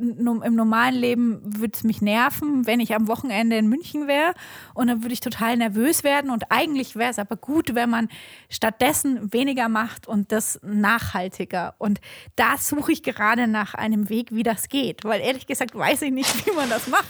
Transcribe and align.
im 0.00 0.54
normalen 0.54 0.94
Leben 0.94 1.40
würde 1.44 1.72
es 1.74 1.84
mich 1.84 2.00
nerven, 2.00 2.66
wenn 2.66 2.80
ich 2.80 2.94
am 2.94 3.06
Wochenende 3.08 3.56
in 3.56 3.68
München 3.68 4.08
wäre 4.08 4.32
und 4.74 4.86
dann 4.86 5.02
würde 5.02 5.12
ich 5.12 5.20
total 5.20 5.56
nervös 5.56 6.04
werden 6.04 6.30
und 6.30 6.50
eigentlich 6.50 6.96
wäre 6.96 7.10
es 7.10 7.18
aber 7.18 7.36
gut, 7.36 7.74
wenn 7.74 7.90
man 7.90 8.08
stattdessen 8.48 9.32
weniger 9.32 9.68
macht 9.68 10.08
und 10.08 10.32
das 10.32 10.58
nachhaltiger. 10.62 11.74
Und 11.78 12.00
da 12.36 12.56
suche 12.56 12.92
ich 12.92 13.02
gerade 13.02 13.46
nach 13.46 13.74
einem 13.74 14.08
Weg, 14.08 14.32
wie 14.32 14.42
das 14.42 14.68
geht, 14.68 15.04
weil 15.04 15.20
ehrlich 15.20 15.46
gesagt 15.46 15.74
weiß 15.74 16.02
ich 16.02 16.12
nicht, 16.12 16.46
wie 16.46 16.52
man 16.52 16.70
das 16.70 16.88
macht. 16.88 17.06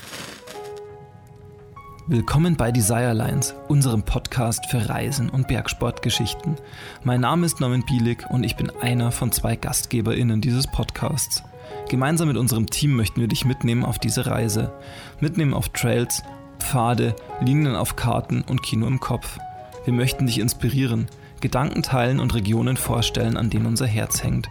Willkommen 2.08 2.56
bei 2.56 2.72
Desire 2.72 3.12
Lines, 3.12 3.54
unserem 3.68 4.02
Podcast 4.02 4.66
für 4.66 4.88
Reisen 4.88 5.30
und 5.30 5.46
Bergsportgeschichten. 5.46 6.56
Mein 7.04 7.20
Name 7.20 7.46
ist 7.46 7.60
Norman 7.60 7.84
Bielig 7.86 8.28
und 8.30 8.42
ich 8.42 8.56
bin 8.56 8.68
einer 8.80 9.12
von 9.12 9.30
zwei 9.30 9.54
GastgeberInnen 9.54 10.40
dieses 10.40 10.66
Podcasts. 10.66 11.44
Gemeinsam 11.88 12.28
mit 12.28 12.36
unserem 12.36 12.68
Team 12.68 12.96
möchten 12.96 13.20
wir 13.20 13.28
dich 13.28 13.44
mitnehmen 13.44 13.84
auf 13.84 13.98
diese 13.98 14.26
Reise. 14.26 14.72
Mitnehmen 15.20 15.54
auf 15.54 15.68
Trails, 15.70 16.22
Pfade, 16.58 17.16
Linien 17.40 17.74
auf 17.74 17.96
Karten 17.96 18.42
und 18.42 18.62
Kino 18.62 18.86
im 18.86 19.00
Kopf. 19.00 19.38
Wir 19.84 19.92
möchten 19.92 20.26
dich 20.26 20.38
inspirieren, 20.38 21.06
Gedanken 21.40 21.82
teilen 21.82 22.20
und 22.20 22.34
Regionen 22.34 22.76
vorstellen, 22.76 23.36
an 23.36 23.50
denen 23.50 23.66
unser 23.66 23.86
Herz 23.86 24.22
hängt. 24.22 24.48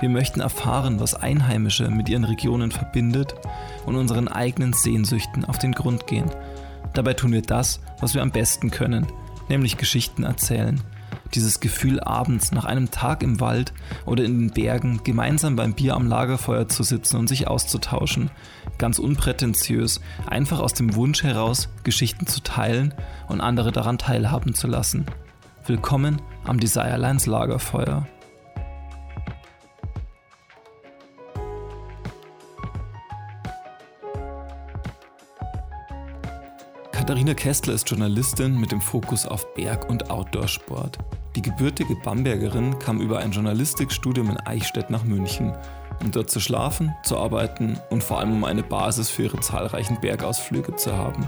Wir 0.00 0.08
möchten 0.08 0.40
erfahren, 0.40 0.98
was 1.00 1.14
Einheimische 1.14 1.90
mit 1.90 2.08
ihren 2.08 2.24
Regionen 2.24 2.70
verbindet 2.70 3.34
und 3.84 3.96
unseren 3.96 4.28
eigenen 4.28 4.72
Sehnsüchten 4.72 5.44
auf 5.44 5.58
den 5.58 5.72
Grund 5.72 6.06
gehen– 6.06 6.30
Dabei 6.92 7.14
tun 7.14 7.32
wir 7.32 7.42
das, 7.42 7.80
was 8.00 8.14
wir 8.14 8.22
am 8.22 8.32
besten 8.32 8.70
können, 8.70 9.06
nämlich 9.48 9.76
Geschichten 9.76 10.24
erzählen. 10.24 10.80
Dieses 11.34 11.60
Gefühl, 11.60 12.00
abends 12.00 12.50
nach 12.50 12.64
einem 12.64 12.90
Tag 12.90 13.22
im 13.22 13.38
Wald 13.38 13.72
oder 14.04 14.24
in 14.24 14.40
den 14.40 14.50
Bergen 14.50 15.00
gemeinsam 15.04 15.54
beim 15.54 15.74
Bier 15.74 15.94
am 15.94 16.08
Lagerfeuer 16.08 16.68
zu 16.68 16.82
sitzen 16.82 17.18
und 17.18 17.28
sich 17.28 17.46
auszutauschen. 17.46 18.30
Ganz 18.78 18.98
unprätentiös, 18.98 20.00
einfach 20.26 20.58
aus 20.58 20.74
dem 20.74 20.96
Wunsch 20.96 21.22
heraus, 21.22 21.68
Geschichten 21.84 22.26
zu 22.26 22.40
teilen 22.40 22.94
und 23.28 23.40
andere 23.40 23.70
daran 23.70 23.96
teilhaben 23.96 24.54
zu 24.54 24.66
lassen. 24.66 25.06
Willkommen 25.66 26.20
am 26.44 26.58
Desirelines 26.58 27.26
Lagerfeuer. 27.26 28.08
Katharina 36.90 37.34
Kessler 37.34 37.74
ist 37.74 37.88
Journalistin 37.88 38.58
mit 38.58 38.72
dem 38.72 38.80
Fokus 38.80 39.26
auf 39.26 39.54
Berg- 39.54 39.88
und 39.88 40.10
Outdoorsport. 40.10 40.98
Die 41.36 41.42
gebürtige 41.42 41.94
Bambergerin 41.94 42.78
kam 42.80 43.00
über 43.00 43.20
ein 43.20 43.30
Journalistikstudium 43.30 44.30
in 44.30 44.36
Eichstätt 44.38 44.90
nach 44.90 45.04
München, 45.04 45.56
um 46.02 46.10
dort 46.10 46.28
zu 46.28 46.40
schlafen, 46.40 46.92
zu 47.04 47.16
arbeiten 47.16 47.78
und 47.90 48.02
vor 48.02 48.18
allem 48.18 48.32
um 48.32 48.44
eine 48.44 48.64
Basis 48.64 49.10
für 49.10 49.24
ihre 49.24 49.38
zahlreichen 49.38 50.00
Bergausflüge 50.00 50.74
zu 50.74 50.96
haben. 50.96 51.24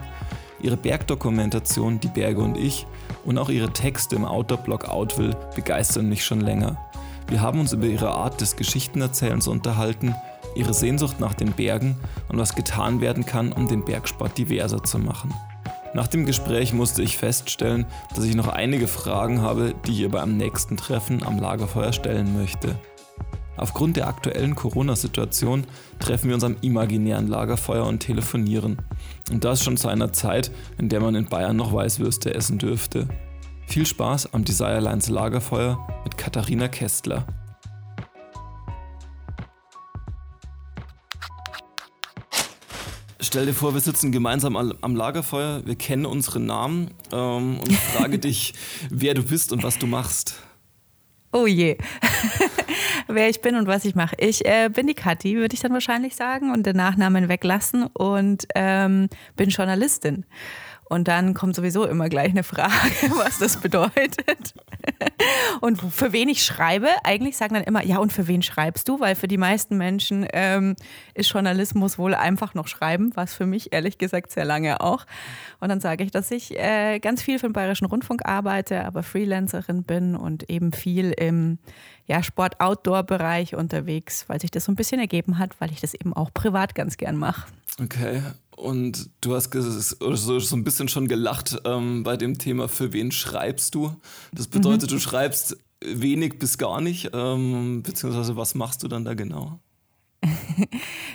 Ihre 0.61 0.77
Bergdokumentation 0.77 2.00
Die 2.00 2.08
Berge 2.08 2.41
und 2.41 2.56
ich 2.56 2.86
und 3.25 3.39
auch 3.39 3.48
ihre 3.48 3.73
Texte 3.73 4.17
im 4.17 4.25
Outdoor-Blog 4.25 4.89
Outville 4.89 5.36
begeistern 5.55 6.08
mich 6.08 6.25
schon 6.25 6.41
länger. 6.41 6.77
Wir 7.28 7.41
haben 7.41 7.61
uns 7.61 7.73
über 7.73 7.86
ihre 7.86 8.11
Art 8.11 8.41
des 8.41 8.56
Geschichtenerzählens 8.56 9.47
unterhalten, 9.47 10.17
ihre 10.56 10.75
Sehnsucht 10.75 11.20
nach 11.20 11.34
den 11.34 11.53
Bergen 11.53 11.97
und 12.28 12.39
was 12.39 12.56
getan 12.56 13.00
werden 13.00 13.25
kann, 13.25 13.53
um 13.53 13.69
den 13.69 13.84
Bergsport 13.84 14.36
diverser 14.36 14.83
zu 14.83 14.98
machen. 14.98 15.33
Nach 15.95 16.07
dem 16.07 16.25
Gespräch 16.25 16.73
musste 16.73 17.03
ich 17.03 17.19
feststellen, 17.19 17.85
dass 18.15 18.25
ich 18.25 18.35
noch 18.35 18.48
einige 18.48 18.89
Fragen 18.89 19.43
habe, 19.43 19.75
die 19.87 19.93
ich 19.93 20.01
ihr 20.01 20.09
beim 20.09 20.39
nächsten 20.39 20.79
Treffen 20.79 21.23
am 21.23 21.39
Lagerfeuer 21.39 21.93
stellen 21.93 22.35
möchte. 22.35 22.77
Aufgrund 23.59 23.98
der 23.98 24.09
aktuellen 24.09 24.55
Corona-Situation 24.55 25.67
treffen 25.98 26.29
wir 26.29 26.35
uns 26.35 26.45
am 26.45 26.57
imaginären 26.63 27.29
Lagerfeuer 27.29 27.87
und 27.87 28.01
telefonieren. 28.01 28.79
Und 29.31 29.45
das 29.45 29.63
schon 29.63 29.77
zu 29.77 29.89
einer 29.89 30.13
Zeit, 30.15 30.51
in 30.79 30.89
der 30.89 31.01
man 31.01 31.15
in 31.15 31.27
Bayern 31.27 31.57
noch 31.57 31.75
Weißwürste 31.75 32.35
essen 32.35 32.59
dürfte. 32.59 33.09
Viel 33.67 33.85
Spaß 33.85 34.33
am 34.33 34.45
Desirelines 34.45 35.11
Lagerfeuer 35.11 35.86
mit 36.05 36.17
Katharina 36.17 36.69
Kästler. 36.69 37.27
Stell 43.24 43.46
dir 43.46 43.55
vor, 43.55 43.72
wir 43.72 43.80
sitzen 43.80 44.10
gemeinsam 44.10 44.56
am 44.56 44.96
Lagerfeuer, 44.96 45.64
wir 45.64 45.77
kennen 45.77 46.06
unsere 46.06 46.40
Namen 46.40 46.90
ähm, 47.12 47.60
und 47.60 47.68
ich 47.68 47.78
frage 47.96 48.18
dich, 48.18 48.52
wer 48.90 49.14
du 49.14 49.22
bist 49.22 49.52
und 49.52 49.62
was 49.62 49.78
du 49.78 49.86
machst. 49.86 50.42
Oh 51.30 51.46
je. 51.46 51.78
wer 53.06 53.30
ich 53.30 53.40
bin 53.40 53.55
und 53.55 53.68
was 53.68 53.84
ich 53.84 53.94
mache. 53.94 54.16
Ich 54.18 54.44
äh, 54.44 54.68
bin 54.68 54.88
die 54.88 54.94
Kathi, 54.94 55.36
würde 55.36 55.55
ich 55.55 55.60
dann 55.60 55.72
wahrscheinlich 55.72 56.16
sagen, 56.16 56.50
und 56.50 56.66
den 56.66 56.77
Nachnamen 56.77 57.28
weglassen 57.28 57.86
und 57.86 58.44
ähm, 58.56 59.08
bin 59.36 59.50
Journalistin. 59.50 60.27
Und 60.92 61.08
dann 61.08 61.33
kommt 61.33 61.57
sowieso 61.57 61.86
immer 61.86 62.11
gleich 62.11 62.33
eine 62.33 62.42
Frage, 62.42 62.70
was 63.17 63.39
das 63.39 63.57
bedeutet. 63.57 64.53
Und 65.63 65.80
für 65.80 66.13
wen 66.13 66.29
ich 66.29 66.45
schreibe, 66.45 66.89
eigentlich 67.03 67.39
sagen 67.39 67.55
dann 67.55 67.64
immer, 67.64 67.83
ja, 67.83 67.97
und 67.97 68.13
für 68.13 68.29
wen 68.29 68.42
schreibst 68.42 68.91
du? 68.91 69.01
Weil 69.01 69.14
für 69.14 69.27
die 69.27 69.39
meisten 69.39 69.79
Menschen 69.79 70.27
ähm, 70.35 70.77
ist 71.14 71.33
Journalismus 71.33 71.97
wohl 71.97 72.14
einfach 72.14 72.52
noch 72.52 72.69
schreiben, 72.69 73.11
was 73.14 73.33
für 73.33 73.47
mich 73.47 73.73
ehrlich 73.73 73.97
gesagt 73.97 74.33
sehr 74.33 74.45
lange 74.45 74.83
auch. 74.83 75.07
Und 75.61 75.70
dann 75.70 75.81
sage 75.81 76.05
ich, 76.05 76.11
dass 76.11 76.31
ich 76.31 76.58
äh, 76.58 76.98
ganz 76.98 77.23
viel 77.23 77.39
für 77.39 77.47
den 77.47 77.55
Bayerischen 77.55 77.86
Rundfunk 77.86 78.27
arbeite, 78.27 78.85
aber 78.85 79.02
Freelancerin 79.02 79.85
bin 79.85 80.14
und 80.14 80.51
eben 80.51 80.73
viel 80.73 81.13
im 81.13 81.58
ja, 82.05 82.23
Sport-Outdoor-Bereich 82.23 83.55
unterwegs, 83.55 84.29
weil 84.29 84.42
sich 84.42 84.51
das 84.51 84.67
so 84.67 84.73
ein 84.73 84.77
bisschen 84.77 85.01
ergeben 85.01 85.39
hat, 85.39 85.58
weil 85.58 85.70
ich 85.70 85.81
das 85.81 85.95
eben 85.95 86.13
auch 86.13 86.35
privat 86.35 86.75
ganz 86.75 86.98
gern 86.98 87.17
mache. 87.17 87.47
Okay, 87.81 88.20
und 88.62 89.11
du 89.20 89.34
hast 89.34 89.52
so, 89.52 90.39
so 90.39 90.56
ein 90.56 90.64
bisschen 90.64 90.89
schon 90.89 91.08
gelacht 91.08 91.61
ähm, 91.64 92.05
bei 92.05 92.17
dem 92.17 92.39
Thema, 92.39 92.68
für 92.68 92.92
wen 92.92 93.11
schreibst 93.11 93.74
du? 93.74 93.96
Das 94.33 94.46
bedeutet, 94.46 94.90
mhm. 94.90 94.95
du 94.95 95.00
schreibst 95.00 95.56
wenig 95.84 96.39
bis 96.39 96.58
gar 96.58 96.80
nicht, 96.80 97.11
ähm, 97.12 97.83
beziehungsweise 97.83 98.36
was 98.36 98.55
machst 98.55 98.83
du 98.83 98.89
dann 98.89 99.05
da 99.05 99.14
genau? 99.14 99.58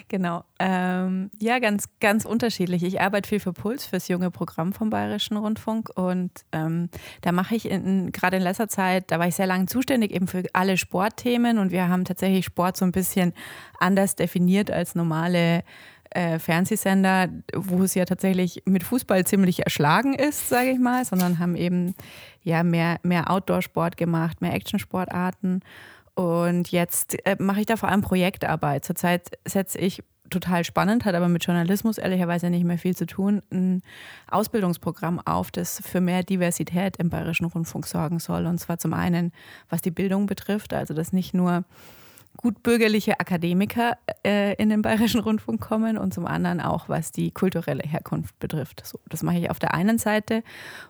genau. 0.10 0.44
Ähm, 0.60 1.32
ja, 1.42 1.60
ganz, 1.60 1.86
ganz 2.00 2.26
unterschiedlich. 2.26 2.84
Ich 2.84 3.00
arbeite 3.00 3.30
viel 3.30 3.40
für 3.40 3.54
Puls, 3.54 3.86
fürs 3.86 4.08
junge 4.10 4.32
Programm 4.32 4.74
vom 4.74 4.90
Bayerischen 4.90 5.38
Rundfunk. 5.38 5.90
Und 5.96 6.32
ähm, 6.52 6.90
da 7.22 7.32
mache 7.32 7.56
ich 7.56 7.64
gerade 7.64 8.38
in 8.38 8.44
letzter 8.44 8.68
Zeit, 8.68 9.12
da 9.12 9.20
war 9.20 9.28
ich 9.28 9.36
sehr 9.36 9.48
lange 9.48 9.68
zuständig 9.68 10.12
eben 10.12 10.28
für 10.28 10.44
alle 10.54 10.78
Sportthemen. 10.78 11.58
Und 11.58 11.72
wir 11.72 11.88
haben 11.88 12.04
tatsächlich 12.04 12.46
Sport 12.46 12.78
so 12.78 12.86
ein 12.86 12.92
bisschen 12.92 13.34
anders 13.80 14.16
definiert 14.16 14.72
als 14.72 14.96
normale 14.96 15.64
äh, 16.12 16.40
Fernsehsender, 16.40 17.30
wo 17.54 17.84
es 17.84 17.96
ja 17.96 18.06
tatsächlich 18.06 18.64
mit 18.66 18.84
Fußball 18.84 19.26
ziemlich 19.26 19.64
erschlagen 19.64 20.14
ist, 20.14 20.50
sage 20.50 20.72
ich 20.72 20.80
mal, 20.80 21.06
sondern 21.06 21.40
haben 21.40 21.56
eben 21.56 21.96
ja 22.44 22.64
mehr, 22.64 23.00
mehr 23.04 23.30
Outdoor-Sport 23.30 23.98
gemacht, 23.98 24.42
mehr 24.42 24.54
Action-Sportarten. 24.54 25.62
Und 26.16 26.72
jetzt 26.72 27.16
äh, 27.26 27.36
mache 27.40 27.60
ich 27.60 27.66
da 27.66 27.78
vor 27.78 27.90
allem 27.90 28.02
Projektarbeit. 28.02 28.86
Zurzeit 28.86 29.30
setze 29.46 29.78
ich 29.78 30.04
total 30.30 30.64
spannend, 30.64 31.06
hat 31.06 31.16
aber 31.16 31.28
mit 31.28 31.46
Journalismus 31.46 31.98
ehrlicherweise 31.98 32.50
nicht 32.50 32.66
mehr 32.66 32.78
viel 32.78 32.96
zu 32.96 33.06
tun, 33.06 33.42
ein 33.52 33.82
Ausbildungsprogramm 34.30 35.20
auf, 35.26 35.52
das 35.52 35.82
für 35.86 36.02
mehr 36.02 36.24
Diversität 36.24 36.98
im 36.98 37.10
Bayerischen 37.10 37.46
Rundfunk 37.46 37.88
sorgen 37.88 38.20
soll. 38.20 38.46
Und 38.46 38.60
zwar 38.60 38.78
zum 38.78 38.94
einen, 38.94 39.32
was 39.70 39.82
die 39.82 39.92
Bildung 39.92 40.26
betrifft, 40.26 40.74
also 40.74 40.94
dass 40.94 41.14
nicht 41.14 41.34
nur 41.34 41.64
gutbürgerliche 42.38 43.20
Akademiker 43.20 43.98
äh, 44.26 44.54
in 44.56 44.70
den 44.70 44.82
Bayerischen 44.82 45.20
Rundfunk 45.20 45.60
kommen 45.60 45.98
und 45.98 46.14
zum 46.14 46.26
anderen 46.26 46.62
auch, 46.62 46.88
was 46.88 47.12
die 47.12 47.32
kulturelle 47.32 47.84
Herkunft 47.84 48.38
betrifft. 48.40 48.86
So, 48.86 49.00
das 49.10 49.24
mache 49.24 49.40
ich 49.40 49.50
auf 49.50 49.60
der 49.60 49.74
einen 49.74 49.98
Seite 49.98 50.44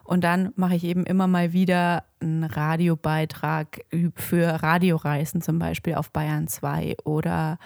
und 0.04 0.22
dann 0.22 0.52
mache 0.56 0.76
ich 0.76 0.84
eben 0.84 1.04
immer 1.04 1.26
mal 1.26 1.52
wieder 1.52 2.04
einen 2.20 2.44
Radiobeitrag 2.44 3.80
für 4.14 4.62
Radioreisen 4.62 5.40
zum 5.40 5.58
Beispiel 5.58 5.94
auf 5.94 6.10
Bayern 6.10 6.48
2 6.48 6.96
oder 7.04 7.58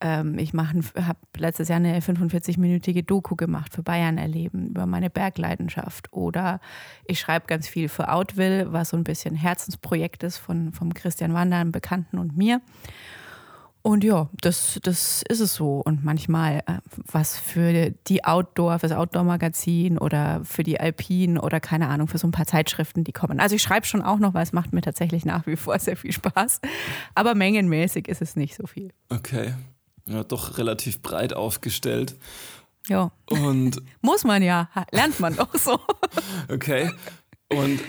ähm, 0.00 0.38
ich 0.38 0.52
habe 0.52 1.18
letztes 1.36 1.68
Jahr 1.68 1.76
eine 1.76 1.98
45-minütige 1.98 3.04
Doku 3.04 3.34
gemacht 3.34 3.74
für 3.74 3.82
Bayern 3.82 4.18
erleben 4.18 4.68
über 4.68 4.86
meine 4.86 5.10
Bergleidenschaft. 5.10 6.12
Oder 6.12 6.60
ich 7.04 7.18
schreibe 7.18 7.46
ganz 7.46 7.68
viel 7.68 7.88
für 7.88 8.12
Outville, 8.12 8.72
was 8.72 8.90
so 8.90 8.96
ein 8.96 9.04
bisschen 9.04 9.34
Herzensprojekt 9.34 10.22
ist 10.22 10.38
von 10.38 10.72
vom 10.72 10.94
Christian 10.94 11.34
Wander, 11.34 11.56
einem 11.56 11.72
Bekannten 11.72 12.18
und 12.18 12.36
mir. 12.36 12.60
Und 13.88 14.04
ja, 14.04 14.28
das, 14.42 14.78
das 14.82 15.22
ist 15.30 15.40
es 15.40 15.54
so. 15.54 15.80
Und 15.82 16.04
manchmal 16.04 16.58
äh, 16.66 16.74
was 17.10 17.38
für 17.38 17.88
die 18.06 18.22
Outdoor, 18.22 18.80
fürs 18.80 18.92
Outdoor-Magazin 18.92 19.96
oder 19.96 20.44
für 20.44 20.62
die 20.62 20.78
Alpine 20.78 21.40
oder 21.40 21.58
keine 21.58 21.88
Ahnung, 21.88 22.06
für 22.06 22.18
so 22.18 22.28
ein 22.28 22.30
paar 22.30 22.44
Zeitschriften, 22.44 23.02
die 23.02 23.12
kommen. 23.12 23.40
Also 23.40 23.54
ich 23.56 23.62
schreibe 23.62 23.86
schon 23.86 24.02
auch 24.02 24.18
noch, 24.18 24.34
weil 24.34 24.42
es 24.42 24.52
macht 24.52 24.74
mir 24.74 24.82
tatsächlich 24.82 25.24
nach 25.24 25.46
wie 25.46 25.56
vor 25.56 25.78
sehr 25.78 25.96
viel 25.96 26.12
Spaß. 26.12 26.60
Aber 27.14 27.34
mengenmäßig 27.34 28.08
ist 28.08 28.20
es 28.20 28.36
nicht 28.36 28.56
so 28.56 28.66
viel. 28.66 28.92
Okay. 29.08 29.54
Ja, 30.04 30.22
doch 30.22 30.58
relativ 30.58 31.00
breit 31.00 31.32
aufgestellt. 31.32 32.14
Ja. 32.88 33.10
Und 33.30 33.80
Muss 34.02 34.22
man 34.22 34.42
ja, 34.42 34.68
lernt 34.92 35.18
man 35.18 35.34
doch 35.34 35.54
so. 35.54 35.80
okay. 36.52 36.90
Und 37.48 37.80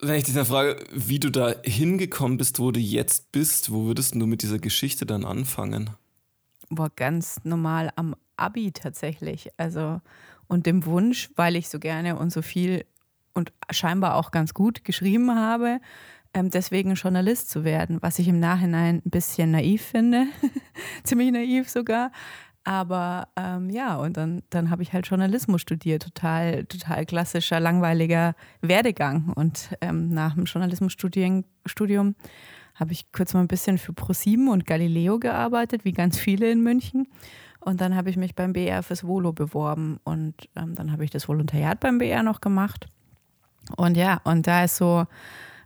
wenn 0.00 0.16
ich 0.16 0.24
dich 0.24 0.34
dann 0.34 0.46
frage, 0.46 0.84
wie 0.92 1.18
du 1.18 1.30
da 1.30 1.54
hingekommen 1.62 2.38
bist, 2.38 2.58
wo 2.58 2.70
du 2.70 2.80
jetzt 2.80 3.32
bist, 3.32 3.72
wo 3.72 3.84
würdest 3.86 4.14
du 4.14 4.26
mit 4.26 4.42
dieser 4.42 4.58
Geschichte 4.58 5.06
dann 5.06 5.24
anfangen? 5.24 5.90
boah, 6.68 6.90
ganz 6.94 7.40
normal 7.44 7.90
am 7.96 8.14
Abi 8.36 8.72
tatsächlich. 8.72 9.50
Also 9.56 10.00
und 10.48 10.66
dem 10.66 10.84
Wunsch, 10.86 11.30
weil 11.36 11.56
ich 11.56 11.68
so 11.68 11.78
gerne 11.78 12.16
und 12.16 12.30
so 12.30 12.42
viel 12.42 12.84
und 13.34 13.52
scheinbar 13.70 14.14
auch 14.14 14.30
ganz 14.30 14.54
gut 14.54 14.84
geschrieben 14.84 15.34
habe, 15.34 15.80
ähm, 16.32 16.50
deswegen 16.50 16.94
Journalist 16.94 17.50
zu 17.50 17.64
werden, 17.64 17.98
was 18.00 18.18
ich 18.18 18.28
im 18.28 18.38
Nachhinein 18.38 19.02
ein 19.04 19.10
bisschen 19.10 19.50
naiv 19.50 19.82
finde, 19.82 20.26
ziemlich 21.04 21.32
naiv 21.32 21.68
sogar. 21.68 22.12
Aber 22.66 23.28
ähm, 23.36 23.70
ja, 23.70 23.94
und 23.94 24.16
dann, 24.16 24.42
dann 24.50 24.70
habe 24.70 24.82
ich 24.82 24.92
halt 24.92 25.06
Journalismus 25.06 25.60
studiert, 25.60 26.02
total, 26.02 26.64
total 26.64 27.06
klassischer, 27.06 27.60
langweiliger 27.60 28.34
Werdegang. 28.60 29.32
Und 29.36 29.70
ähm, 29.80 30.08
nach 30.08 30.34
dem 30.34 30.46
Journalismusstudium 30.46 31.44
habe 32.74 32.92
ich 32.92 33.12
kurz 33.12 33.34
mal 33.34 33.40
ein 33.40 33.46
bisschen 33.46 33.78
für 33.78 33.92
ProSieben 33.92 34.48
und 34.48 34.66
Galileo 34.66 35.20
gearbeitet, 35.20 35.84
wie 35.84 35.92
ganz 35.92 36.18
viele 36.18 36.50
in 36.50 36.60
München. 36.60 37.06
Und 37.60 37.80
dann 37.80 37.94
habe 37.94 38.10
ich 38.10 38.16
mich 38.16 38.34
beim 38.34 38.52
BR 38.52 38.82
fürs 38.82 39.06
Volo 39.06 39.32
beworben 39.32 40.00
und 40.02 40.34
ähm, 40.56 40.74
dann 40.74 40.90
habe 40.90 41.04
ich 41.04 41.10
das 41.10 41.28
Volontariat 41.28 41.78
beim 41.78 41.98
BR 41.98 42.24
noch 42.24 42.40
gemacht. 42.40 42.88
Und 43.76 43.96
ja, 43.96 44.20
und 44.24 44.48
da 44.48 44.64
ist 44.64 44.76
so, 44.76 45.06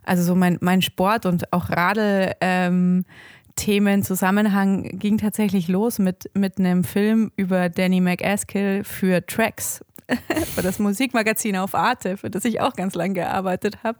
also 0.03 0.21
so 0.21 0.35
mein, 0.35 0.59
mein 0.61 0.83
Sport 0.83 1.25
und 1.25 1.51
auch 1.51 1.71
Radl. 1.71 2.33
Ähm, 2.41 3.05
Themenzusammenhang 3.55 4.99
ging 4.99 5.17
tatsächlich 5.17 5.67
los 5.67 5.99
mit, 5.99 6.29
mit 6.33 6.57
einem 6.59 6.83
Film 6.83 7.31
über 7.35 7.69
Danny 7.69 8.01
McAskill 8.01 8.83
für 8.83 9.25
Tracks, 9.25 9.83
für 10.55 10.61
das 10.61 10.79
Musikmagazin 10.79 11.57
auf 11.57 11.75
Arte, 11.75 12.17
für 12.17 12.29
das 12.29 12.45
ich 12.45 12.61
auch 12.61 12.73
ganz 12.73 12.95
lange 12.95 13.13
gearbeitet 13.13 13.83
habe. 13.83 13.97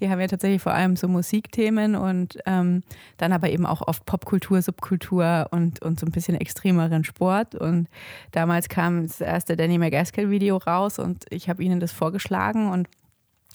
Die 0.00 0.08
haben 0.08 0.20
ja 0.20 0.26
tatsächlich 0.26 0.62
vor 0.62 0.72
allem 0.72 0.96
so 0.96 1.08
Musikthemen 1.08 1.94
und 1.94 2.38
ähm, 2.46 2.82
dann 3.16 3.32
aber 3.32 3.50
eben 3.50 3.66
auch 3.66 3.86
oft 3.86 4.04
Popkultur, 4.06 4.62
Subkultur 4.62 5.48
und, 5.50 5.82
und 5.82 6.00
so 6.00 6.06
ein 6.06 6.12
bisschen 6.12 6.34
extremeren 6.34 7.04
Sport. 7.04 7.54
Und 7.54 7.88
damals 8.32 8.68
kam 8.68 9.06
das 9.06 9.20
erste 9.20 9.56
Danny 9.56 9.78
McAskill-Video 9.78 10.56
raus 10.56 10.98
und 10.98 11.24
ich 11.30 11.48
habe 11.48 11.62
ihnen 11.62 11.80
das 11.80 11.92
vorgeschlagen 11.92 12.70
und 12.70 12.88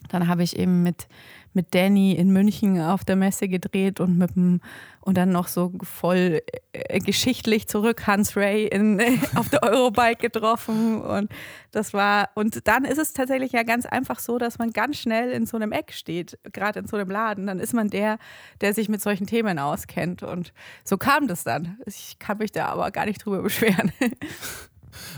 dann 0.07 0.27
habe 0.27 0.43
ich 0.43 0.57
eben 0.57 0.81
mit, 0.81 1.07
mit 1.53 1.73
Danny 1.73 2.13
in 2.13 2.31
München 2.31 2.79
auf 2.81 3.03
der 3.03 3.15
Messe 3.15 3.47
gedreht 3.47 3.99
und 3.99 4.17
mit 4.17 4.35
dem, 4.35 4.61
und 5.01 5.17
dann 5.17 5.29
noch 5.29 5.47
so 5.47 5.73
voll 5.81 6.41
äh, 6.73 6.99
geschichtlich 6.99 7.67
zurück 7.67 8.05
Hans 8.07 8.35
Ray 8.35 8.67
in, 8.67 8.99
äh, 8.99 9.17
auf 9.35 9.49
der 9.49 9.63
Eurobike 9.63 10.29
getroffen 10.29 11.01
und 11.01 11.31
das 11.71 11.93
war 11.93 12.29
und 12.35 12.67
dann 12.67 12.85
ist 12.85 12.97
es 12.97 13.13
tatsächlich 13.13 13.51
ja 13.51 13.63
ganz 13.63 13.85
einfach 13.85 14.19
so, 14.19 14.37
dass 14.37 14.59
man 14.59 14.71
ganz 14.71 14.97
schnell 14.97 15.31
in 15.31 15.45
so 15.45 15.57
einem 15.57 15.71
Eck 15.71 15.93
steht, 15.93 16.37
gerade 16.51 16.79
in 16.79 16.87
so 16.87 16.97
einem 16.97 17.09
Laden, 17.09 17.47
dann 17.47 17.59
ist 17.59 17.73
man 17.73 17.89
der, 17.89 18.19
der 18.61 18.73
sich 18.73 18.89
mit 18.89 19.01
solchen 19.01 19.27
Themen 19.27 19.59
auskennt 19.59 20.23
und 20.23 20.53
so 20.83 20.97
kam 20.97 21.27
das 21.27 21.43
dann. 21.43 21.77
Ich 21.85 22.17
kann 22.19 22.37
mich 22.37 22.51
da 22.51 22.67
aber 22.67 22.91
gar 22.91 23.05
nicht 23.05 23.25
drüber 23.25 23.41
beschweren. 23.41 23.91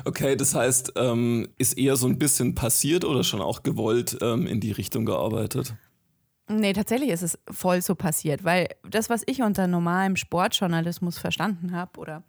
Okay, 0.06 0.36
das 0.36 0.56
heißt, 0.56 0.94
ähm, 0.95 1.48
ist 1.57 1.78
eher 1.78 1.95
so 1.95 2.07
ein 2.07 2.19
bisschen 2.19 2.56
passiert 2.56 3.06
oder 3.06 3.24
schon 3.24 3.42
auch 3.42 3.63
gewollt 3.63 4.18
ähm, 4.22 4.48
in 4.48 4.60
die 4.60 4.72
Richtung 4.72 5.06
gearbeitet? 5.06 5.74
Nee, 6.51 6.74
tatsächlich 6.74 7.09
ist 7.09 7.21
es 7.21 7.39
voll 7.50 7.81
so 7.81 7.95
passiert, 7.95 8.44
weil 8.44 8.68
das, 8.83 9.09
was 9.09 9.24
ich 9.25 9.42
unter 9.42 9.68
normalem 9.68 10.15
Sportjournalismus 10.18 11.18
verstanden 11.18 11.71
habe 11.71 12.00
oder 12.00 12.24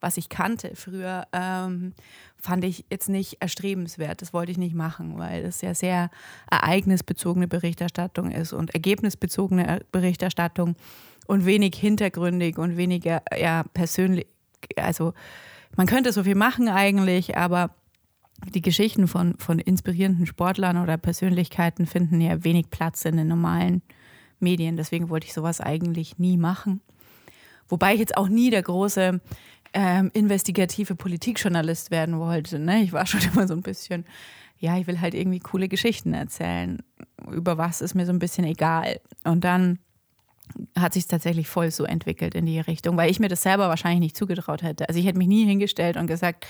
was 0.00 0.16
ich 0.16 0.28
kannte 0.28 0.72
früher, 0.74 1.26
ähm, 1.32 1.92
fand 2.36 2.64
ich 2.64 2.84
jetzt 2.90 3.08
nicht 3.08 3.38
erstrebenswert. 3.40 4.22
Das 4.22 4.32
wollte 4.32 4.52
ich 4.52 4.58
nicht 4.58 4.74
machen, 4.74 5.18
weil 5.18 5.44
es 5.44 5.60
ja 5.60 5.74
sehr 5.74 6.10
ereignisbezogene 6.50 7.48
Berichterstattung 7.48 8.30
ist 8.30 8.52
und 8.52 8.74
ergebnisbezogene 8.74 9.80
Berichterstattung 9.92 10.76
und 11.26 11.46
wenig 11.46 11.74
hintergründig 11.76 12.58
und 12.58 12.76
weniger 12.76 13.22
ja, 13.36 13.64
persönlich, 13.74 14.26
also 14.76 15.14
man 15.76 15.86
könnte 15.86 16.12
so 16.12 16.24
viel 16.24 16.36
machen 16.36 16.68
eigentlich, 16.68 17.36
aber 17.36 17.70
die 18.46 18.62
Geschichten 18.62 19.08
von, 19.08 19.36
von 19.38 19.58
inspirierenden 19.58 20.26
Sportlern 20.26 20.76
oder 20.76 20.96
Persönlichkeiten 20.96 21.86
finden 21.86 22.20
ja 22.20 22.44
wenig 22.44 22.70
Platz 22.70 23.04
in 23.04 23.16
den 23.16 23.28
normalen 23.28 23.82
Medien. 24.40 24.76
Deswegen 24.76 25.08
wollte 25.08 25.26
ich 25.26 25.34
sowas 25.34 25.60
eigentlich 25.60 26.18
nie 26.18 26.36
machen. 26.36 26.80
Wobei 27.68 27.94
ich 27.94 28.00
jetzt 28.00 28.16
auch 28.16 28.28
nie 28.28 28.50
der 28.50 28.62
große 28.62 29.20
ähm, 29.74 30.10
investigative 30.14 30.94
Politikjournalist 30.94 31.90
werden 31.90 32.18
wollte. 32.18 32.58
Ne? 32.58 32.82
Ich 32.82 32.92
war 32.92 33.06
schon 33.06 33.20
immer 33.32 33.46
so 33.46 33.54
ein 33.54 33.62
bisschen, 33.62 34.04
ja, 34.58 34.78
ich 34.78 34.86
will 34.86 35.00
halt 35.00 35.14
irgendwie 35.14 35.40
coole 35.40 35.68
Geschichten 35.68 36.14
erzählen. 36.14 36.78
Über 37.30 37.58
was 37.58 37.80
ist 37.80 37.94
mir 37.94 38.06
so 38.06 38.12
ein 38.12 38.18
bisschen 38.18 38.44
egal. 38.44 39.00
Und 39.24 39.44
dann 39.44 39.78
hat 40.78 40.94
sich 40.94 41.06
tatsächlich 41.06 41.46
voll 41.46 41.70
so 41.70 41.84
entwickelt 41.84 42.34
in 42.34 42.46
die 42.46 42.60
Richtung, 42.60 42.96
weil 42.96 43.10
ich 43.10 43.20
mir 43.20 43.28
das 43.28 43.42
selber 43.42 43.68
wahrscheinlich 43.68 44.00
nicht 44.00 44.16
zugetraut 44.16 44.62
hätte. 44.62 44.88
Also 44.88 44.98
ich 44.98 45.06
hätte 45.06 45.18
mich 45.18 45.28
nie 45.28 45.44
hingestellt 45.44 45.98
und 45.98 46.06
gesagt, 46.06 46.46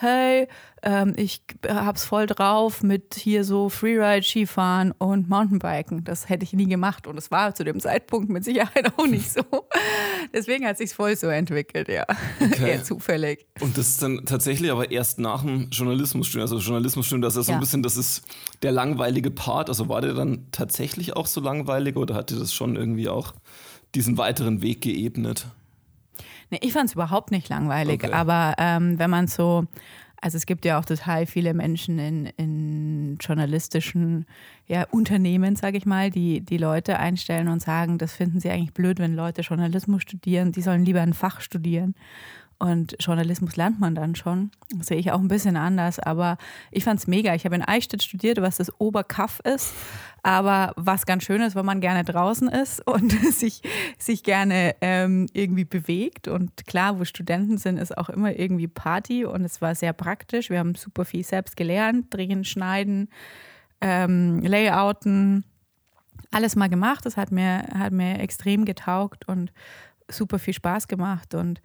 hey, 0.00 0.48
ähm, 0.82 1.12
ich 1.16 1.42
hab's 1.68 2.04
voll 2.04 2.26
drauf 2.26 2.82
mit 2.82 3.14
hier 3.14 3.44
so 3.44 3.68
Freeride, 3.68 4.22
Skifahren 4.22 4.92
und 4.92 5.28
Mountainbiken. 5.28 6.04
Das 6.04 6.28
hätte 6.28 6.44
ich 6.44 6.54
nie 6.54 6.66
gemacht 6.66 7.06
und 7.06 7.18
es 7.18 7.30
war 7.30 7.54
zu 7.54 7.64
dem 7.64 7.80
Zeitpunkt 7.80 8.30
mit 8.30 8.44
Sicherheit 8.44 8.92
auch 8.96 9.06
nicht 9.06 9.30
so. 9.30 9.42
Deswegen 10.34 10.66
hat 10.66 10.78
sich's 10.78 10.94
voll 10.94 11.16
so 11.16 11.26
entwickelt, 11.26 11.88
ja. 11.88 12.06
Okay. 12.40 12.70
Eher 12.70 12.84
zufällig. 12.84 13.46
Und 13.60 13.76
das 13.76 13.88
ist 13.88 14.02
dann 14.02 14.24
tatsächlich 14.24 14.70
aber 14.70 14.90
erst 14.90 15.18
nach 15.18 15.42
dem 15.42 15.68
Journalismusstudium. 15.70 16.42
Also 16.42 16.58
Journalismusstudium, 16.58 17.22
das 17.22 17.36
ist 17.36 17.46
so 17.46 17.52
ja. 17.52 17.58
ein 17.58 17.60
bisschen, 17.60 17.82
das 17.82 17.96
ist 17.96 18.24
der 18.62 18.72
langweilige 18.72 19.30
Part. 19.30 19.68
Also 19.68 19.88
war 19.90 20.00
der 20.00 20.14
dann 20.14 20.46
tatsächlich 20.50 21.14
auch 21.14 21.26
so 21.26 21.42
langweilig 21.42 21.96
oder 21.96 22.14
hat 22.14 22.30
dir 22.30 22.38
das 22.38 22.54
schon 22.54 22.76
irgendwie 22.76 23.08
auch 23.08 23.34
diesen 23.94 24.16
weiteren 24.16 24.62
Weg 24.62 24.80
geebnet? 24.80 25.46
Nee, 26.50 26.58
ich 26.62 26.72
fand 26.72 26.88
es 26.88 26.94
überhaupt 26.94 27.30
nicht 27.30 27.48
langweilig, 27.48 28.04
okay. 28.04 28.12
aber 28.12 28.54
ähm, 28.58 28.98
wenn 28.98 29.10
man 29.10 29.28
so, 29.28 29.66
also 30.20 30.36
es 30.36 30.46
gibt 30.46 30.64
ja 30.64 30.78
auch 30.78 30.84
total 30.84 31.26
viele 31.26 31.54
Menschen 31.54 31.98
in, 31.98 32.26
in 32.36 33.18
journalistischen 33.20 34.26
ja, 34.66 34.84
Unternehmen, 34.90 35.56
sage 35.56 35.78
ich 35.78 35.86
mal, 35.86 36.10
die 36.10 36.40
die 36.40 36.58
Leute 36.58 36.98
einstellen 36.98 37.48
und 37.48 37.62
sagen, 37.62 37.98
das 37.98 38.12
finden 38.12 38.40
sie 38.40 38.50
eigentlich 38.50 38.74
blöd, 38.74 38.98
wenn 38.98 39.14
Leute 39.14 39.42
Journalismus 39.42 40.02
studieren, 40.02 40.52
die 40.52 40.62
sollen 40.62 40.84
lieber 40.84 41.00
ein 41.00 41.14
Fach 41.14 41.40
studieren. 41.40 41.94
Und 42.60 42.94
Journalismus 43.00 43.56
lernt 43.56 43.80
man 43.80 43.94
dann 43.94 44.14
schon. 44.14 44.50
Das 44.76 44.88
sehe 44.88 44.98
ich 44.98 45.12
auch 45.12 45.18
ein 45.18 45.28
bisschen 45.28 45.56
anders, 45.56 45.98
aber 45.98 46.36
ich 46.70 46.84
fand 46.84 47.00
es 47.00 47.06
mega. 47.06 47.34
Ich 47.34 47.46
habe 47.46 47.54
in 47.54 47.62
Eichstätt 47.62 48.02
studiert, 48.02 48.42
was 48.42 48.58
das 48.58 48.70
Oberkaff 48.78 49.40
ist, 49.40 49.72
aber 50.22 50.72
was 50.76 51.06
ganz 51.06 51.24
schön 51.24 51.40
ist, 51.40 51.54
wenn 51.54 51.64
man 51.64 51.80
gerne 51.80 52.04
draußen 52.04 52.48
ist 52.48 52.86
und 52.86 53.12
sich, 53.12 53.62
sich 53.98 54.22
gerne 54.22 54.74
ähm, 54.80 55.26
irgendwie 55.32 55.64
bewegt. 55.64 56.28
Und 56.28 56.66
klar, 56.66 56.98
wo 56.98 57.04
Studenten 57.04 57.58
sind, 57.58 57.78
ist 57.78 57.96
auch 57.96 58.08
immer 58.08 58.38
irgendwie 58.38 58.68
Party 58.68 59.24
und 59.24 59.44
es 59.44 59.60
war 59.60 59.74
sehr 59.74 59.92
praktisch. 59.92 60.50
Wir 60.50 60.58
haben 60.58 60.74
super 60.74 61.04
viel 61.04 61.24
selbst 61.24 61.56
gelernt, 61.56 62.06
drehen, 62.10 62.44
schneiden, 62.44 63.08
ähm, 63.80 64.42
Layouten, 64.42 65.44
alles 66.30 66.56
mal 66.56 66.68
gemacht. 66.68 67.06
Das 67.06 67.16
hat 67.16 67.32
mir, 67.32 67.64
hat 67.74 67.92
mir 67.92 68.18
extrem 68.20 68.64
getaugt 68.64 69.26
und 69.28 69.52
super 70.12 70.38
viel 70.38 70.54
Spaß 70.54 70.88
gemacht 70.88 71.34
und 71.34 71.60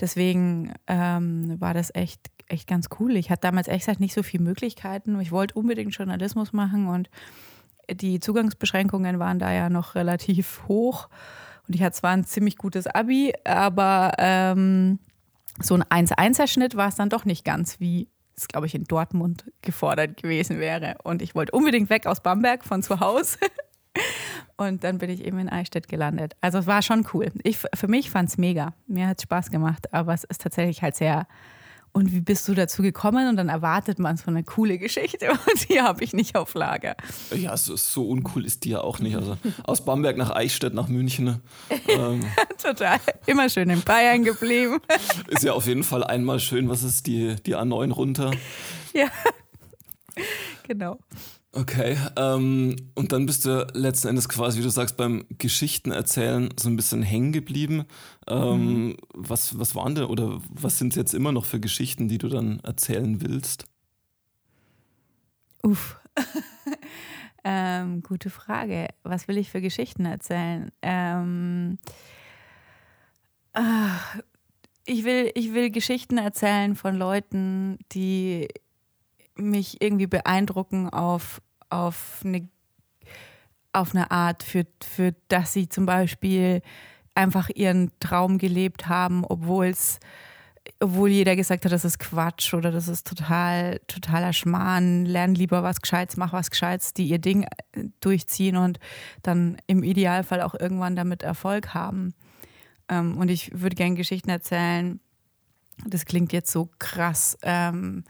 deswegen 0.00 0.72
ähm, 0.86 1.60
war 1.60 1.74
das 1.74 1.94
echt, 1.94 2.20
echt 2.48 2.66
ganz 2.66 2.88
cool. 2.98 3.16
Ich 3.16 3.30
hatte 3.30 3.42
damals 3.42 3.68
echt 3.68 4.00
nicht 4.00 4.14
so 4.14 4.22
viele 4.22 4.42
Möglichkeiten. 4.42 5.20
Ich 5.20 5.32
wollte 5.32 5.54
unbedingt 5.54 5.94
Journalismus 5.94 6.52
machen 6.52 6.88
und 6.88 7.10
die 7.92 8.20
Zugangsbeschränkungen 8.20 9.18
waren 9.18 9.38
da 9.38 9.52
ja 9.52 9.70
noch 9.70 9.94
relativ 9.94 10.62
hoch. 10.68 11.08
Und 11.66 11.74
ich 11.74 11.82
hatte 11.82 11.96
zwar 11.96 12.12
ein 12.12 12.24
ziemlich 12.24 12.56
gutes 12.56 12.86
Abi, 12.86 13.32
aber 13.44 14.14
ähm, 14.18 14.98
so 15.60 15.74
ein 15.74 15.82
1-1er-Schnitt 15.84 16.76
war 16.76 16.88
es 16.88 16.96
dann 16.96 17.10
doch 17.10 17.24
nicht 17.24 17.44
ganz, 17.44 17.80
wie 17.80 18.08
es, 18.36 18.48
glaube 18.48 18.66
ich, 18.66 18.74
in 18.74 18.84
Dortmund 18.84 19.44
gefordert 19.62 20.16
gewesen 20.16 20.58
wäre. 20.58 20.96
Und 21.04 21.22
ich 21.22 21.34
wollte 21.34 21.52
unbedingt 21.52 21.90
weg 21.90 22.06
aus 22.06 22.22
Bamberg 22.22 22.64
von 22.64 22.82
zu 22.82 23.00
Hause. 23.00 23.38
Und 24.56 24.84
dann 24.84 24.98
bin 24.98 25.10
ich 25.10 25.24
eben 25.24 25.38
in 25.38 25.48
Eichstätt 25.48 25.88
gelandet. 25.88 26.36
Also 26.40 26.58
es 26.58 26.66
war 26.66 26.82
schon 26.82 27.06
cool. 27.14 27.32
Ich, 27.42 27.58
für 27.58 27.88
mich 27.88 28.10
fand 28.10 28.28
es 28.28 28.38
mega. 28.38 28.74
Mir 28.86 29.08
hat 29.08 29.18
es 29.18 29.22
Spaß 29.22 29.50
gemacht, 29.50 29.92
aber 29.92 30.12
es 30.12 30.24
ist 30.24 30.42
tatsächlich 30.42 30.82
halt 30.82 30.96
sehr. 30.96 31.26
Und 31.92 32.12
wie 32.12 32.20
bist 32.20 32.46
du 32.46 32.54
dazu 32.54 32.82
gekommen? 32.82 33.28
Und 33.28 33.36
dann 33.36 33.48
erwartet 33.48 33.98
man 33.98 34.16
so 34.16 34.28
eine 34.28 34.44
coole 34.44 34.78
Geschichte 34.78 35.30
und 35.46 35.68
die 35.68 35.80
habe 35.80 36.04
ich 36.04 36.12
nicht 36.12 36.36
auf 36.36 36.54
Lager. 36.54 36.96
Ja, 37.34 37.56
so, 37.56 37.76
so, 37.76 38.08
uncool 38.08 38.44
ist 38.44 38.64
die 38.64 38.70
ja 38.70 38.80
auch 38.80 39.00
nicht. 39.00 39.16
Also 39.16 39.36
aus 39.64 39.84
Bamberg 39.84 40.16
nach 40.16 40.30
Eichstätt 40.30 40.72
nach 40.74 40.88
München. 40.88 41.40
Ähm, 41.88 42.24
Total. 42.62 42.98
Immer 43.26 43.48
schön 43.48 43.70
in 43.70 43.82
Bayern 43.82 44.22
geblieben. 44.24 44.80
Ist 45.28 45.42
ja 45.42 45.52
auf 45.52 45.66
jeden 45.66 45.82
Fall 45.82 46.04
einmal 46.04 46.40
schön. 46.40 46.68
Was 46.68 46.82
ist 46.82 47.06
die, 47.06 47.36
die 47.46 47.56
A9 47.56 47.92
runter? 47.92 48.30
Ja, 48.92 49.08
genau. 50.66 50.98
Okay, 51.52 51.96
ähm, 52.16 52.76
und 52.94 53.10
dann 53.10 53.26
bist 53.26 53.44
du 53.44 53.66
letzten 53.74 54.08
Endes 54.08 54.28
quasi, 54.28 54.58
wie 54.58 54.62
du 54.62 54.70
sagst, 54.70 54.96
beim 54.96 55.24
Geschichten 55.36 55.90
erzählen 55.90 56.48
so 56.56 56.68
ein 56.68 56.76
bisschen 56.76 57.02
hängen 57.02 57.32
geblieben. 57.32 57.86
Ähm, 58.28 58.86
mhm. 58.86 58.96
was, 59.14 59.58
was 59.58 59.74
waren 59.74 59.96
denn 59.96 60.04
oder 60.04 60.40
was 60.48 60.78
sind 60.78 60.94
jetzt 60.94 61.12
immer 61.12 61.32
noch 61.32 61.44
für 61.44 61.58
Geschichten, 61.58 62.06
die 62.06 62.18
du 62.18 62.28
dann 62.28 62.60
erzählen 62.60 63.20
willst? 63.20 63.64
Uff. 65.64 66.00
ähm, 67.44 68.02
gute 68.02 68.30
Frage. 68.30 68.86
Was 69.02 69.26
will 69.26 69.36
ich 69.36 69.50
für 69.50 69.60
Geschichten 69.60 70.04
erzählen? 70.04 70.70
Ähm, 70.82 71.78
äh, 73.54 73.60
ich 74.86 75.02
will, 75.02 75.32
ich 75.34 75.52
will 75.52 75.70
Geschichten 75.70 76.16
erzählen 76.16 76.76
von 76.76 76.96
Leuten, 76.96 77.78
die 77.90 78.46
mich 79.40 79.82
irgendwie 79.82 80.06
beeindrucken 80.06 80.88
auf, 80.88 81.40
auf, 81.68 82.20
eine, 82.24 82.48
auf 83.72 83.94
eine 83.94 84.10
Art, 84.10 84.42
für, 84.42 84.66
für 84.82 85.14
dass 85.28 85.52
sie 85.52 85.68
zum 85.68 85.86
Beispiel 85.86 86.62
einfach 87.14 87.50
ihren 87.54 87.90
Traum 88.00 88.38
gelebt 88.38 88.88
haben, 88.88 89.24
obwohl 89.24 89.66
es 89.66 89.98
obwohl 90.78 91.08
jeder 91.08 91.36
gesagt 91.36 91.64
hat, 91.64 91.72
das 91.72 91.84
ist 91.84 91.98
Quatsch 91.98 92.54
oder 92.54 92.70
das 92.70 92.86
ist 92.86 93.06
total, 93.06 93.80
totaler 93.86 94.32
Schmarrn, 94.32 95.04
lern 95.04 95.34
lieber 95.34 95.62
was 95.62 95.80
Gescheites, 95.80 96.16
mach 96.16 96.32
was 96.32 96.50
Gescheites, 96.50 96.94
die 96.94 97.06
ihr 97.06 97.18
Ding 97.18 97.46
durchziehen 98.00 98.56
und 98.56 98.78
dann 99.22 99.56
im 99.66 99.82
Idealfall 99.82 100.42
auch 100.42 100.54
irgendwann 100.54 100.96
damit 100.96 101.22
Erfolg 101.22 101.74
haben. 101.74 102.14
Ähm, 102.88 103.16
und 103.16 103.30
ich 103.30 103.50
würde 103.54 103.76
gerne 103.76 103.94
Geschichten 103.94 104.30
erzählen. 104.30 105.00
Das 105.86 106.04
klingt 106.04 106.32
jetzt 106.32 106.52
so 106.52 106.70
krass, 106.78 107.38
ähm, 107.42 108.04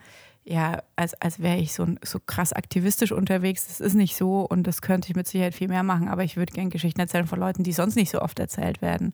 ja, 0.45 0.83
als, 0.97 1.15
als 1.21 1.41
wäre 1.41 1.59
ich 1.59 1.73
so, 1.73 1.87
so 2.03 2.19
krass 2.19 2.53
aktivistisch 2.53 3.13
unterwegs. 3.13 3.67
Das 3.67 3.81
ist 3.81 3.95
nicht 3.95 4.17
so 4.17 4.41
und 4.41 4.67
das 4.67 4.83
könnte 4.83 5.09
ich 5.11 5.17
mit 5.17 5.27
Sicherheit 5.27 5.55
viel 5.55 5.69
mehr 5.69 5.83
machen, 5.83 6.09
aber 6.09 6.25
ich 6.25 6.37
würde 6.37 6.53
gerne 6.53 6.71
Geschichten 6.71 7.01
erzählen 7.01 7.27
von 7.27 7.39
Leuten, 7.39 7.63
die 7.63 7.73
sonst 7.73 7.97
nicht 7.97 8.11
so 8.11 8.21
oft 8.21 8.39
erzählt 8.39 8.83
werden. 8.83 9.13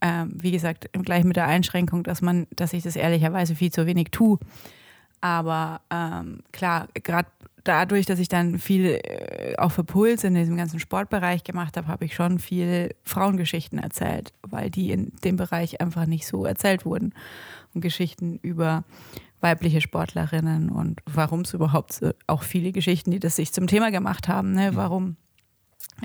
Ähm, 0.00 0.32
wie 0.40 0.52
gesagt, 0.52 0.88
gleich 0.92 1.24
mit 1.24 1.36
der 1.36 1.46
Einschränkung, 1.46 2.04
dass 2.04 2.22
man, 2.22 2.46
dass 2.56 2.72
ich 2.72 2.82
das 2.82 2.96
ehrlicherweise 2.96 3.54
viel 3.54 3.70
zu 3.70 3.86
wenig 3.86 4.08
tue. 4.10 4.38
Aber 5.20 5.82
ähm, 5.90 6.40
klar, 6.52 6.88
gerade 6.94 7.28
dadurch, 7.64 8.06
dass 8.06 8.18
ich 8.18 8.28
dann 8.28 8.58
viel 8.58 8.86
äh, 8.86 9.54
auch 9.58 9.72
für 9.72 9.84
Puls 9.84 10.24
in 10.24 10.34
diesem 10.34 10.56
ganzen 10.56 10.80
Sportbereich 10.80 11.44
gemacht 11.44 11.76
habe, 11.76 11.88
habe 11.88 12.06
ich 12.06 12.14
schon 12.14 12.38
viel 12.38 12.94
Frauengeschichten 13.04 13.78
erzählt, 13.78 14.32
weil 14.42 14.70
die 14.70 14.90
in 14.90 15.12
dem 15.24 15.36
Bereich 15.36 15.80
einfach 15.80 16.06
nicht 16.06 16.26
so 16.26 16.44
erzählt 16.44 16.86
wurden. 16.86 17.12
Und 17.74 17.82
Geschichten 17.82 18.38
über 18.42 18.84
weibliche 19.40 19.80
Sportlerinnen 19.80 20.70
und 20.70 21.00
warum 21.06 21.40
es 21.40 21.54
überhaupt 21.54 22.00
auch 22.26 22.42
viele 22.42 22.72
Geschichten, 22.72 23.10
die 23.10 23.20
das 23.20 23.36
sich 23.36 23.52
zum 23.52 23.66
Thema 23.66 23.90
gemacht 23.90 24.28
haben. 24.28 24.52
Ne? 24.52 24.74
Warum 24.74 25.16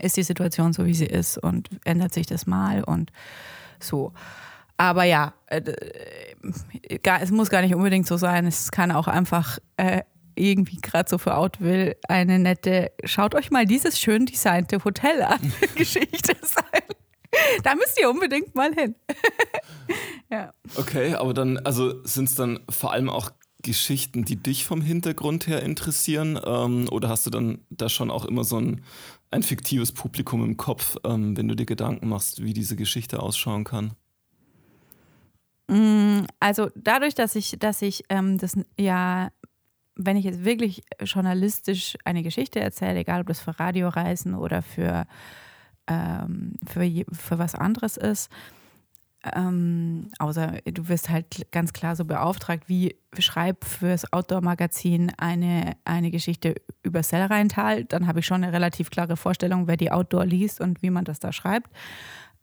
ist 0.01 0.17
die 0.17 0.23
Situation 0.23 0.73
so, 0.73 0.85
wie 0.85 0.93
sie 0.93 1.05
ist 1.05 1.37
und 1.37 1.69
ändert 1.85 2.13
sich 2.13 2.27
das 2.27 2.45
mal 2.47 2.83
und 2.83 3.11
so. 3.79 4.13
Aber 4.77 5.03
ja, 5.03 5.33
äh, 5.47 5.61
es 7.21 7.31
muss 7.31 7.49
gar 7.49 7.61
nicht 7.61 7.75
unbedingt 7.75 8.07
so 8.07 8.17
sein. 8.17 8.45
Es 8.45 8.71
kann 8.71 8.91
auch 8.91 9.07
einfach 9.07 9.57
äh, 9.77 10.01
irgendwie 10.35 10.77
gerade 10.77 11.09
so 11.09 11.17
für 11.17 11.35
Out 11.35 11.61
will 11.61 11.95
eine 12.07 12.39
nette, 12.39 12.91
schaut 13.05 13.35
euch 13.35 13.51
mal 13.51 13.65
dieses 13.65 13.99
schön 13.99 14.25
designte 14.25 14.83
Hotel 14.83 15.21
an, 15.21 15.39
Geschichte 15.75 16.35
sein. 16.41 16.81
Da 17.63 17.75
müsst 17.75 17.99
ihr 17.99 18.09
unbedingt 18.09 18.55
mal 18.55 18.73
hin. 18.73 18.95
ja. 20.29 20.53
Okay, 20.75 21.15
aber 21.15 21.33
dann, 21.33 21.57
also 21.59 22.03
sind 22.03 22.29
es 22.29 22.35
dann 22.35 22.59
vor 22.69 22.91
allem 22.91 23.09
auch 23.09 23.31
Geschichten, 23.65 24.25
die 24.25 24.35
dich 24.35 24.63
vom 24.63 24.81
Hintergrund 24.81 25.47
her 25.47 25.63
interessieren? 25.63 26.39
Ähm, 26.45 26.87
oder 26.91 27.09
hast 27.09 27.25
du 27.25 27.31
dann 27.31 27.59
da 27.71 27.89
schon 27.89 28.11
auch 28.11 28.25
immer 28.25 28.43
so 28.43 28.59
ein, 28.59 28.83
ein 29.31 29.41
fiktives 29.41 29.91
Publikum 29.91 30.43
im 30.45 30.55
Kopf, 30.55 30.97
ähm, 31.03 31.35
wenn 31.35 31.47
du 31.47 31.55
dir 31.55 31.65
Gedanken 31.65 32.07
machst, 32.07 32.43
wie 32.43 32.53
diese 32.53 32.75
Geschichte 32.75 33.21
ausschauen 33.21 33.63
kann? 33.63 33.93
Mm, 35.67 36.25
also 36.39 36.69
dadurch, 36.75 37.15
dass 37.15 37.35
ich, 37.35 37.55
dass 37.57 37.81
ich 37.81 38.03
ähm, 38.09 38.37
das 38.37 38.53
ja, 38.77 39.31
wenn 39.95 40.17
ich 40.17 40.25
jetzt 40.25 40.45
wirklich 40.45 40.83
journalistisch 41.01 41.97
eine 42.05 42.21
Geschichte 42.21 42.59
erzähle, 42.59 42.99
egal 42.99 43.21
ob 43.21 43.27
das 43.27 43.39
für 43.39 43.59
Radioreisen 43.59 44.35
oder 44.35 44.61
für, 44.61 45.07
ähm, 45.87 46.53
für, 46.67 46.89
für 47.11 47.39
was 47.39 47.55
anderes 47.55 47.97
ist, 47.97 48.29
ähm, 49.33 50.09
außer 50.19 50.59
du 50.65 50.87
wirst 50.87 51.09
halt 51.09 51.51
ganz 51.51 51.73
klar 51.73 51.95
so 51.95 52.05
beauftragt, 52.05 52.65
wie 52.67 52.95
schreib 53.17 53.65
fürs 53.65 54.11
Outdoor-Magazin 54.13 55.11
eine, 55.17 55.77
eine 55.83 56.11
Geschichte 56.11 56.55
über 56.83 57.01
Sellreintal. 57.01 57.85
Dann 57.85 58.05
habe 58.07 58.19
ich 58.19 58.25
schon 58.25 58.43
eine 58.43 58.53
relativ 58.53 58.91
klare 58.91 59.17
Vorstellung, 59.17 59.67
wer 59.67 59.77
die 59.77 59.91
Outdoor 59.91 60.25
liest 60.25 60.61
und 60.61 60.81
wie 60.83 60.91
man 60.91 61.05
das 61.05 61.19
da 61.19 61.31
schreibt. 61.31 61.71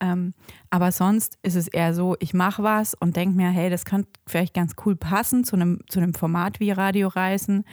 Ähm, 0.00 0.34
aber 0.70 0.90
sonst 0.90 1.38
ist 1.42 1.54
es 1.54 1.68
eher 1.68 1.94
so, 1.94 2.16
ich 2.18 2.34
mache 2.34 2.64
was 2.64 2.94
und 2.94 3.14
denke 3.14 3.36
mir, 3.36 3.50
hey, 3.50 3.70
das 3.70 3.84
könnte 3.84 4.08
vielleicht 4.26 4.54
ganz 4.54 4.74
cool 4.84 4.96
passen 4.96 5.44
zu 5.44 5.54
einem, 5.54 5.78
zu 5.88 6.00
einem 6.00 6.14
Format 6.14 6.58
wie 6.58 6.72
Radioreisen 6.72 7.64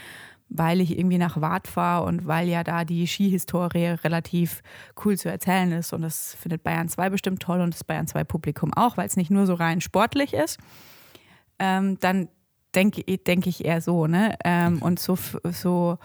weil 0.49 0.81
ich 0.81 0.97
irgendwie 0.97 1.17
nach 1.17 1.39
Wart 1.39 1.67
fahre 1.67 2.05
und 2.05 2.27
weil 2.27 2.47
ja 2.47 2.63
da 2.63 2.83
die 2.83 3.07
Skihistorie 3.07 3.95
relativ 4.03 4.61
cool 5.03 5.17
zu 5.17 5.29
erzählen 5.29 5.71
ist. 5.71 5.93
Und 5.93 6.01
das 6.01 6.35
findet 6.35 6.63
Bayern 6.63 6.89
2 6.89 7.09
bestimmt 7.09 7.41
toll 7.41 7.61
und 7.61 7.73
das 7.73 7.83
Bayern 7.83 8.07
2 8.07 8.23
Publikum 8.23 8.73
auch, 8.73 8.97
weil 8.97 9.07
es 9.07 9.15
nicht 9.15 9.31
nur 9.31 9.45
so 9.45 9.53
rein 9.53 9.79
sportlich 9.79 10.33
ist. 10.33 10.59
Ähm, 11.59 11.97
dann 11.99 12.29
denke 12.75 13.03
denk 13.03 13.47
ich 13.47 13.65
eher 13.65 13.81
so, 13.81 14.07
ne? 14.07 14.35
Ähm, 14.43 14.81
und 14.81 14.99
so, 14.99 15.17
so 15.51 15.97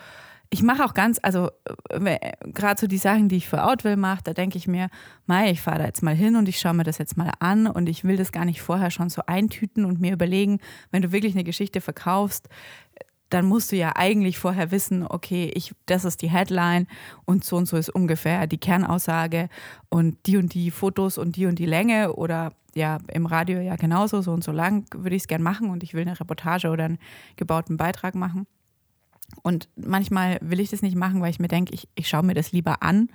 ich 0.54 0.62
mache 0.62 0.84
auch 0.84 0.94
ganz, 0.94 1.18
also 1.22 1.50
äh, 1.90 2.32
gerade 2.44 2.80
so 2.80 2.86
die 2.86 2.98
Sachen, 2.98 3.28
die 3.28 3.36
ich 3.36 3.48
für 3.48 3.64
Outwill 3.64 3.96
mache, 3.96 4.22
da 4.22 4.32
denke 4.32 4.56
ich 4.56 4.68
mir, 4.68 4.88
Mai, 5.26 5.50
ich 5.50 5.60
fahre 5.60 5.78
da 5.78 5.84
jetzt 5.86 6.02
mal 6.02 6.14
hin 6.14 6.36
und 6.36 6.48
ich 6.48 6.60
schaue 6.60 6.74
mir 6.74 6.84
das 6.84 6.98
jetzt 6.98 7.16
mal 7.16 7.32
an 7.40 7.66
und 7.66 7.88
ich 7.88 8.04
will 8.04 8.16
das 8.16 8.30
gar 8.30 8.44
nicht 8.44 8.62
vorher 8.62 8.92
schon 8.92 9.10
so 9.10 9.22
eintüten 9.26 9.84
und 9.84 10.00
mir 10.00 10.12
überlegen, 10.12 10.60
wenn 10.92 11.02
du 11.02 11.10
wirklich 11.10 11.34
eine 11.34 11.42
Geschichte 11.44 11.80
verkaufst, 11.80 12.48
dann 13.30 13.46
musst 13.46 13.72
du 13.72 13.76
ja 13.76 13.92
eigentlich 13.96 14.38
vorher 14.38 14.70
wissen, 14.70 15.04
okay, 15.08 15.50
ich, 15.54 15.74
das 15.86 16.04
ist 16.04 16.22
die 16.22 16.30
Headline 16.30 16.86
und 17.24 17.44
so 17.44 17.56
und 17.56 17.66
so 17.66 17.76
ist 17.76 17.88
ungefähr 17.88 18.46
die 18.46 18.58
Kernaussage 18.58 19.48
und 19.88 20.16
die 20.26 20.36
und 20.36 20.54
die 20.54 20.70
Fotos 20.70 21.18
und 21.18 21.36
die 21.36 21.46
und 21.46 21.58
die 21.58 21.66
Länge 21.66 22.14
oder 22.14 22.52
ja, 22.74 22.98
im 23.12 23.26
Radio 23.26 23.60
ja 23.60 23.76
genauso, 23.76 24.20
so 24.20 24.32
und 24.32 24.44
so 24.44 24.52
lang 24.52 24.86
würde 24.94 25.16
ich 25.16 25.22
es 25.22 25.28
gern 25.28 25.42
machen 25.42 25.70
und 25.70 25.82
ich 25.82 25.94
will 25.94 26.02
eine 26.02 26.18
Reportage 26.18 26.68
oder 26.68 26.84
einen 26.84 26.98
gebauten 27.36 27.76
Beitrag 27.76 28.14
machen. 28.14 28.46
Und 29.42 29.68
manchmal 29.76 30.38
will 30.42 30.60
ich 30.60 30.70
das 30.70 30.82
nicht 30.82 30.96
machen, 30.96 31.20
weil 31.20 31.30
ich 31.30 31.40
mir 31.40 31.48
denke, 31.48 31.72
ich, 31.74 31.88
ich 31.94 32.08
schaue 32.08 32.24
mir 32.24 32.34
das 32.34 32.52
lieber 32.52 32.82
an, 32.82 33.08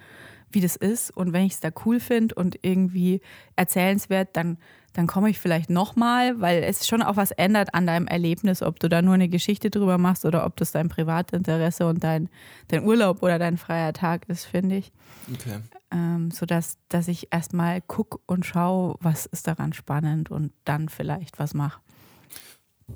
wie 0.51 0.61
das 0.61 0.75
ist. 0.75 1.11
Und 1.11 1.33
wenn 1.33 1.45
ich 1.45 1.53
es 1.53 1.59
da 1.59 1.69
cool 1.85 1.99
finde 1.99 2.35
und 2.35 2.59
irgendwie 2.61 3.21
erzählenswert, 3.55 4.29
dann 4.33 4.57
dann 4.93 5.07
komme 5.07 5.29
ich 5.29 5.39
vielleicht 5.39 5.69
nochmal, 5.69 6.39
weil 6.41 6.63
es 6.63 6.87
schon 6.87 7.01
auch 7.01 7.15
was 7.15 7.31
ändert 7.31 7.73
an 7.73 7.85
deinem 7.85 8.07
Erlebnis, 8.07 8.63
ob 8.63 8.79
du 8.79 8.89
da 8.89 9.01
nur 9.01 9.13
eine 9.13 9.29
Geschichte 9.29 9.69
drüber 9.69 9.97
machst 9.97 10.25
oder 10.25 10.45
ob 10.45 10.55
das 10.57 10.71
dein 10.71 10.89
Privatinteresse 10.89 11.87
und 11.87 12.03
dein, 12.03 12.29
dein 12.69 12.83
Urlaub 12.83 13.21
oder 13.21 13.39
dein 13.39 13.57
freier 13.57 13.93
Tag 13.93 14.27
ist, 14.27 14.45
finde 14.45 14.77
ich. 14.77 14.91
Okay. 15.33 15.59
Ähm, 15.91 16.31
sodass 16.31 16.77
dass 16.89 17.07
ich 17.07 17.31
erstmal 17.31 17.81
gucke 17.81 18.19
und 18.25 18.45
schaue, 18.45 18.95
was 18.99 19.25
ist 19.25 19.47
daran 19.47 19.73
spannend 19.73 20.31
und 20.31 20.51
dann 20.65 20.89
vielleicht 20.89 21.39
was 21.39 21.53
mache. 21.53 21.79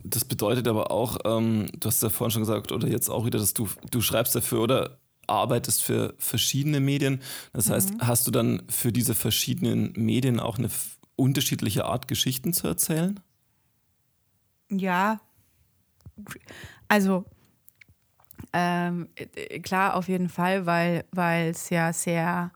Das 0.04 0.26
bedeutet 0.26 0.68
aber 0.68 0.90
auch, 0.90 1.20
ähm, 1.26 1.68
du 1.80 1.88
hast 1.88 2.02
ja 2.02 2.10
vorhin 2.10 2.32
schon 2.32 2.42
gesagt, 2.42 2.72
oder 2.72 2.88
jetzt 2.88 3.10
auch 3.10 3.26
wieder, 3.26 3.38
dass 3.38 3.54
du, 3.54 3.68
du 3.92 4.02
schreibst 4.02 4.36
dafür 4.36 4.62
oder 4.62 4.98
arbeitest 5.28 5.84
für 5.84 6.16
verschiedene 6.18 6.80
Medien. 6.80 7.22
Das 7.54 7.70
heißt, 7.70 7.96
mhm. 7.96 8.08
hast 8.08 8.28
du 8.28 8.32
dann 8.32 8.64
für 8.70 8.92
diese 8.92 9.16
verschiedenen 9.16 9.94
Medien 9.96 10.40
auch 10.40 10.58
eine 10.58 10.70
unterschiedliche 11.16 11.86
Art 11.86 12.08
Geschichten 12.08 12.54
zu 12.54 12.68
erzählen? 12.68 13.20
Ja, 14.70 15.20
also 16.88 17.26
ähm, 18.52 19.10
klar, 19.64 19.96
auf 19.96 20.08
jeden 20.08 20.30
Fall, 20.30 20.66
weil 20.66 21.50
es 21.50 21.70
ja 21.70 21.94
sehr, 21.94 22.52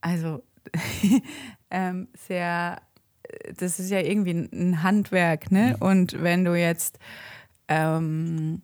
also 0.00 0.42
ähm, 1.70 2.08
sehr, 2.16 2.80
das 3.56 3.80
ist 3.80 3.90
ja 3.90 4.00
irgendwie 4.00 4.48
ein 4.52 4.82
Handwerk, 4.82 5.50
ne? 5.50 5.76
Und 5.80 6.22
wenn 6.22 6.44
du 6.44 6.54
jetzt 6.54 6.98
ähm, 7.68 8.62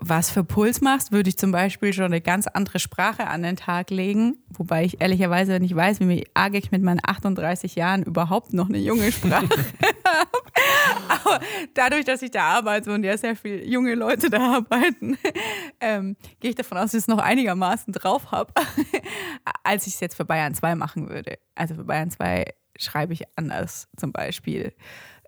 was 0.00 0.30
für 0.30 0.44
Puls 0.44 0.80
machst, 0.80 1.12
würde 1.12 1.28
ich 1.28 1.38
zum 1.38 1.52
Beispiel 1.52 1.92
schon 1.92 2.06
eine 2.06 2.20
ganz 2.20 2.46
andere 2.46 2.78
Sprache 2.78 3.26
an 3.26 3.42
den 3.42 3.56
Tag 3.56 3.90
legen. 3.90 4.38
Wobei 4.48 4.84
ich 4.84 5.00
ehrlicherweise 5.00 5.60
nicht 5.60 5.76
weiß, 5.76 6.00
wie 6.00 6.26
arg 6.34 6.54
ich 6.54 6.70
mit 6.70 6.82
meinen 6.82 7.00
38 7.04 7.74
Jahren 7.74 8.02
überhaupt 8.02 8.52
noch 8.52 8.68
eine 8.68 8.78
junge 8.78 9.12
Sprache 9.12 9.48
habe. 10.04 10.30
Aber 11.08 11.40
dadurch, 11.74 12.04
dass 12.04 12.22
ich 12.22 12.30
da 12.30 12.42
arbeite 12.44 12.92
und 12.92 13.04
ja 13.04 13.16
sehr 13.16 13.36
viele 13.36 13.64
junge 13.64 13.94
Leute 13.94 14.30
da 14.30 14.56
arbeiten, 14.56 15.18
ähm, 15.80 16.16
gehe 16.40 16.50
ich 16.50 16.56
davon 16.56 16.78
aus, 16.78 16.92
dass 16.92 16.94
ich 16.94 17.00
es 17.00 17.08
noch 17.08 17.18
einigermaßen 17.18 17.92
drauf 17.92 18.32
habe, 18.32 18.52
als 19.64 19.86
ich 19.86 19.94
es 19.94 20.00
jetzt 20.00 20.16
für 20.16 20.24
Bayern 20.24 20.54
2 20.54 20.74
machen 20.74 21.08
würde. 21.08 21.38
Also 21.54 21.74
für 21.74 21.84
Bayern 21.84 22.10
2 22.10 22.46
schreibe 22.78 23.12
ich 23.12 23.24
anders 23.36 23.88
zum 23.96 24.12
Beispiel. 24.12 24.72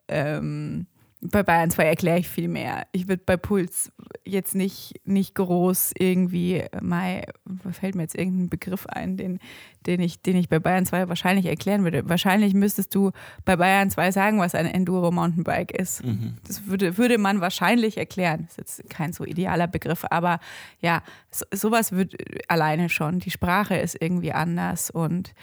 Ähm, 0.09 0.87
bei 1.25 1.45
Bayern 1.45 1.71
2 1.71 1.85
erkläre 1.85 2.19
ich 2.19 2.29
viel 2.29 2.49
mehr. 2.49 2.87
Ich 2.91 3.07
würde 3.07 3.23
bei 3.25 3.37
Puls 3.37 3.93
jetzt 4.25 4.57
nicht, 4.57 4.95
nicht 5.05 5.37
groß 5.37 5.93
irgendwie, 5.97 6.65
Mai, 6.81 7.25
fällt 7.71 7.95
mir 7.95 8.03
jetzt 8.03 8.17
irgendein 8.17 8.49
Begriff 8.49 8.87
ein, 8.87 9.17
den, 9.17 9.39
den, 9.87 10.01
ich, 10.01 10.21
den 10.21 10.37
ich 10.37 10.49
bei 10.49 10.59
Bayern 10.59 10.85
2 10.85 11.09
wahrscheinlich 11.09 11.47
erklären 11.47 11.85
würde. 11.85 12.09
Wahrscheinlich 12.09 12.55
müsstest 12.55 12.93
du 12.95 13.13
bei 13.45 13.55
Bayern 13.55 13.91
2 13.91 14.11
sagen, 14.11 14.41
was 14.41 14.57
ein 14.57 14.67
Enduro-Mountainbike 14.67 15.71
ist. 15.71 16.05
Mhm. 16.05 16.39
Das 16.45 16.67
würde, 16.67 16.99
würde 16.99 17.19
man 17.19 17.41
wahrscheinlich 17.41 17.99
erklären. 17.99 18.49
Das 18.49 18.59
ist 18.59 18.79
jetzt 18.79 18.91
kein 18.91 19.13
so 19.13 19.25
idealer 19.25 19.69
Begriff, 19.69 20.05
aber 20.11 20.41
ja, 20.81 21.03
so, 21.31 21.45
sowas 21.53 21.93
wird 21.93 22.17
alleine 22.49 22.89
schon. 22.89 23.21
Die 23.21 23.31
Sprache 23.31 23.77
ist 23.77 23.97
irgendwie 24.01 24.33
anders 24.33 24.91
und 24.91 25.35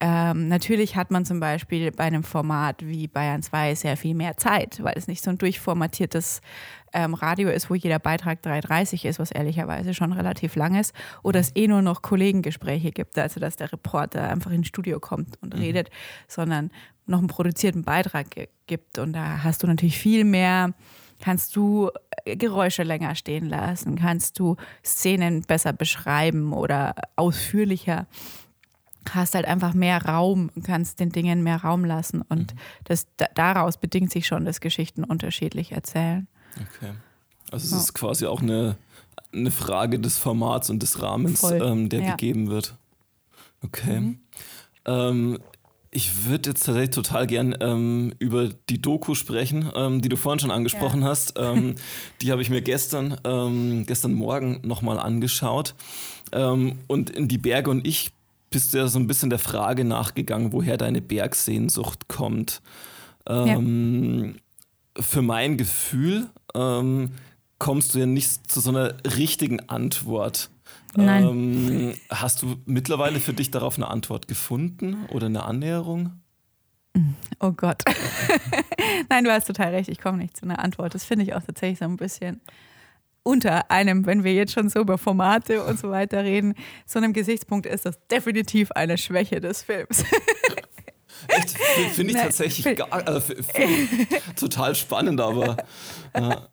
Ähm, 0.00 0.46
natürlich 0.46 0.94
hat 0.94 1.10
man 1.10 1.24
zum 1.24 1.40
Beispiel 1.40 1.90
bei 1.90 2.04
einem 2.04 2.22
Format 2.22 2.86
wie 2.86 3.08
Bayern 3.08 3.42
2 3.42 3.74
sehr 3.74 3.96
viel 3.96 4.14
mehr 4.14 4.36
Zeit, 4.36 4.82
weil 4.82 4.94
es 4.96 5.08
nicht 5.08 5.24
so 5.24 5.30
ein 5.30 5.38
durchformatiertes 5.38 6.40
ähm, 6.92 7.14
Radio 7.14 7.48
ist, 7.48 7.68
wo 7.68 7.74
jeder 7.74 7.98
Beitrag 7.98 8.40
3,30 8.44 9.08
ist, 9.08 9.18
was 9.18 9.32
ehrlicherweise 9.32 9.94
schon 9.94 10.12
relativ 10.12 10.54
lang 10.54 10.78
ist, 10.78 10.94
oder 11.24 11.40
es 11.40 11.50
eh 11.56 11.66
nur 11.66 11.82
noch 11.82 12.02
Kollegengespräche 12.02 12.92
gibt, 12.92 13.18
also 13.18 13.40
dass 13.40 13.56
der 13.56 13.72
Reporter 13.72 14.30
einfach 14.30 14.52
ins 14.52 14.68
Studio 14.68 15.00
kommt 15.00 15.36
und 15.42 15.54
mhm. 15.54 15.62
redet, 15.62 15.90
sondern 16.28 16.70
noch 17.06 17.18
einen 17.18 17.26
produzierten 17.26 17.82
Beitrag 17.82 18.26
gibt. 18.66 18.98
Und 18.98 19.14
da 19.14 19.42
hast 19.42 19.64
du 19.64 19.66
natürlich 19.66 19.98
viel 19.98 20.24
mehr 20.24 20.74
kannst 21.20 21.56
du 21.56 21.90
äh, 22.24 22.36
Geräusche 22.36 22.84
länger 22.84 23.16
stehen 23.16 23.48
lassen, 23.48 23.96
kannst 23.96 24.38
du 24.38 24.56
Szenen 24.84 25.42
besser 25.42 25.72
beschreiben 25.72 26.52
oder 26.52 26.94
ausführlicher 27.16 28.06
hast 29.14 29.34
halt 29.34 29.46
einfach 29.46 29.74
mehr 29.74 30.04
Raum, 30.04 30.50
kannst 30.62 31.00
den 31.00 31.10
Dingen 31.10 31.42
mehr 31.42 31.62
Raum 31.62 31.84
lassen 31.84 32.22
und 32.22 32.54
mhm. 32.54 32.58
das, 32.84 33.06
daraus 33.34 33.76
bedingt 33.76 34.10
sich 34.10 34.26
schon, 34.26 34.44
dass 34.44 34.60
Geschichten 34.60 35.04
unterschiedlich 35.04 35.72
erzählen. 35.72 36.26
Okay. 36.56 36.92
Also 37.50 37.76
es 37.76 37.82
ist 37.82 37.94
quasi 37.94 38.26
auch 38.26 38.42
eine, 38.42 38.76
eine 39.32 39.50
Frage 39.50 39.98
des 39.98 40.18
Formats 40.18 40.70
und 40.70 40.82
des 40.82 41.02
Rahmens, 41.02 41.42
ähm, 41.42 41.88
der 41.88 42.00
ja. 42.00 42.10
gegeben 42.10 42.48
wird. 42.48 42.76
Okay. 43.62 44.00
Mhm. 44.00 44.20
Ähm, 44.84 45.38
ich 45.90 46.26
würde 46.26 46.50
jetzt 46.50 46.66
tatsächlich 46.66 46.94
total 46.94 47.26
gern 47.26 47.56
ähm, 47.60 48.12
über 48.18 48.50
die 48.68 48.80
Doku 48.80 49.14
sprechen, 49.14 49.70
ähm, 49.74 50.02
die 50.02 50.08
du 50.08 50.16
vorhin 50.16 50.38
schon 50.38 50.50
angesprochen 50.50 51.02
ja. 51.02 51.08
hast. 51.08 51.34
Ähm, 51.38 51.76
die 52.20 52.30
habe 52.30 52.42
ich 52.42 52.50
mir 52.50 52.60
gestern, 52.60 53.18
ähm, 53.24 53.84
gestern 53.86 54.12
Morgen 54.12 54.60
nochmal 54.64 54.98
angeschaut. 54.98 55.74
Ähm, 56.32 56.78
und 56.88 57.08
in 57.10 57.26
die 57.26 57.38
Berge 57.38 57.70
und 57.70 57.86
ich 57.86 58.10
bist 58.50 58.72
du 58.72 58.78
ja 58.78 58.88
so 58.88 58.98
ein 58.98 59.06
bisschen 59.06 59.30
der 59.30 59.38
Frage 59.38 59.84
nachgegangen, 59.84 60.52
woher 60.52 60.76
deine 60.76 61.00
Bergsehnsucht 61.00 62.08
kommt. 62.08 62.62
Ja. 63.28 63.46
Ähm, 63.46 64.36
für 64.98 65.22
mein 65.22 65.56
Gefühl 65.56 66.28
kommst 67.58 67.94
du 67.94 67.98
ja 67.98 68.06
nicht 68.06 68.50
zu 68.50 68.60
so 68.60 68.70
einer 68.70 68.94
richtigen 69.16 69.68
Antwort. 69.68 70.50
Nein. 70.96 71.24
Ähm, 71.24 71.94
hast 72.10 72.42
du 72.42 72.56
mittlerweile 72.64 73.20
für 73.20 73.32
dich 73.32 73.50
darauf 73.50 73.76
eine 73.76 73.88
Antwort 73.88 74.28
gefunden 74.28 75.06
oder 75.10 75.26
eine 75.26 75.44
Annäherung? 75.44 76.12
Oh 77.40 77.52
Gott. 77.52 77.82
Nein, 79.08 79.24
du 79.24 79.30
hast 79.30 79.46
total 79.46 79.74
recht. 79.74 79.88
Ich 79.88 80.00
komme 80.00 80.18
nicht 80.18 80.36
zu 80.36 80.44
einer 80.44 80.58
Antwort. 80.58 80.94
Das 80.94 81.04
finde 81.04 81.24
ich 81.24 81.34
auch 81.34 81.42
tatsächlich 81.42 81.78
so 81.78 81.84
ein 81.84 81.96
bisschen 81.96 82.40
unter 83.22 83.70
einem, 83.70 84.06
wenn 84.06 84.24
wir 84.24 84.34
jetzt 84.34 84.52
schon 84.52 84.68
so 84.68 84.80
über 84.80 84.98
Formate 84.98 85.62
und 85.64 85.78
so 85.78 85.90
weiter 85.90 86.24
reden, 86.24 86.54
so 86.86 86.98
einem 86.98 87.12
Gesichtspunkt 87.12 87.66
ist 87.66 87.86
das 87.86 87.98
definitiv 88.10 88.72
eine 88.72 88.98
Schwäche 88.98 89.40
des 89.40 89.62
Films. 89.62 90.04
Echt? 91.28 91.58
Finde 91.94 92.12
ich 92.12 92.16
Nein, 92.16 92.26
tatsächlich 92.26 92.76
gar, 92.76 92.92
also 92.92 93.34
total 94.36 94.74
spannend, 94.74 95.20
aber. 95.20 95.56
Ja. 96.14 96.48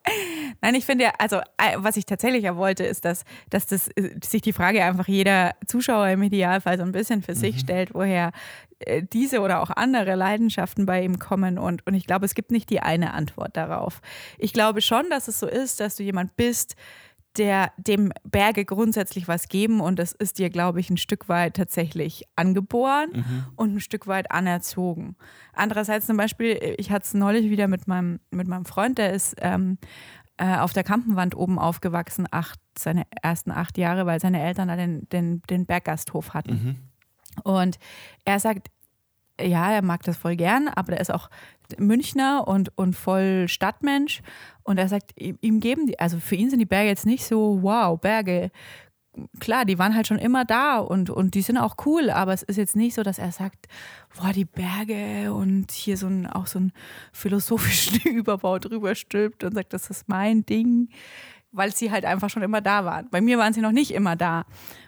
Nein, 0.60 0.74
ich 0.74 0.84
finde 0.84 1.04
ja, 1.04 1.12
also 1.18 1.40
was 1.76 1.96
ich 1.96 2.06
tatsächlich 2.06 2.44
ja 2.44 2.56
wollte, 2.56 2.84
ist, 2.84 3.04
dass, 3.04 3.24
dass 3.50 3.66
das, 3.66 3.88
äh, 3.88 4.10
sich 4.24 4.42
die 4.42 4.52
Frage 4.52 4.84
einfach 4.84 5.08
jeder 5.08 5.54
Zuschauer 5.66 6.08
im 6.08 6.22
Idealfall 6.22 6.78
so 6.78 6.84
ein 6.84 6.92
bisschen 6.92 7.22
für 7.22 7.32
mhm. 7.32 7.36
sich 7.36 7.60
stellt, 7.60 7.94
woher 7.94 8.32
äh, 8.80 9.02
diese 9.02 9.40
oder 9.40 9.62
auch 9.62 9.70
andere 9.70 10.14
Leidenschaften 10.14 10.86
bei 10.86 11.02
ihm 11.02 11.18
kommen. 11.18 11.58
Und, 11.58 11.86
und 11.86 11.94
ich 11.94 12.06
glaube, 12.06 12.26
es 12.26 12.34
gibt 12.34 12.50
nicht 12.50 12.70
die 12.70 12.80
eine 12.80 13.14
Antwort 13.14 13.56
darauf. 13.56 14.00
Ich 14.38 14.52
glaube 14.52 14.80
schon, 14.80 15.08
dass 15.10 15.28
es 15.28 15.38
so 15.38 15.46
ist, 15.46 15.80
dass 15.80 15.96
du 15.96 16.02
jemand 16.02 16.36
bist, 16.36 16.76
der 17.38 17.72
dem 17.76 18.12
Berge 18.24 18.64
grundsätzlich 18.64 19.28
was 19.28 19.48
geben 19.48 19.80
und 19.80 19.98
das 19.98 20.12
ist 20.12 20.38
dir, 20.38 20.50
glaube 20.50 20.80
ich, 20.80 20.90
ein 20.90 20.96
Stück 20.96 21.28
weit 21.28 21.54
tatsächlich 21.54 22.24
angeboren 22.34 23.10
mhm. 23.12 23.44
und 23.56 23.74
ein 23.74 23.80
Stück 23.80 24.06
weit 24.06 24.30
anerzogen. 24.30 25.16
Andererseits 25.52 26.06
zum 26.06 26.16
Beispiel, 26.16 26.58
ich 26.78 26.90
hatte 26.90 27.04
es 27.04 27.14
neulich 27.14 27.50
wieder 27.50 27.68
mit 27.68 27.86
meinem, 27.86 28.20
mit 28.30 28.48
meinem 28.48 28.64
Freund, 28.64 28.98
der 28.98 29.12
ist 29.12 29.36
ähm, 29.40 29.78
äh, 30.38 30.58
auf 30.58 30.72
der 30.72 30.84
Kampenwand 30.84 31.36
oben 31.36 31.58
aufgewachsen, 31.58 32.26
acht, 32.30 32.60
seine 32.78 33.04
ersten 33.22 33.50
acht 33.50 33.78
Jahre, 33.78 34.06
weil 34.06 34.20
seine 34.20 34.42
Eltern 34.42 34.68
da 34.68 34.76
den, 34.76 35.08
den, 35.08 35.42
den 35.48 35.66
Berggasthof 35.66 36.34
hatten. 36.34 36.52
Mhm. 36.52 36.76
Und 37.42 37.78
er 38.24 38.40
sagt, 38.40 38.68
ja, 39.40 39.72
er 39.72 39.82
mag 39.82 40.02
das 40.02 40.16
voll 40.16 40.36
gern, 40.36 40.68
aber 40.68 40.94
er 40.94 41.00
ist 41.00 41.12
auch 41.12 41.28
Münchner 41.78 42.46
und, 42.46 42.76
und 42.76 42.94
voll 42.94 43.48
Stadtmensch. 43.48 44.22
Und 44.62 44.78
er 44.78 44.88
sagt, 44.88 45.12
ihm 45.16 45.60
geben 45.60 45.86
die, 45.86 45.98
also 45.98 46.18
für 46.18 46.36
ihn 46.36 46.50
sind 46.50 46.58
die 46.58 46.66
Berge 46.66 46.88
jetzt 46.88 47.06
nicht 47.06 47.24
so, 47.24 47.62
wow, 47.62 48.00
Berge. 48.00 48.50
Klar, 49.40 49.64
die 49.64 49.78
waren 49.78 49.94
halt 49.94 50.06
schon 50.06 50.18
immer 50.18 50.44
da 50.44 50.78
und, 50.78 51.10
und 51.10 51.34
die 51.34 51.42
sind 51.42 51.58
auch 51.58 51.76
cool, 51.86 52.10
aber 52.10 52.32
es 52.32 52.42
ist 52.42 52.56
jetzt 52.56 52.76
nicht 52.76 52.94
so, 52.94 53.02
dass 53.02 53.18
er 53.18 53.32
sagt, 53.32 53.66
boah, 54.16 54.32
die 54.32 54.44
Berge 54.44 55.32
und 55.32 55.70
hier 55.72 55.96
so 55.96 56.06
ein, 56.06 56.26
auch 56.26 56.46
so 56.46 56.58
ein 56.58 56.72
philosophischen 57.12 58.00
Überbau 58.04 58.58
drüber 58.58 58.94
stülpt 58.94 59.44
und 59.44 59.54
sagt, 59.54 59.72
das 59.72 59.90
ist 59.90 60.08
mein 60.08 60.44
Ding, 60.44 60.88
weil 61.52 61.74
sie 61.74 61.90
halt 61.90 62.04
einfach 62.04 62.30
schon 62.30 62.42
immer 62.42 62.60
da 62.60 62.84
waren. 62.84 63.08
Bei 63.10 63.20
mir 63.20 63.38
waren 63.38 63.52
sie 63.52 63.60
noch 63.60 63.72
nicht 63.72 63.92
immer 63.92 64.16
da. 64.16 64.44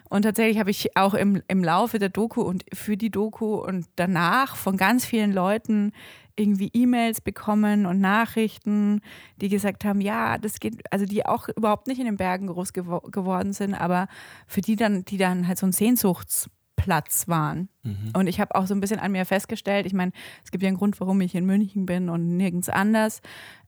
Und 0.09 0.23
tatsächlich 0.23 0.59
habe 0.59 0.71
ich 0.71 0.95
auch 0.97 1.13
im, 1.13 1.41
im 1.47 1.63
Laufe 1.63 1.99
der 1.99 2.09
Doku 2.09 2.41
und 2.41 2.63
für 2.73 2.97
die 2.97 3.11
Doku 3.11 3.55
und 3.55 3.85
danach 3.95 4.55
von 4.55 4.77
ganz 4.77 5.05
vielen 5.05 5.31
Leuten 5.31 5.93
irgendwie 6.39 6.69
E-Mails 6.73 7.21
bekommen 7.21 7.85
und 7.85 7.99
Nachrichten, 7.99 9.01
die 9.41 9.49
gesagt 9.49 9.85
haben, 9.85 10.01
ja, 10.01 10.37
das 10.37 10.59
geht, 10.59 10.81
also 10.91 11.05
die 11.05 11.25
auch 11.25 11.49
überhaupt 11.49 11.87
nicht 11.87 11.99
in 11.99 12.05
den 12.05 12.17
Bergen 12.17 12.47
groß 12.47 12.73
gewo 12.73 12.99
geworden 13.01 13.53
sind, 13.53 13.73
aber 13.73 14.07
für 14.47 14.61
die 14.61 14.75
dann, 14.75 15.05
die 15.05 15.17
dann 15.17 15.47
halt 15.47 15.57
so 15.57 15.65
ein 15.65 15.71
Sehnsuchtsplatz 15.71 17.27
waren. 17.27 17.69
Mhm. 17.83 18.11
Und 18.15 18.27
ich 18.27 18.39
habe 18.39 18.55
auch 18.55 18.65
so 18.65 18.73
ein 18.73 18.79
bisschen 18.79 18.99
an 18.99 19.11
mir 19.11 19.25
festgestellt, 19.25 19.85
ich 19.85 19.93
meine, 19.93 20.11
es 20.43 20.51
gibt 20.51 20.63
ja 20.63 20.67
einen 20.67 20.77
Grund, 20.77 20.99
warum 20.99 21.21
ich 21.21 21.35
in 21.35 21.45
München 21.45 21.85
bin 21.85 22.09
und 22.09 22.37
nirgends 22.37 22.69
anders. 22.69 23.21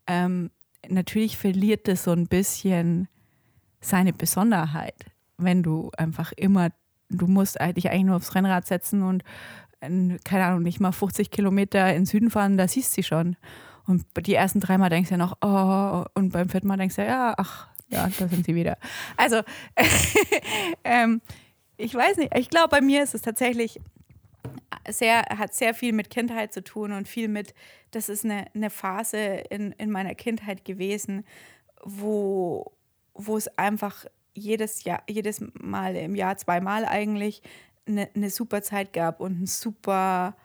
Ähm, 0.07 0.49
natürlich 0.89 1.37
verliert 1.37 1.87
das 1.87 2.03
so 2.03 2.11
ein 2.11 2.27
bisschen 2.27 3.07
seine 3.81 4.13
Besonderheit 4.13 5.11
wenn 5.43 5.63
du 5.63 5.91
einfach 5.97 6.31
immer, 6.33 6.69
du 7.09 7.27
musst 7.27 7.55
dich 7.75 7.89
eigentlich 7.89 8.03
nur 8.03 8.15
aufs 8.15 8.35
Rennrad 8.35 8.65
setzen 8.65 9.03
und 9.03 9.23
keine 9.81 10.45
Ahnung, 10.45 10.61
nicht 10.61 10.79
mal 10.79 10.91
50 10.91 11.31
Kilometer 11.31 11.89
in 11.89 12.01
den 12.01 12.05
Süden 12.05 12.29
fahren, 12.29 12.57
da 12.57 12.67
siehst 12.67 12.91
du 12.91 12.95
sie 12.95 13.03
schon. 13.03 13.35
Und 13.87 14.05
die 14.25 14.35
ersten 14.35 14.59
dreimal 14.59 14.89
denkst 14.89 15.09
du 15.09 15.15
ja 15.15 15.17
noch, 15.17 15.37
oh, 15.41 16.05
und 16.13 16.31
beim 16.31 16.49
vierten 16.49 16.67
Mal 16.67 16.77
denkst 16.77 16.95
du 16.95 17.05
ja, 17.05 17.33
ach, 17.37 17.67
ja, 17.89 18.09
da 18.19 18.27
sind 18.27 18.45
sie 18.45 18.55
wieder. 18.55 18.77
Also, 19.17 19.41
ähm, 20.83 21.21
ich 21.77 21.93
weiß 21.93 22.17
nicht, 22.17 22.35
ich 22.37 22.49
glaube, 22.49 22.69
bei 22.69 22.81
mir 22.81 23.03
ist 23.03 23.15
es 23.15 23.21
tatsächlich 23.21 23.81
sehr, 24.89 25.23
hat 25.37 25.53
sehr 25.53 25.73
viel 25.73 25.93
mit 25.93 26.09
Kindheit 26.09 26.53
zu 26.53 26.63
tun 26.63 26.91
und 26.91 27.07
viel 27.07 27.27
mit, 27.27 27.53
das 27.91 28.07
ist 28.07 28.23
eine, 28.23 28.45
eine 28.53 28.69
Phase 28.69 29.17
in, 29.49 29.71
in 29.73 29.91
meiner 29.91 30.15
Kindheit 30.15 30.63
gewesen, 30.63 31.25
wo, 31.83 32.71
wo 33.13 33.35
es 33.35 33.47
einfach 33.57 34.05
jedes 34.33 34.83
Jahr, 34.83 35.03
jedes 35.09 35.43
Mal 35.53 35.95
im 35.95 36.15
Jahr 36.15 36.37
zweimal 36.37 36.85
eigentlich 36.85 37.41
eine, 37.91 38.09
eine 38.15 38.29
super 38.29 38.61
Zeit 38.61 38.93
gab 38.93 39.19
und 39.19 39.37
eine 39.37 39.47
super 39.47 40.35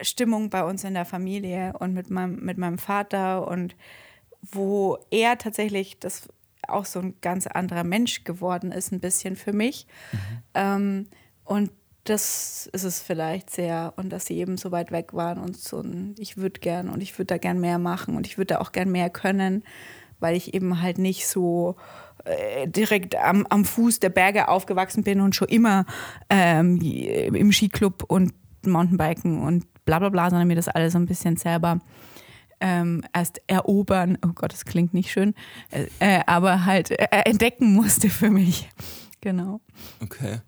Stimmung 0.00 0.50
bei 0.50 0.64
uns 0.64 0.84
in 0.84 0.94
der 0.94 1.04
Familie 1.04 1.72
und 1.78 1.94
mit 1.94 2.10
meinem, 2.10 2.44
mit 2.44 2.58
meinem 2.58 2.78
Vater 2.78 3.48
und 3.48 3.76
wo 4.42 4.98
er 5.10 5.38
tatsächlich 5.38 5.98
das 5.98 6.28
auch 6.66 6.84
so 6.84 7.00
ein 7.00 7.14
ganz 7.20 7.46
anderer 7.46 7.84
Mensch 7.84 8.24
geworden 8.24 8.72
ist, 8.72 8.92
ein 8.92 9.00
bisschen 9.00 9.36
für 9.36 9.52
mich. 9.52 9.86
Mhm. 10.12 10.18
Ähm, 10.54 11.06
und 11.44 11.70
das 12.04 12.68
ist 12.72 12.84
es 12.84 13.00
vielleicht 13.00 13.50
sehr 13.50 13.92
und 13.96 14.10
dass 14.10 14.26
sie 14.26 14.38
eben 14.38 14.56
so 14.56 14.70
weit 14.70 14.92
weg 14.92 15.12
waren 15.12 15.38
und 15.38 15.56
so 15.56 15.80
ein, 15.80 16.14
ich 16.18 16.36
würde 16.36 16.60
gern 16.60 16.88
und 16.88 17.02
ich 17.02 17.18
würde 17.18 17.26
da 17.26 17.38
gern 17.38 17.60
mehr 17.60 17.78
machen 17.78 18.16
und 18.16 18.26
ich 18.26 18.38
würde 18.38 18.54
da 18.54 18.60
auch 18.60 18.72
gern 18.72 18.90
mehr 18.90 19.10
können, 19.10 19.62
weil 20.20 20.36
ich 20.36 20.54
eben 20.54 20.80
halt 20.80 20.98
nicht 20.98 21.26
so 21.26 21.76
direkt 22.66 23.16
am, 23.16 23.46
am 23.48 23.64
Fuß 23.64 24.00
der 24.00 24.10
Berge 24.10 24.48
aufgewachsen 24.48 25.02
bin 25.02 25.20
und 25.20 25.34
schon 25.34 25.48
immer 25.48 25.86
ähm, 26.28 26.80
im 26.80 27.52
Skiclub 27.52 28.04
und 28.06 28.34
Mountainbiken 28.66 29.42
und 29.42 29.64
bla 29.84 29.98
bla 29.98 30.10
bla, 30.10 30.28
sondern 30.28 30.48
mir 30.48 30.56
das 30.56 30.68
alles 30.68 30.92
so 30.92 30.98
ein 30.98 31.06
bisschen 31.06 31.36
selber 31.36 31.80
ähm, 32.60 33.02
erst 33.12 33.40
erobern, 33.46 34.18
oh 34.24 34.32
Gott, 34.34 34.52
das 34.52 34.64
klingt 34.64 34.94
nicht 34.94 35.10
schön, 35.10 35.34
äh, 35.70 35.86
äh 36.00 36.22
aber 36.26 36.64
halt 36.64 36.90
äh, 36.90 37.06
entdecken 37.24 37.72
musste 37.72 38.08
für 38.08 38.30
mich. 38.30 38.68
Genau. 39.20 39.60
Okay. 40.00 40.42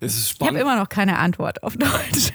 Es 0.00 0.14
ist 0.14 0.28
spannend. 0.28 0.58
Ich 0.58 0.60
habe 0.60 0.70
immer 0.70 0.78
noch 0.78 0.90
keine 0.90 1.16
Antwort 1.16 1.62
auf 1.62 1.78
Deutsch. 1.78 2.30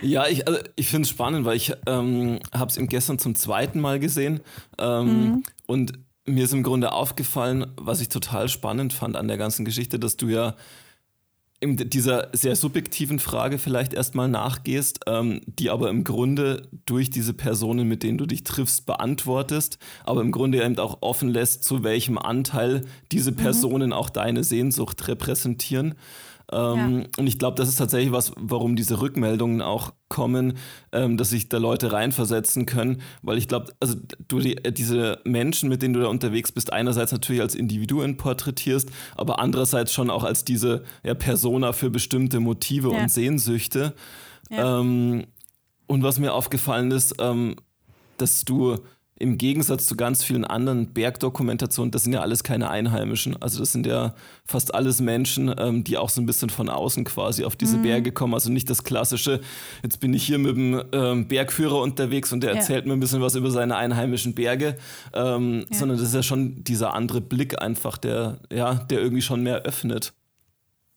Ja, 0.00 0.28
ich, 0.28 0.46
also 0.46 0.60
ich 0.76 0.88
finde 0.88 1.02
es 1.02 1.10
spannend, 1.10 1.44
weil 1.44 1.56
ich 1.56 1.72
ähm, 1.86 2.38
habe 2.54 2.70
es 2.70 2.76
eben 2.76 2.86
gestern 2.86 3.18
zum 3.18 3.34
zweiten 3.34 3.80
Mal 3.80 3.98
gesehen 3.98 4.40
ähm, 4.78 5.06
mhm. 5.06 5.42
und 5.66 5.92
mir 6.28 6.44
ist 6.44 6.52
im 6.52 6.62
Grunde 6.62 6.92
aufgefallen, 6.92 7.66
was 7.76 8.00
ich 8.00 8.08
total 8.08 8.48
spannend 8.48 8.92
fand 8.92 9.16
an 9.16 9.28
der 9.28 9.38
ganzen 9.38 9.64
Geschichte, 9.64 9.98
dass 9.98 10.16
du 10.16 10.28
ja 10.28 10.54
in 11.60 11.76
dieser 11.76 12.28
sehr 12.32 12.54
subjektiven 12.54 13.18
Frage 13.18 13.58
vielleicht 13.58 13.92
erstmal 13.92 14.28
nachgehst, 14.28 15.00
ähm, 15.06 15.40
die 15.46 15.70
aber 15.70 15.90
im 15.90 16.04
Grunde 16.04 16.68
durch 16.86 17.10
diese 17.10 17.34
Personen, 17.34 17.88
mit 17.88 18.04
denen 18.04 18.16
du 18.16 18.26
dich 18.26 18.44
triffst, 18.44 18.86
beantwortest, 18.86 19.78
aber 20.04 20.20
im 20.20 20.30
Grunde 20.30 20.62
eben 20.62 20.78
auch 20.78 20.98
offen 21.00 21.28
lässt, 21.28 21.64
zu 21.64 21.82
welchem 21.82 22.16
Anteil 22.16 22.82
diese 23.10 23.32
mhm. 23.32 23.36
Personen 23.36 23.88
mhm. 23.88 23.94
auch 23.94 24.08
deine 24.08 24.44
Sehnsucht 24.44 25.08
repräsentieren. 25.08 25.94
Ähm, 26.50 27.00
ja. 27.00 27.06
Und 27.18 27.26
ich 27.26 27.38
glaube, 27.38 27.56
das 27.56 27.68
ist 27.68 27.76
tatsächlich 27.76 28.12
was, 28.12 28.32
warum 28.36 28.74
diese 28.76 29.00
Rückmeldungen 29.00 29.60
auch 29.60 29.92
kommen, 30.08 30.54
ähm, 30.92 31.16
dass 31.16 31.30
sich 31.30 31.48
da 31.48 31.58
Leute 31.58 31.92
reinversetzen 31.92 32.64
können, 32.64 33.02
weil 33.22 33.36
ich 33.36 33.48
glaube, 33.48 33.72
also 33.80 33.96
du 34.28 34.38
die, 34.40 34.56
diese 34.72 35.20
Menschen, 35.24 35.68
mit 35.68 35.82
denen 35.82 35.94
du 35.94 36.00
da 36.00 36.06
unterwegs 36.06 36.50
bist, 36.50 36.72
einerseits 36.72 37.12
natürlich 37.12 37.42
als 37.42 37.54
Individuen 37.54 38.16
porträtierst, 38.16 38.90
aber 39.16 39.38
andererseits 39.38 39.92
schon 39.92 40.08
auch 40.08 40.24
als 40.24 40.44
diese 40.44 40.84
ja, 41.04 41.14
Persona 41.14 41.72
für 41.72 41.90
bestimmte 41.90 42.40
Motive 42.40 42.92
ja. 42.92 43.02
und 43.02 43.10
Sehnsüchte. 43.10 43.94
Ähm, 44.50 45.26
und 45.86 46.02
was 46.02 46.18
mir 46.18 46.32
aufgefallen 46.32 46.90
ist, 46.90 47.16
ähm, 47.18 47.56
dass 48.16 48.44
du 48.44 48.76
im 49.20 49.36
Gegensatz 49.36 49.86
zu 49.86 49.96
ganz 49.96 50.22
vielen 50.22 50.44
anderen 50.44 50.92
Bergdokumentationen, 50.92 51.90
das 51.90 52.04
sind 52.04 52.12
ja 52.12 52.20
alles 52.20 52.44
keine 52.44 52.70
Einheimischen. 52.70 53.40
Also 53.42 53.58
das 53.58 53.72
sind 53.72 53.84
ja 53.84 54.14
fast 54.44 54.74
alles 54.74 55.00
Menschen, 55.00 55.52
ähm, 55.58 55.82
die 55.82 55.98
auch 55.98 56.08
so 56.08 56.20
ein 56.20 56.26
bisschen 56.26 56.50
von 56.50 56.68
außen 56.68 57.04
quasi 57.04 57.44
auf 57.44 57.56
diese 57.56 57.78
mhm. 57.78 57.82
Berge 57.82 58.12
kommen. 58.12 58.34
Also 58.34 58.50
nicht 58.50 58.70
das 58.70 58.84
klassische, 58.84 59.40
jetzt 59.82 59.98
bin 59.98 60.14
ich 60.14 60.24
hier 60.24 60.38
mit 60.38 60.56
dem 60.56 60.82
ähm, 60.92 61.26
Bergführer 61.26 61.80
unterwegs 61.80 62.32
und 62.32 62.42
der 62.42 62.50
ja. 62.50 62.56
erzählt 62.58 62.86
mir 62.86 62.92
ein 62.92 63.00
bisschen 63.00 63.20
was 63.20 63.34
über 63.34 63.50
seine 63.50 63.76
einheimischen 63.76 64.34
Berge, 64.34 64.76
ähm, 65.12 65.66
ja. 65.68 65.76
sondern 65.76 65.98
das 65.98 66.08
ist 66.08 66.14
ja 66.14 66.22
schon 66.22 66.62
dieser 66.62 66.94
andere 66.94 67.20
Blick 67.20 67.60
einfach, 67.60 67.98
der, 67.98 68.38
ja, 68.52 68.74
der 68.74 69.00
irgendwie 69.00 69.22
schon 69.22 69.42
mehr 69.42 69.62
öffnet. 69.62 70.12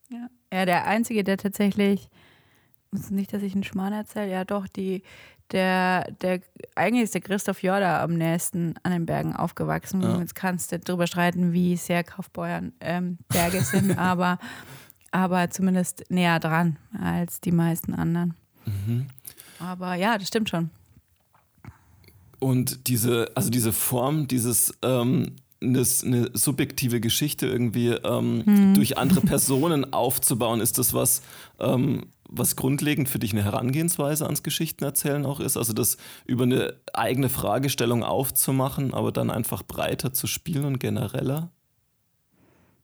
Ja, 0.09 0.27
ja 0.53 0.65
der 0.65 0.85
Einzige, 0.85 1.23
der 1.23 1.37
tatsächlich, 1.37 2.07
nicht, 3.09 3.33
dass 3.33 3.41
ich 3.41 3.53
einen 3.53 3.63
Schmarrn 3.63 3.93
erzähle, 3.93 4.31
ja 4.31 4.43
doch, 4.43 4.67
die, 4.67 5.01
der, 5.51 6.11
der, 6.21 6.41
eigentlich 6.75 7.03
ist 7.03 7.13
der 7.13 7.21
Christoph 7.21 7.63
Jorda 7.63 8.03
am 8.03 8.13
nächsten 8.13 8.75
an 8.83 8.91
den 8.91 9.05
Bergen 9.05 9.35
aufgewachsen. 9.35 10.01
Ja. 10.01 10.19
Jetzt 10.19 10.35
kannst 10.35 10.71
du 10.71 10.79
darüber 10.79 11.07
streiten, 11.07 11.53
wie 11.53 11.75
sehr 11.75 12.03
Kaufbeuern 12.03 12.73
ähm, 12.79 13.17
Berge 13.27 13.61
sind, 13.61 13.97
aber, 13.97 14.39
aber 15.11 15.49
zumindest 15.49 16.03
näher 16.09 16.39
dran 16.39 16.77
als 16.99 17.41
die 17.41 17.51
meisten 17.51 17.93
anderen. 17.93 18.35
Mhm. 18.65 19.07
Aber 19.59 19.95
ja, 19.95 20.17
das 20.17 20.29
stimmt 20.29 20.49
schon. 20.49 20.69
Und 22.39 22.87
diese, 22.87 23.31
also 23.35 23.49
diese 23.49 23.71
Form, 23.71 24.27
dieses 24.27 24.73
ähm, 24.81 25.35
eine, 25.61 25.85
eine, 26.03 26.29
subjektive 26.33 26.99
Geschichte 26.99 27.47
irgendwie 27.47 27.89
ähm, 27.89 28.43
hm. 28.45 28.73
durch 28.73 28.97
andere 28.97 29.21
Personen 29.25 29.93
aufzubauen, 29.93 30.59
ist 30.59 30.77
das 30.77 30.93
was, 30.93 31.21
ähm, 31.59 32.07
was 32.27 32.55
grundlegend 32.55 33.09
für 33.09 33.19
dich 33.19 33.33
eine 33.33 33.43
Herangehensweise 33.43 34.25
ans 34.25 34.43
Geschichtenerzählen 34.43 35.25
auch 35.25 35.39
ist? 35.39 35.57
Also 35.57 35.73
das 35.73 35.97
über 36.25 36.43
eine 36.43 36.75
eigene 36.93 37.29
Fragestellung 37.29 38.03
aufzumachen, 38.03 38.93
aber 38.93 39.11
dann 39.11 39.29
einfach 39.29 39.63
breiter 39.63 40.13
zu 40.13 40.27
spielen 40.27 40.65
und 40.65 40.79
genereller? 40.79 41.51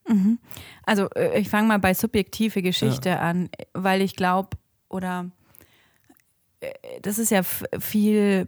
Mhm. 0.07 0.39
Also 0.83 1.09
äh, 1.11 1.39
ich 1.39 1.49
fange 1.49 1.67
mal 1.67 1.79
bei 1.79 1.93
subjektive 1.93 2.61
Geschichte 2.61 3.09
ja. 3.09 3.19
an, 3.19 3.49
weil 3.73 4.01
ich 4.01 4.15
glaube, 4.15 4.49
oder 4.89 5.31
äh, 6.59 6.71
das 7.01 7.19
ist 7.19 7.31
ja 7.31 7.43
viel, 7.43 8.47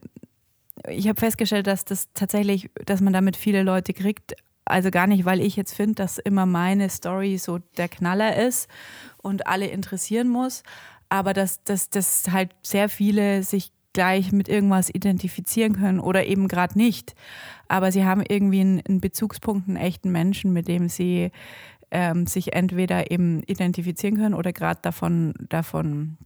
ich 0.87 1.07
habe 1.07 1.19
festgestellt, 1.19 1.67
dass 1.67 1.85
das 1.85 2.09
tatsächlich, 2.13 2.69
dass 2.85 3.01
man 3.01 3.13
damit 3.13 3.35
viele 3.35 3.63
Leute 3.63 3.93
kriegt, 3.93 4.35
also 4.65 4.91
gar 4.91 5.07
nicht, 5.07 5.25
weil 5.25 5.41
ich 5.41 5.55
jetzt 5.55 5.73
finde, 5.73 5.95
dass 5.95 6.19
immer 6.19 6.45
meine 6.45 6.89
Story 6.89 7.37
so 7.37 7.59
der 7.77 7.89
Knaller 7.89 8.35
ist 8.35 8.69
und 9.17 9.47
alle 9.47 9.67
interessieren 9.67 10.29
muss, 10.29 10.63
aber 11.09 11.33
dass, 11.33 11.63
dass, 11.63 11.89
dass 11.89 12.31
halt 12.31 12.51
sehr 12.61 12.87
viele 12.87 13.43
sich 13.43 13.71
gleich 13.93 14.31
mit 14.31 14.47
irgendwas 14.47 14.89
identifizieren 14.89 15.73
können 15.73 15.99
oder 15.99 16.25
eben 16.25 16.47
gerade 16.47 16.77
nicht. 16.77 17.15
Aber 17.67 17.91
sie 17.91 18.05
haben 18.05 18.23
irgendwie 18.27 18.61
einen, 18.61 18.81
einen, 18.87 19.01
Bezugspunkt, 19.01 19.67
einen 19.67 19.77
echten 19.77 20.11
Menschen, 20.11 20.53
mit 20.53 20.67
dem 20.67 20.87
sie 20.87 21.31
ähm, 21.91 22.27
sich 22.27 22.53
entweder 22.53 23.09
eben 23.09 23.41
identifizieren 23.43 24.17
können 24.17 24.35
oder 24.35 24.53
gerade 24.53 24.79
davon, 24.83 25.33
davon 25.49 26.17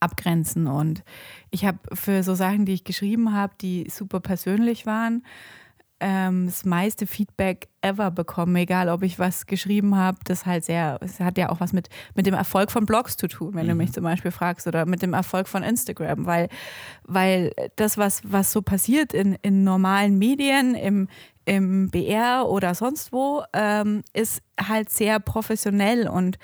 abgrenzen. 0.00 0.66
Und 0.66 1.02
ich 1.50 1.64
habe 1.64 1.78
für 1.92 2.22
so 2.22 2.34
Sachen, 2.34 2.66
die 2.66 2.74
ich 2.74 2.84
geschrieben 2.84 3.32
habe, 3.32 3.54
die 3.60 3.88
super 3.90 4.20
persönlich 4.20 4.86
waren, 4.86 5.22
ähm, 5.98 6.46
das 6.46 6.64
meiste 6.64 7.06
Feedback 7.06 7.68
ever 7.80 8.10
bekommen, 8.10 8.54
egal 8.56 8.88
ob 8.90 9.02
ich 9.02 9.18
was 9.18 9.46
geschrieben 9.46 9.96
habe. 9.96 10.18
Das 10.24 10.44
halt 10.44 10.64
sehr, 10.64 10.98
es 11.00 11.20
hat 11.20 11.38
ja 11.38 11.48
auch 11.48 11.60
was 11.60 11.72
mit, 11.72 11.88
mit 12.14 12.26
dem 12.26 12.34
Erfolg 12.34 12.70
von 12.70 12.84
Blogs 12.84 13.16
zu 13.16 13.28
tun, 13.28 13.54
wenn 13.54 13.64
mhm. 13.64 13.70
du 13.70 13.74
mich 13.76 13.92
zum 13.92 14.04
Beispiel 14.04 14.30
fragst, 14.30 14.66
oder 14.66 14.84
mit 14.84 15.02
dem 15.02 15.14
Erfolg 15.14 15.48
von 15.48 15.62
Instagram, 15.62 16.26
weil, 16.26 16.48
weil 17.04 17.52
das, 17.76 17.96
was, 17.96 18.20
was 18.24 18.52
so 18.52 18.60
passiert 18.60 19.14
in, 19.14 19.38
in 19.40 19.64
normalen 19.64 20.18
Medien, 20.18 20.74
im, 20.74 21.08
im 21.46 21.88
BR 21.90 22.46
oder 22.46 22.74
sonst 22.74 23.12
wo, 23.12 23.42
ähm, 23.54 24.02
ist 24.12 24.42
halt 24.60 24.90
sehr 24.90 25.18
professionell 25.18 26.08
und 26.08 26.38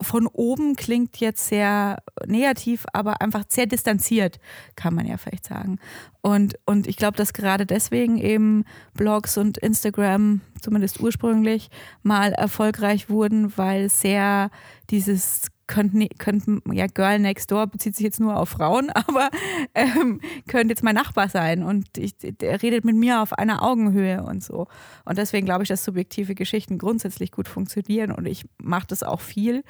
von 0.00 0.26
oben 0.26 0.76
klingt 0.76 1.16
jetzt 1.18 1.48
sehr 1.48 2.02
negativ, 2.26 2.84
aber 2.92 3.20
einfach 3.22 3.44
sehr 3.48 3.66
distanziert, 3.66 4.38
kann 4.74 4.94
man 4.94 5.06
ja 5.06 5.16
vielleicht 5.16 5.46
sagen. 5.46 5.78
Und, 6.20 6.58
und 6.66 6.86
ich 6.86 6.96
glaube, 6.96 7.16
dass 7.16 7.32
gerade 7.32 7.66
deswegen 7.66 8.18
eben 8.18 8.64
Blogs 8.94 9.38
und 9.38 9.58
Instagram, 9.58 10.40
zumindest 10.60 11.00
ursprünglich, 11.00 11.70
mal 12.02 12.32
erfolgreich 12.32 13.08
wurden, 13.08 13.56
weil 13.56 13.88
sehr 13.88 14.50
dieses 14.90 15.46
könnten, 15.66 16.08
könnten, 16.18 16.62
ja, 16.72 16.86
Girl 16.86 17.18
Next 17.18 17.50
Door 17.50 17.68
bezieht 17.68 17.96
sich 17.96 18.04
jetzt 18.04 18.20
nur 18.20 18.36
auf 18.36 18.50
Frauen, 18.50 18.90
aber 18.94 19.30
ähm, 19.74 20.20
könnte 20.46 20.72
jetzt 20.72 20.82
mein 20.82 20.94
Nachbar 20.94 21.28
sein 21.28 21.62
und 21.62 21.98
ich, 21.98 22.16
der 22.18 22.62
redet 22.62 22.84
mit 22.84 22.96
mir 22.96 23.22
auf 23.22 23.32
einer 23.32 23.62
Augenhöhe 23.62 24.22
und 24.22 24.42
so. 24.42 24.66
Und 25.04 25.18
deswegen 25.18 25.46
glaube 25.46 25.62
ich, 25.62 25.68
dass 25.68 25.84
subjektive 25.84 26.34
Geschichten 26.34 26.78
grundsätzlich 26.78 27.30
gut 27.32 27.48
funktionieren 27.48 28.12
und 28.12 28.26
ich 28.26 28.46
mache 28.58 28.86
das 28.88 29.02
auch 29.02 29.20
viel 29.20 29.64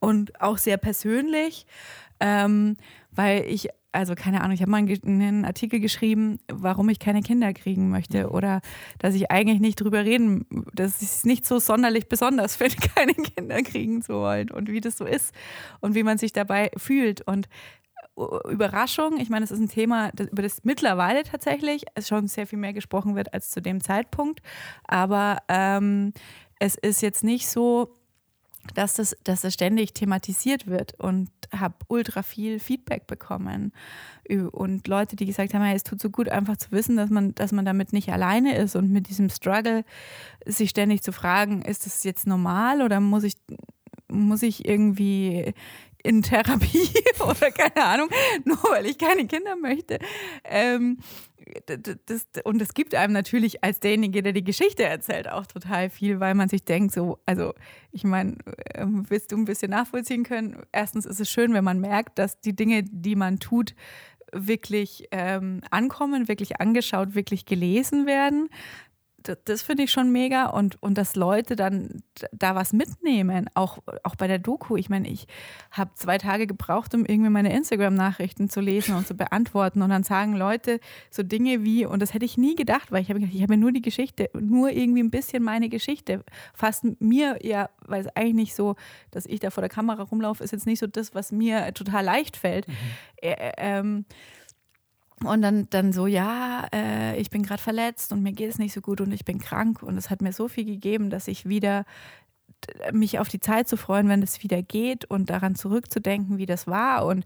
und 0.00 0.40
auch 0.40 0.58
sehr 0.58 0.76
persönlich, 0.76 1.66
ähm, 2.20 2.76
weil 3.10 3.44
ich 3.46 3.68
also 3.92 4.14
keine 4.14 4.40
Ahnung, 4.40 4.52
ich 4.52 4.60
habe 4.60 4.70
mal 4.70 4.78
einen 4.78 5.44
Artikel 5.44 5.80
geschrieben, 5.80 6.38
warum 6.48 6.88
ich 6.88 6.98
keine 6.98 7.22
Kinder 7.22 7.52
kriegen 7.52 7.90
möchte 7.90 8.24
mhm. 8.24 8.34
oder 8.34 8.60
dass 8.98 9.14
ich 9.14 9.30
eigentlich 9.30 9.60
nicht 9.60 9.80
drüber 9.80 10.04
reden, 10.04 10.46
dass 10.74 11.00
ich 11.00 11.08
es 11.08 11.24
nicht 11.24 11.46
so 11.46 11.58
sonderlich 11.58 12.08
besonders 12.08 12.56
finde, 12.56 12.76
keine 12.94 13.14
Kinder 13.14 13.62
kriegen 13.62 14.02
zu 14.02 14.14
wollen 14.14 14.50
und 14.50 14.68
wie 14.68 14.80
das 14.80 14.98
so 14.98 15.04
ist 15.04 15.34
und 15.80 15.94
wie 15.94 16.02
man 16.02 16.18
sich 16.18 16.32
dabei 16.32 16.70
fühlt 16.76 17.22
und 17.26 17.48
äh, 18.16 18.50
Überraschung, 18.52 19.18
ich 19.18 19.30
meine, 19.30 19.44
es 19.44 19.50
ist 19.50 19.60
ein 19.60 19.68
Thema, 19.68 20.10
über 20.18 20.42
das 20.42 20.64
mittlerweile 20.64 21.22
tatsächlich 21.22 21.84
schon 22.00 22.28
sehr 22.28 22.46
viel 22.46 22.58
mehr 22.58 22.74
gesprochen 22.74 23.16
wird 23.16 23.32
als 23.32 23.50
zu 23.50 23.62
dem 23.62 23.80
Zeitpunkt, 23.80 24.40
aber 24.84 25.38
ähm, 25.48 26.12
es 26.58 26.74
ist 26.74 27.02
jetzt 27.02 27.24
nicht 27.24 27.48
so, 27.48 27.97
dass 28.76 28.94
das, 28.94 29.16
dass 29.24 29.42
das 29.42 29.54
ständig 29.54 29.94
thematisiert 29.94 30.66
wird 30.66 30.94
und 30.98 31.30
habe 31.56 31.74
ultra 31.88 32.22
viel 32.22 32.58
Feedback 32.58 33.06
bekommen. 33.06 33.72
Und 34.52 34.86
Leute, 34.86 35.16
die 35.16 35.26
gesagt 35.26 35.54
haben, 35.54 35.62
hey, 35.62 35.76
es 35.76 35.84
tut 35.84 36.00
so 36.00 36.10
gut, 36.10 36.28
einfach 36.28 36.56
zu 36.56 36.70
wissen, 36.72 36.96
dass 36.96 37.10
man, 37.10 37.34
dass 37.34 37.52
man 37.52 37.64
damit 37.64 37.92
nicht 37.92 38.10
alleine 38.10 38.56
ist 38.56 38.76
und 38.76 38.90
mit 38.90 39.08
diesem 39.08 39.30
Struggle 39.30 39.84
sich 40.44 40.70
ständig 40.70 41.02
zu 41.02 41.12
fragen, 41.12 41.62
ist 41.62 41.86
das 41.86 42.04
jetzt 42.04 42.26
normal 42.26 42.82
oder 42.82 43.00
muss 43.00 43.24
ich, 43.24 43.36
muss 44.08 44.42
ich 44.42 44.66
irgendwie 44.66 45.54
in 46.08 46.22
Therapie 46.22 46.88
oder 47.20 47.50
keine 47.50 47.84
Ahnung, 47.84 48.08
nur 48.44 48.62
weil 48.70 48.86
ich 48.86 48.96
keine 48.98 49.26
Kinder 49.26 49.56
möchte. 49.56 49.98
Ähm, 50.44 50.98
das, 51.66 52.26
und 52.44 52.60
es 52.60 52.74
gibt 52.74 52.94
einem 52.94 53.12
natürlich 53.12 53.64
als 53.64 53.80
derjenige, 53.80 54.22
der 54.22 54.32
die 54.32 54.44
Geschichte 54.44 54.84
erzählt, 54.84 55.28
auch 55.30 55.46
total 55.46 55.90
viel, 55.90 56.20
weil 56.20 56.34
man 56.34 56.48
sich 56.48 56.64
denkt, 56.64 56.92
so, 56.92 57.18
also 57.26 57.54
ich 57.90 58.04
meine, 58.04 58.36
ähm, 58.74 59.04
willst 59.08 59.32
du 59.32 59.36
ein 59.36 59.44
bisschen 59.44 59.70
nachvollziehen 59.70 60.24
können? 60.24 60.62
Erstens 60.72 61.06
ist 61.06 61.20
es 61.20 61.30
schön, 61.30 61.54
wenn 61.54 61.64
man 61.64 61.80
merkt, 61.80 62.18
dass 62.18 62.40
die 62.40 62.56
Dinge, 62.56 62.82
die 62.84 63.16
man 63.16 63.38
tut, 63.38 63.74
wirklich 64.32 65.08
ähm, 65.10 65.62
ankommen, 65.70 66.28
wirklich 66.28 66.60
angeschaut, 66.60 67.14
wirklich 67.14 67.46
gelesen 67.46 68.06
werden 68.06 68.50
das 69.44 69.62
finde 69.62 69.84
ich 69.84 69.90
schon 69.90 70.10
mega 70.10 70.46
und, 70.46 70.82
und 70.82 70.96
dass 70.96 71.16
Leute 71.16 71.56
dann 71.56 72.02
da 72.32 72.54
was 72.54 72.72
mitnehmen, 72.72 73.48
auch, 73.54 73.78
auch 74.02 74.16
bei 74.16 74.26
der 74.26 74.38
Doku. 74.38 74.76
Ich 74.76 74.88
meine, 74.88 75.08
ich 75.08 75.26
habe 75.70 75.90
zwei 75.94 76.18
Tage 76.18 76.46
gebraucht, 76.46 76.94
um 76.94 77.04
irgendwie 77.04 77.30
meine 77.30 77.52
Instagram-Nachrichten 77.52 78.48
zu 78.48 78.60
lesen 78.60 78.94
und 78.94 79.06
zu 79.06 79.14
beantworten 79.14 79.82
und 79.82 79.90
dann 79.90 80.04
sagen 80.04 80.34
Leute 80.34 80.80
so 81.10 81.22
Dinge 81.22 81.64
wie, 81.64 81.84
und 81.84 82.00
das 82.00 82.14
hätte 82.14 82.24
ich 82.24 82.38
nie 82.38 82.54
gedacht, 82.54 82.92
weil 82.92 83.02
ich 83.02 83.10
habe 83.10 83.20
ich 83.20 83.42
habe 83.42 83.56
nur 83.56 83.72
die 83.72 83.82
Geschichte, 83.82 84.30
nur 84.38 84.70
irgendwie 84.70 85.02
ein 85.02 85.10
bisschen 85.10 85.42
meine 85.42 85.68
Geschichte. 85.68 86.24
Fast 86.54 86.84
mir, 87.00 87.38
ja, 87.42 87.70
weil 87.86 88.02
es 88.02 88.16
eigentlich 88.16 88.34
nicht 88.34 88.54
so, 88.54 88.76
dass 89.10 89.26
ich 89.26 89.40
da 89.40 89.50
vor 89.50 89.62
der 89.62 89.70
Kamera 89.70 90.02
rumlaufe, 90.02 90.42
ist 90.42 90.52
jetzt 90.52 90.66
nicht 90.66 90.78
so 90.78 90.86
das, 90.86 91.14
was 91.14 91.32
mir 91.32 91.72
total 91.74 92.04
leicht 92.04 92.36
fällt. 92.36 92.68
Mhm. 92.68 92.74
Äh, 93.20 93.52
ähm, 93.58 94.04
und 95.24 95.42
dann, 95.42 95.68
dann 95.70 95.92
so, 95.92 96.06
ja, 96.06 96.66
äh, 96.72 97.20
ich 97.20 97.30
bin 97.30 97.42
gerade 97.42 97.62
verletzt 97.62 98.12
und 98.12 98.22
mir 98.22 98.32
geht 98.32 98.50
es 98.50 98.58
nicht 98.58 98.72
so 98.72 98.80
gut 98.80 99.00
und 99.00 99.12
ich 99.12 99.24
bin 99.24 99.38
krank. 99.38 99.82
Und 99.82 99.96
es 99.96 100.10
hat 100.10 100.22
mir 100.22 100.32
so 100.32 100.48
viel 100.48 100.64
gegeben, 100.64 101.10
dass 101.10 101.28
ich 101.28 101.48
wieder 101.48 101.84
mich 102.92 103.18
auf 103.18 103.28
die 103.28 103.40
Zeit 103.40 103.68
zu 103.68 103.76
freuen, 103.76 104.08
wenn 104.08 104.22
es 104.22 104.42
wieder 104.42 104.62
geht 104.62 105.04
und 105.04 105.30
daran 105.30 105.54
zurückzudenken, 105.54 106.38
wie 106.38 106.46
das 106.46 106.66
war. 106.66 107.06
Und 107.06 107.24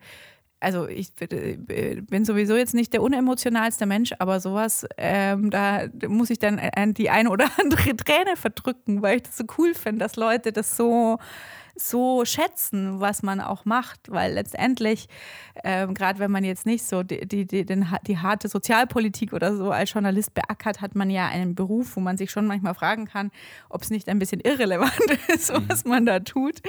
also 0.60 0.86
ich 0.86 1.08
äh, 1.20 2.00
bin 2.02 2.24
sowieso 2.24 2.56
jetzt 2.56 2.74
nicht 2.74 2.92
der 2.92 3.02
unemotionalste 3.02 3.86
Mensch, 3.86 4.12
aber 4.18 4.40
sowas, 4.40 4.86
ähm, 4.96 5.50
da 5.50 5.86
muss 6.06 6.30
ich 6.30 6.38
dann 6.38 6.60
die 6.94 7.10
eine 7.10 7.30
oder 7.30 7.46
andere 7.58 7.96
Träne 7.96 8.36
verdrücken, 8.36 9.02
weil 9.02 9.16
ich 9.16 9.22
das 9.22 9.36
so 9.38 9.44
cool 9.58 9.74
finde, 9.74 10.00
dass 10.00 10.16
Leute 10.16 10.52
das 10.52 10.76
so 10.76 11.18
so 11.88 12.24
schätzen, 12.24 13.00
was 13.00 13.22
man 13.22 13.40
auch 13.40 13.64
macht, 13.64 14.10
weil 14.10 14.32
letztendlich, 14.32 15.08
ähm, 15.64 15.94
gerade 15.94 16.18
wenn 16.18 16.30
man 16.30 16.44
jetzt 16.44 16.66
nicht 16.66 16.84
so 16.84 17.02
die, 17.02 17.26
die, 17.26 17.46
die, 17.46 17.64
die, 17.64 18.18
harte 18.18 18.48
Sozialpolitik 18.48 19.32
oder 19.32 19.56
so 19.56 19.70
als 19.70 19.92
Journalist 19.92 20.34
beackert, 20.34 20.80
hat 20.80 20.94
man 20.94 21.10
ja 21.10 21.28
einen 21.28 21.54
Beruf, 21.54 21.96
wo 21.96 22.00
man 22.00 22.16
sich 22.16 22.30
schon 22.30 22.46
manchmal 22.46 22.74
fragen 22.74 23.06
kann, 23.06 23.30
ob 23.68 23.82
es 23.82 23.90
nicht 23.90 24.08
ein 24.08 24.18
bisschen 24.18 24.40
irrelevant 24.40 24.92
ist, 25.28 25.52
mhm. 25.52 25.64
was 25.68 25.84
man 25.84 26.06
da 26.06 26.20
tut. 26.20 26.60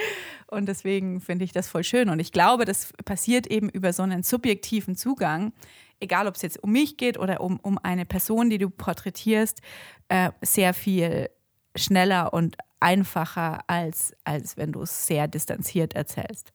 Und 0.46 0.66
deswegen 0.66 1.20
finde 1.20 1.44
ich 1.44 1.52
das 1.52 1.68
voll 1.68 1.84
schön. 1.84 2.08
Und 2.08 2.20
ich 2.20 2.32
glaube, 2.32 2.64
das 2.64 2.92
passiert 3.04 3.46
eben 3.46 3.68
über 3.68 3.92
so 3.92 4.02
einen 4.02 4.22
subjektiven 4.22 4.96
Zugang, 4.96 5.52
egal 6.00 6.26
ob 6.26 6.36
es 6.36 6.42
jetzt 6.42 6.62
um 6.62 6.72
mich 6.72 6.96
geht 6.96 7.18
oder 7.18 7.40
um, 7.40 7.58
um 7.60 7.78
eine 7.82 8.04
Person, 8.04 8.50
die 8.50 8.58
du 8.58 8.70
porträtierst, 8.70 9.60
äh, 10.08 10.30
sehr 10.42 10.74
viel 10.74 11.30
schneller 11.76 12.32
und 12.32 12.56
einfacher, 12.84 13.60
als, 13.66 14.14
als 14.24 14.58
wenn 14.58 14.70
du 14.70 14.82
es 14.82 15.06
sehr 15.06 15.26
distanziert 15.26 15.94
erzählst. 15.94 16.52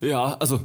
Ja, 0.00 0.34
also 0.34 0.60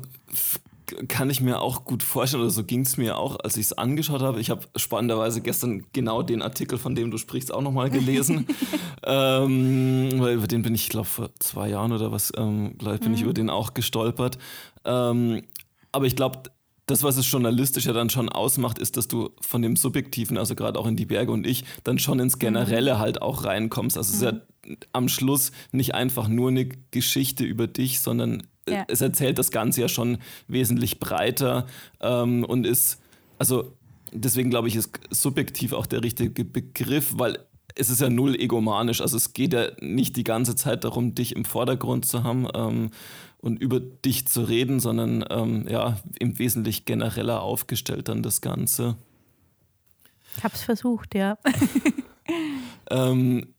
kann 1.08 1.30
ich 1.30 1.42
mir 1.42 1.62
auch 1.62 1.86
gut 1.86 2.04
vorstellen, 2.04 2.44
oder 2.44 2.52
so 2.52 2.64
ging 2.64 2.82
es 2.82 2.98
mir 2.98 3.18
auch, 3.18 3.40
als 3.40 3.58
ich 3.58 3.66
es 3.66 3.74
angeschaut 3.74 4.22
habe. 4.22 4.40
Ich 4.40 4.50
habe 4.50 4.68
spannenderweise 4.76 5.42
gestern 5.42 5.86
genau 5.94 6.22
den 6.22 6.42
Artikel, 6.42 6.78
von 6.78 6.96
dem 6.96 7.10
du 7.12 7.18
sprichst, 7.18 7.52
auch 7.52 7.62
nochmal 7.62 7.90
gelesen. 7.90 8.46
ähm, 9.04 10.10
weil 10.18 10.36
über 10.36 10.48
den 10.48 10.62
bin 10.62 10.76
ich, 10.76 10.90
glaube 10.90 11.08
vor 11.08 11.30
zwei 11.40 11.70
Jahren 11.70 11.94
oder 11.94 12.12
was, 12.12 12.32
ähm, 12.38 12.78
glaube 12.78 12.96
ich, 12.96 13.02
bin 13.02 13.12
mhm. 13.12 13.16
ich 13.16 13.24
über 13.24 13.34
den 13.34 13.50
auch 13.50 13.74
gestolpert. 13.74 14.38
Ähm, 14.86 15.44
aber 15.92 16.06
ich 16.06 16.16
glaube, 16.16 16.44
das, 16.86 17.04
was 17.04 17.17
es 17.17 17.30
journalistisch 17.32 17.86
ja 17.86 17.94
dann 17.94 18.10
schon 18.10 18.30
ausmacht, 18.30 18.80
ist, 18.80 18.98
dass 18.98 19.08
du 19.08 19.30
von 19.39 19.62
dem 19.62 19.76
Subjektiven, 19.76 20.38
also 20.38 20.56
gerade 20.56 20.80
auch 20.80 20.88
in 20.88 20.96
die 20.96 21.06
Berge 21.06 21.32
und 21.32 21.46
ich, 21.46 21.63
dann 21.84 22.00
schon 22.00 22.20
ins 22.20 22.39
Generelle 22.39 23.00
halt 23.00 23.22
auch 23.22 23.46
reinkommst. 23.46 23.98
Also 23.98 24.10
es 24.10 24.15
ist 24.17 24.24
ja 24.24 24.78
am 24.91 25.08
Schluss 25.08 25.52
nicht 25.72 25.96
einfach 25.96 26.28
nur 26.28 26.50
eine 26.50 26.65
Geschichte 26.65 27.44
über 27.44 27.67
dich, 27.67 28.02
sondern 28.02 28.44
ja. 28.67 28.86
es 28.88 29.02
erzählt 29.02 29.38
das 29.38 29.52
Ganze 29.52 29.82
ja 29.82 29.88
schon 29.88 30.17
wesentlich 30.48 31.00
breiter 31.00 31.65
ähm, 32.00 32.44
und 32.44 32.65
ist, 32.65 33.00
also 33.38 33.74
deswegen 34.12 34.50
glaube 34.50 34.67
ich, 34.67 34.76
ist 34.76 34.91
subjektiv 35.10 35.74
auch 35.74 35.86
der 35.86 36.04
richtige 36.04 36.46
Begriff, 36.46 37.13
weil 37.17 37.39
es 37.76 37.89
ist 37.89 38.02
ja 38.02 38.10
null 38.10 38.36
egomanisch. 38.36 39.02
Also 39.02 39.17
es 39.17 39.34
geht 39.34 39.54
ja 39.54 39.67
nicht 39.80 40.17
die 40.17 40.24
ganze 40.24 40.56
Zeit 40.56 40.84
darum, 40.84 41.15
dich 41.15 41.36
im 41.36 41.46
Vordergrund 41.46 42.06
zu 42.06 42.24
haben, 42.24 42.48
ähm, 42.54 42.91
und 43.42 43.62
über 43.62 43.80
dich 43.80 44.28
zu 44.28 44.44
reden, 44.44 44.80
sondern 44.80 45.26
ähm, 45.30 45.68
ja, 45.68 46.00
im 46.20 46.38
Wesentlichen 46.40 46.86
genereller 46.86 47.42
aufgestellt 47.42 48.08
dann 48.08 48.24
das 48.24 48.42
Ganze. 48.42 48.98
Ich 50.38 50.44
habe 50.44 50.54
es 50.54 50.62
versucht, 50.62 51.16
ja. 51.16 51.38
ähm, 52.90 53.54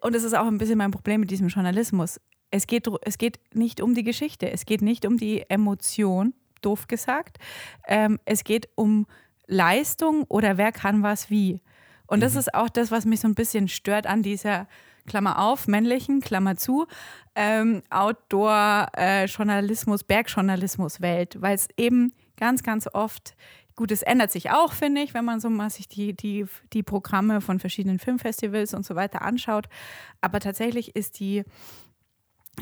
und 0.00 0.14
das 0.14 0.24
ist 0.24 0.34
auch 0.34 0.46
ein 0.46 0.58
bisschen 0.58 0.78
mein 0.78 0.90
Problem 0.90 1.20
mit 1.20 1.30
diesem 1.30 1.48
Journalismus. 1.48 2.20
Es 2.50 2.66
geht, 2.66 2.86
es 3.02 3.18
geht 3.18 3.40
nicht 3.54 3.80
um 3.80 3.94
die 3.94 4.04
Geschichte, 4.04 4.50
es 4.50 4.66
geht 4.66 4.82
nicht 4.82 5.06
um 5.06 5.16
die 5.16 5.44
Emotion, 5.48 6.34
doof 6.60 6.86
gesagt. 6.86 7.38
Ähm, 7.86 8.18
es 8.24 8.44
geht 8.44 8.68
um 8.74 9.06
Leistung 9.46 10.24
oder 10.24 10.58
wer 10.58 10.72
kann 10.72 11.02
was 11.02 11.30
wie. 11.30 11.62
Und 12.06 12.20
das 12.20 12.34
mhm. 12.34 12.40
ist 12.40 12.54
auch 12.54 12.68
das, 12.68 12.90
was 12.90 13.06
mich 13.06 13.20
so 13.20 13.28
ein 13.28 13.34
bisschen 13.34 13.68
stört 13.68 14.06
an 14.06 14.22
dieser 14.22 14.66
Klammer 15.06 15.38
auf, 15.38 15.66
männlichen, 15.66 16.20
Klammer 16.20 16.56
zu, 16.56 16.86
ähm, 17.34 17.82
Outdoor-Journalismus, 17.90 20.02
äh, 20.02 20.04
Bergjournalismus-Welt, 20.06 21.40
weil 21.40 21.54
es 21.54 21.68
eben 21.76 22.12
ganz, 22.36 22.62
ganz 22.62 22.88
oft 22.92 23.34
Gut, 23.82 23.90
es 23.90 24.02
ändert 24.02 24.30
sich 24.30 24.52
auch, 24.52 24.74
finde 24.74 25.00
ich, 25.00 25.12
wenn 25.12 25.24
man 25.24 25.40
so 25.40 25.50
mal 25.50 25.68
sich 25.68 25.88
die, 25.88 26.14
die, 26.14 26.46
die 26.72 26.84
Programme 26.84 27.40
von 27.40 27.58
verschiedenen 27.58 27.98
Filmfestivals 27.98 28.74
und 28.74 28.86
so 28.86 28.94
weiter 28.94 29.22
anschaut. 29.22 29.66
Aber 30.20 30.38
tatsächlich 30.38 30.94
ist 30.94 31.18
die, 31.18 31.42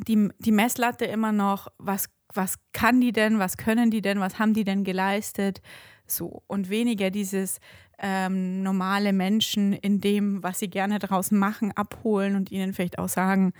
die, 0.08 0.30
die 0.38 0.50
Messlatte 0.50 1.04
immer 1.04 1.30
noch, 1.30 1.68
was, 1.76 2.06
was 2.32 2.54
kann 2.72 3.02
die 3.02 3.12
denn, 3.12 3.38
was 3.38 3.58
können 3.58 3.90
die 3.90 4.00
denn, 4.00 4.18
was 4.18 4.38
haben 4.38 4.54
die 4.54 4.64
denn 4.64 4.82
geleistet? 4.82 5.60
So. 6.06 6.42
Und 6.46 6.70
weniger 6.70 7.10
dieses 7.10 7.58
ähm, 7.98 8.62
normale 8.62 9.12
Menschen 9.12 9.74
in 9.74 10.00
dem, 10.00 10.42
was 10.42 10.58
sie 10.58 10.70
gerne 10.70 11.00
draußen 11.00 11.38
machen, 11.38 11.70
abholen 11.72 12.34
und 12.34 12.50
ihnen 12.50 12.72
vielleicht 12.72 12.98
auch 12.98 13.10
sagen, 13.10 13.52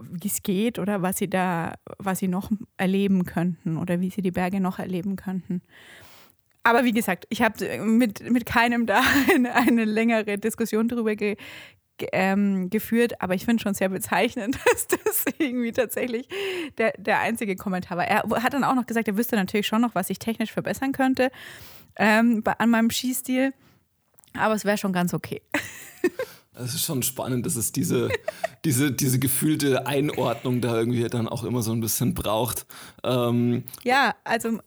wie 0.00 0.28
es 0.28 0.42
geht 0.42 0.78
oder 0.78 1.02
was 1.02 1.18
sie 1.18 1.28
da, 1.28 1.74
was 1.98 2.20
sie 2.20 2.28
noch 2.28 2.50
erleben 2.78 3.26
könnten 3.26 3.76
oder 3.76 4.00
wie 4.00 4.08
sie 4.08 4.22
die 4.22 4.30
Berge 4.30 4.58
noch 4.58 4.78
erleben 4.78 5.16
könnten. 5.16 5.60
Aber 6.62 6.84
wie 6.84 6.92
gesagt, 6.92 7.26
ich 7.30 7.42
habe 7.42 7.78
mit, 7.78 8.28
mit 8.30 8.46
keinem 8.46 8.86
da 8.86 9.00
eine, 9.54 9.84
längere 9.84 10.38
Diskussion 10.38 10.88
darüber 10.88 11.14
ge, 11.16 11.36
ähm, 12.12 12.70
geführt, 12.70 13.20
aber 13.20 13.34
ich 13.34 13.44
finde 13.44 13.62
schon 13.62 13.74
sehr 13.74 13.88
bezeichnend, 13.88 14.58
dass 14.72 14.86
das 14.86 15.24
irgendwie 15.38 15.72
tatsächlich 15.72 16.28
der, 16.78 16.92
der 16.98 17.20
einzige 17.20 17.56
Kommentar 17.56 17.98
war. 17.98 18.06
Er 18.06 18.22
hat 18.42 18.54
dann 18.54 18.64
auch 18.64 18.74
noch 18.74 18.86
gesagt, 18.86 19.08
er 19.08 19.16
wüsste 19.16 19.36
natürlich 19.36 19.66
schon 19.66 19.80
noch, 19.80 19.94
was 19.94 20.10
ich 20.10 20.18
technisch 20.18 20.52
verbessern 20.52 20.92
könnte 20.92 21.30
ähm, 21.96 22.42
an 22.58 22.70
meinem 22.70 22.90
Skistil, 22.90 23.52
aber 24.34 24.54
es 24.54 24.64
wäre 24.64 24.78
schon 24.78 24.92
ganz 24.92 25.14
okay. 25.14 25.42
Es 26.58 26.74
ist 26.74 26.84
schon 26.84 27.02
spannend, 27.02 27.46
dass 27.46 27.56
es 27.56 27.72
diese, 27.72 28.08
diese, 28.64 28.92
diese 28.92 29.18
gefühlte 29.18 29.86
Einordnung 29.86 30.60
da 30.60 30.76
irgendwie 30.76 31.06
dann 31.08 31.28
auch 31.28 31.44
immer 31.44 31.62
so 31.62 31.72
ein 31.72 31.80
bisschen 31.80 32.14
braucht. 32.14 32.66
Ähm 33.04 33.64
ja, 33.84 34.14
also, 34.24 34.58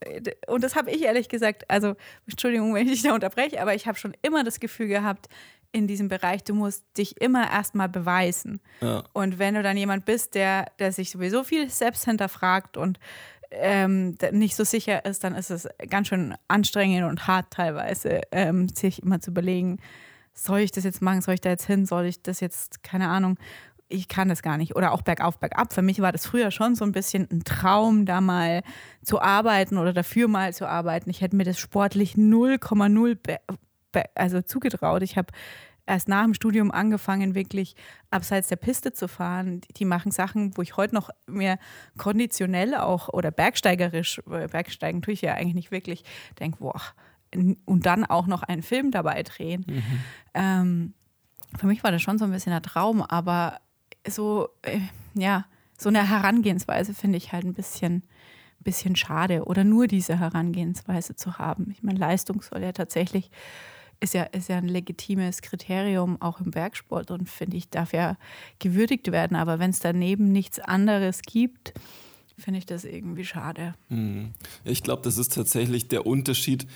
und 0.47 0.63
das 0.63 0.75
habe 0.75 0.91
ich 0.91 1.03
ehrlich 1.03 1.29
gesagt, 1.29 1.69
also, 1.69 1.95
Entschuldigung, 2.27 2.73
wenn 2.73 2.87
ich 2.87 2.93
dich 2.93 3.03
da 3.03 3.13
unterbreche, 3.13 3.61
aber 3.61 3.75
ich 3.75 3.87
habe 3.87 3.97
schon 3.97 4.13
immer 4.21 4.43
das 4.43 4.59
Gefühl 4.59 4.87
gehabt, 4.87 5.27
in 5.73 5.87
diesem 5.87 6.09
Bereich, 6.09 6.43
du 6.43 6.53
musst 6.53 6.83
dich 6.97 7.19
immer 7.21 7.49
erstmal 7.49 7.87
beweisen. 7.87 8.59
Ja. 8.81 9.03
Und 9.13 9.39
wenn 9.39 9.55
du 9.55 9.63
dann 9.63 9.77
jemand 9.77 10.05
bist, 10.05 10.35
der, 10.35 10.65
der 10.79 10.91
sich 10.91 11.11
sowieso 11.11 11.43
viel 11.43 11.69
selbst 11.69 12.05
hinterfragt 12.05 12.75
und 12.75 12.99
ähm, 13.51 14.17
nicht 14.31 14.55
so 14.55 14.63
sicher 14.63 15.05
ist, 15.05 15.23
dann 15.23 15.35
ist 15.35 15.51
es 15.51 15.67
ganz 15.89 16.07
schön 16.07 16.35
anstrengend 16.47 17.09
und 17.09 17.27
hart 17.27 17.51
teilweise, 17.51 18.21
ähm, 18.31 18.69
sich 18.69 19.03
immer 19.03 19.19
zu 19.19 19.31
überlegen, 19.31 19.79
soll 20.33 20.59
ich 20.59 20.71
das 20.71 20.83
jetzt 20.83 21.01
machen, 21.01 21.21
soll 21.21 21.35
ich 21.35 21.41
da 21.41 21.49
jetzt 21.49 21.65
hin, 21.65 21.85
soll 21.85 22.05
ich 22.05 22.21
das 22.21 22.39
jetzt, 22.39 22.83
keine 22.83 23.09
Ahnung, 23.09 23.37
ich 23.91 24.07
kann 24.07 24.29
das 24.29 24.41
gar 24.41 24.57
nicht. 24.57 24.75
Oder 24.75 24.93
auch 24.93 25.01
bergauf, 25.01 25.37
bergab. 25.37 25.73
Für 25.73 25.81
mich 25.81 26.01
war 26.01 26.11
das 26.11 26.25
früher 26.25 26.51
schon 26.51 26.75
so 26.75 26.85
ein 26.85 26.93
bisschen 26.93 27.27
ein 27.29 27.43
Traum, 27.43 28.05
da 28.05 28.21
mal 28.21 28.63
zu 29.03 29.21
arbeiten 29.21 29.77
oder 29.77 29.93
dafür 29.93 30.27
mal 30.27 30.53
zu 30.53 30.67
arbeiten. 30.67 31.09
Ich 31.09 31.21
hätte 31.21 31.35
mir 31.35 31.43
das 31.43 31.59
sportlich 31.59 32.15
0,0 32.15 33.17
also 34.15 34.41
zugetraut. 34.41 35.03
Ich 35.03 35.17
habe 35.17 35.33
erst 35.85 36.07
nach 36.07 36.23
dem 36.23 36.33
Studium 36.33 36.71
angefangen, 36.71 37.35
wirklich 37.35 37.75
abseits 38.09 38.47
der 38.47 38.55
Piste 38.55 38.93
zu 38.93 39.07
fahren. 39.07 39.61
Die 39.75 39.85
machen 39.85 40.11
Sachen, 40.11 40.55
wo 40.55 40.61
ich 40.61 40.77
heute 40.77 40.95
noch 40.95 41.09
mehr 41.27 41.57
konditionell 41.97 42.75
auch 42.75 43.09
oder 43.09 43.31
bergsteigerisch, 43.31 44.21
Bergsteigen 44.25 45.01
tue 45.01 45.13
ich 45.13 45.21
ja 45.21 45.33
eigentlich 45.33 45.55
nicht 45.55 45.71
wirklich, 45.71 46.03
denke, 46.39 46.59
boah, 46.59 46.81
und 47.33 47.85
dann 47.85 48.05
auch 48.05 48.27
noch 48.27 48.43
einen 48.43 48.61
Film 48.61 48.91
dabei 48.91 49.23
drehen. 49.23 49.65
Mhm. 49.67 49.83
Ähm, 50.33 50.93
für 51.57 51.67
mich 51.67 51.83
war 51.83 51.91
das 51.91 52.01
schon 52.01 52.17
so 52.17 52.25
ein 52.25 52.31
bisschen 52.31 52.53
ein 52.53 52.63
Traum, 52.63 53.01
aber 53.01 53.59
so, 54.07 54.49
äh, 54.63 54.79
ja, 55.13 55.45
so 55.77 55.89
eine 55.89 56.07
Herangehensweise 56.07 56.93
finde 56.93 57.17
ich 57.17 57.31
halt 57.33 57.45
ein 57.45 57.53
bisschen, 57.53 58.03
bisschen 58.59 58.95
schade 58.95 59.45
oder 59.45 59.63
nur 59.63 59.87
diese 59.87 60.19
Herangehensweise 60.19 61.15
zu 61.15 61.37
haben. 61.37 61.71
Ich 61.71 61.83
meine, 61.83 61.99
Leistung 61.99 62.41
soll 62.41 62.61
ja 62.61 62.71
tatsächlich, 62.71 63.31
ist 63.99 64.13
ja, 64.13 64.23
ist 64.23 64.49
ja 64.49 64.57
ein 64.57 64.67
legitimes 64.67 65.41
Kriterium 65.41 66.21
auch 66.21 66.39
im 66.39 66.51
Bergsport 66.51 67.11
und 67.11 67.29
finde 67.29 67.57
ich, 67.57 67.69
darf 67.69 67.93
ja 67.93 68.17
gewürdigt 68.59 69.11
werden. 69.11 69.35
Aber 69.35 69.59
wenn 69.59 69.71
es 69.71 69.79
daneben 69.79 70.31
nichts 70.31 70.59
anderes 70.59 71.21
gibt, 71.21 71.73
finde 72.37 72.59
ich 72.59 72.65
das 72.65 72.83
irgendwie 72.83 73.25
schade. 73.25 73.73
Mhm. 73.89 74.31
Ich 74.63 74.83
glaube, 74.83 75.03
das 75.03 75.17
ist 75.17 75.33
tatsächlich 75.33 75.87
der 75.87 76.05
Unterschied. 76.05 76.67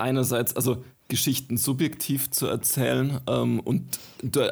Einerseits, 0.00 0.56
also 0.56 0.82
Geschichten 1.10 1.58
subjektiv 1.58 2.30
zu 2.30 2.46
erzählen. 2.46 3.20
Ähm, 3.26 3.60
und 3.60 3.98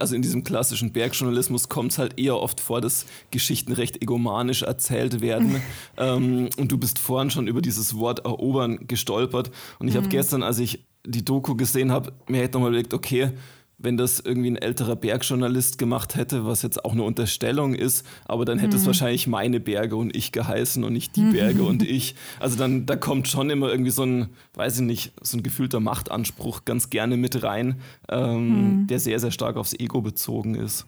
also 0.01 0.15
in 0.15 0.21
diesem 0.21 0.45
klassischen 0.45 0.93
Bergjournalismus 0.93 1.71
kommt 1.71 1.93
es 1.93 1.99
halt 1.99 2.19
eher 2.19 2.37
oft 2.37 2.61
vor, 2.61 2.83
dass 2.83 3.07
Geschichten 3.31 3.73
recht 3.73 4.03
egomanisch 4.03 4.63
erzählt 4.63 5.23
werden. 5.23 5.63
ähm, 5.97 6.51
und 6.59 6.71
du 6.71 6.77
bist 6.77 6.99
vorhin 6.99 7.31
schon 7.31 7.47
über 7.47 7.63
dieses 7.63 7.97
Wort 7.97 8.21
erobern 8.27 8.87
gestolpert. 8.87 9.51
Und 9.79 9.89
ich 9.89 9.97
habe 9.97 10.07
mhm. 10.07 10.11
gestern, 10.11 10.43
als 10.43 10.59
ich 10.59 10.85
die 11.07 11.25
Doku 11.25 11.55
gesehen 11.55 11.91
habe, 11.91 12.13
mir 12.27 12.43
hätte 12.43 12.59
nochmal 12.59 12.71
überlegt, 12.71 12.93
okay, 12.93 13.31
wenn 13.79 13.97
das 13.97 14.19
irgendwie 14.19 14.51
ein 14.51 14.57
älterer 14.57 14.97
Bergjournalist 14.97 15.79
gemacht 15.79 16.17
hätte, 16.17 16.45
was 16.45 16.63
jetzt 16.63 16.85
auch 16.85 16.93
eine 16.93 17.05
Unterstellung 17.05 17.75
ist, 17.75 18.05
aber 18.25 18.45
dann 18.45 18.59
hätte 18.59 18.77
mhm. 18.77 18.83
es 18.83 18.87
wahrscheinlich 18.87 19.29
meine 19.29 19.61
Berge 19.61 19.95
und 19.95 20.15
ich 20.17 20.33
geheißen 20.33 20.83
und 20.83 20.93
nicht 20.93 21.15
die 21.15 21.25
Berge 21.25 21.63
und 21.63 21.83
ich. 21.89 22.17
Also 22.41 22.59
dann, 22.59 22.87
da 22.87 22.97
kommt 22.97 23.29
schon 23.29 23.51
immer 23.51 23.71
irgendwie 23.71 23.93
so 23.93 24.03
ein, 24.05 24.31
weiß 24.55 24.81
ich 24.81 24.85
nicht, 24.85 25.13
so 25.23 25.39
ein 25.39 25.45
gefühlter 25.45 25.79
Machtanspruch 25.79 26.65
ganz 26.65 26.91
gerne 26.91 27.17
mit 27.17 27.45
rein, 27.45 27.81
ähm, 28.09 28.81
mhm. 28.81 28.87
der 28.89 28.99
sehr, 28.99 29.21
sehr 29.21 29.31
stark 29.31 29.57
aufs 29.57 29.75
Ego 29.75 30.01
bezogen 30.01 30.57
ist. 30.57 30.85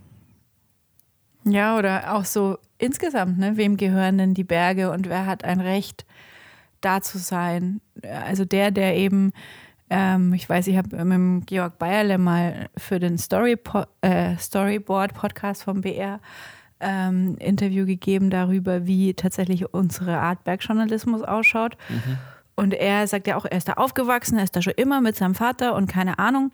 Ja, 1.45 1.79
oder 1.79 2.15
auch 2.15 2.25
so 2.25 2.59
insgesamt, 2.79 3.39
ne? 3.39 3.57
wem 3.57 3.77
gehören 3.77 4.19
denn 4.19 4.35
die 4.35 4.45
Berge 4.45 4.91
und 4.91 5.09
wer 5.09 5.27
hat 5.27 5.45
ein 5.45 5.61
Recht, 5.61 6.05
da 6.81 7.01
zu 7.01 7.19
sein? 7.19 7.81
Also 8.03 8.45
der, 8.45 8.71
der 8.71 8.97
eben 8.97 9.33
ähm, 9.91 10.33
ich 10.33 10.49
weiß, 10.49 10.69
ich 10.69 10.77
habe 10.77 11.05
mit 11.05 11.47
Georg 11.49 11.79
Bayerle 11.79 12.17
mal 12.17 12.69
für 12.77 13.01
den 13.01 13.19
Story 13.19 13.59
äh, 14.01 14.37
Storyboard-Podcast 14.37 15.65
vom 15.65 15.81
BR 15.81 16.21
ähm, 16.81 17.37
Interview 17.39 17.85
gegeben 17.85 18.31
darüber, 18.31 18.87
wie 18.87 19.15
tatsächlich 19.15 19.75
unsere 19.75 20.19
Art 20.19 20.45
Bergjournalismus 20.45 21.23
ausschaut. 21.23 21.77
Mhm. 21.89 22.19
Und 22.55 22.75
er 22.75 23.07
sagt 23.07 23.27
ja 23.27 23.37
auch, 23.37 23.45
er 23.45 23.59
ist 23.59 23.69
da 23.69 23.75
aufgewachsen, 23.75 24.39
er 24.39 24.45
ist 24.45 24.55
da 24.55 24.63
schon 24.63 24.75
immer 24.77 25.01
mit 25.01 25.17
seinem 25.17 25.35
Vater 25.35 25.75
und 25.75 25.89
keine 25.89 26.19
Ahnung. 26.19 26.53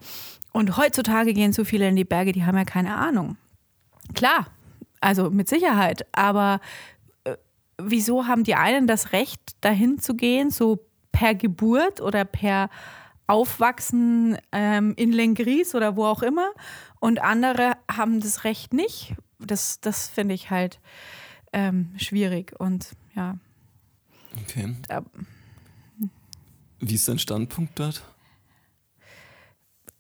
Und 0.53 0.77
heutzutage 0.77 1.35
gehen 1.35 1.53
so 1.53 1.65
viele 1.65 1.89
in 1.89 1.97
die 1.97 2.05
Berge, 2.05 2.33
die 2.33 2.45
haben 2.45 2.57
ja 2.57 2.65
keine 2.65 2.97
Ahnung. 2.97 3.37
Klar, 4.15 4.47
also 5.01 5.31
mit 5.31 5.49
Sicherheit, 5.49 6.07
aber 6.13 6.61
äh, 7.25 7.35
wieso 7.77 8.27
haben 8.27 8.45
die 8.45 8.55
einen 8.55 8.87
das 8.87 9.13
Recht, 9.13 9.41
dahin 9.61 9.99
zu 9.99 10.15
gehen, 10.15 10.51
so 10.51 10.79
per 11.13 11.35
Geburt 11.35 12.01
oder 12.01 12.25
per 12.25 12.71
aufwachsen 13.27 14.39
ähm, 14.53 14.95
in 14.97 15.13
Lengries 15.13 15.75
oder 15.75 15.97
wo 15.97 16.05
auch 16.05 16.23
immer 16.23 16.51
und 17.01 17.21
andere 17.21 17.73
haben 17.91 18.21
das 18.21 18.45
Recht 18.45 18.73
nicht. 18.73 19.15
Das, 19.39 19.81
das 19.81 20.09
finde 20.09 20.35
ich 20.35 20.51
halt 20.51 20.81
ähm, 21.53 21.93
schwierig 21.99 22.59
und 22.59 22.91
ja. 23.15 23.39
Okay. 24.43 24.77
Da, 24.89 25.03
Wie 26.81 26.95
ist 26.95 27.09
dein 27.09 27.19
Standpunkt 27.19 27.79
dort? 27.79 28.03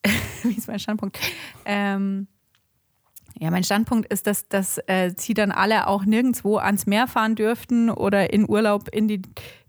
Wie 0.43 0.55
ist 0.57 0.69
mein 0.69 0.79
Standpunkt? 0.79 1.19
Ähm, 1.65 2.29
ja, 3.39 3.51
mein 3.51 3.65
Standpunkt 3.65 4.11
ist, 4.11 4.27
dass, 4.27 4.49
dass 4.49 4.79
äh, 4.87 5.12
sie 5.17 5.35
dann 5.35 5.51
alle 5.51 5.89
auch 5.89 6.05
nirgendwo 6.05 6.57
ans 6.57 6.87
Meer 6.87 7.07
fahren 7.07 7.35
dürften 7.35 7.91
oder 7.91 8.33
in 8.33 8.49
Urlaub 8.49 8.89
in 8.89 9.09
die 9.09 9.21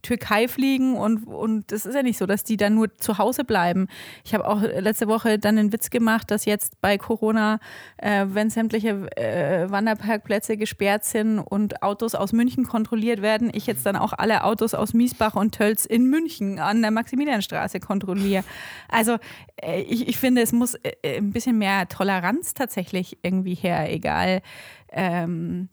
Türkei 0.08 0.48
fliegen 0.48 0.96
und, 0.96 1.28
und 1.28 1.70
das 1.72 1.86
ist 1.86 1.94
ja 1.94 2.02
nicht 2.02 2.18
so, 2.18 2.26
dass 2.26 2.46
die 2.46 2.56
dann 2.56 2.76
nur 2.76 2.96
zu 2.96 3.18
Hause 3.18 3.44
bleiben. 3.44 3.88
Ich 4.24 4.34
habe 4.34 4.48
auch 4.48 4.62
letzte 4.62 5.08
Woche 5.10 5.38
dann 5.38 5.58
einen 5.58 5.74
Witz 5.74 5.90
gemacht, 5.90 6.32
dass 6.32 6.46
jetzt 6.46 6.80
bei 6.80 6.98
Corona, 6.98 7.60
äh, 7.98 8.26
wenn 8.30 8.50
sämtliche 8.50 9.10
äh, 9.18 9.70
Wanderparkplätze 9.70 10.56
gesperrt 10.56 11.04
sind 11.04 11.40
und 11.40 11.84
Autos 11.84 12.16
aus 12.16 12.32
München 12.32 12.66
kontrolliert 12.66 13.22
werden, 13.22 13.52
ich 13.54 13.68
jetzt 13.68 13.86
dann 13.86 13.98
auch 13.98 14.14
alle 14.14 14.46
Autos 14.46 14.74
aus 14.74 14.94
Miesbach 14.94 15.36
und 15.36 15.54
Tölz 15.56 15.86
in 15.86 16.10
München 16.10 16.60
an 16.60 16.82
der 16.82 16.92
Maximilianstraße 16.92 17.82
kontrolliere. 17.82 18.46
Also 18.88 19.18
äh, 19.62 19.82
ich, 19.82 20.08
ich 20.08 20.18
finde, 20.18 20.42
es 20.42 20.54
muss 20.54 20.76
äh, 20.76 21.18
ein 21.18 21.32
bisschen 21.32 21.58
mehr 21.58 21.90
Toleranz 21.90 22.54
tatsächlich 22.54 23.18
irgendwie 23.24 23.56
her, 23.56 23.92
egal. 23.92 24.42
Ähm, 24.90 25.68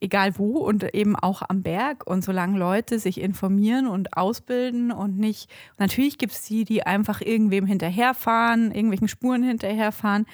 egal 0.00 0.38
wo 0.38 0.58
und 0.58 0.94
eben 0.94 1.16
auch 1.16 1.42
am 1.48 1.62
Berg. 1.62 2.06
Und 2.06 2.22
solange 2.22 2.58
Leute 2.58 2.98
sich 2.98 3.20
informieren 3.20 3.86
und 3.86 4.16
ausbilden 4.16 4.92
und 4.92 5.18
nicht, 5.18 5.50
natürlich 5.78 6.18
gibt 6.18 6.32
es 6.32 6.42
die, 6.42 6.64
die 6.64 6.84
einfach 6.84 7.20
irgendwem 7.20 7.66
hinterherfahren, 7.66 8.70
irgendwelchen 8.70 9.08
Spuren 9.08 9.42
hinterherfahren, 9.42 10.26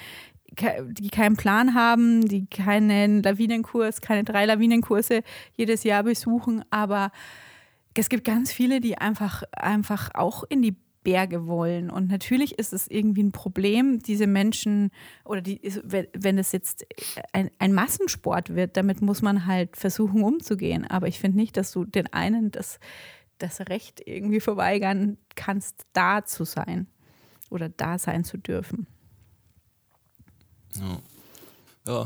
die 0.89 1.09
keinen 1.09 1.35
Plan 1.35 1.73
haben, 1.73 2.25
die 2.27 2.45
keinen 2.45 3.23
Lawinenkurs, 3.23 4.01
keine 4.01 4.23
drei 4.23 4.45
Lawinenkurse 4.45 5.21
jedes 5.55 5.83
Jahr 5.83 6.03
besuchen, 6.03 6.63
aber 6.69 7.11
es 7.97 8.09
gibt 8.09 8.25
ganz 8.25 8.51
viele, 8.51 8.81
die 8.81 8.97
einfach, 8.97 9.43
einfach 9.53 10.11
auch 10.13 10.43
in 10.49 10.61
die 10.61 10.75
Berge 11.05 11.47
wollen. 11.47 11.89
Und 11.89 12.09
natürlich 12.09 12.59
ist 12.59 12.73
es 12.73 12.87
irgendwie 12.87 13.23
ein 13.23 13.31
Problem, 13.31 13.99
diese 13.99 14.27
Menschen 14.27 14.91
oder 15.23 15.41
die, 15.41 15.61
wenn 15.83 16.37
es 16.37 16.51
jetzt 16.51 16.85
ein, 17.31 17.49
ein 17.59 17.73
Massensport 17.73 18.53
wird, 18.53 18.75
damit 18.75 19.01
muss 19.01 19.21
man 19.21 19.45
halt 19.45 19.77
versuchen 19.77 20.23
umzugehen. 20.23 20.85
Aber 20.85 21.07
ich 21.07 21.19
finde 21.19 21.37
nicht, 21.37 21.55
dass 21.55 21.71
du 21.71 21.85
den 21.85 22.11
einen 22.11 22.51
das, 22.51 22.79
das 23.37 23.61
Recht 23.61 24.01
irgendwie 24.05 24.41
verweigern 24.41 25.17
kannst, 25.35 25.85
da 25.93 26.25
zu 26.25 26.43
sein 26.43 26.87
oder 27.49 27.69
da 27.69 27.97
sein 27.97 28.25
zu 28.25 28.37
dürfen. 28.37 28.87
Ja, 30.75 30.99
ja 31.87 32.05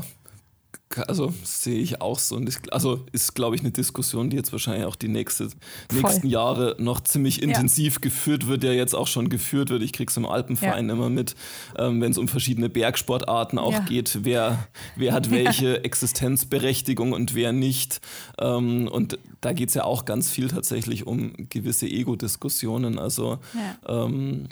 also 1.06 1.32
sehe 1.44 1.78
ich 1.78 2.00
auch 2.00 2.18
so. 2.18 2.36
Und 2.36 2.72
also 2.72 3.04
ist, 3.12 3.34
glaube 3.34 3.54
ich, 3.54 3.62
eine 3.62 3.70
Diskussion, 3.70 4.30
die 4.30 4.36
jetzt 4.36 4.50
wahrscheinlich 4.50 4.84
auch 4.86 4.96
die 4.96 5.08
nächste, 5.08 5.48
nächsten 5.92 6.26
Jahre 6.26 6.74
noch 6.78 7.00
ziemlich 7.00 7.42
intensiv 7.42 7.94
ja. 7.94 8.00
geführt 8.00 8.48
wird, 8.48 8.64
ja 8.64 8.72
jetzt 8.72 8.94
auch 8.94 9.06
schon 9.06 9.28
geführt 9.28 9.70
wird. 9.70 9.82
Ich 9.82 9.92
kriege 9.92 10.10
es 10.10 10.16
im 10.16 10.26
Alpenverein 10.26 10.88
ja. 10.88 10.94
immer 10.94 11.08
mit, 11.08 11.36
ähm, 11.78 12.00
wenn 12.00 12.10
es 12.10 12.18
um 12.18 12.26
verschiedene 12.26 12.68
Bergsportarten 12.68 13.58
auch 13.58 13.72
ja. 13.72 13.80
geht, 13.80 14.20
wer, 14.22 14.66
wer 14.96 15.12
hat 15.12 15.30
welche 15.30 15.84
Existenzberechtigung 15.84 17.12
und 17.12 17.34
wer 17.34 17.52
nicht. 17.52 18.00
Ähm, 18.38 18.88
und 18.88 19.18
da 19.40 19.52
geht 19.52 19.68
es 19.68 19.74
ja 19.74 19.84
auch 19.84 20.04
ganz 20.04 20.30
viel 20.30 20.48
tatsächlich 20.48 21.06
um 21.06 21.32
gewisse 21.50 21.86
Ego-Diskussionen. 21.86 22.98
Also 22.98 23.38
ähm, 23.86 24.48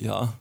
ja, 0.00 0.32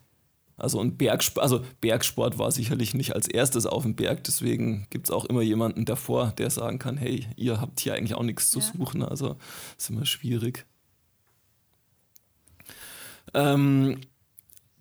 also, 0.61 0.79
und 0.79 0.97
Bergsport, 0.97 1.43
also 1.43 1.61
Bergsport 1.81 2.37
war 2.37 2.51
sicherlich 2.51 2.93
nicht 2.93 3.15
als 3.15 3.27
erstes 3.27 3.65
auf 3.65 3.83
dem 3.83 3.95
Berg, 3.95 4.23
deswegen 4.23 4.85
gibt 4.89 5.07
es 5.07 5.11
auch 5.11 5.25
immer 5.25 5.41
jemanden 5.41 5.85
davor, 5.85 6.33
der 6.37 6.49
sagen 6.49 6.79
kann, 6.79 6.97
hey, 6.97 7.25
ihr 7.35 7.59
habt 7.59 7.79
hier 7.79 7.95
eigentlich 7.95 8.15
auch 8.15 8.23
nichts 8.23 8.51
zu 8.51 8.59
ja. 8.59 8.65
suchen. 8.65 9.03
Also 9.03 9.37
ist 9.77 9.89
immer 9.89 10.05
schwierig. 10.05 10.65
Ähm, 13.33 14.01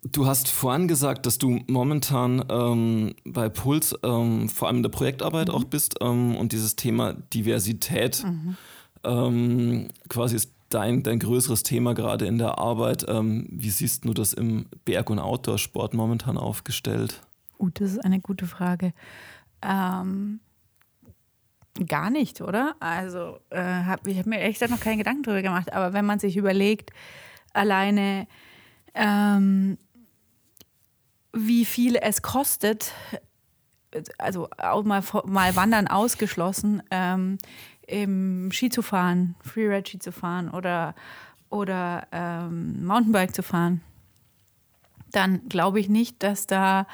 du 0.03 0.25
hast 0.25 0.49
vorhin 0.49 0.87
gesagt, 0.87 1.25
dass 1.25 1.37
du 1.37 1.61
momentan 1.67 2.45
ähm, 2.49 3.15
bei 3.25 3.49
Puls 3.49 3.95
ähm, 4.03 4.49
vor 4.49 4.67
allem 4.67 4.77
in 4.77 4.83
der 4.83 4.89
Projektarbeit 4.89 5.47
mhm. 5.47 5.53
auch 5.53 5.63
bist 5.63 5.95
ähm, 6.01 6.35
und 6.35 6.51
dieses 6.51 6.75
Thema 6.75 7.13
Diversität 7.13 8.23
mhm. 8.23 8.57
Ähm, 9.03 9.87
quasi 10.09 10.35
ist 10.35 10.51
dein, 10.73 11.03
dein 11.03 11.19
größeres 11.19 11.63
Thema 11.63 11.93
gerade 11.93 12.25
in 12.25 12.37
der 12.37 12.57
Arbeit. 12.57 13.05
Ähm, 13.07 13.47
wie 13.51 13.69
siehst 13.69 14.05
du 14.05 14.13
das 14.13 14.33
im 14.33 14.67
Berg- 14.85 15.09
und 15.09 15.19
Outdoor-Sport 15.19 15.93
momentan 15.93 16.37
aufgestellt? 16.37 17.21
Uh, 17.59 17.69
das 17.73 17.91
ist 17.91 18.05
eine 18.05 18.19
gute 18.19 18.47
Frage. 18.47 18.93
Ähm, 19.61 20.39
gar 21.87 22.09
nicht, 22.09 22.41
oder? 22.41 22.75
Also 22.79 23.39
äh, 23.49 23.61
hab, 23.61 24.07
ich 24.07 24.17
habe 24.17 24.29
mir 24.29 24.39
echt 24.39 24.67
noch 24.69 24.79
keinen 24.79 24.97
Gedanken 24.97 25.23
darüber 25.23 25.41
gemacht. 25.41 25.73
Aber 25.73 25.93
wenn 25.93 26.05
man 26.05 26.19
sich 26.19 26.37
überlegt, 26.37 26.91
alleine 27.53 28.27
ähm, 28.93 29.77
wie 31.33 31.65
viel 31.65 31.95
es 31.95 32.21
kostet, 32.21 32.91
also 34.17 34.49
auch 34.57 34.83
mal, 34.83 35.03
mal 35.25 35.55
Wandern 35.55 35.87
ausgeschlossen, 35.87 36.81
ähm, 36.91 37.37
im 37.87 38.51
Ski 38.51 38.69
zu 38.69 38.81
fahren, 38.81 39.35
Freeride-Ski 39.41 39.99
zu 39.99 40.11
fahren 40.11 40.49
oder, 40.49 40.95
oder 41.49 42.07
ähm, 42.11 42.85
Mountainbike 42.85 43.35
zu 43.35 43.43
fahren, 43.43 43.81
dann 45.11 45.47
glaube 45.49 45.79
ich 45.79 45.89
nicht, 45.89 46.23
dass 46.23 46.47
da 46.47 46.87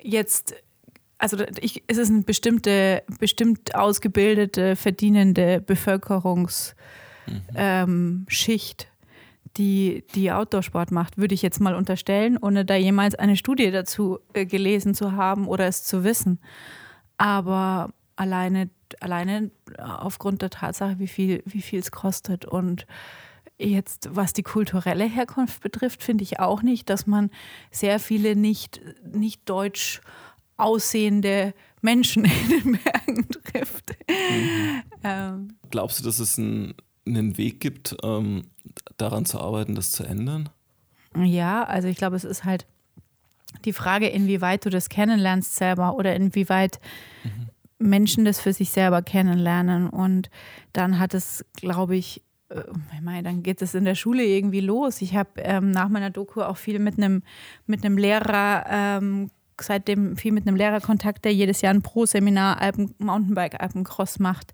jetzt, 0.00 0.54
also 1.18 1.36
ich, 1.60 1.82
es 1.86 1.98
ist 1.98 2.10
eine 2.10 2.22
bestimmte, 2.22 3.02
bestimmt 3.18 3.74
ausgebildete, 3.74 4.76
verdienende 4.76 5.60
Bevölkerungsschicht, 5.60 6.76
mhm. 7.26 7.42
ähm, 7.54 8.26
die, 9.56 10.04
die 10.14 10.30
Outdoor-Sport 10.30 10.92
macht, 10.92 11.18
würde 11.18 11.34
ich 11.34 11.42
jetzt 11.42 11.60
mal 11.60 11.74
unterstellen, 11.74 12.38
ohne 12.40 12.64
da 12.64 12.76
jemals 12.76 13.14
eine 13.16 13.36
Studie 13.36 13.70
dazu 13.70 14.20
äh, 14.32 14.46
gelesen 14.46 14.94
zu 14.94 15.12
haben 15.12 15.48
oder 15.48 15.66
es 15.66 15.84
zu 15.84 16.04
wissen. 16.04 16.38
Aber 17.16 17.90
alleine, 18.14 18.70
alleine 19.00 19.50
aufgrund 19.78 20.42
der 20.42 20.50
Tatsache, 20.50 20.98
wie 20.98 21.08
viel, 21.08 21.42
wie 21.46 21.62
viel 21.62 21.80
es 21.80 21.90
kostet 21.90 22.44
und 22.44 22.86
Jetzt, 23.60 24.08
was 24.12 24.32
die 24.32 24.44
kulturelle 24.44 25.04
Herkunft 25.04 25.60
betrifft, 25.60 26.04
finde 26.04 26.22
ich 26.22 26.38
auch 26.38 26.62
nicht, 26.62 26.88
dass 26.88 27.08
man 27.08 27.28
sehr 27.72 27.98
viele 27.98 28.36
nicht, 28.36 28.80
nicht 29.04 29.48
deutsch 29.48 30.00
aussehende 30.56 31.54
Menschen 31.80 32.24
in 32.24 32.48
den 32.48 32.78
Bergen 32.78 33.28
trifft. 33.28 33.96
Mhm. 34.08 34.82
Ähm. 35.02 35.48
Glaubst 35.70 35.98
du, 35.98 36.04
dass 36.04 36.20
es 36.20 36.38
ein, 36.38 36.74
einen 37.04 37.36
Weg 37.36 37.60
gibt, 37.60 37.96
ähm, 38.04 38.44
daran 38.96 39.24
zu 39.24 39.40
arbeiten, 39.40 39.74
das 39.74 39.90
zu 39.90 40.04
ändern? 40.04 40.50
Ja, 41.16 41.64
also 41.64 41.88
ich 41.88 41.96
glaube, 41.96 42.14
es 42.14 42.24
ist 42.24 42.44
halt 42.44 42.64
die 43.64 43.72
Frage, 43.72 44.08
inwieweit 44.08 44.64
du 44.64 44.70
das 44.70 44.88
kennenlernst 44.88 45.56
selber 45.56 45.96
oder 45.96 46.14
inwieweit 46.14 46.78
mhm. 47.24 47.48
Menschen 47.78 48.24
das 48.24 48.40
für 48.40 48.52
sich 48.52 48.70
selber 48.70 49.02
kennenlernen. 49.02 49.88
Und 49.88 50.30
dann 50.72 50.98
hat 50.98 51.14
es, 51.14 51.44
glaube 51.54 51.96
ich, 51.96 52.22
äh, 52.48 52.62
ich 52.94 53.00
meine, 53.02 53.22
dann 53.22 53.42
geht 53.42 53.62
es 53.62 53.74
in 53.74 53.84
der 53.84 53.94
Schule 53.94 54.24
irgendwie 54.24 54.60
los. 54.60 55.02
Ich 55.02 55.16
habe 55.16 55.30
ähm, 55.36 55.70
nach 55.70 55.88
meiner 55.88 56.10
Doku 56.10 56.42
auch 56.42 56.56
viel 56.56 56.78
mit 56.78 56.98
einem 56.98 57.22
mit 57.66 57.84
Lehrer, 57.84 58.64
ähm, 58.68 59.30
seitdem 59.60 60.16
viel 60.16 60.32
mit 60.32 60.46
einem 60.46 60.56
Lehrer 60.56 60.80
Kontakt, 60.80 61.24
der 61.24 61.34
jedes 61.34 61.60
Jahr 61.60 61.74
ein 61.74 61.82
Pro-Seminar 61.82 62.60
Alpen, 62.60 62.94
Mountainbike 62.98 63.60
Alpencross 63.60 64.18
macht. 64.18 64.52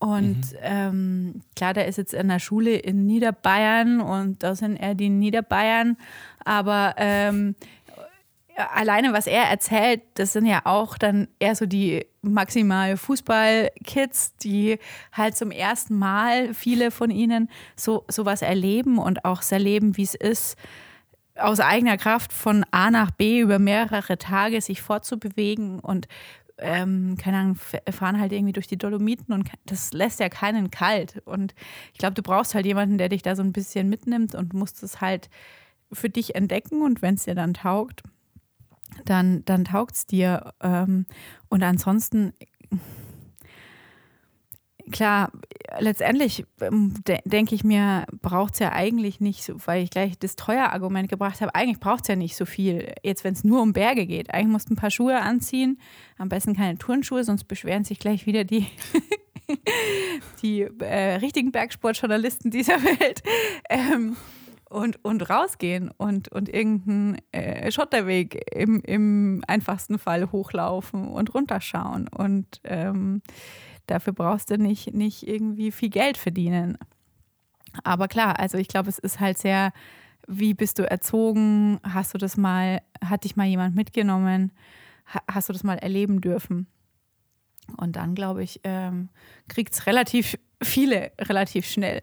Und 0.00 0.52
mhm. 0.52 0.58
ähm, 0.62 1.42
klar, 1.56 1.74
der 1.74 1.86
ist 1.86 1.98
jetzt 1.98 2.14
in 2.14 2.28
der 2.28 2.38
Schule 2.38 2.74
in 2.74 3.04
Niederbayern 3.04 4.00
und 4.00 4.42
da 4.42 4.54
sind 4.54 4.76
eher 4.76 4.94
die 4.94 5.10
Niederbayern. 5.10 5.98
Aber 6.42 6.94
ähm, 6.96 7.54
alleine, 8.72 9.12
was 9.12 9.26
er 9.26 9.44
erzählt, 9.44 10.02
das 10.14 10.32
sind 10.32 10.46
ja 10.46 10.62
auch 10.64 10.98
dann 10.98 11.28
eher 11.38 11.54
so 11.54 11.66
die 11.66 12.06
maximal 12.22 12.96
Fußball-Kids, 12.96 14.36
die 14.36 14.78
halt 15.12 15.36
zum 15.36 15.50
ersten 15.50 15.98
Mal 15.98 16.54
viele 16.54 16.90
von 16.90 17.10
ihnen 17.10 17.48
so 17.76 18.04
sowas 18.08 18.42
erleben 18.42 18.98
und 18.98 19.24
auch 19.24 19.42
erleben, 19.50 19.96
wie 19.96 20.02
es 20.02 20.14
ist, 20.14 20.56
aus 21.36 21.60
eigener 21.60 21.96
Kraft 21.96 22.32
von 22.32 22.64
A 22.70 22.90
nach 22.90 23.10
B 23.10 23.40
über 23.40 23.58
mehrere 23.58 24.18
Tage 24.18 24.60
sich 24.60 24.82
fortzubewegen 24.82 25.80
und 25.80 26.06
ähm, 26.58 27.16
keine 27.18 27.38
Ahnung, 27.38 27.58
fahren 27.90 28.20
halt 28.20 28.32
irgendwie 28.32 28.52
durch 28.52 28.66
die 28.66 28.76
Dolomiten 28.76 29.32
und 29.32 29.50
das 29.64 29.92
lässt 29.92 30.20
ja 30.20 30.28
keinen 30.28 30.70
kalt. 30.70 31.22
Und 31.24 31.54
ich 31.92 31.98
glaube, 31.98 32.14
du 32.14 32.22
brauchst 32.22 32.54
halt 32.54 32.66
jemanden, 32.66 32.98
der 32.98 33.08
dich 33.08 33.22
da 33.22 33.34
so 33.34 33.42
ein 33.42 33.52
bisschen 33.52 33.88
mitnimmt 33.88 34.34
und 34.34 34.52
musst 34.52 34.82
es 34.82 35.00
halt 35.00 35.30
für 35.92 36.10
dich 36.10 36.34
entdecken 36.34 36.82
und 36.82 37.02
wenn 37.02 37.14
es 37.14 37.24
dir 37.24 37.34
dann 37.34 37.54
taugt, 37.54 38.02
dann, 39.04 39.44
dann 39.44 39.64
taugt 39.64 39.94
es 39.94 40.06
dir. 40.06 40.52
Ähm, 40.62 41.06
und 41.48 41.62
ansonsten, 41.62 42.32
klar, 44.90 45.30
letztendlich 45.78 46.44
ähm, 46.60 46.94
de 47.06 47.18
denke 47.24 47.54
ich 47.54 47.64
mir, 47.64 48.06
braucht 48.22 48.54
es 48.54 48.60
ja 48.60 48.72
eigentlich 48.72 49.20
nicht 49.20 49.44
so, 49.44 49.54
weil 49.66 49.82
ich 49.82 49.90
gleich 49.90 50.18
das 50.18 50.36
Teuer-Argument 50.36 51.08
gebracht 51.08 51.40
habe, 51.40 51.54
eigentlich 51.54 51.80
braucht 51.80 52.02
es 52.02 52.08
ja 52.08 52.16
nicht 52.16 52.36
so 52.36 52.44
viel, 52.44 52.92
jetzt 53.02 53.24
wenn 53.24 53.34
es 53.34 53.44
nur 53.44 53.62
um 53.62 53.72
Berge 53.72 54.06
geht. 54.06 54.32
Eigentlich 54.32 54.52
musst 54.52 54.70
du 54.70 54.74
ein 54.74 54.76
paar 54.76 54.90
Schuhe 54.90 55.20
anziehen, 55.20 55.78
am 56.18 56.28
besten 56.28 56.56
keine 56.56 56.78
Turnschuhe, 56.78 57.24
sonst 57.24 57.44
beschweren 57.44 57.84
sich 57.84 57.98
gleich 57.98 58.26
wieder 58.26 58.44
die, 58.44 58.66
die 60.42 60.62
äh, 60.80 61.16
richtigen 61.16 61.52
Bergsportjournalisten 61.52 62.50
dieser 62.50 62.82
Welt. 62.82 63.22
Ähm, 63.68 64.16
und, 64.70 65.04
und 65.04 65.28
rausgehen 65.28 65.90
und, 65.90 66.28
und 66.28 66.48
irgendeinen 66.48 67.18
äh, 67.32 67.70
Schotterweg 67.72 68.40
im, 68.54 68.80
im 68.82 69.42
einfachsten 69.46 69.98
Fall 69.98 70.30
hochlaufen 70.30 71.08
und 71.08 71.34
runterschauen. 71.34 72.08
Und 72.08 72.60
ähm, 72.64 73.20
dafür 73.86 74.12
brauchst 74.12 74.50
du 74.50 74.58
nicht, 74.58 74.94
nicht 74.94 75.26
irgendwie 75.26 75.72
viel 75.72 75.90
Geld 75.90 76.16
verdienen. 76.16 76.78
Aber 77.82 78.06
klar, 78.06 78.38
also 78.38 78.58
ich 78.58 78.68
glaube, 78.68 78.88
es 78.88 78.98
ist 78.98 79.18
halt 79.18 79.38
sehr, 79.38 79.72
wie 80.28 80.54
bist 80.54 80.78
du 80.78 80.88
erzogen? 80.88 81.80
Hast 81.82 82.14
du 82.14 82.18
das 82.18 82.36
mal, 82.36 82.80
hat 83.04 83.24
dich 83.24 83.34
mal 83.34 83.46
jemand 83.46 83.74
mitgenommen? 83.74 84.52
Hast 85.28 85.48
du 85.48 85.52
das 85.52 85.64
mal 85.64 85.78
erleben 85.78 86.20
dürfen? 86.20 86.68
Und 87.76 87.96
dann, 87.96 88.14
glaube 88.14 88.44
ich, 88.44 88.60
ähm, 88.62 89.08
kriegt 89.48 89.74
es 89.74 89.86
relativ 89.86 90.36
viele 90.62 91.10
relativ 91.20 91.66
schnell. 91.66 92.02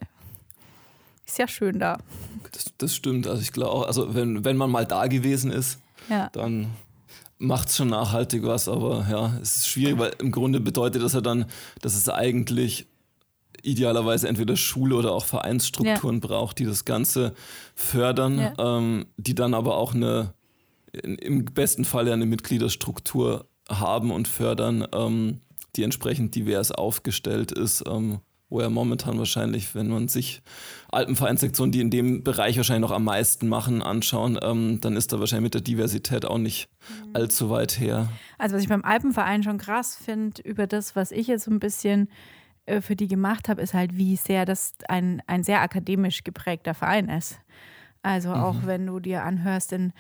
Ist 1.28 1.38
ja 1.38 1.47
schön 1.47 1.80
da. 1.80 1.97
Das, 2.51 2.73
das 2.78 2.95
stimmt. 2.95 3.28
Also 3.28 3.41
ich 3.41 3.51
glaube 3.51 3.88
also 3.88 4.15
wenn, 4.15 4.45
wenn 4.45 4.57
man 4.57 4.71
mal 4.71 4.86
da 4.86 5.07
gewesen 5.07 5.51
ist, 5.51 5.80
ja. 6.09 6.30
dann 6.32 6.67
macht 7.38 7.69
es 7.69 7.78
schon 7.78 7.89
nachhaltig 7.89 8.43
was, 8.43 8.67
aber 8.67 9.05
ja, 9.09 9.38
es 9.41 9.57
ist 9.57 9.67
schwierig, 9.67 9.97
weil 9.99 10.13
im 10.19 10.32
Grunde 10.32 10.59
bedeutet 10.59 11.03
das 11.03 11.13
ja 11.13 11.21
dann, 11.21 11.45
dass 11.82 11.95
es 11.95 12.09
eigentlich 12.09 12.88
idealerweise 13.61 14.28
entweder 14.28 14.55
Schule 14.55 14.95
oder 14.95 15.11
auch 15.11 15.25
Vereinsstrukturen 15.25 16.19
ja. 16.21 16.28
braucht, 16.28 16.59
die 16.59 16.65
das 16.65 16.86
Ganze 16.86 17.34
fördern, 17.75 18.39
ja. 18.39 18.53
ähm, 18.57 19.07
die 19.17 19.36
dann 19.36 19.53
aber 19.53 19.78
auch 19.78 19.93
eine, 19.93 20.34
im 21.03 21.45
besten 21.45 21.86
Fall 21.86 22.09
eine 22.09 22.25
Mitgliederstruktur 22.25 23.45
haben 23.69 24.11
und 24.11 24.28
fördern, 24.28 24.88
ähm, 24.93 25.41
die 25.75 25.84
entsprechend 25.84 26.34
divers 26.36 26.71
aufgestellt 26.71 27.51
ist. 27.51 27.84
Ähm, 27.88 28.19
wo 28.50 28.60
er 28.62 28.70
momentan 28.70 29.18
wahrscheinlich, 29.18 29.76
wenn 29.76 29.89
man 29.89 30.08
sich 30.08 30.41
Alpenvereinssektionen, 30.89 31.72
die 31.72 31.82
in 31.82 31.89
dem 31.89 32.24
Bereich 32.24 32.58
wahrscheinlich 32.58 32.89
noch 32.89 32.95
am 32.95 33.04
meisten 33.04 33.48
machen, 33.50 33.82
anschauen, 33.82 34.39
ähm, 34.41 34.80
dann 34.80 34.95
ist 34.95 35.12
da 35.12 35.20
wahrscheinlich 35.20 35.43
mit 35.43 35.54
der 35.54 35.62
Diversität 35.62 36.26
auch 36.26 36.38
nicht 36.38 36.70
mhm. 36.89 37.16
allzu 37.16 37.50
weit 37.50 37.80
her. 37.80 38.10
Also 38.38 38.56
was 38.56 38.64
ich 38.64 38.70
beim 38.70 38.86
Alpenverein 38.86 39.43
schon 39.43 39.58
krass 39.58 39.95
finde, 39.95 40.41
über 40.43 40.66
das, 40.66 40.95
was 40.95 41.12
ich 41.12 41.28
jetzt 41.28 41.45
so 41.45 41.52
ein 41.52 41.60
bisschen 41.60 42.10
äh, 42.66 42.80
für 42.80 42.95
die 42.95 43.08
gemacht 43.08 43.50
habe, 43.50 43.62
ist 43.62 43.74
halt, 43.74 43.98
wie 43.98 44.16
sehr 44.16 44.45
das 44.45 44.76
ein, 44.88 45.22
ein 45.28 45.43
sehr 45.43 45.62
akademisch 45.62 46.24
geprägter 46.24 46.74
Verein 46.74 47.10
ist. 47.10 47.39
Also 48.02 48.32
auch 48.32 48.62
mhm. 48.62 48.68
wenn 48.68 48.86
du 48.88 49.00
dir 49.02 49.24
anhörst, 49.24 49.74
in, 49.74 49.91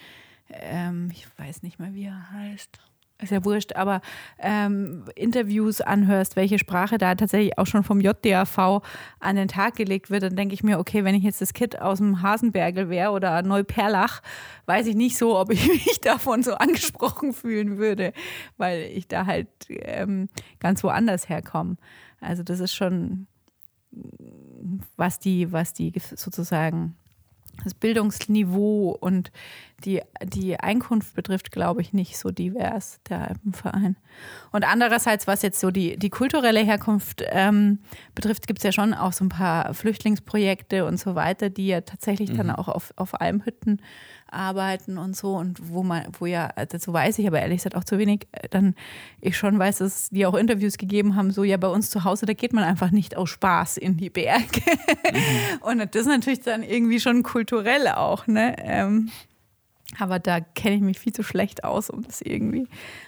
ähm, 0.49 1.09
ich 1.11 1.27
weiß 1.37 1.63
nicht 1.63 1.79
mehr, 1.79 1.93
wie 1.93 2.05
er 2.05 2.31
heißt 2.31 2.79
ist 3.19 3.31
ja 3.31 3.43
wurscht, 3.43 3.73
aber 3.73 4.01
ähm, 4.39 5.05
Interviews 5.15 5.81
anhörst, 5.81 6.35
welche 6.35 6.59
Sprache 6.59 6.97
da 6.97 7.15
tatsächlich 7.15 7.57
auch 7.57 7.65
schon 7.65 7.83
vom 7.83 7.99
JDAV 7.99 8.81
an 9.19 9.35
den 9.35 9.47
Tag 9.47 9.75
gelegt 9.75 10.09
wird, 10.09 10.23
dann 10.23 10.35
denke 10.35 10.53
ich 10.53 10.63
mir, 10.63 10.77
okay, 10.77 11.03
wenn 11.03 11.15
ich 11.15 11.23
jetzt 11.23 11.41
das 11.41 11.53
Kind 11.53 11.81
aus 11.81 11.97
dem 11.97 12.21
Hasenbergel 12.21 12.89
wäre 12.89 13.11
oder 13.11 13.41
Neuperlach, 13.41 14.21
weiß 14.67 14.87
ich 14.87 14.95
nicht 14.95 15.17
so, 15.17 15.37
ob 15.37 15.51
ich 15.51 15.67
mich 15.85 15.99
davon 16.01 16.43
so 16.43 16.53
angesprochen 16.55 17.33
fühlen 17.33 17.77
würde, 17.77 18.13
weil 18.57 18.81
ich 18.93 19.07
da 19.07 19.25
halt 19.25 19.47
ähm, 19.69 20.29
ganz 20.59 20.83
woanders 20.83 21.27
herkomme. 21.27 21.77
Also 22.19 22.43
das 22.43 22.59
ist 22.59 22.75
schon, 22.75 23.27
was 24.95 25.17
die, 25.17 25.51
was 25.51 25.73
die 25.73 25.91
sozusagen 26.15 26.95
das 27.63 27.73
Bildungsniveau 27.73 28.97
und 28.99 29.31
die, 29.85 30.01
die 30.23 30.59
Einkunft 30.59 31.13
betrifft, 31.13 31.51
glaube 31.51 31.81
ich, 31.81 31.93
nicht 31.93 32.17
so 32.17 32.31
divers, 32.31 32.99
der 33.09 33.27
Alpenverein. 33.27 33.95
Und 34.51 34.67
andererseits, 34.67 35.27
was 35.27 35.43
jetzt 35.43 35.59
so 35.59 35.69
die, 35.69 35.97
die 35.97 36.09
kulturelle 36.09 36.61
Herkunft 36.61 37.23
ähm, 37.27 37.79
betrifft, 38.15 38.47
gibt 38.47 38.59
es 38.59 38.63
ja 38.63 38.71
schon 38.71 38.93
auch 38.93 39.13
so 39.13 39.25
ein 39.25 39.29
paar 39.29 39.73
Flüchtlingsprojekte 39.73 40.85
und 40.85 40.99
so 40.99 41.13
weiter, 41.13 41.49
die 41.49 41.67
ja 41.67 41.81
tatsächlich 41.81 42.31
mhm. 42.31 42.37
dann 42.37 42.51
auch 42.51 42.67
auf, 42.67 42.91
auf 42.95 43.21
Almhütten 43.21 43.81
arbeiten 44.29 44.97
und 44.97 45.15
so 45.15 45.35
und 45.35 45.69
wo 45.69 45.83
man, 45.83 46.07
wo 46.19 46.25
ja, 46.25 46.49
dazu 46.55 46.93
weiß 46.93 47.19
ich 47.19 47.27
aber 47.27 47.39
ehrlich 47.39 47.57
gesagt 47.57 47.75
auch 47.75 47.83
zu 47.83 47.97
wenig, 47.97 48.27
äh, 48.31 48.47
dann 48.49 48.75
ich 49.21 49.37
schon 49.37 49.57
weiß, 49.57 49.79
dass 49.79 50.09
die 50.09 50.25
auch 50.25 50.35
Interviews 50.35 50.77
gegeben 50.77 51.15
haben, 51.15 51.31
so 51.31 51.43
ja 51.43 51.57
bei 51.57 51.67
uns 51.67 51.89
zu 51.89 52.03
Hause, 52.03 52.25
da 52.25 52.33
geht 52.33 52.53
man 52.53 52.63
einfach 52.63 52.91
nicht 52.91 53.15
aus 53.17 53.29
Spaß 53.29 53.77
in 53.77 53.97
die 53.97 54.09
Berge. 54.09 54.61
Mhm. 55.11 55.61
Und 55.61 55.79
das 55.79 56.01
ist 56.01 56.07
natürlich 56.07 56.41
dann 56.41 56.63
irgendwie 56.63 56.99
schon 56.99 57.23
kulturell 57.23 57.87
auch, 57.89 58.27
ne? 58.27 58.55
Ähm, 58.59 59.09
aber 59.99 60.19
da 60.19 60.41
kenne 60.41 60.75
ich 60.75 60.81
mich 60.81 60.99
viel 60.99 61.13
zu 61.13 61.23
schlecht 61.23 61.63
aus, 61.63 61.89
um 61.89 62.03
das 62.03 62.21
irgendwie 62.21 62.67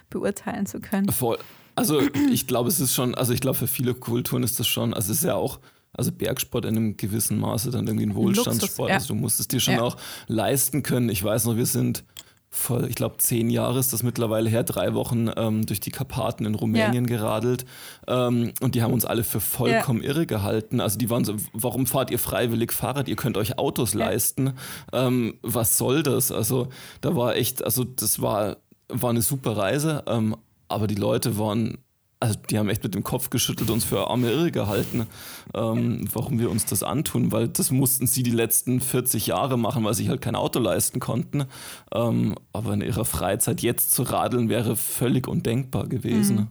beurteilen 0.09 0.65
zu 0.65 0.79
können. 0.79 1.09
Voll. 1.09 1.37
Also 1.75 2.01
ich 2.31 2.47
glaube, 2.47 2.69
es 2.69 2.79
ist 2.79 2.93
schon, 2.93 3.15
also 3.15 3.33
ich 3.33 3.41
glaube, 3.41 3.57
für 3.57 3.67
viele 3.67 3.93
Kulturen 3.93 4.43
ist 4.43 4.59
das 4.59 4.67
schon, 4.67 4.93
also 4.93 5.11
es 5.11 5.19
ist 5.19 5.23
ja 5.23 5.35
auch 5.35 5.59
also 5.93 6.11
Bergsport 6.11 6.65
in 6.65 6.77
einem 6.77 6.97
gewissen 6.97 7.39
Maße 7.39 7.71
dann 7.71 7.87
irgendwie 7.87 8.05
ein 8.05 8.15
Wohlstandssport. 8.15 8.89
ja. 8.89 8.95
Also 8.95 9.09
du 9.09 9.15
musst 9.15 9.39
es 9.39 9.47
dir 9.47 9.59
schon 9.59 9.75
ja. 9.75 9.81
auch 9.81 9.97
leisten 10.27 10.83
können. 10.83 11.09
Ich 11.09 11.23
weiß 11.23 11.45
noch, 11.45 11.55
wir 11.55 11.65
sind 11.65 12.03
vor, 12.51 12.83
ich 12.83 12.95
glaube, 12.95 13.17
zehn 13.17 13.49
Jahre 13.49 13.79
ist 13.79 13.93
das 13.93 14.01
mittlerweile 14.01 14.49
her, 14.49 14.63
drei 14.63 14.95
Wochen 14.95 15.29
ähm, 15.35 15.65
durch 15.67 15.79
die 15.79 15.91
Karpaten 15.91 16.45
in 16.45 16.55
Rumänien 16.55 17.05
ja. 17.05 17.17
geradelt. 17.17 17.65
Ähm, 18.07 18.53
und 18.59 18.73
die 18.73 18.81
haben 18.81 18.93
uns 18.93 19.05
alle 19.05 19.23
für 19.23 19.39
vollkommen 19.39 20.01
irre 20.01 20.25
gehalten. 20.25 20.81
Also 20.81 20.97
die 20.97 21.09
waren 21.11 21.25
so, 21.25 21.35
warum 21.53 21.85
fahrt 21.85 22.09
ihr 22.09 22.17
freiwillig 22.17 22.71
Fahrrad? 22.71 23.07
Ihr 23.07 23.15
könnt 23.15 23.37
euch 23.37 23.59
Autos 23.59 23.93
leisten. 23.93 24.53
Ähm, 24.93 25.35
was 25.43 25.77
soll 25.77 26.01
das? 26.01 26.31
Also 26.31 26.69
da 27.01 27.15
war 27.15 27.35
echt, 27.35 27.63
also 27.63 27.83
das 27.83 28.19
war, 28.19 28.57
war 28.87 29.11
eine 29.11 29.21
super 29.21 29.55
Reise, 29.55 30.03
ähm, 30.07 30.35
aber 30.67 30.87
die 30.87 30.95
Leute 30.95 31.37
waren 31.37 31.77
also 32.19 32.37
die 32.49 32.59
haben 32.59 32.69
echt 32.69 32.83
mit 32.83 32.95
dem 32.95 33.03
Kopf 33.03 33.29
geschüttelt, 33.29 33.69
uns 33.69 33.85
für 33.85 34.09
arme 34.09 34.29
Irre 34.29 34.51
gehalten, 34.51 35.07
ähm, 35.53 36.05
warum 36.11 36.37
wir 36.39 36.51
uns 36.51 36.65
das 36.65 36.83
antun, 36.83 37.31
weil 37.31 37.47
das 37.47 37.71
mussten 37.71 38.07
sie 38.07 38.23
die 38.23 38.31
letzten 38.31 38.81
40 38.81 39.27
Jahre 39.27 39.57
machen, 39.57 39.85
weil 39.85 39.93
sie 39.93 40.03
sich 40.03 40.09
halt 40.09 40.21
kein 40.21 40.35
Auto 40.35 40.59
leisten 40.59 40.99
konnten. 40.99 41.45
Ähm, 41.93 42.35
aber 42.51 42.73
in 42.73 42.81
ihrer 42.81 43.05
Freizeit 43.05 43.61
jetzt 43.61 43.91
zu 43.91 44.03
radeln 44.03 44.49
wäre 44.49 44.75
völlig 44.75 45.27
undenkbar 45.27 45.87
gewesen. 45.87 46.35
Mhm. 46.35 46.47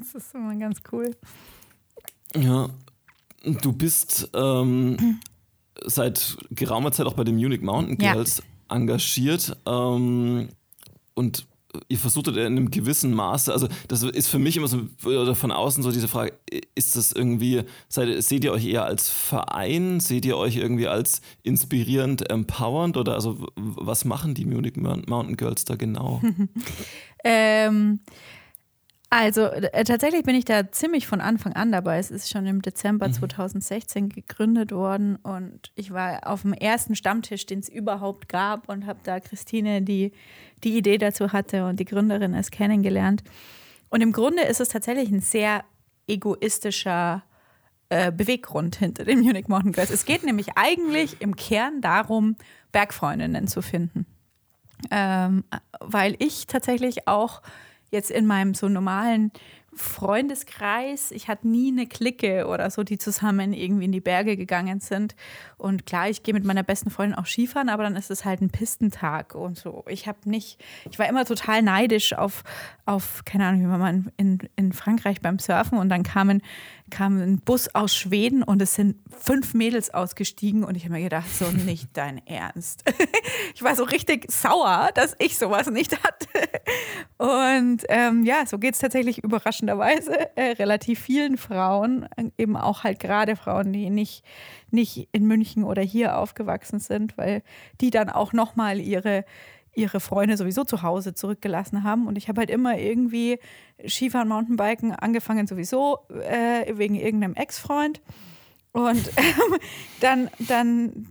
Das 0.00 0.14
ist 0.14 0.34
immer 0.34 0.54
ganz 0.56 0.80
cool. 0.92 1.14
Ja, 2.36 2.70
du 3.44 3.72
bist 3.72 4.30
ähm, 4.34 5.20
seit 5.84 6.38
geraumer 6.50 6.92
Zeit 6.92 7.06
auch 7.06 7.14
bei 7.14 7.24
den 7.24 7.36
Munich 7.36 7.60
Mountain 7.60 7.98
Girls 7.98 8.38
ja. 8.38 8.76
engagiert 8.76 9.56
ähm, 9.66 10.48
und 11.14 11.46
ihr 11.88 11.98
versuchtet 11.98 12.36
in 12.36 12.46
einem 12.46 12.70
gewissen 12.70 13.14
Maße, 13.14 13.52
also 13.52 13.68
das 13.88 14.02
ist 14.02 14.28
für 14.28 14.38
mich 14.38 14.56
immer 14.56 14.68
so, 14.68 14.82
oder 15.04 15.34
von 15.34 15.52
außen 15.52 15.82
so 15.82 15.92
diese 15.92 16.08
Frage, 16.08 16.32
ist 16.74 16.96
das 16.96 17.12
irgendwie, 17.12 17.62
seid, 17.88 18.22
seht 18.22 18.44
ihr 18.44 18.52
euch 18.52 18.66
eher 18.66 18.84
als 18.84 19.08
Verein, 19.08 20.00
seht 20.00 20.24
ihr 20.24 20.36
euch 20.36 20.56
irgendwie 20.56 20.88
als 20.88 21.20
inspirierend, 21.42 22.28
empowernd 22.30 22.96
oder 22.96 23.14
also 23.14 23.46
was 23.56 24.04
machen 24.04 24.34
die 24.34 24.44
Munich 24.44 24.76
Mountain 24.76 25.36
Girls 25.36 25.64
da 25.64 25.76
genau? 25.76 26.22
ähm, 27.24 28.00
also 29.10 29.42
äh, 29.46 29.82
tatsächlich 29.82 30.22
bin 30.22 30.36
ich 30.36 30.44
da 30.44 30.70
ziemlich 30.70 31.08
von 31.08 31.20
Anfang 31.20 31.52
an 31.54 31.72
dabei. 31.72 31.98
Es 31.98 32.12
ist 32.12 32.30
schon 32.30 32.46
im 32.46 32.62
Dezember 32.62 33.08
mhm. 33.08 33.14
2016 33.14 34.08
gegründet 34.08 34.70
worden 34.70 35.16
und 35.16 35.72
ich 35.74 35.92
war 35.92 36.28
auf 36.28 36.42
dem 36.42 36.52
ersten 36.52 36.94
Stammtisch, 36.94 37.44
den 37.44 37.58
es 37.58 37.68
überhaupt 37.68 38.28
gab 38.28 38.68
und 38.68 38.86
habe 38.86 39.00
da 39.02 39.18
Christine, 39.18 39.82
die 39.82 40.12
die 40.62 40.76
Idee 40.76 40.96
dazu 40.96 41.32
hatte 41.32 41.66
und 41.66 41.80
die 41.80 41.84
Gründerin 41.84 42.34
ist 42.34 42.52
kennengelernt. 42.52 43.24
Und 43.88 44.00
im 44.00 44.12
Grunde 44.12 44.44
ist 44.44 44.60
es 44.60 44.68
tatsächlich 44.68 45.10
ein 45.10 45.20
sehr 45.20 45.64
egoistischer 46.06 47.24
äh, 47.88 48.12
Beweggrund 48.12 48.76
hinter 48.76 49.04
den 49.04 49.22
Munich 49.22 49.48
Mountain 49.48 49.72
Girls. 49.72 49.90
Es 49.90 50.04
geht 50.04 50.22
nämlich 50.22 50.50
eigentlich 50.54 51.20
im 51.20 51.34
Kern 51.34 51.80
darum, 51.80 52.36
Bergfreundinnen 52.70 53.48
zu 53.48 53.60
finden. 53.60 54.06
Ähm, 54.92 55.44
weil 55.80 56.14
ich 56.20 56.46
tatsächlich 56.46 57.08
auch 57.08 57.42
jetzt 57.90 58.10
in 58.10 58.26
meinem 58.26 58.54
so 58.54 58.68
normalen 58.68 59.32
Freundeskreis. 59.72 61.12
Ich 61.12 61.28
hatte 61.28 61.46
nie 61.46 61.70
eine 61.70 61.86
Clique 61.86 62.46
oder 62.46 62.70
so, 62.70 62.82
die 62.82 62.98
zusammen 62.98 63.52
irgendwie 63.52 63.84
in 63.84 63.92
die 63.92 64.00
Berge 64.00 64.36
gegangen 64.36 64.80
sind. 64.80 65.14
Und 65.58 65.86
klar, 65.86 66.08
ich 66.08 66.22
gehe 66.24 66.34
mit 66.34 66.44
meiner 66.44 66.64
besten 66.64 66.90
Freundin 66.90 67.16
auch 67.16 67.26
Skifahren, 67.26 67.68
aber 67.68 67.84
dann 67.84 67.94
ist 67.94 68.10
es 68.10 68.24
halt 68.24 68.40
ein 68.40 68.50
Pistentag 68.50 69.34
und 69.34 69.58
so. 69.58 69.84
Ich 69.88 70.08
habe 70.08 70.18
nicht, 70.24 70.62
ich 70.90 70.98
war 70.98 71.08
immer 71.08 71.24
total 71.24 71.62
neidisch 71.62 72.12
auf, 72.14 72.42
auf 72.84 73.24
keine 73.24 73.46
Ahnung, 73.46 73.62
wie 73.62 73.66
man 73.66 73.80
mal 73.80 74.04
in, 74.16 74.38
in 74.56 74.72
Frankreich 74.72 75.20
beim 75.20 75.38
Surfen 75.38 75.78
und 75.78 75.88
dann 75.88 76.02
kamen 76.02 76.42
kam 76.90 77.20
ein 77.20 77.40
Bus 77.40 77.74
aus 77.74 77.94
Schweden 77.94 78.42
und 78.42 78.60
es 78.60 78.74
sind 78.74 78.96
fünf 79.08 79.54
Mädels 79.54 79.92
ausgestiegen 79.92 80.64
und 80.64 80.76
ich 80.76 80.84
habe 80.84 80.94
mir 80.94 81.02
gedacht, 81.02 81.28
so 81.32 81.50
nicht 81.50 81.88
dein 81.94 82.24
Ernst. 82.26 82.84
ich 83.54 83.62
war 83.62 83.74
so 83.74 83.84
richtig 83.84 84.30
sauer, 84.30 84.90
dass 84.94 85.14
ich 85.18 85.38
sowas 85.38 85.68
nicht 85.70 86.02
hatte. 86.02 86.28
Und 87.18 87.84
ähm, 87.88 88.24
ja, 88.24 88.44
so 88.46 88.58
geht 88.58 88.74
es 88.74 88.80
tatsächlich 88.80 89.22
überraschenderweise 89.22 90.36
äh, 90.36 90.52
relativ 90.52 91.00
vielen 91.00 91.36
Frauen, 91.36 92.08
eben 92.38 92.56
auch 92.56 92.84
halt 92.84 93.00
gerade 93.00 93.36
Frauen, 93.36 93.72
die 93.72 93.90
nicht, 93.90 94.24
nicht 94.70 95.08
in 95.12 95.26
München 95.26 95.64
oder 95.64 95.82
hier 95.82 96.18
aufgewachsen 96.18 96.80
sind, 96.80 97.16
weil 97.16 97.42
die 97.80 97.90
dann 97.90 98.10
auch 98.10 98.32
nochmal 98.32 98.80
ihre 98.80 99.24
ihre 99.74 100.00
Freunde 100.00 100.36
sowieso 100.36 100.64
zu 100.64 100.82
Hause 100.82 101.14
zurückgelassen 101.14 101.84
haben. 101.84 102.06
Und 102.06 102.18
ich 102.18 102.28
habe 102.28 102.40
halt 102.40 102.50
immer 102.50 102.78
irgendwie 102.78 103.38
Skifahren, 103.86 104.28
Mountainbiken 104.28 104.92
angefangen, 104.92 105.46
sowieso 105.46 105.98
äh, 106.08 106.76
wegen 106.76 106.94
irgendeinem 106.94 107.34
Ex-Freund. 107.34 108.00
Und 108.72 109.08
ähm, 109.16 109.58
dann, 110.00 110.30
dann 110.38 111.06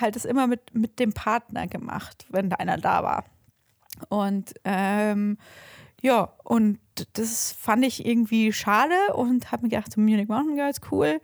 halt 0.00 0.16
es 0.16 0.24
immer 0.24 0.46
mit, 0.46 0.74
mit 0.74 0.98
dem 0.98 1.12
Partner 1.12 1.66
gemacht, 1.66 2.26
wenn 2.30 2.50
da 2.50 2.56
einer 2.56 2.78
da 2.78 3.02
war. 3.02 3.24
Und 4.08 4.54
ähm, 4.64 5.38
ja, 6.02 6.32
und 6.44 6.78
das 7.14 7.52
fand 7.52 7.84
ich 7.84 8.04
irgendwie 8.04 8.52
schade 8.52 9.14
und 9.14 9.52
habe 9.52 9.62
mir 9.62 9.70
gedacht, 9.70 9.96
Munich 9.96 10.28
Mountain 10.28 10.56
Girls, 10.56 10.80
cool, 10.90 11.20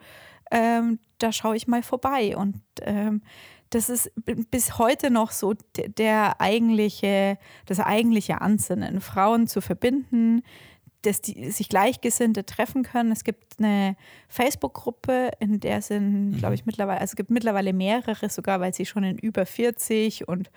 ähm, 0.51 0.99
da 1.19 1.33
schaue 1.33 1.57
ich 1.57 1.67
mal 1.67 1.83
vorbei. 1.83 2.37
Und 2.37 2.61
ähm, 2.83 3.23
das 3.71 3.89
ist 3.89 4.11
bis 4.51 4.79
heute 4.79 5.11
noch 5.11 5.31
so 5.31 5.55
der 5.75 6.41
eigentliche, 6.41 7.39
das 7.67 7.81
eigentliche 7.81 8.41
Ansinnen, 8.41 9.01
Frauen 9.01 9.47
zu 9.47 9.61
verbinden, 9.61 10.43
dass 11.03 11.21
die 11.21 11.51
sich 11.51 11.69
Gleichgesinnte 11.69 12.45
treffen 12.45 12.83
können. 12.83 13.13
Es 13.13 13.25
gibt 13.25 13.59
eine 13.59 13.97
Facebook-Gruppe, 14.29 15.31
in 15.39 15.61
der 15.61 15.81
sind, 15.81 16.39
glaube 16.39 16.55
ich, 16.55 16.63
mhm. 16.63 16.67
mittlerweile, 16.67 17.01
also 17.01 17.13
es 17.13 17.17
gibt 17.17 17.31
mittlerweile 17.31 17.73
mehrere, 17.73 18.29
sogar 18.29 18.61
weil 18.61 18.75
sie 18.75 18.87
schon 18.87 19.05
in 19.05 19.19
über 19.19 19.47
40 19.47 20.27
und 20.27 20.51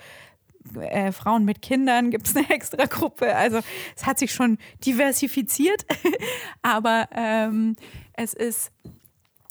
äh, 0.79 1.11
Frauen 1.11 1.45
mit 1.45 1.61
Kindern 1.61 2.11
gibt 2.11 2.27
es 2.27 2.35
eine 2.35 2.49
extra 2.49 2.85
Gruppe. 2.85 3.35
Also 3.35 3.59
es 3.95 4.05
hat 4.05 4.19
sich 4.19 4.33
schon 4.33 4.57
diversifiziert, 4.85 5.85
aber 6.61 7.09
ähm, 7.13 7.75
es 8.13 8.33
ist 8.33 8.71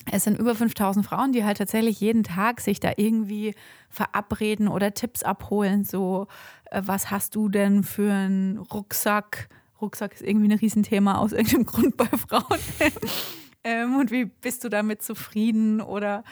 es 0.09 0.23
sind 0.23 0.39
über 0.39 0.55
5000 0.55 1.05
Frauen, 1.05 1.31
die 1.31 1.43
halt 1.43 1.57
tatsächlich 1.57 1.99
jeden 1.99 2.23
Tag 2.23 2.61
sich 2.61 2.79
da 2.79 2.93
irgendwie 2.95 3.53
verabreden 3.89 4.67
oder 4.67 4.93
Tipps 4.93 5.23
abholen. 5.23 5.83
So, 5.83 6.27
äh, 6.71 6.81
was 6.85 7.11
hast 7.11 7.35
du 7.35 7.49
denn 7.49 7.83
für 7.83 8.11
einen 8.11 8.57
Rucksack? 8.57 9.49
Rucksack 9.81 10.13
ist 10.13 10.21
irgendwie 10.21 10.47
ein 10.47 10.57
Riesenthema 10.57 11.17
aus 11.17 11.33
irgendeinem 11.33 11.65
Grund 11.67 11.97
bei 11.97 12.05
Frauen. 12.05 12.59
Ähm, 13.63 13.97
und 13.97 14.11
wie 14.11 14.25
bist 14.25 14.63
du 14.63 14.69
damit 14.69 15.03
zufrieden? 15.03 15.81
Oder 15.81 16.23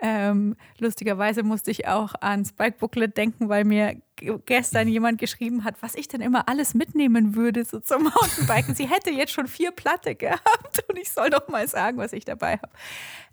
ähm, 0.00 0.56
lustigerweise 0.78 1.42
musste 1.42 1.70
ich 1.70 1.86
auch 1.86 2.14
an 2.20 2.44
Spike 2.44 2.78
Booklet 2.78 3.16
denken, 3.16 3.48
weil 3.48 3.64
mir 3.64 4.00
gestern 4.46 4.88
jemand 4.88 5.18
geschrieben 5.18 5.64
hat, 5.64 5.76
was 5.80 5.94
ich 5.94 6.08
denn 6.08 6.20
immer 6.20 6.48
alles 6.48 6.74
mitnehmen 6.74 7.36
würde 7.36 7.64
so 7.64 7.78
zum 7.80 8.04
Mountainbiken. 8.04 8.74
Sie 8.74 8.88
hätte 8.88 9.10
jetzt 9.10 9.32
schon 9.32 9.46
vier 9.46 9.70
Platte 9.70 10.14
gehabt 10.14 10.84
und 10.88 10.98
ich 10.98 11.10
soll 11.10 11.30
doch 11.30 11.48
mal 11.48 11.68
sagen, 11.68 11.98
was 11.98 12.12
ich 12.12 12.24
dabei 12.24 12.56
habe. 12.56 12.72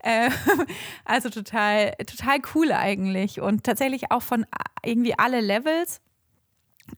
Ähm, 0.03 0.31
also 1.05 1.29
total, 1.29 1.93
total 2.05 2.39
cool 2.53 2.71
eigentlich 2.71 3.39
und 3.39 3.63
tatsächlich 3.63 4.11
auch 4.11 4.21
von 4.21 4.45
irgendwie 4.83 5.17
alle 5.17 5.41
Levels. 5.41 6.01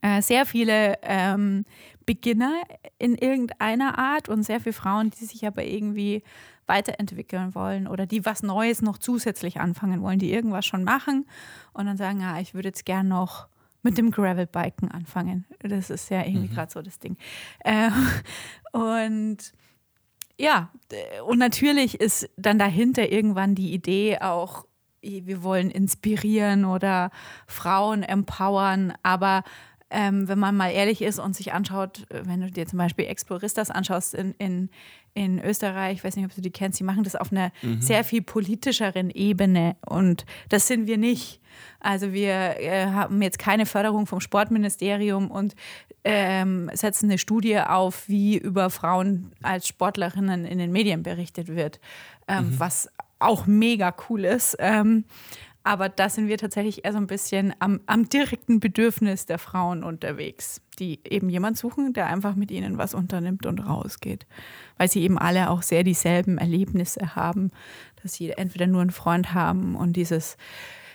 Äh, 0.02 0.20
sehr 0.20 0.44
viele 0.44 0.98
ähm, 1.02 1.64
Beginner 2.08 2.62
in 2.98 3.16
irgendeiner 3.16 3.98
Art 3.98 4.30
und 4.30 4.42
sehr 4.42 4.60
viele 4.60 4.72
Frauen, 4.72 5.10
die 5.10 5.26
sich 5.26 5.46
aber 5.46 5.62
irgendwie 5.62 6.22
weiterentwickeln 6.64 7.54
wollen 7.54 7.86
oder 7.86 8.06
die 8.06 8.24
was 8.24 8.42
Neues 8.42 8.80
noch 8.80 8.96
zusätzlich 8.96 9.60
anfangen 9.60 10.00
wollen, 10.00 10.18
die 10.18 10.32
irgendwas 10.32 10.64
schon 10.64 10.84
machen 10.84 11.26
und 11.74 11.84
dann 11.84 11.98
sagen, 11.98 12.22
ja, 12.22 12.40
ich 12.40 12.54
würde 12.54 12.68
jetzt 12.68 12.86
gern 12.86 13.08
noch 13.08 13.48
mit 13.82 13.98
dem 13.98 14.10
Gravelbiken 14.10 14.90
anfangen. 14.90 15.44
Das 15.58 15.90
ist 15.90 16.08
ja 16.08 16.24
irgendwie 16.24 16.48
mhm. 16.48 16.54
gerade 16.54 16.72
so 16.72 16.80
das 16.80 16.98
Ding. 16.98 17.18
Äh, 17.58 17.90
und 18.72 19.52
ja, 20.38 20.70
und 21.26 21.38
natürlich 21.38 22.00
ist 22.00 22.30
dann 22.38 22.58
dahinter 22.58 23.12
irgendwann 23.12 23.54
die 23.54 23.74
Idee 23.74 24.20
auch, 24.22 24.64
wir 25.02 25.42
wollen 25.42 25.70
inspirieren 25.70 26.64
oder 26.64 27.10
Frauen 27.46 28.02
empowern, 28.02 28.94
aber 29.02 29.44
ähm, 29.90 30.28
wenn 30.28 30.38
man 30.38 30.56
mal 30.56 30.70
ehrlich 30.70 31.02
ist 31.02 31.18
und 31.18 31.34
sich 31.34 31.52
anschaut, 31.52 32.06
äh, 32.10 32.22
wenn 32.24 32.40
du 32.40 32.50
dir 32.50 32.66
zum 32.66 32.78
Beispiel 32.78 33.06
Exploristas 33.06 33.70
anschaust 33.70 34.14
in, 34.14 34.34
in, 34.38 34.70
in 35.14 35.42
Österreich, 35.42 35.98
ich 35.98 36.04
weiß 36.04 36.16
nicht, 36.16 36.26
ob 36.26 36.34
du 36.34 36.40
die 36.40 36.50
kennst, 36.50 36.78
die 36.78 36.84
machen 36.84 37.04
das 37.04 37.16
auf 37.16 37.32
einer 37.32 37.52
mhm. 37.62 37.80
sehr 37.80 38.04
viel 38.04 38.22
politischeren 38.22 39.10
Ebene 39.10 39.76
und 39.86 40.26
das 40.48 40.66
sind 40.66 40.86
wir 40.86 40.98
nicht. 40.98 41.40
Also 41.80 42.12
wir 42.12 42.60
äh, 42.60 42.86
haben 42.86 43.22
jetzt 43.22 43.38
keine 43.38 43.66
Förderung 43.66 44.06
vom 44.06 44.20
Sportministerium 44.20 45.30
und 45.30 45.54
ähm, 46.04 46.70
setzen 46.74 47.06
eine 47.06 47.18
Studie 47.18 47.58
auf, 47.58 48.08
wie 48.08 48.36
über 48.36 48.70
Frauen 48.70 49.32
als 49.42 49.66
Sportlerinnen 49.68 50.44
in 50.44 50.58
den 50.58 50.70
Medien 50.70 51.02
berichtet 51.02 51.48
wird, 51.48 51.80
ähm, 52.28 52.50
mhm. 52.50 52.60
was 52.60 52.88
auch 53.18 53.46
mega 53.46 53.94
cool 54.08 54.24
ist. 54.24 54.56
Ähm, 54.58 55.04
aber 55.68 55.90
da 55.90 56.08
sind 56.08 56.28
wir 56.28 56.38
tatsächlich 56.38 56.86
eher 56.86 56.92
so 56.92 56.98
ein 56.98 57.06
bisschen 57.06 57.52
am, 57.58 57.80
am 57.84 58.08
direkten 58.08 58.58
Bedürfnis 58.58 59.26
der 59.26 59.38
Frauen 59.38 59.84
unterwegs, 59.84 60.62
die 60.78 60.98
eben 61.04 61.28
jemand 61.28 61.58
suchen, 61.58 61.92
der 61.92 62.06
einfach 62.06 62.36
mit 62.36 62.50
ihnen 62.50 62.78
was 62.78 62.94
unternimmt 62.94 63.44
und 63.44 63.58
rausgeht. 63.58 64.24
Weil 64.78 64.88
sie 64.88 65.02
eben 65.02 65.18
alle 65.18 65.50
auch 65.50 65.60
sehr 65.60 65.84
dieselben 65.84 66.38
Erlebnisse 66.38 67.14
haben, 67.14 67.50
dass 68.02 68.14
sie 68.14 68.30
entweder 68.30 68.66
nur 68.66 68.80
einen 68.80 68.92
Freund 68.92 69.34
haben 69.34 69.76
und 69.76 69.92
dieses, 69.92 70.38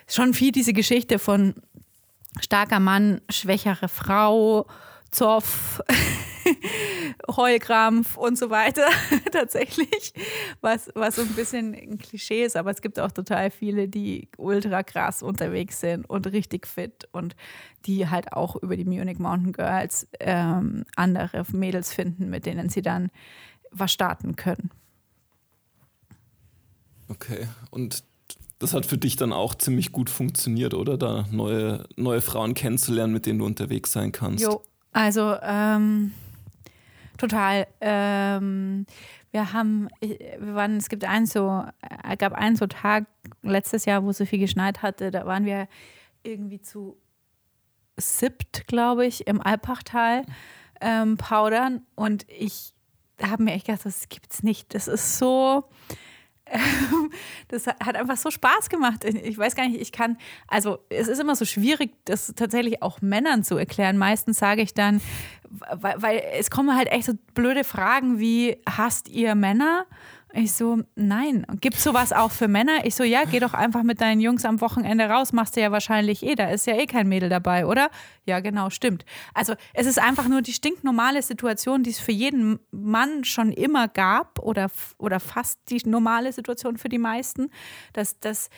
schon 0.07 0.33
viel 0.33 0.51
diese 0.51 0.73
Geschichte 0.73 1.19
von 1.19 1.53
starker 2.41 2.79
Mann, 2.79 3.21
schwächere 3.29 3.87
Frau, 3.87 4.65
Zoff. 5.11 5.83
Heulkrampf 7.35 8.17
und 8.17 8.37
so 8.37 8.49
weiter 8.49 8.87
tatsächlich, 9.31 10.13
was, 10.61 10.89
was 10.95 11.15
so 11.15 11.21
ein 11.21 11.29
bisschen 11.29 11.73
ein 11.73 11.97
Klischee 11.97 12.43
ist, 12.43 12.55
aber 12.55 12.71
es 12.71 12.81
gibt 12.81 12.99
auch 12.99 13.11
total 13.11 13.51
viele, 13.51 13.87
die 13.87 14.29
ultra 14.37 14.83
krass 14.83 15.23
unterwegs 15.23 15.79
sind 15.79 16.09
und 16.09 16.27
richtig 16.31 16.67
fit 16.67 17.07
und 17.11 17.35
die 17.85 18.09
halt 18.09 18.33
auch 18.33 18.55
über 18.55 18.77
die 18.77 18.85
Munich 18.85 19.19
Mountain 19.19 19.53
Girls 19.53 20.07
ähm, 20.19 20.85
andere 20.95 21.43
Mädels 21.51 21.93
finden, 21.93 22.29
mit 22.29 22.45
denen 22.45 22.69
sie 22.69 22.81
dann 22.81 23.09
was 23.71 23.91
starten 23.91 24.35
können. 24.35 24.69
Okay, 27.09 27.47
und 27.69 28.03
das 28.59 28.73
hat 28.73 28.85
für 28.85 28.97
dich 28.97 29.17
dann 29.17 29.33
auch 29.33 29.55
ziemlich 29.55 29.91
gut 29.91 30.09
funktioniert, 30.09 30.73
oder? 30.73 30.97
Da 30.97 31.25
neue, 31.31 31.85
neue 31.97 32.21
Frauen 32.21 32.53
kennenzulernen, 32.53 33.11
mit 33.11 33.25
denen 33.25 33.39
du 33.39 33.45
unterwegs 33.45 33.91
sein 33.91 34.11
kannst. 34.11 34.43
Jo, 34.43 34.63
also 34.93 35.35
ähm, 35.41 36.13
total. 37.17 37.67
Ähm, 37.81 38.85
wir 39.31 39.53
haben, 39.53 39.89
wir 39.99 40.55
waren, 40.55 40.77
es 40.77 40.89
gibt 40.89 41.05
einen 41.05 41.25
so, 41.25 41.65
äh, 42.03 42.17
gab 42.17 42.33
einen 42.33 42.55
so 42.55 42.67
Tag 42.67 43.05
letztes 43.41 43.85
Jahr, 43.85 44.03
wo 44.03 44.11
es 44.11 44.17
so 44.17 44.25
viel 44.25 44.39
geschneit 44.39 44.81
hatte, 44.81 45.11
da 45.11 45.25
waren 45.25 45.45
wir 45.45 45.67
irgendwie 46.23 46.61
zu 46.61 46.97
siebt, 47.97 48.67
glaube 48.67 49.05
ich, 49.05 49.27
im 49.27 49.41
Alpachtal 49.41 50.23
ähm, 50.81 51.17
powdern 51.17 51.81
und 51.95 52.25
ich 52.29 52.73
habe 53.21 53.43
mir 53.43 53.53
echt 53.53 53.67
gedacht, 53.67 53.85
das 53.85 54.09
gibt 54.09 54.33
es 54.33 54.43
nicht. 54.43 54.73
Das 54.73 54.87
ist 54.87 55.17
so, 55.17 55.63
das 57.47 57.67
hat 57.67 57.95
einfach 57.95 58.17
so 58.17 58.31
Spaß 58.31 58.69
gemacht. 58.69 59.03
Ich 59.05 59.37
weiß 59.37 59.55
gar 59.55 59.67
nicht, 59.67 59.79
ich 59.79 59.91
kann, 59.91 60.17
also 60.47 60.79
es 60.89 61.07
ist 61.07 61.19
immer 61.19 61.35
so 61.35 61.45
schwierig, 61.45 61.93
das 62.05 62.33
tatsächlich 62.35 62.81
auch 62.81 63.01
Männern 63.01 63.43
zu 63.43 63.57
erklären. 63.57 63.97
Meistens 63.97 64.39
sage 64.39 64.61
ich 64.61 64.73
dann, 64.73 65.01
weil, 65.75 66.01
weil 66.01 66.23
es 66.39 66.49
kommen 66.49 66.75
halt 66.75 66.91
echt 66.91 67.05
so 67.05 67.13
blöde 67.33 67.63
Fragen 67.63 68.19
wie, 68.19 68.57
hasst 68.67 69.07
ihr 69.09 69.35
Männer? 69.35 69.85
Ich 70.35 70.53
so, 70.53 70.79
nein. 70.95 71.45
Gibt 71.61 71.77
sowas 71.77 72.11
auch 72.11 72.31
für 72.31 72.47
Männer? 72.47 72.85
Ich 72.85 72.95
so, 72.95 73.03
ja, 73.03 73.23
geh 73.23 73.39
doch 73.39 73.53
einfach 73.53 73.83
mit 73.83 74.01
deinen 74.01 74.19
Jungs 74.19 74.45
am 74.45 74.61
Wochenende 74.61 75.05
raus, 75.05 75.31
machst 75.31 75.55
du 75.55 75.61
ja 75.61 75.71
wahrscheinlich 75.71 76.23
eh, 76.23 76.33
da 76.33 76.49
ist 76.49 76.65
ja 76.65 76.75
eh 76.75 76.87
kein 76.87 77.07
Mädel 77.07 77.29
dabei, 77.29 77.67
oder? 77.67 77.91
Ja, 78.25 78.39
genau, 78.39 78.71
stimmt. 78.71 79.05
Also 79.35 79.53
es 79.75 79.85
ist 79.85 79.99
einfach 79.99 80.27
nur 80.27 80.41
die 80.41 80.53
stinknormale 80.53 81.21
Situation, 81.21 81.83
die 81.83 81.91
es 81.91 81.99
für 81.99 82.11
jeden 82.11 82.59
Mann 82.71 83.23
schon 83.25 83.51
immer 83.51 83.87
gab 83.87 84.39
oder, 84.39 84.71
oder 84.97 85.19
fast 85.19 85.59
die 85.69 85.87
normale 85.87 86.33
Situation 86.33 86.77
für 86.77 86.89
die 86.89 86.97
meisten, 86.97 87.51
dass, 87.93 88.19
dass 88.19 88.49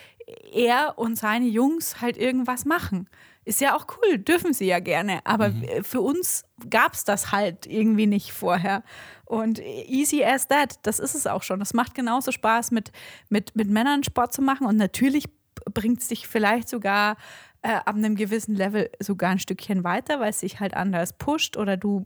er 0.53 0.97
und 0.97 1.17
seine 1.17 1.47
Jungs 1.47 1.99
halt 1.99 2.15
irgendwas 2.15 2.63
machen. 2.63 3.09
Ist 3.45 3.61
ja 3.61 3.75
auch 3.75 3.85
cool, 3.97 4.17
dürfen 4.17 4.53
sie 4.53 4.65
ja 4.65 4.79
gerne. 4.79 5.19
Aber 5.23 5.49
mhm. 5.49 5.83
für 5.83 6.01
uns 6.01 6.45
gab 6.69 6.93
es 6.93 7.03
das 7.03 7.31
halt 7.31 7.67
irgendwie 7.67 8.07
nicht 8.07 8.33
vorher. 8.33 8.83
Und 9.25 9.59
easy 9.59 10.23
as 10.23 10.47
that, 10.47 10.79
das 10.83 10.99
ist 10.99 11.15
es 11.15 11.27
auch 11.27 11.43
schon. 11.43 11.61
Es 11.61 11.73
macht 11.73 11.93
genauso 11.93 12.31
Spaß, 12.31 12.71
mit, 12.71 12.91
mit, 13.29 13.55
mit 13.55 13.69
Männern 13.69 14.03
Sport 14.03 14.33
zu 14.33 14.41
machen. 14.41 14.65
Und 14.65 14.77
natürlich 14.77 15.25
bringt 15.73 16.01
es 16.01 16.07
dich 16.07 16.27
vielleicht 16.27 16.69
sogar 16.69 17.17
äh, 17.61 17.73
ab 17.73 17.95
einem 17.95 18.15
gewissen 18.15 18.55
Level 18.55 18.89
sogar 18.99 19.31
ein 19.31 19.39
Stückchen 19.39 19.83
weiter, 19.83 20.19
weil 20.19 20.31
es 20.31 20.39
sich 20.39 20.59
halt 20.59 20.75
anders 20.75 21.13
pusht 21.13 21.55
oder 21.55 21.77
du 21.77 22.05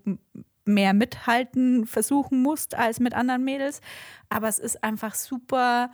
mehr 0.66 0.94
mithalten 0.94 1.86
versuchen 1.86 2.42
musst 2.42 2.76
als 2.76 3.00
mit 3.00 3.14
anderen 3.14 3.44
Mädels. 3.44 3.82
Aber 4.30 4.48
es 4.48 4.60
ist 4.60 4.84
einfach 4.84 5.16
super. 5.16 5.92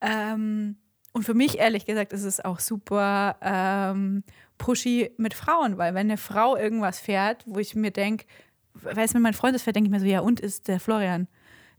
Ähm, 0.00 0.76
und 1.12 1.24
für 1.24 1.34
mich, 1.34 1.58
ehrlich 1.58 1.86
gesagt, 1.86 2.12
ist 2.12 2.24
es 2.24 2.44
auch 2.44 2.60
super 2.60 3.36
ähm, 3.42 4.22
pushy 4.58 5.10
mit 5.16 5.34
Frauen, 5.34 5.78
weil 5.78 5.94
wenn 5.94 6.08
eine 6.08 6.16
Frau 6.16 6.56
irgendwas 6.56 7.00
fährt, 7.00 7.44
wo 7.46 7.58
ich 7.58 7.74
mir 7.74 7.90
denke, 7.90 8.26
weiß 8.74 9.14
wenn 9.14 9.22
mein 9.22 9.34
Freund 9.34 9.54
das 9.54 9.62
fährt, 9.62 9.76
denke 9.76 9.88
ich 9.88 9.92
mir 9.92 10.00
so, 10.00 10.06
ja 10.06 10.20
und 10.20 10.40
ist 10.40 10.68
der 10.68 10.80
Florian? 10.80 11.28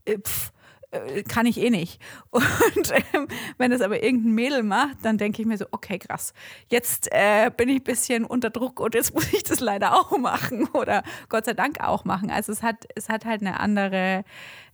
Äh, 0.06 0.18
pff, 0.20 0.52
äh, 0.92 1.24
kann 1.24 1.46
ich 1.46 1.60
eh 1.60 1.70
nicht. 1.70 2.02
Und 2.32 2.92
ähm, 3.14 3.28
wenn 3.58 3.72
das 3.72 3.82
aber 3.82 4.02
irgendein 4.02 4.34
Mädel 4.34 4.64
macht, 4.64 4.98
dann 5.04 5.18
denke 5.18 5.42
ich 5.42 5.48
mir 5.48 5.58
so, 5.58 5.66
okay, 5.72 6.00
krass, 6.00 6.34
jetzt 6.70 7.10
äh, 7.12 7.52
bin 7.56 7.70
ich 7.70 7.82
ein 7.82 7.84
bisschen 7.84 8.26
unter 8.26 8.50
Druck 8.50 8.80
und 8.80 8.96
jetzt 8.96 9.14
muss 9.16 9.32
ich 9.32 9.44
das 9.44 9.60
leider 9.60 9.94
auch 9.94 10.18
machen 10.18 10.68
oder 10.74 11.04
Gott 11.28 11.46
sei 11.46 11.54
Dank 11.54 11.80
auch 11.82 12.06
machen. 12.06 12.32
Also 12.32 12.52
es 12.52 12.64
hat, 12.64 12.88
es 12.96 13.10
hat 13.10 13.26
halt 13.26 13.42
eine 13.42 13.60
andere, 13.60 14.24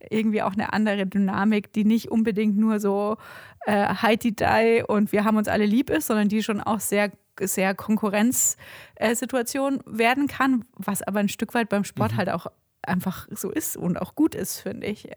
irgendwie 0.10 0.42
auch 0.42 0.54
eine 0.54 0.72
andere 0.72 1.06
Dynamik, 1.06 1.74
die 1.74 1.84
nicht 1.84 2.10
unbedingt 2.12 2.58
nur 2.58 2.80
so 2.80 3.18
äh, 3.66 3.96
Heidi-Dai 3.96 4.86
und 4.86 5.12
wir 5.12 5.26
haben 5.26 5.38
uns 5.38 5.48
alle 5.48 5.66
lieb 5.66 5.90
ist, 5.90 6.08
sondern 6.08 6.30
die 6.30 6.44
schon 6.44 6.62
auch 6.62 6.80
sehr 6.80 7.12
sehr 7.40 7.76
Konkurrenzsituation 7.76 9.82
werden 9.86 10.28
kann, 10.28 10.66
was 10.76 11.02
aber 11.02 11.20
ein 11.20 11.30
Stück 11.30 11.54
weit 11.54 11.70
beim 11.70 11.84
Sport 11.84 12.14
mhm. 12.14 12.18
halt 12.18 12.30
auch 12.30 12.48
einfach 12.88 13.28
so 13.32 13.52
ist 13.52 13.78
und 13.78 14.00
auch 14.00 14.16
gut 14.16 14.36
ist, 14.36 14.60
finde 14.60 14.88
ich. 14.88 15.10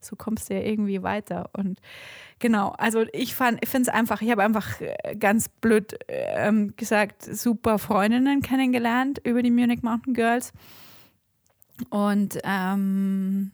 So 0.00 0.16
kommst 0.16 0.50
du 0.50 0.54
ja 0.54 0.60
irgendwie 0.60 1.02
weiter. 1.02 1.50
Und 1.52 1.80
genau, 2.38 2.70
also 2.70 3.04
ich 3.12 3.34
fand, 3.34 3.58
ich 3.62 3.68
finde 3.68 3.90
es 3.90 3.94
einfach, 3.94 4.22
ich 4.22 4.30
habe 4.30 4.42
einfach 4.42 4.80
äh, 4.80 5.16
ganz 5.16 5.48
blöd 5.48 5.98
ähm, 6.08 6.74
gesagt, 6.76 7.22
super 7.22 7.78
Freundinnen 7.78 8.42
kennengelernt 8.42 9.20
über 9.24 9.42
die 9.42 9.50
Munich 9.50 9.82
Mountain 9.82 10.14
Girls. 10.14 10.52
Und 11.90 12.38
ähm, 12.44 13.52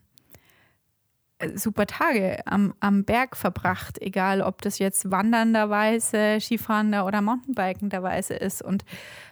super 1.55 1.85
Tage 1.85 2.45
am, 2.45 2.73
am 2.79 3.03
Berg 3.03 3.35
verbracht, 3.35 4.01
egal 4.01 4.41
ob 4.41 4.61
das 4.61 4.79
jetzt 4.79 5.11
wandernderweise, 5.11 6.39
Skifahrender 6.39 7.05
oder 7.05 7.21
Mountainbikenderweise 7.21 8.35
ist. 8.35 8.61
Und 8.61 8.85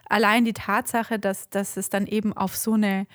allein 0.10 0.46
die 0.46 0.54
Tatsache, 0.54 1.18
dass, 1.18 1.50
dass 1.50 1.78
es 1.78 1.90
dann 1.90 2.06
eben 2.06 2.34
auf 2.34 2.56
so 2.58 2.74
eine 2.74 3.08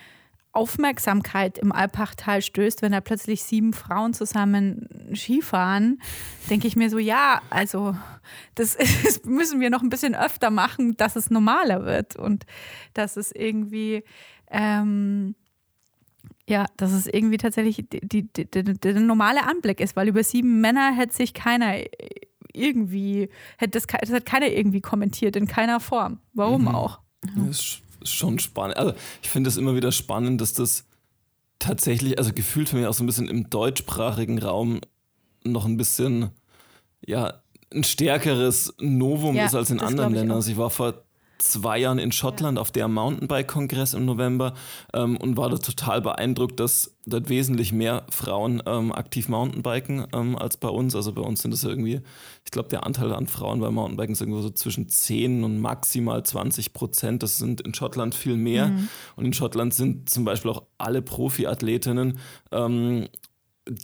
Aufmerksamkeit 0.52 1.58
im 1.58 1.70
Alpachtal 1.72 2.40
stößt, 2.40 2.80
wenn 2.80 2.92
da 2.92 3.00
plötzlich 3.00 3.42
sieben 3.42 3.74
Frauen 3.74 4.14
zusammen 4.14 4.88
Skifahren, 5.14 6.00
denke 6.48 6.66
ich 6.66 6.74
mir 6.74 6.88
so, 6.88 6.98
ja, 6.98 7.42
also 7.50 7.94
das, 8.54 8.76
das, 9.04 9.22
müssen 9.24 9.60
wir 9.60 9.70
noch 9.70 9.82
ein 9.82 9.90
bisschen 9.90 10.14
öfter 10.14 10.50
machen, 10.50 10.96
dass 10.96 11.16
es 11.16 11.30
normaler 11.30 11.84
wird 11.84 12.16
und 12.16 12.46
dass 12.94 13.16
es 13.16 13.30
irgendwie 13.32 14.02
ähm, 14.50 15.34
ja, 16.48 16.64
dass 16.78 16.92
es 16.92 17.06
irgendwie 17.06 17.36
tatsächlich 17.36 17.84
die, 17.92 18.00
die, 18.00 18.32
die, 18.32 18.46
der 18.46 19.00
normale 19.00 19.46
Anblick 19.46 19.80
ist, 19.80 19.96
weil 19.96 20.08
über 20.08 20.24
sieben 20.24 20.60
Männer 20.62 20.94
hätte 20.96 21.14
sich 21.14 21.34
keiner 21.34 21.74
irgendwie, 22.54 23.28
hätte 23.58 23.78
das, 23.78 23.86
das 23.86 24.10
hat 24.10 24.24
keiner 24.24 24.48
irgendwie 24.48 24.80
kommentiert, 24.80 25.36
in 25.36 25.46
keiner 25.46 25.78
Form. 25.78 26.20
Warum 26.32 26.62
mhm. 26.62 26.68
auch? 26.68 27.00
Das 27.36 27.58
ist 27.58 27.82
schon 28.02 28.38
spannend. 28.38 28.78
Also 28.78 28.94
ich 29.22 29.28
finde 29.28 29.50
es 29.50 29.58
immer 29.58 29.74
wieder 29.74 29.92
spannend, 29.92 30.40
dass 30.40 30.54
das 30.54 30.86
tatsächlich, 31.58 32.18
also 32.18 32.32
gefühlt 32.32 32.70
für 32.70 32.76
mich 32.76 32.86
auch 32.86 32.94
so 32.94 33.04
ein 33.04 33.06
bisschen 33.06 33.28
im 33.28 33.50
deutschsprachigen 33.50 34.38
Raum 34.38 34.80
noch 35.44 35.66
ein 35.66 35.76
bisschen, 35.76 36.30
ja, 37.04 37.42
ein 37.74 37.84
stärkeres 37.84 38.74
Novum 38.80 39.36
ja, 39.36 39.44
ist 39.44 39.54
als 39.54 39.70
in 39.70 39.80
anderen 39.80 40.14
Ländern. 40.14 40.36
Also 40.36 40.50
ich 40.50 40.56
war 40.56 40.70
vor 40.70 41.04
zwei 41.38 41.78
Jahren 41.78 41.98
in 41.98 42.12
Schottland 42.12 42.58
auf 42.58 42.70
der 42.70 42.88
Mountainbike-Kongress 42.88 43.94
im 43.94 44.04
November 44.04 44.54
ähm, 44.92 45.16
und 45.16 45.36
war 45.36 45.48
da 45.48 45.58
total 45.58 46.00
beeindruckt, 46.00 46.60
dass 46.60 46.96
dort 47.06 47.28
wesentlich 47.28 47.72
mehr 47.72 48.04
Frauen 48.10 48.62
ähm, 48.66 48.92
aktiv 48.92 49.28
Mountainbiken 49.28 50.06
ähm, 50.12 50.36
als 50.36 50.56
bei 50.56 50.68
uns. 50.68 50.94
Also 50.94 51.12
bei 51.12 51.22
uns 51.22 51.42
sind 51.42 51.54
es 51.54 51.64
irgendwie, 51.64 52.00
ich 52.44 52.50
glaube, 52.50 52.68
der 52.68 52.84
Anteil 52.84 53.12
an 53.12 53.26
Frauen 53.26 53.60
beim 53.60 53.74
Mountainbiken 53.74 54.12
ist 54.12 54.20
irgendwo 54.20 54.42
so 54.42 54.50
zwischen 54.50 54.88
10 54.88 55.44
und 55.44 55.58
maximal 55.60 56.22
20 56.22 56.72
Prozent. 56.72 57.22
Das 57.22 57.38
sind 57.38 57.60
in 57.60 57.74
Schottland 57.74 58.14
viel 58.14 58.36
mehr. 58.36 58.68
Mhm. 58.68 58.88
Und 59.16 59.24
in 59.24 59.32
Schottland 59.32 59.74
sind 59.74 60.10
zum 60.10 60.24
Beispiel 60.24 60.50
auch 60.50 60.64
alle 60.76 61.02
Profiathletinnen 61.02 62.18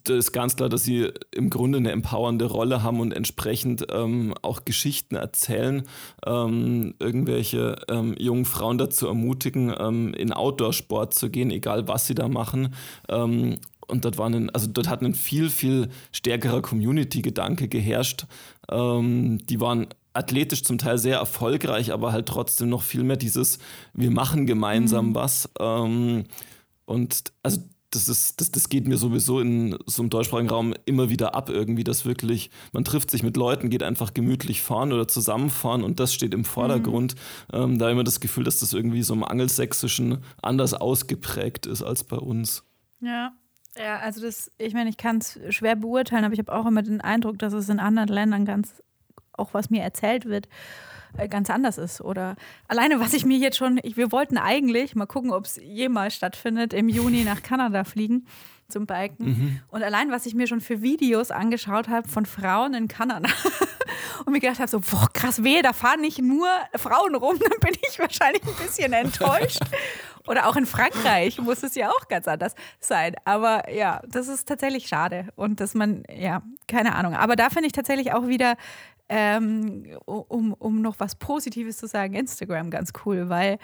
das 0.05 0.17
ist 0.17 0.33
ganz 0.33 0.57
klar, 0.57 0.69
dass 0.69 0.85
sie 0.85 1.11
im 1.31 1.51
Grunde 1.51 1.79
eine 1.79 1.93
empowernde 1.93 2.47
Rolle 2.47 2.83
haben 2.83 3.01
und 3.01 3.13
entsprechend 3.13 3.87
ähm, 3.91 4.35
auch 4.43 4.65
Geschichten 4.65 5.17
erzählen, 5.17 5.83
ähm, 6.27 6.95
irgendwelche 6.99 7.77
ähm, 7.89 8.15
jungen 8.19 8.47
Frauen 8.47 8.79
dazu 8.79 9.07
ermutigen, 9.07 9.75
ähm, 9.79 10.15
in 10.15 10.33
Outdoor-Sport 10.33 11.15
zu 11.15 11.31
gehen, 11.31 11.51
egal 11.51 11.87
was 11.87 12.07
sie 12.07 12.15
da 12.15 12.29
machen. 12.29 12.75
Ähm, 13.09 13.57
und 13.87 14.05
dort, 14.07 14.17
war 14.17 14.31
ein, 14.31 14.49
also 14.51 14.67
dort 14.69 14.89
hat 14.89 15.03
ein 15.03 15.15
viel, 15.15 15.51
viel 15.51 15.91
stärkerer 16.13 16.63
Community-Gedanke 16.63 17.69
geherrscht. 17.69 18.25
Ähm, 18.71 19.39
die 19.47 19.61
waren 19.61 19.89
athletisch 20.15 20.63
zum 20.63 20.79
Teil 20.79 20.97
sehr 20.97 21.19
erfolgreich, 21.19 21.93
aber 21.93 22.13
halt 22.13 22.27
trotzdem 22.27 22.71
noch 22.71 22.83
viel 22.83 23.03
mehr 23.03 23.17
dieses, 23.17 23.59
wir 23.93 24.11
machen 24.11 24.47
gemeinsam 24.47 25.09
mhm. 25.09 25.15
was. 25.17 25.51
und 26.87 27.25
also 27.43 27.61
das, 27.95 28.09
ist, 28.09 28.41
das, 28.41 28.51
das 28.51 28.69
geht 28.69 28.87
mir 28.87 28.97
sowieso 28.97 29.41
in 29.41 29.77
so 29.87 30.03
einem 30.03 30.11
deutschsprachigen 30.11 30.51
Raum 30.51 30.75
immer 30.85 31.11
wieder 31.11 31.35
ab, 31.35 31.49
irgendwie, 31.49 31.85
dass 31.85 32.05
wirklich, 32.05 32.51
man 32.73 32.85
trifft 32.85 33.11
sich 33.11 33.23
mit 33.23 33.37
Leuten, 33.37 33.71
geht 33.71 33.83
einfach 33.83 34.15
gemütlich 34.15 34.63
fahren 34.63 34.93
oder 34.93 35.09
zusammenfahren 35.09 35.83
und 35.83 36.01
das 36.01 36.15
steht 36.15 36.35
im 36.35 36.45
Vordergrund. 36.45 37.15
Mhm. 37.53 37.59
Ähm, 37.59 37.79
da 37.79 37.91
immer 37.91 38.05
das 38.05 38.21
Gefühl, 38.21 38.45
dass 38.45 38.59
das 38.59 38.73
irgendwie 38.73 39.03
so 39.03 39.15
im 39.15 39.25
Angelsächsischen 39.25 40.19
anders 40.43 40.75
ausgeprägt 40.75 41.67
ist 41.67 41.83
als 41.83 42.05
bei 42.05 42.17
uns. 42.17 42.65
Ja. 43.01 43.33
Ja, 43.77 43.99
also 43.99 44.21
das, 44.21 44.53
ich 44.57 44.73
meine, 44.73 44.89
ich 44.89 44.97
kann 44.97 45.19
es 45.19 45.37
schwer 45.49 45.75
beurteilen, 45.75 46.25
aber 46.25 46.33
ich 46.33 46.39
habe 46.39 46.53
auch 46.53 46.65
immer 46.65 46.83
den 46.83 47.01
Eindruck, 47.01 47.41
dass 47.41 47.53
es 47.53 47.69
in 47.69 47.81
anderen 47.81 48.09
Ländern 48.09 48.45
ganz 48.45 48.85
auch 49.37 49.53
was 49.53 49.71
mir 49.71 49.83
erzählt 49.83 50.27
wird, 50.27 50.49
ganz 51.29 51.51
anders 51.51 51.79
ist. 51.79 52.01
Oder 52.01 52.37
alleine, 52.69 53.01
was 53.01 53.15
ich 53.15 53.25
mir 53.25 53.39
jetzt 53.39 53.57
schon, 53.57 53.81
ich, 53.83 53.97
wir 53.97 54.13
wollten 54.13 54.39
eigentlich, 54.39 54.95
mal 54.95 55.07
gucken, 55.07 55.33
ob 55.33 55.45
es 55.45 55.57
jemals 55.57 56.15
stattfindet, 56.15 56.73
im 56.73 56.89
Juni 56.89 57.25
nach 57.25 57.43
Kanada 57.43 57.85
fliegen 57.85 58.27
zum 58.69 58.87
Biken. 58.87 59.27
Mhm. 59.27 59.61
Und 59.69 59.83
allein, 59.83 60.11
was 60.11 60.27
ich 60.27 60.35
mir 60.35 60.47
schon 60.47 60.61
für 60.61 60.83
Videos 60.83 61.31
angeschaut 61.31 61.89
habe 61.89 62.09
von 62.09 62.27
Frauen 62.27 62.75
in 62.75 62.89
Kanada 62.89 63.29
und 64.25 64.33
mir 64.33 64.41
gedacht 64.41 64.59
habe, 64.59 64.69
so, 64.69 64.81
boah, 64.81 65.09
krass, 65.13 65.45
weh, 65.45 65.63
da 65.63 65.73
fahren 65.73 66.01
nicht 66.01 66.21
nur 66.21 66.49
Frauen 66.75 67.15
rum, 67.15 67.39
dann 67.41 67.59
bin 67.61 67.79
ich 67.89 67.99
wahrscheinlich 67.99 68.43
ein 68.43 68.65
bisschen 68.65 68.93
enttäuscht. 68.93 69.61
Oder 70.27 70.49
auch 70.49 70.57
in 70.57 70.65
Frankreich 70.65 71.39
muss 71.39 71.63
es 71.63 71.75
ja 71.75 71.91
auch 71.91 72.09
ganz 72.09 72.27
anders 72.27 72.55
sein. 72.81 73.15
Aber 73.27 73.71
ja, 73.71 74.01
das 74.09 74.29
ist 74.29 74.49
tatsächlich 74.49 74.89
schade. 74.89 75.29
Und 75.37 75.61
dass 75.61 75.75
man, 75.75 76.03
ja, 76.11 76.41
keine 76.67 76.95
Ahnung. 76.95 77.15
Aber 77.15 77.37
da 77.37 77.51
finde 77.51 77.67
ich 77.67 77.73
tatsächlich 77.73 78.15
auch 78.15 78.27
wieder, 78.27 78.57
ähm, 79.17 79.85
um, 80.07 80.53
um 80.55 80.83
noch 80.83 80.99
was 80.99 81.15
Positives 81.15 81.77
zu 81.77 81.87
sagen, 81.87 82.15
Instagram 82.15 82.71
ganz 82.71 82.93
cool, 83.07 83.29
weil 83.29 83.59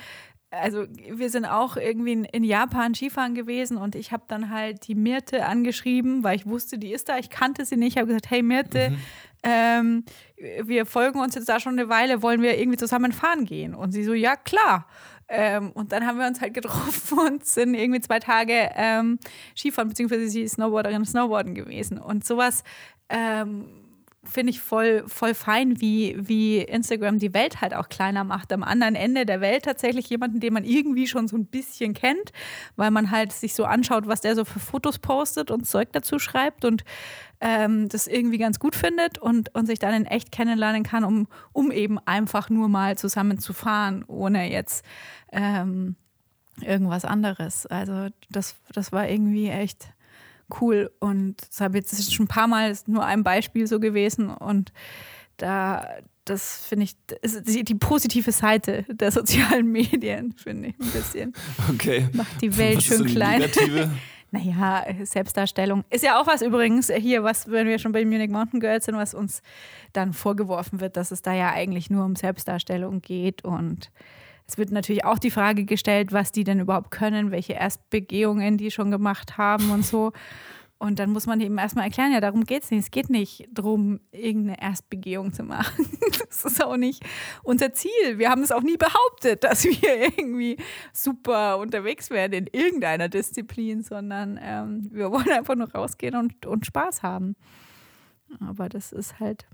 also 0.52 0.84
wir 1.08 1.28
sind 1.28 1.44
auch 1.44 1.76
irgendwie 1.76 2.24
in, 2.30 2.44
Japan 2.44 2.94
Skifahren 2.94 3.34
gewesen 3.34 3.76
und 3.76 3.94
ich 3.94 4.12
habe 4.12 4.24
dann 4.28 4.50
halt 4.50 4.86
die 4.86 4.94
Mirte 4.94 5.46
angeschrieben, 5.46 6.24
weil 6.24 6.36
ich 6.36 6.46
wusste, 6.46 6.78
die 6.78 6.92
ist 6.92 7.08
da. 7.08 7.18
Ich 7.18 7.30
kannte 7.30 7.64
sie 7.64 7.76
nicht. 7.76 7.94
Ich 7.94 7.98
habe 7.98 8.08
gesagt, 8.08 8.30
hey 8.30 8.42
Mirte, 8.42 8.90
mhm. 8.90 8.98
ähm, 9.44 10.04
wir 10.62 10.86
folgen 10.86 11.20
uns 11.20 11.36
jetzt 11.36 11.48
da 11.48 11.60
schon 11.60 11.78
eine 11.78 11.88
Weile, 11.88 12.22
wollen 12.22 12.42
wir 12.42 12.58
irgendwie 12.58 12.78
zusammen 12.78 13.12
fahren 13.12 13.44
gehen? 13.44 13.74
Und 13.74 13.92
sie 13.92 14.02
so, 14.02 14.12
ja 14.12 14.34
klar. 14.34 14.86
Ähm, 15.28 15.70
und 15.70 15.92
dann 15.92 16.04
haben 16.04 16.18
wir 16.18 16.26
uns 16.26 16.40
halt 16.40 16.54
getroffen 16.54 17.18
und 17.26 17.44
sind 17.44 17.74
irgendwie 17.74 18.00
zwei 18.00 18.18
Tage 18.18 18.70
ähm, 18.74 19.18
Skifahren, 19.56 19.88
beziehungsweise 19.88 20.28
sie 20.28 20.42
ist 20.42 20.54
Snowboarderin, 20.54 21.04
Snowboarden 21.04 21.54
gewesen. 21.54 21.98
Und 21.98 22.24
sowas 22.24 22.64
ähm, 23.08 23.79
finde 24.22 24.50
ich 24.50 24.60
voll, 24.60 25.04
voll 25.06 25.34
fein, 25.34 25.80
wie, 25.80 26.14
wie 26.18 26.58
Instagram 26.58 27.18
die 27.18 27.32
Welt 27.32 27.62
halt 27.62 27.74
auch 27.74 27.88
kleiner 27.88 28.22
macht. 28.22 28.52
Am 28.52 28.62
anderen 28.62 28.94
Ende 28.94 29.24
der 29.24 29.40
Welt 29.40 29.64
tatsächlich 29.64 30.10
jemanden, 30.10 30.40
den 30.40 30.52
man 30.52 30.64
irgendwie 30.64 31.06
schon 31.06 31.26
so 31.26 31.36
ein 31.36 31.46
bisschen 31.46 31.94
kennt, 31.94 32.32
weil 32.76 32.90
man 32.90 33.10
halt 33.10 33.32
sich 33.32 33.54
so 33.54 33.64
anschaut, 33.64 34.06
was 34.06 34.20
der 34.20 34.36
so 34.36 34.44
für 34.44 34.60
Fotos 34.60 34.98
postet 34.98 35.50
und 35.50 35.66
Zeug 35.66 35.88
dazu 35.92 36.18
schreibt 36.18 36.66
und 36.66 36.84
ähm, 37.40 37.88
das 37.88 38.06
irgendwie 38.06 38.36
ganz 38.36 38.58
gut 38.58 38.74
findet 38.74 39.16
und, 39.16 39.54
und 39.54 39.64
sich 39.66 39.78
dann 39.78 39.94
in 39.94 40.04
echt 40.04 40.30
kennenlernen 40.30 40.82
kann, 40.82 41.04
um, 41.04 41.26
um 41.52 41.70
eben 41.70 41.98
einfach 42.00 42.50
nur 42.50 42.68
mal 42.68 42.98
zusammen 42.98 43.38
zu 43.38 43.54
fahren, 43.54 44.04
ohne 44.06 44.50
jetzt 44.52 44.84
ähm, 45.32 45.96
irgendwas 46.60 47.06
anderes. 47.06 47.64
Also 47.66 48.08
das, 48.28 48.56
das 48.74 48.92
war 48.92 49.08
irgendwie 49.08 49.48
echt 49.48 49.88
cool. 50.60 50.90
Und 51.00 51.36
das 51.48 51.60
habe 51.60 51.78
jetzt 51.78 52.12
schon 52.12 52.24
ein 52.24 52.28
paar 52.28 52.46
Mal, 52.48 52.70
ist 52.70 52.88
nur 52.88 53.04
ein 53.04 53.22
Beispiel 53.22 53.66
so 53.66 53.80
gewesen. 53.80 54.30
Und 54.30 54.72
da, 55.36 55.86
das 56.24 56.66
finde 56.66 56.84
ich, 56.84 56.96
ist 57.22 57.48
die, 57.48 57.64
die, 57.64 57.74
positive 57.74 58.32
Seite 58.32 58.84
der 58.88 59.10
sozialen 59.10 59.66
Medien, 59.72 60.32
finde 60.32 60.68
ich 60.68 60.74
ein 60.80 60.90
bisschen. 60.90 61.32
Okay. 61.72 62.08
Macht 62.12 62.40
die 62.42 62.56
Welt 62.56 62.82
schön 62.82 63.06
klein. 63.06 63.44
naja, 64.30 64.84
Selbstdarstellung. 65.02 65.84
Ist 65.90 66.04
ja 66.04 66.20
auch 66.20 66.26
was 66.26 66.42
übrigens 66.42 66.90
hier, 66.92 67.24
was, 67.24 67.50
wenn 67.50 67.66
wir 67.66 67.78
schon 67.78 67.92
bei 67.92 68.04
Munich 68.04 68.30
Mountain 68.30 68.60
Girls 68.60 68.84
sind, 68.84 68.96
was 68.96 69.14
uns 69.14 69.42
dann 69.92 70.12
vorgeworfen 70.12 70.80
wird, 70.80 70.96
dass 70.96 71.10
es 71.10 71.22
da 71.22 71.32
ja 71.32 71.52
eigentlich 71.52 71.90
nur 71.90 72.04
um 72.04 72.16
Selbstdarstellung 72.16 73.00
geht 73.00 73.44
und 73.44 73.90
es 74.50 74.58
wird 74.58 74.72
natürlich 74.72 75.04
auch 75.04 75.20
die 75.20 75.30
Frage 75.30 75.64
gestellt, 75.64 76.12
was 76.12 76.32
die 76.32 76.42
denn 76.42 76.58
überhaupt 76.58 76.90
können, 76.90 77.30
welche 77.30 77.52
Erstbegehungen 77.52 78.58
die 78.58 78.72
schon 78.72 78.90
gemacht 78.90 79.38
haben 79.38 79.70
und 79.70 79.86
so. 79.86 80.10
Und 80.76 80.98
dann 80.98 81.10
muss 81.10 81.26
man 81.26 81.40
eben 81.40 81.56
erstmal 81.56 81.84
erklären, 81.84 82.10
ja, 82.12 82.20
darum 82.20 82.42
geht 82.42 82.64
es 82.64 82.70
nicht. 82.72 82.80
Es 82.80 82.90
geht 82.90 83.10
nicht 83.10 83.46
darum, 83.52 84.00
irgendeine 84.10 84.60
Erstbegehung 84.60 85.32
zu 85.32 85.44
machen. 85.44 85.86
Das 86.30 86.44
ist 86.44 86.64
auch 86.64 86.76
nicht 86.76 87.04
unser 87.42 87.72
Ziel. 87.72 88.18
Wir 88.18 88.30
haben 88.30 88.42
es 88.42 88.52
auch 88.52 88.62
nie 88.62 88.76
behauptet, 88.76 89.42
dass 89.42 89.64
wir 89.64 90.16
irgendwie 90.16 90.56
super 90.92 91.58
unterwegs 91.58 92.08
werden 92.08 92.32
in 92.32 92.46
irgendeiner 92.46 93.08
Disziplin, 93.08 93.82
sondern 93.82 94.38
ähm, 94.40 94.88
wir 94.92 95.10
wollen 95.10 95.30
einfach 95.30 95.56
nur 95.56 95.70
rausgehen 95.70 96.14
und, 96.14 96.46
und 96.46 96.66
Spaß 96.66 97.02
haben. 97.02 97.36
Aber 98.40 98.68
das 98.68 98.92
ist 98.92 99.18
halt 99.18 99.46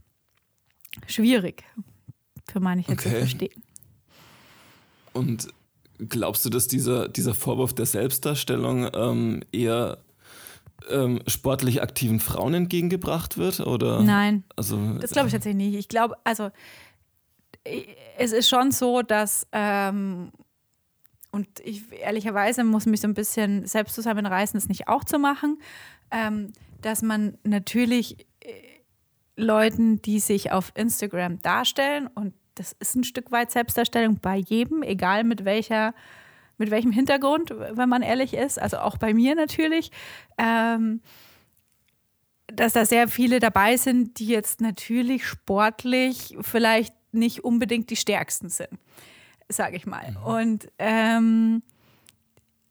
schwierig 1.06 1.64
für 2.50 2.60
manche 2.60 2.92
okay. 2.92 3.02
zu 3.02 3.08
verstehen. 3.08 3.65
Und 5.16 5.48
glaubst 5.98 6.44
du, 6.44 6.50
dass 6.50 6.68
dieser, 6.68 7.08
dieser 7.08 7.34
Vorwurf 7.34 7.72
der 7.72 7.86
Selbstdarstellung 7.86 8.90
ähm, 8.94 9.42
eher 9.52 9.98
ähm, 10.90 11.20
sportlich 11.26 11.82
aktiven 11.82 12.20
Frauen 12.20 12.54
entgegengebracht 12.54 13.38
wird? 13.38 13.60
Oder? 13.60 14.02
Nein. 14.02 14.44
Also, 14.56 14.76
das 15.00 15.10
glaube 15.10 15.28
ich 15.28 15.32
tatsächlich 15.32 15.66
nicht. 15.66 15.78
Ich 15.78 15.88
glaube, 15.88 16.16
also 16.24 16.50
es 18.18 18.32
ist 18.32 18.48
schon 18.48 18.70
so, 18.70 19.02
dass 19.02 19.46
ähm, 19.52 20.30
und 21.32 21.48
ich 21.64 21.82
ehrlicherweise 21.92 22.64
muss 22.64 22.86
mich 22.86 23.00
so 23.00 23.08
ein 23.08 23.14
bisschen 23.14 23.66
selbst 23.66 23.94
zusammenreißen, 23.94 24.58
das 24.58 24.68
nicht 24.68 24.88
auch 24.88 25.04
zu 25.04 25.18
machen, 25.18 25.58
ähm, 26.10 26.52
dass 26.80 27.02
man 27.02 27.36
natürlich 27.42 28.26
äh, 28.40 28.52
Leuten, 29.36 30.00
die 30.00 30.20
sich 30.20 30.52
auf 30.52 30.72
Instagram 30.74 31.40
darstellen 31.42 32.08
und 32.14 32.32
das 32.56 32.72
ist 32.80 32.96
ein 32.96 33.04
Stück 33.04 33.30
weit 33.30 33.50
Selbstdarstellung 33.50 34.18
bei 34.20 34.36
jedem, 34.36 34.82
egal 34.82 35.24
mit 35.24 35.44
welcher, 35.44 35.94
mit 36.58 36.70
welchem 36.70 36.90
Hintergrund, 36.90 37.50
wenn 37.50 37.88
man 37.88 38.02
ehrlich 38.02 38.34
ist. 38.34 38.60
Also 38.60 38.78
auch 38.78 38.98
bei 38.98 39.14
mir 39.14 39.34
natürlich. 39.34 39.90
Ähm, 40.38 41.00
dass 42.48 42.74
da 42.74 42.84
sehr 42.84 43.08
viele 43.08 43.40
dabei 43.40 43.76
sind, 43.76 44.18
die 44.18 44.28
jetzt 44.28 44.60
natürlich 44.60 45.26
sportlich 45.26 46.36
vielleicht 46.40 46.94
nicht 47.12 47.44
unbedingt 47.44 47.90
die 47.90 47.96
stärksten 47.96 48.48
sind, 48.48 48.78
sage 49.48 49.76
ich 49.76 49.86
mal. 49.86 50.12
Mhm. 50.12 50.16
Und 50.22 50.68
ähm, 50.78 51.62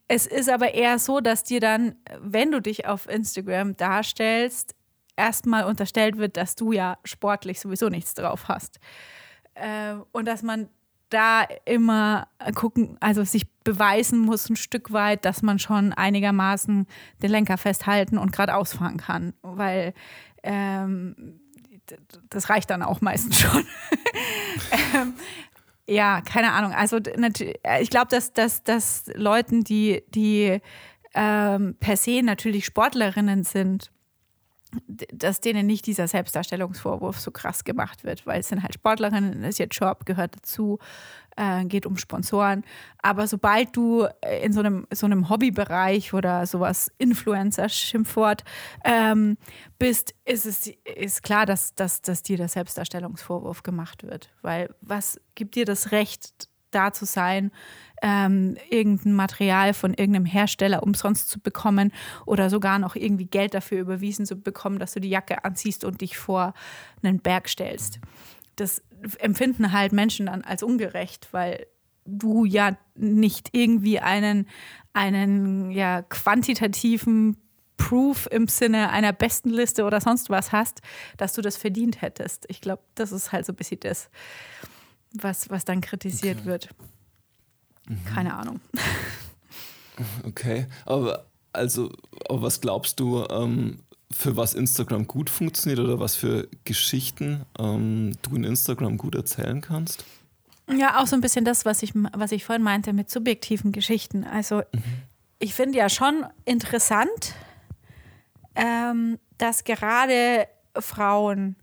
es 0.08 0.28
ist 0.28 0.50
aber 0.50 0.74
eher 0.74 1.00
so, 1.00 1.20
dass 1.20 1.44
dir 1.44 1.60
dann, 1.60 1.96
wenn 2.20 2.52
du 2.52 2.62
dich 2.62 2.88
auf 2.88 3.10
Instagram 3.10 3.76
darstellst, 3.76 4.76
erstmal 5.16 5.66
unterstellt 5.66 6.18
wird, 6.18 6.38
dass 6.38 6.56
du 6.56 6.72
ja 6.72 6.98
sportlich 7.04 7.60
sowieso 7.60 7.90
nichts 7.90 8.14
drauf 8.14 8.48
hast. 8.48 8.80
Äh, 9.56 9.96
und 10.12 10.28
dass 10.28 10.44
man 10.44 10.70
da 11.10 11.44
immer 11.66 12.28
gucken, 12.56 12.98
also 13.00 13.24
sich 13.24 13.48
beweisen 13.64 14.20
muss 14.20 14.50
ein 14.50 14.56
Stück 14.56 14.92
weit, 14.92 15.26
dass 15.26 15.42
man 15.42 15.60
schon 15.60 15.94
einigermaßen 15.94 16.88
den 17.22 17.30
Lenker 17.30 17.58
festhalten 17.58 18.18
und 18.18 18.32
geradeaus 18.32 18.74
fahren 18.74 18.98
kann, 18.98 19.34
weil 19.42 19.94
ähm, 20.44 21.40
das 22.30 22.50
reicht 22.50 22.70
dann 22.70 22.82
auch 22.82 23.02
meistens 23.02 23.40
schon. 23.40 23.66
ähm, 24.96 25.14
ja, 25.88 26.22
keine 26.22 26.52
Ahnung. 26.52 26.74
Also 26.74 26.98
ich 27.80 27.90
glaube, 27.90 28.08
dass, 28.10 28.34
dass, 28.34 28.64
dass 28.64 29.06
Leuten, 29.14 29.64
die, 29.64 30.04
die 30.10 30.60
ähm, 31.14 31.76
per 31.80 31.98
se 31.98 32.22
natürlich 32.24 32.66
Sportlerinnen 32.66 33.44
sind, 33.44 33.92
dass 34.88 35.42
denen 35.42 35.68
nicht 35.68 35.86
dieser 35.86 36.08
Selbstdarstellungsvorwurf 36.08 37.20
so 37.20 37.32
krass 37.32 37.64
gemacht 37.64 38.04
wird, 38.04 38.26
weil 38.26 38.40
es 38.40 38.50
sind 38.50 38.64
halt 38.64 38.74
Sportlerinnen, 38.74 39.44
ist 39.44 39.60
ihr 39.60 39.68
Job, 39.68 40.06
gehört 40.06 40.36
dazu, 40.36 40.80
äh, 41.38 41.66
geht 41.66 41.86
um 41.86 41.98
Sponsoren. 41.98 42.64
Aber 43.02 43.28
sobald 43.28 43.76
du 43.76 44.08
in 44.42 44.54
so 44.54 44.62
einem, 44.62 44.88
so 44.92 45.06
einem 45.06 45.30
Hobbybereich 45.30 46.14
oder 46.14 46.46
sowas 46.46 46.92
Influencer-Schimpfwort 46.98 48.44
ähm, 48.84 49.38
bist, 49.78 50.16
ist 50.26 50.46
es 50.46 50.72
ist 50.96 51.24
klar, 51.24 51.46
dass, 51.46 51.76
dass, 51.76 52.02
dass 52.02 52.24
dir 52.24 52.38
der 52.38 52.48
Selbstdarstellungsvorwurf 52.48 53.64
gemacht 53.64 54.04
wird. 54.04 54.30
Weil 54.42 54.74
was 54.82 55.20
gibt 55.36 55.56
dir 55.56 55.66
das 55.66 55.92
Recht, 55.92 56.50
da 56.76 56.92
zu 56.94 57.06
sein, 57.06 57.52
ähm, 58.02 58.58
irgendein 58.70 59.14
Material 59.14 59.74
von 59.74 59.94
irgendeinem 59.94 60.26
Hersteller 60.26 60.84
umsonst 60.84 61.30
zu 61.30 61.40
bekommen 61.40 61.92
oder 62.26 62.50
sogar 62.50 62.78
noch 62.78 62.96
irgendwie 62.96 63.26
Geld 63.26 63.54
dafür 63.54 63.80
überwiesen 63.80 64.26
zu 64.26 64.36
bekommen, 64.36 64.80
dass 64.80 64.94
du 64.94 65.00
die 65.00 65.10
Jacke 65.10 65.46
anziehst 65.46 65.84
und 65.86 66.02
dich 66.02 66.18
vor 66.18 66.54
einen 67.02 67.20
Berg 67.20 67.50
stellst. 67.50 68.00
Das 68.58 68.84
empfinden 69.20 69.72
halt 69.72 69.94
Menschen 69.94 70.28
dann 70.28 70.42
als 70.42 70.62
ungerecht, 70.64 71.30
weil 71.32 71.68
du 72.06 72.46
ja 72.46 72.78
nicht 72.96 73.50
irgendwie 73.54 74.00
einen, 74.00 74.48
einen 74.94 75.72
ja, 75.72 76.02
quantitativen 76.04 77.38
Proof 77.78 78.28
im 78.32 78.48
Sinne 78.48 78.90
einer 78.92 79.12
besten 79.12 79.50
Liste 79.50 79.84
oder 79.84 80.00
sonst 80.00 80.30
was 80.30 80.52
hast, 80.52 80.82
dass 81.18 81.34
du 81.34 81.42
das 81.42 81.58
verdient 81.58 82.02
hättest. 82.02 82.46
Ich 82.50 82.62
glaube, 82.62 82.84
das 82.96 83.12
ist 83.12 83.32
halt 83.32 83.46
so 83.46 83.54
ein 83.54 83.58
bisschen 83.58 83.80
das, 83.82 84.10
was, 85.22 85.50
was 85.50 85.66
dann 85.66 85.82
kritisiert 85.82 86.40
okay. 86.40 86.46
wird. 86.46 86.70
Mhm. 87.88 88.06
Keine 88.06 88.34
Ahnung. 88.36 88.60
Okay, 90.26 90.68
aber 90.86 91.26
also, 91.54 91.90
aber 92.28 92.42
was 92.42 92.60
glaubst 92.60 93.00
du, 93.00 93.26
ähm, 93.30 93.80
für 94.12 94.38
was 94.38 94.54
Instagram 94.54 95.08
gut 95.08 95.30
funktioniert 95.30 95.80
oder 95.80 96.00
was 96.00 96.16
für 96.16 96.48
Geschichten 96.64 97.46
ähm, 97.60 98.12
du 98.22 98.36
in 98.36 98.44
Instagram 98.44 98.98
gut 98.98 99.16
erzählen 99.16 99.62
kannst? 99.62 100.06
Ja, 100.70 101.02
auch 101.02 101.08
so 101.08 101.16
ein 101.16 101.22
bisschen 101.22 101.46
das, 101.46 101.66
was 101.66 101.84
ich, 101.84 101.94
was 101.96 102.32
ich 102.32 102.44
vorhin 102.44 102.64
meinte 102.64 102.94
mit 102.94 103.10
subjektiven 103.10 103.72
Geschichten. 103.72 104.24
Also 104.24 104.58
mhm. 104.72 104.84
ich 105.40 105.54
finde 105.54 105.78
ja 105.78 105.90
schon 105.90 106.26
interessant, 106.46 107.36
ähm, 108.56 109.20
dass 109.38 109.64
gerade 109.64 110.48
Frauen 110.78 111.56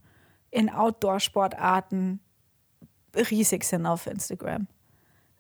in 0.51 0.69
Outdoor-Sportarten 0.69 2.21
riesig 3.15 3.65
sind 3.65 3.87
auf 3.87 4.07
Instagram. 4.07 4.67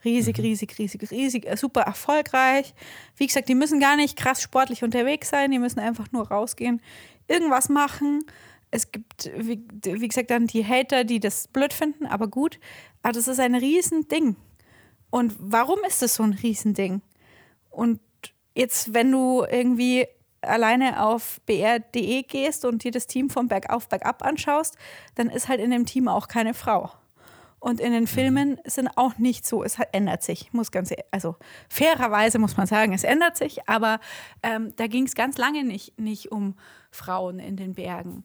Riesig, 0.04 0.38
mhm. 0.38 0.44
riesig, 0.44 0.78
riesig, 0.78 1.10
riesig, 1.10 1.46
äh, 1.46 1.56
super 1.56 1.82
erfolgreich. 1.82 2.74
Wie 3.16 3.26
gesagt, 3.26 3.48
die 3.48 3.54
müssen 3.54 3.80
gar 3.80 3.96
nicht 3.96 4.16
krass 4.16 4.42
sportlich 4.42 4.82
unterwegs 4.82 5.30
sein, 5.30 5.50
die 5.50 5.58
müssen 5.58 5.80
einfach 5.80 6.10
nur 6.12 6.28
rausgehen, 6.28 6.80
irgendwas 7.28 7.68
machen. 7.68 8.24
Es 8.70 8.90
gibt, 8.90 9.30
wie, 9.36 9.62
wie 9.82 10.08
gesagt, 10.08 10.30
dann 10.30 10.46
die 10.46 10.66
Hater, 10.66 11.04
die 11.04 11.20
das 11.20 11.46
blöd 11.48 11.72
finden, 11.72 12.06
aber 12.06 12.26
gut. 12.26 12.58
Aber 13.02 13.12
das 13.12 13.28
ist 13.28 13.38
ein 13.38 13.54
Riesending. 13.54 14.36
Und 15.10 15.34
warum 15.38 15.78
ist 15.86 16.00
das 16.00 16.14
so 16.14 16.22
ein 16.22 16.32
Riesending? 16.32 17.02
Und 17.70 18.00
jetzt, 18.54 18.94
wenn 18.94 19.12
du 19.12 19.44
irgendwie 19.48 20.06
alleine 20.40 21.02
auf 21.04 21.40
br.de 21.46 22.22
gehst 22.22 22.64
und 22.64 22.82
dir 22.82 22.90
das 22.90 23.06
Team 23.06 23.30
von 23.30 23.48
Bergauf, 23.48 23.88
Bergab 23.88 24.24
anschaust, 24.24 24.76
dann 25.14 25.28
ist 25.28 25.48
halt 25.48 25.60
in 25.60 25.70
dem 25.70 25.86
Team 25.86 26.08
auch 26.08 26.28
keine 26.28 26.54
Frau. 26.54 26.90
Und 27.62 27.78
in 27.78 27.92
den 27.92 28.08
Filmen 28.08 28.58
sind 28.64 28.88
auch 28.96 29.18
nicht 29.18 29.46
so, 29.46 29.62
es 29.62 29.78
ändert 29.92 30.24
sich, 30.24 30.52
muss 30.52 30.72
ganz, 30.72 30.90
also 31.12 31.36
fairerweise 31.68 32.40
muss 32.40 32.56
man 32.56 32.66
sagen, 32.66 32.92
es 32.92 33.04
ändert 33.04 33.36
sich, 33.36 33.68
aber 33.68 34.00
ähm, 34.42 34.74
da 34.74 34.88
ging 34.88 35.04
es 35.04 35.14
ganz 35.14 35.38
lange 35.38 35.62
nicht, 35.62 35.96
nicht 35.96 36.32
um 36.32 36.56
Frauen 36.90 37.38
in 37.38 37.56
den 37.56 37.74
Bergen. 37.74 38.24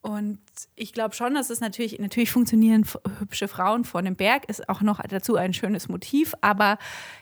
Und 0.00 0.38
ich 0.76 0.94
glaube 0.94 1.14
schon, 1.14 1.34
dass 1.34 1.50
es 1.50 1.60
natürlich, 1.60 1.98
natürlich 1.98 2.30
funktionieren 2.30 2.86
hübsche 3.18 3.48
Frauen 3.48 3.84
vor 3.84 4.00
dem 4.00 4.16
Berg, 4.16 4.48
ist 4.48 4.66
auch 4.70 4.80
noch 4.80 4.98
dazu 5.06 5.36
ein 5.36 5.52
schönes 5.52 5.90
Motiv, 5.90 6.32
aber 6.40 6.78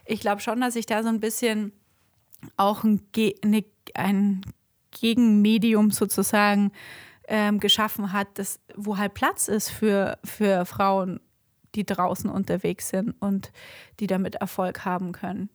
ich 0.07 0.21
glaube 0.21 0.41
schon, 0.41 0.61
dass 0.61 0.75
sich 0.75 0.87
da 0.87 1.03
so 1.03 1.09
ein 1.09 1.19
bisschen 1.19 1.73
auch 2.57 2.85
ein, 2.85 3.03
eine, 3.43 3.65
ein 3.95 4.43
Gegenmedium 4.93 5.91
sozusagen 5.91 6.71
ähm, 7.27 7.59
geschaffen 7.59 8.13
hat, 8.13 8.29
das, 8.35 8.61
wo 8.77 8.97
halt 8.97 9.15
Platz 9.15 9.49
ist 9.49 9.71
für, 9.71 10.21
für 10.23 10.65
Frauen 10.65 11.19
die 11.75 11.85
draußen 11.85 12.31
unterwegs 12.31 12.89
sind 12.89 13.15
und 13.21 13.53
die 14.01 14.07
damit 14.07 14.37
Erfolg 14.37 14.85
haben 14.85 15.13
können. 15.13 15.51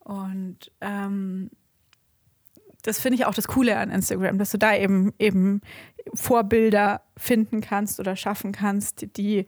Und 0.00 0.70
ähm, 0.80 1.50
das 2.82 3.00
finde 3.00 3.16
ich 3.16 3.26
auch 3.26 3.34
das 3.34 3.48
Coole 3.48 3.76
an 3.76 3.90
Instagram, 3.90 4.38
dass 4.38 4.52
du 4.52 4.58
da 4.58 4.76
eben 4.76 5.12
eben 5.18 5.60
Vorbilder 6.14 7.02
finden 7.16 7.60
kannst 7.60 7.98
oder 7.98 8.14
schaffen 8.14 8.52
kannst, 8.52 9.16
die, 9.16 9.46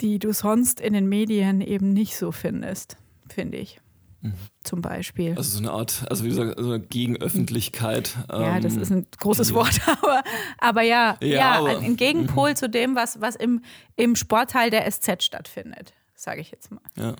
die 0.00 0.18
du 0.18 0.32
sonst 0.32 0.80
in 0.80 0.92
den 0.92 1.08
Medien 1.08 1.60
eben 1.60 1.92
nicht 1.92 2.16
so 2.16 2.32
findest, 2.32 2.98
finde 3.28 3.56
ich. 3.58 3.80
Mhm. 4.26 4.34
Zum 4.62 4.82
Beispiel. 4.82 5.34
Also 5.36 5.50
so 5.50 5.58
eine 5.58 5.70
Art, 5.70 6.04
also 6.10 6.24
wie 6.24 6.28
gesagt, 6.28 6.58
so 6.58 6.66
eine 6.66 6.80
Gegenöffentlichkeit. 6.80 8.16
Ja, 8.28 8.56
ähm, 8.56 8.62
das 8.62 8.76
ist 8.76 8.90
ein 8.90 9.06
großes 9.18 9.54
Wort, 9.54 9.80
aber, 9.86 10.22
aber 10.58 10.82
ja, 10.82 11.16
ja, 11.20 11.28
ja 11.28 11.52
aber, 11.52 11.78
ein 11.78 11.96
Gegenpol 11.96 12.50
mhm. 12.50 12.56
zu 12.56 12.68
dem, 12.68 12.96
was, 12.96 13.20
was 13.20 13.36
im, 13.36 13.62
im 13.96 14.16
Sportteil 14.16 14.70
der 14.70 14.90
SZ 14.90 15.22
stattfindet, 15.22 15.92
sage 16.14 16.40
ich 16.40 16.50
jetzt 16.50 16.70
mal. 16.70 16.80
Ja. 16.96 17.14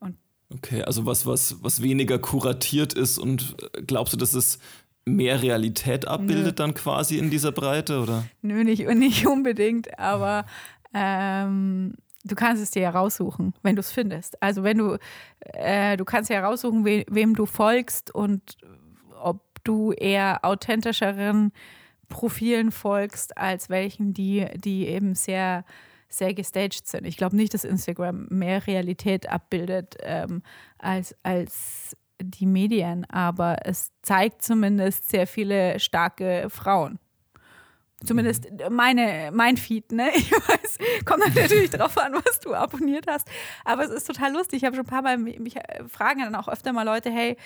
Und 0.00 0.16
okay, 0.52 0.82
also 0.82 1.06
was, 1.06 1.26
was, 1.26 1.62
was 1.62 1.82
weniger 1.82 2.18
kuratiert 2.18 2.92
ist 2.92 3.18
und 3.18 3.56
äh, 3.74 3.82
glaubst 3.82 4.12
du, 4.12 4.16
dass 4.16 4.34
es 4.34 4.58
mehr 5.04 5.42
Realität 5.42 6.06
abbildet 6.06 6.58
Nö. 6.58 6.64
dann 6.64 6.74
quasi 6.74 7.18
in 7.18 7.30
dieser 7.30 7.52
Breite, 7.52 8.00
oder? 8.00 8.24
Nö, 8.42 8.64
nicht, 8.64 8.86
nicht 8.86 9.26
unbedingt, 9.26 9.98
aber 9.98 10.44
ähm, 10.92 11.94
du 12.30 12.34
kannst 12.34 12.62
es 12.62 12.70
dir 12.70 12.82
ja 12.82 12.90
raussuchen, 12.90 13.54
wenn 13.62 13.76
du 13.76 13.80
es 13.80 13.90
findest. 13.90 14.42
Also 14.42 14.62
wenn 14.62 14.78
du, 14.78 14.98
äh, 15.40 15.96
du 15.96 16.04
kannst 16.04 16.30
ja 16.30 16.44
raussuchen, 16.44 16.84
we 16.84 17.04
wem 17.08 17.34
du 17.34 17.46
folgst 17.46 18.14
und 18.14 18.56
ob 19.20 19.42
du 19.64 19.92
eher 19.92 20.44
authentischeren 20.44 21.52
Profilen 22.08 22.72
folgst, 22.72 23.36
als 23.36 23.68
welchen, 23.68 24.14
die, 24.14 24.46
die 24.54 24.86
eben 24.86 25.14
sehr, 25.14 25.64
sehr 26.08 26.32
gestaged 26.32 26.86
sind. 26.86 27.06
Ich 27.06 27.16
glaube 27.16 27.36
nicht, 27.36 27.52
dass 27.52 27.64
Instagram 27.64 28.26
mehr 28.30 28.66
Realität 28.66 29.28
abbildet 29.28 29.96
ähm, 30.02 30.42
als, 30.78 31.14
als 31.22 31.96
die 32.20 32.46
Medien, 32.46 33.04
aber 33.10 33.58
es 33.64 33.92
zeigt 34.02 34.42
zumindest 34.42 35.08
sehr 35.10 35.26
viele 35.26 35.78
starke 35.78 36.46
Frauen. 36.48 36.98
Zumindest 38.04 38.48
meine, 38.70 39.30
mein 39.32 39.56
Feed, 39.56 39.90
ne? 39.90 40.10
Ich 40.14 40.30
weiß, 40.30 40.78
kommt 41.04 41.34
natürlich 41.34 41.70
drauf 41.70 41.98
an, 41.98 42.14
was 42.14 42.38
du 42.38 42.54
abonniert 42.54 43.06
hast. 43.08 43.28
Aber 43.64 43.84
es 43.84 43.90
ist 43.90 44.06
total 44.06 44.32
lustig. 44.32 44.58
Ich 44.58 44.64
habe 44.64 44.76
schon 44.76 44.84
ein 44.84 44.88
paar 44.88 45.02
Mal, 45.02 45.18
mich 45.18 45.56
äh, 45.56 45.84
fragen 45.88 46.20
dann 46.20 46.34
auch 46.36 46.48
öfter 46.48 46.72
mal 46.72 46.84
Leute, 46.84 47.10
hey, 47.10 47.36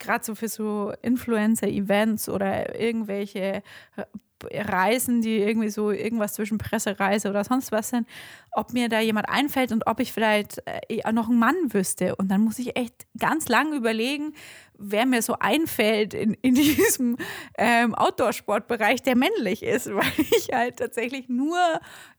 gerade 0.00 0.24
so 0.24 0.34
für 0.34 0.48
so 0.48 0.92
Influencer-Events 1.02 2.28
oder 2.28 2.78
irgendwelche 2.78 3.62
äh, 3.96 4.04
Reisen, 4.50 5.20
die 5.20 5.38
irgendwie 5.38 5.70
so 5.70 5.90
irgendwas 5.90 6.34
zwischen 6.34 6.58
Pressereise 6.58 7.30
oder 7.30 7.44
sonst 7.44 7.72
was 7.72 7.90
sind, 7.90 8.06
ob 8.52 8.72
mir 8.72 8.88
da 8.88 9.00
jemand 9.00 9.28
einfällt 9.28 9.72
und 9.72 9.86
ob 9.86 10.00
ich 10.00 10.12
vielleicht 10.12 10.62
äh, 10.66 11.12
noch 11.12 11.28
einen 11.28 11.38
Mann 11.38 11.56
wüsste. 11.68 12.16
Und 12.16 12.30
dann 12.30 12.40
muss 12.42 12.58
ich 12.58 12.76
echt 12.76 13.06
ganz 13.18 13.48
lang 13.48 13.72
überlegen, 13.72 14.32
wer 14.78 15.06
mir 15.06 15.22
so 15.22 15.36
einfällt 15.38 16.14
in, 16.14 16.34
in 16.34 16.54
diesem 16.56 17.16
ähm, 17.58 17.94
Outdoor-Sportbereich, 17.94 19.02
der 19.02 19.16
männlich 19.16 19.62
ist, 19.62 19.86
weil 19.94 20.12
ich 20.18 20.48
halt 20.52 20.78
tatsächlich 20.78 21.28
nur 21.28 21.58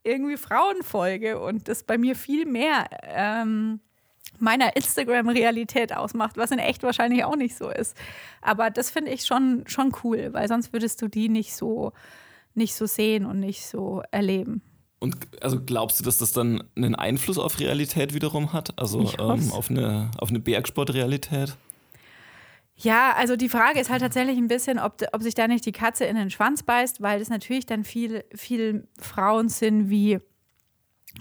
irgendwie 0.04 0.38
Frauen 0.38 0.84
folge 0.84 1.40
und 1.40 1.68
das 1.68 1.84
bei 1.84 1.98
mir 1.98 2.16
viel 2.16 2.46
mehr 2.46 2.86
ähm, 3.04 3.82
meiner 4.40 4.76
Instagram-Realität 4.76 5.96
ausmacht, 5.96 6.38
was 6.38 6.52
in 6.52 6.60
echt 6.60 6.84
wahrscheinlich 6.84 7.24
auch 7.24 7.36
nicht 7.36 7.56
so 7.56 7.70
ist. 7.70 7.96
Aber 8.42 8.70
das 8.70 8.90
finde 8.90 9.12
ich 9.12 9.26
schon, 9.26 9.64
schon 9.68 9.92
cool, 10.04 10.30
weil 10.32 10.48
sonst 10.48 10.74
würdest 10.74 11.02
du 11.02 11.08
die 11.08 11.30
nicht 11.30 11.56
so, 11.56 11.94
nicht 12.54 12.76
so 12.76 12.86
sehen 12.86 13.26
und 13.26 13.40
nicht 13.40 13.66
so 13.66 14.02
erleben. 14.12 14.62
Und 15.00 15.16
also 15.42 15.60
glaubst 15.60 16.00
du, 16.00 16.04
dass 16.04 16.18
das 16.20 16.32
dann 16.32 16.64
einen 16.76 16.96
Einfluss 16.96 17.40
auf 17.40 17.60
Realität 17.60 18.14
wiederum 18.14 18.54
hat? 18.54 18.78
Also 18.80 19.12
ähm, 19.20 19.52
auf 19.52 19.70
eine, 19.72 20.12
auf 20.20 20.30
eine 20.30 20.40
Bergsportrealität? 20.40 21.58
Ja, 22.76 23.14
also 23.16 23.36
die 23.36 23.50
Frage 23.50 23.80
ist 23.80 23.90
halt 23.90 24.02
tatsächlich 24.02 24.38
ein 24.38 24.48
bisschen, 24.48 24.80
ob, 24.80 25.02
ob 25.12 25.22
sich 25.22 25.36
da 25.36 25.48
nicht 25.48 25.66
die 25.66 25.72
Katze 25.72 26.06
in 26.06 26.16
den 26.16 26.30
Schwanz 26.30 26.64
beißt, 26.64 27.02
weil 27.02 27.22
es 27.22 27.30
natürlich 27.30 27.66
dann 27.66 27.84
viel, 27.84 28.24
viel 28.34 28.88
Frauen 29.00 29.50
sind 29.50 29.90
wie 29.90 30.20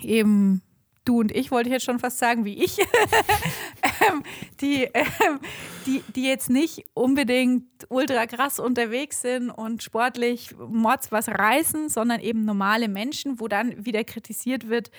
eben 0.00 0.62
du 1.04 1.20
und 1.20 1.32
ich, 1.34 1.50
wollte 1.50 1.68
ich 1.68 1.72
jetzt 1.72 1.84
schon 1.84 1.98
fast 1.98 2.18
sagen, 2.18 2.44
wie 2.44 2.62
ich, 2.62 2.78
ähm, 4.08 4.22
die, 4.60 4.84
ähm, 4.84 5.40
die, 5.86 6.02
die 6.14 6.24
jetzt 6.24 6.50
nicht 6.50 6.84
unbedingt 6.94 7.64
ultra 7.88 8.26
krass 8.26 8.58
unterwegs 8.58 9.22
sind 9.22 9.50
und 9.50 9.82
sportlich 9.82 10.54
Mords 10.56 11.10
was 11.10 11.28
reißen, 11.28 11.88
sondern 11.88 12.20
eben 12.20 12.44
normale 12.44 12.88
Menschen, 12.88 13.40
wo 13.40 13.48
dann 13.48 13.84
wieder 13.84 14.04
kritisiert 14.04 14.68
wird, 14.68 14.90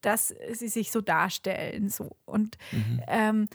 dass 0.00 0.34
sie 0.52 0.68
sich 0.68 0.90
so 0.90 1.00
darstellen. 1.00 1.88
So. 1.88 2.16
Und 2.24 2.56
mhm. 2.72 3.00
ähm, 3.06 3.48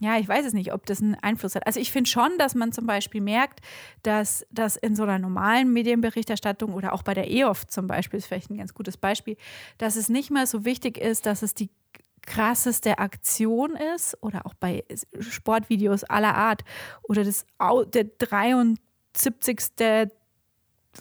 ja, 0.00 0.18
ich 0.18 0.28
weiß 0.28 0.46
es 0.46 0.52
nicht, 0.52 0.72
ob 0.72 0.86
das 0.86 1.02
einen 1.02 1.16
Einfluss 1.16 1.54
hat. 1.54 1.66
Also 1.66 1.80
ich 1.80 1.90
finde 1.90 2.08
schon, 2.08 2.38
dass 2.38 2.54
man 2.54 2.72
zum 2.72 2.86
Beispiel 2.86 3.20
merkt, 3.20 3.60
dass 4.02 4.46
das 4.50 4.76
in 4.76 4.94
so 4.94 5.02
einer 5.02 5.18
normalen 5.18 5.72
Medienberichterstattung 5.72 6.72
oder 6.72 6.92
auch 6.92 7.02
bei 7.02 7.14
der 7.14 7.30
EOF 7.30 7.66
zum 7.66 7.86
Beispiel, 7.86 8.18
ist 8.18 8.26
vielleicht 8.26 8.50
ein 8.50 8.58
ganz 8.58 8.74
gutes 8.74 8.96
Beispiel, 8.96 9.36
dass 9.78 9.96
es 9.96 10.08
nicht 10.08 10.30
mehr 10.30 10.46
so 10.46 10.64
wichtig 10.64 10.98
ist, 10.98 11.26
dass 11.26 11.42
es 11.42 11.54
die 11.54 11.70
krasseste 12.22 12.98
Aktion 12.98 13.74
ist 13.96 14.16
oder 14.22 14.46
auch 14.46 14.54
bei 14.54 14.84
Sportvideos 15.18 16.04
aller 16.04 16.34
Art 16.34 16.62
oder 17.02 17.24
das 17.24 17.46
der 17.94 18.04
73 18.04 19.60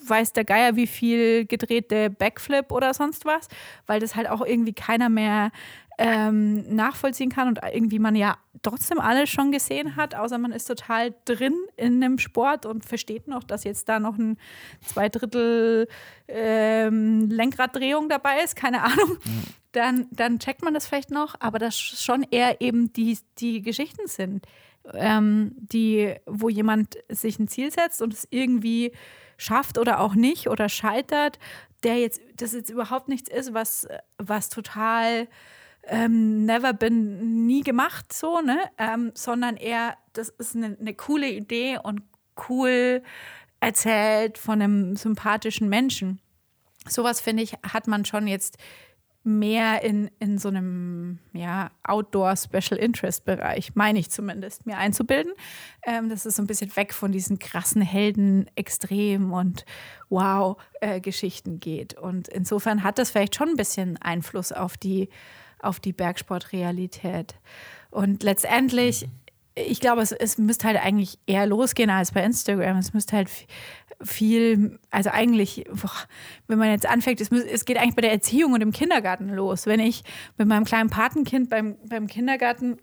weiß 0.05 0.33
der 0.33 0.45
Geier, 0.45 0.75
wie 0.75 0.87
viel 0.87 1.45
gedrehte 1.45 2.09
Backflip 2.09 2.71
oder 2.71 2.93
sonst 2.93 3.25
was, 3.25 3.47
weil 3.85 3.99
das 3.99 4.15
halt 4.15 4.29
auch 4.29 4.45
irgendwie 4.45 4.73
keiner 4.73 5.09
mehr 5.09 5.51
ähm, 5.97 6.75
nachvollziehen 6.75 7.31
kann 7.31 7.47
und 7.47 7.59
irgendwie 7.73 7.97
man 7.99 8.15
ja 8.15 8.37
trotzdem 8.61 8.99
alles 8.99 9.29
schon 9.29 9.51
gesehen 9.51 9.95
hat, 9.95 10.13
außer 10.13 10.37
man 10.37 10.51
ist 10.51 10.65
total 10.65 11.15
drin 11.25 11.55
in 11.75 11.99
dem 12.01 12.19
Sport 12.19 12.65
und 12.65 12.85
versteht 12.85 13.27
noch, 13.27 13.43
dass 13.43 13.63
jetzt 13.63 13.89
da 13.89 13.99
noch 13.99 14.17
ein 14.17 14.37
zwei 14.85 15.09
Drittel 15.09 15.87
ähm, 16.27 17.29
Lenkraddrehung 17.29 18.09
dabei 18.09 18.41
ist, 18.43 18.55
keine 18.55 18.83
Ahnung. 18.83 19.17
Dann, 19.71 20.07
dann 20.11 20.39
checkt 20.39 20.63
man 20.63 20.73
das 20.73 20.87
vielleicht 20.87 21.11
noch, 21.11 21.35
aber 21.39 21.59
das 21.59 21.77
schon 21.77 22.23
eher 22.31 22.61
eben 22.61 22.93
die, 22.93 23.17
die 23.37 23.61
Geschichten 23.61 24.07
sind, 24.07 24.45
ähm, 24.93 25.55
die, 25.57 26.15
wo 26.25 26.49
jemand 26.49 26.97
sich 27.09 27.37
ein 27.37 27.47
Ziel 27.47 27.71
setzt 27.71 28.01
und 28.01 28.13
es 28.13 28.27
irgendwie 28.29 28.91
schafft 29.37 29.77
oder 29.77 29.99
auch 29.99 30.15
nicht 30.15 30.49
oder 30.49 30.69
scheitert, 30.69 31.39
der 31.83 31.99
jetzt, 31.99 32.21
das 32.35 32.53
jetzt 32.53 32.69
überhaupt 32.69 33.07
nichts 33.07 33.29
ist, 33.29 33.53
was, 33.53 33.87
was 34.17 34.49
total 34.49 35.27
ähm, 35.83 36.45
never 36.45 36.73
been 36.73 37.45
nie 37.45 37.61
gemacht, 37.61 38.11
so, 38.11 38.41
ne? 38.41 38.59
Ähm, 38.77 39.11
sondern 39.13 39.55
eher, 39.55 39.95
das 40.13 40.29
ist 40.29 40.55
eine, 40.55 40.77
eine 40.79 40.93
coole 40.93 41.29
Idee 41.29 41.79
und 41.81 42.01
cool 42.49 43.03
erzählt 43.59 44.37
von 44.37 44.61
einem 44.61 44.95
sympathischen 44.95 45.69
Menschen. 45.69 46.19
Sowas, 46.87 47.21
finde 47.21 47.43
ich, 47.43 47.53
hat 47.63 47.87
man 47.87 48.05
schon 48.05 48.27
jetzt 48.27 48.57
mehr 49.27 49.83
in, 49.83 50.09
in 50.19 50.37
so 50.37 50.47
einem 50.47 51.19
ja, 51.33 51.69
Outdoor-Special-Interest-Bereich, 51.83 53.75
meine 53.75 53.99
ich 53.99 54.09
zumindest, 54.09 54.65
mir 54.65 54.77
einzubilden. 54.77 55.33
Ähm, 55.85 56.09
dass 56.09 56.25
es 56.25 56.37
so 56.37 56.41
ein 56.41 56.47
bisschen 56.47 56.73
weg 56.75 56.93
von 56.93 57.11
diesen 57.11 57.37
krassen 57.37 57.81
Helden, 57.81 58.49
Extrem 58.55 59.33
und 59.33 59.65
Wow-Geschichten 60.09 61.55
äh, 61.55 61.59
geht. 61.59 61.93
Und 61.95 62.29
insofern 62.29 62.83
hat 62.83 62.97
das 62.97 63.11
vielleicht 63.11 63.35
schon 63.35 63.49
ein 63.49 63.57
bisschen 63.57 63.97
Einfluss 63.97 64.53
auf 64.53 64.77
die, 64.77 65.09
auf 65.59 65.81
die 65.81 65.93
Bergsportrealität. 65.93 67.35
Und 67.91 68.23
letztendlich, 68.23 69.09
ich 69.55 69.81
glaube, 69.81 70.01
es, 70.01 70.13
es 70.13 70.37
müsste 70.37 70.67
halt 70.67 70.77
eigentlich 70.77 71.19
eher 71.27 71.45
losgehen 71.45 71.89
als 71.89 72.13
bei 72.13 72.23
Instagram. 72.23 72.77
Es 72.77 72.93
müsste 72.93 73.17
halt 73.17 73.29
viel, 74.01 74.79
also 74.91 75.09
eigentlich, 75.09 75.65
boah, 75.69 75.91
wenn 76.47 76.59
man 76.59 76.69
jetzt 76.69 76.87
anfängt, 76.87 77.21
es, 77.21 77.31
es, 77.31 77.65
geht 77.65 77.77
eigentlich 77.77 77.95
bei 77.95 78.01
der 78.01 78.11
Erziehung 78.11 78.53
und 78.53 78.61
im 78.61 78.71
Kindergarten 78.71 79.29
los. 79.29 79.65
Wenn 79.65 79.79
ich 79.79 80.03
mit 80.37 80.47
meinem 80.47 80.65
kleinen 80.65 80.89
Patenkind 80.89 81.49
beim, 81.49 81.77
beim 81.87 82.07
Kindergarten, 82.07 82.77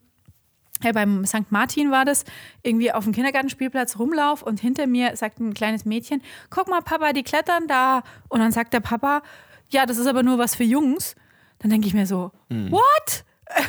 äh, 0.82 0.92
beim 0.92 1.24
St. 1.24 1.50
Martin 1.50 1.90
war 1.90 2.04
das, 2.04 2.24
irgendwie 2.62 2.92
auf 2.92 3.04
dem 3.04 3.12
Kindergartenspielplatz 3.12 3.98
rumlauf 3.98 4.42
und 4.42 4.60
hinter 4.60 4.86
mir 4.86 5.16
sagt 5.16 5.38
ein 5.38 5.54
kleines 5.54 5.84
Mädchen, 5.84 6.20
guck 6.50 6.68
mal, 6.68 6.82
Papa, 6.82 7.12
die 7.12 7.22
klettern 7.22 7.68
da. 7.68 8.02
Und 8.28 8.40
dann 8.40 8.50
sagt 8.50 8.72
der 8.72 8.80
Papa, 8.80 9.22
ja, 9.70 9.86
das 9.86 9.98
ist 9.98 10.06
aber 10.06 10.22
nur 10.22 10.38
was 10.38 10.56
für 10.56 10.64
Jungs. 10.64 11.14
Dann 11.60 11.70
denke 11.70 11.86
ich 11.86 11.94
mir 11.94 12.06
so, 12.06 12.32
mhm. 12.48 12.72
what? 12.72 13.24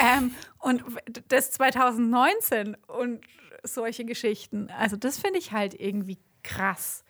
ähm, 0.00 0.32
und 0.58 0.82
das 1.28 1.50
2019 1.52 2.76
und 2.86 3.20
solche 3.62 4.04
Geschichten. 4.04 4.68
Also 4.78 4.96
das 4.96 5.18
finde 5.18 5.38
ich 5.38 5.52
halt 5.52 5.78
irgendwie 5.78 6.18
krass. 6.42 7.04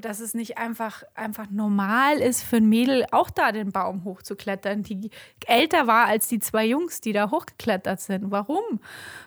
Dass 0.00 0.18
es 0.18 0.34
nicht 0.34 0.58
einfach, 0.58 1.04
einfach 1.14 1.48
normal 1.50 2.18
ist 2.18 2.42
für 2.42 2.56
ein 2.56 2.68
Mädel, 2.68 3.06
auch 3.12 3.30
da 3.30 3.52
den 3.52 3.70
Baum 3.70 4.02
hochzuklettern, 4.02 4.82
die 4.82 5.10
älter 5.46 5.86
war 5.86 6.06
als 6.06 6.26
die 6.26 6.40
zwei 6.40 6.66
Jungs, 6.66 7.00
die 7.00 7.12
da 7.12 7.30
hochgeklettert 7.30 8.00
sind. 8.00 8.32
Warum? 8.32 8.80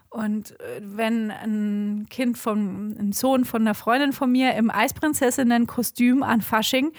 Und 0.09 0.59
äh, 0.59 0.81
wenn 0.81 1.31
ein 1.31 2.07
Kind 2.09 2.37
von, 2.37 2.97
ein 2.99 3.13
Sohn 3.13 3.45
von 3.45 3.61
einer 3.61 3.75
Freundin 3.75 4.11
von 4.11 4.31
mir 4.31 4.55
im 4.55 4.69
Eisprinzessinnen-Kostüm 4.69 6.21
an 6.23 6.41
Fasching 6.41 6.91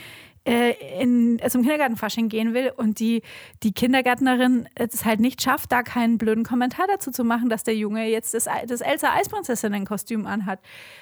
äh, 0.48 1.02
in, 1.02 1.38
zum 1.48 1.60
Kindergartenfasching 1.60 2.30
gehen 2.30 2.54
will 2.54 2.72
und 2.74 3.00
die, 3.00 3.20
die 3.62 3.72
Kindergärtnerin 3.72 4.66
es 4.74 5.04
halt 5.04 5.20
nicht 5.20 5.42
schafft, 5.42 5.70
da 5.72 5.82
keinen 5.82 6.16
blöden 6.16 6.42
Kommentar 6.42 6.86
dazu 6.86 7.10
zu 7.10 7.22
machen, 7.22 7.50
dass 7.50 7.64
der 7.64 7.76
Junge 7.76 8.08
jetzt 8.08 8.32
das, 8.32 8.48
das 8.66 8.80
Elsa 8.80 9.12
Eisprinzessinnen-Kostüm 9.12 10.26
anhat. 10.26 10.60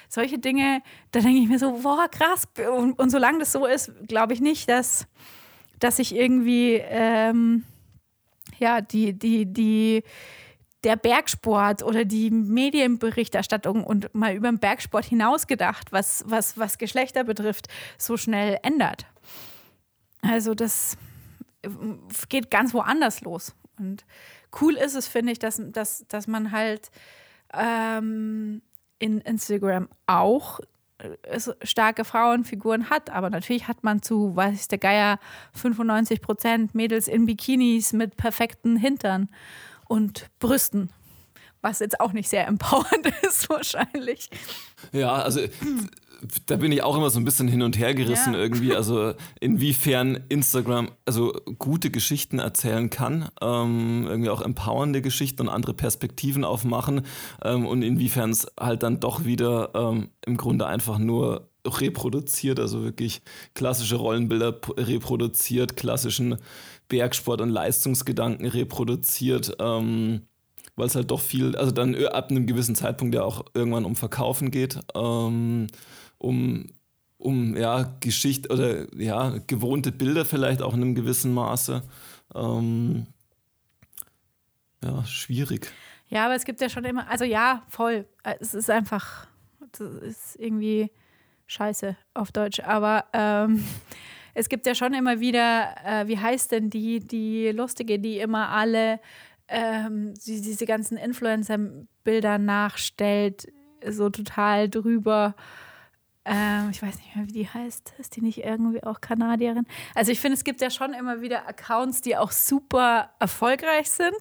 Solche 0.09 0.37
Dinge, 0.37 0.81
da 1.11 1.21
denke 1.21 1.39
ich 1.39 1.47
mir 1.47 1.59
so, 1.59 1.79
boah, 1.81 2.09
krass. 2.09 2.49
Und, 2.75 2.99
und 2.99 3.09
solange 3.09 3.39
das 3.39 3.53
so 3.53 3.65
ist, 3.65 3.91
glaube 4.09 4.33
ich 4.33 4.41
nicht, 4.41 4.69
dass, 4.69 5.07
dass 5.79 5.95
sich 5.95 6.13
irgendwie, 6.13 6.81
ähm, 6.83 7.63
ja, 8.59 8.81
die, 8.81 9.13
die, 9.13 9.45
die, 9.45 10.03
der 10.83 10.97
Bergsport 10.97 11.83
oder 11.83 12.03
die 12.03 12.31
Medienberichterstattung 12.31 13.85
und 13.85 14.13
mal 14.13 14.35
über 14.35 14.49
den 14.49 14.59
Bergsport 14.59 15.05
hinausgedacht, 15.05 15.93
was, 15.93 16.25
was, 16.27 16.57
was 16.57 16.77
Geschlechter 16.77 17.23
betrifft, 17.23 17.67
so 17.97 18.17
schnell 18.17 18.57
ändert. 18.61 19.05
Also 20.21 20.53
das 20.53 20.97
äh, 21.61 21.69
geht 22.29 22.51
ganz 22.51 22.73
woanders 22.73 23.21
los. 23.21 23.53
Und 23.79 24.05
cool 24.61 24.75
ist 24.75 24.95
es, 24.95 25.07
finde 25.07 25.31
ich, 25.31 25.39
dass, 25.39 25.61
dass, 25.71 26.05
dass 26.07 26.27
man 26.27 26.51
halt 26.51 26.89
ähm, 27.53 28.61
in 28.99 29.21
Instagram 29.21 29.87
auch 30.07 30.59
äh, 30.99 31.39
starke 31.61 32.05
Frauenfiguren 32.05 32.89
hat, 32.89 33.11
aber 33.11 33.29
natürlich 33.29 33.67
hat 33.67 33.83
man 33.83 34.01
zu, 34.01 34.35
weiß 34.35 34.67
der 34.67 34.79
Geier, 34.79 35.19
95 35.53 36.21
Prozent 36.21 36.75
Mädels 36.75 37.07
in 37.07 37.27
Bikinis 37.27 37.93
mit 37.93 38.17
perfekten 38.17 38.77
Hintern 38.77 39.29
und 39.87 40.27
Brüsten, 40.39 40.89
was 41.61 41.79
jetzt 41.79 41.99
auch 41.99 42.13
nicht 42.13 42.29
sehr 42.29 42.47
empowernd 42.47 43.13
ist 43.21 43.49
wahrscheinlich. 43.49 44.29
Ja, 44.91 45.13
also 45.13 45.41
da 46.45 46.55
bin 46.57 46.71
ich 46.71 46.83
auch 46.83 46.97
immer 46.97 47.09
so 47.09 47.19
ein 47.19 47.25
bisschen 47.25 47.47
hin 47.47 47.61
und 47.61 47.77
her 47.77 47.93
gerissen 47.93 48.33
ja. 48.33 48.39
irgendwie. 48.39 48.75
Also 48.75 49.13
inwiefern 49.39 50.23
Instagram 50.29 50.89
also 51.05 51.33
gute 51.57 51.91
Geschichten 51.91 52.39
erzählen 52.39 52.89
kann, 52.89 53.29
ähm, 53.41 54.05
irgendwie 54.07 54.29
auch 54.29 54.41
empowernde 54.41 55.01
Geschichten 55.01 55.43
und 55.43 55.49
andere 55.49 55.73
Perspektiven 55.73 56.43
aufmachen 56.43 57.01
ähm, 57.43 57.65
und 57.65 57.81
inwiefern 57.81 58.31
es 58.31 58.47
halt 58.59 58.83
dann 58.83 58.99
doch 58.99 59.25
wieder 59.25 59.71
ähm, 59.75 60.09
im 60.25 60.37
Grunde 60.37 60.67
einfach 60.67 60.97
nur 60.97 61.49
reproduziert, 61.65 62.59
also 62.59 62.83
wirklich 62.83 63.21
klassische 63.53 63.97
Rollenbilder 63.97 64.57
reproduziert, 64.77 65.75
klassischen 65.75 66.37
Bergsport 66.87 67.41
und 67.41 67.49
Leistungsgedanken 67.49 68.45
reproduziert. 68.47 69.57
Ähm, 69.59 70.21
weil 70.77 70.85
es 70.85 70.95
halt 70.95 71.09
doch 71.09 71.19
viel, 71.19 71.55
also 71.55 71.71
dann 71.71 71.95
ab 72.05 72.29
einem 72.29 72.45
gewissen 72.45 72.75
Zeitpunkt 72.75 73.15
ja 73.15 73.23
auch 73.23 73.43
irgendwann 73.55 73.83
um 73.83 73.95
Verkaufen 73.95 74.51
geht. 74.51 74.79
Ähm, 74.95 75.67
um, 76.17 76.71
um 77.17 77.55
ja, 77.55 77.95
Geschichte 77.99 78.49
oder 78.49 78.93
ja, 78.95 79.37
gewohnte 79.47 79.91
Bilder 79.91 80.25
vielleicht 80.25 80.61
auch 80.61 80.73
in 80.73 80.81
einem 80.81 80.95
gewissen 80.95 81.33
Maße. 81.33 81.83
Ähm, 82.35 83.07
ja, 84.83 85.05
schwierig. 85.05 85.71
Ja, 86.09 86.25
aber 86.25 86.35
es 86.35 86.45
gibt 86.45 86.61
ja 86.61 86.69
schon 86.69 86.85
immer, 86.85 87.09
also 87.09 87.25
ja, 87.25 87.63
voll. 87.67 88.05
Es 88.39 88.53
ist 88.53 88.69
einfach, 88.69 89.27
es 89.73 89.79
ist 89.79 90.35
irgendwie 90.39 90.91
scheiße 91.47 91.95
auf 92.13 92.31
Deutsch, 92.31 92.59
aber 92.61 93.05
ähm, 93.13 93.63
es 94.33 94.49
gibt 94.49 94.65
ja 94.65 94.75
schon 94.75 94.93
immer 94.93 95.19
wieder, 95.19 95.75
äh, 95.85 96.07
wie 96.07 96.17
heißt 96.17 96.51
denn 96.51 96.69
die, 96.69 96.99
die 96.99 97.49
Lustige, 97.49 97.99
die 97.99 98.19
immer 98.19 98.49
alle 98.49 98.99
ähm, 99.47 100.13
die, 100.25 100.41
diese 100.41 100.65
ganzen 100.65 100.97
Influencer-Bilder 100.97 102.37
nachstellt, 102.37 103.47
so 103.85 104.09
total 104.09 104.69
drüber 104.69 105.35
ähm, 106.27 106.69
ich 106.71 106.81
weiß 106.81 106.97
nicht 106.97 107.15
mehr, 107.15 107.27
wie 107.27 107.31
die 107.31 107.47
heißt. 107.47 107.93
Ist 107.97 108.15
die 108.15 108.21
nicht 108.21 108.43
irgendwie 108.43 108.83
auch 108.83 108.99
Kanadierin? 108.99 109.65
Also 109.95 110.11
ich 110.11 110.19
finde, 110.19 110.35
es 110.35 110.43
gibt 110.43 110.61
ja 110.61 110.69
schon 110.69 110.93
immer 110.93 111.21
wieder 111.21 111.47
Accounts, 111.47 112.01
die 112.01 112.17
auch 112.17 112.31
super 112.31 113.11
erfolgreich 113.19 113.89
sind 113.89 114.17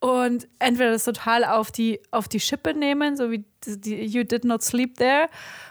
und 0.00 0.48
entweder 0.58 0.92
das 0.92 1.04
total 1.04 1.44
auf 1.44 1.70
die, 1.70 2.00
auf 2.10 2.28
die 2.28 2.40
Schippe 2.40 2.72
nehmen, 2.74 3.16
so 3.16 3.30
wie 3.30 3.44
die 3.66 4.04
You 4.04 4.24
Did 4.24 4.44
Not 4.44 4.62
Sleep 4.62 4.96
There 4.96 5.28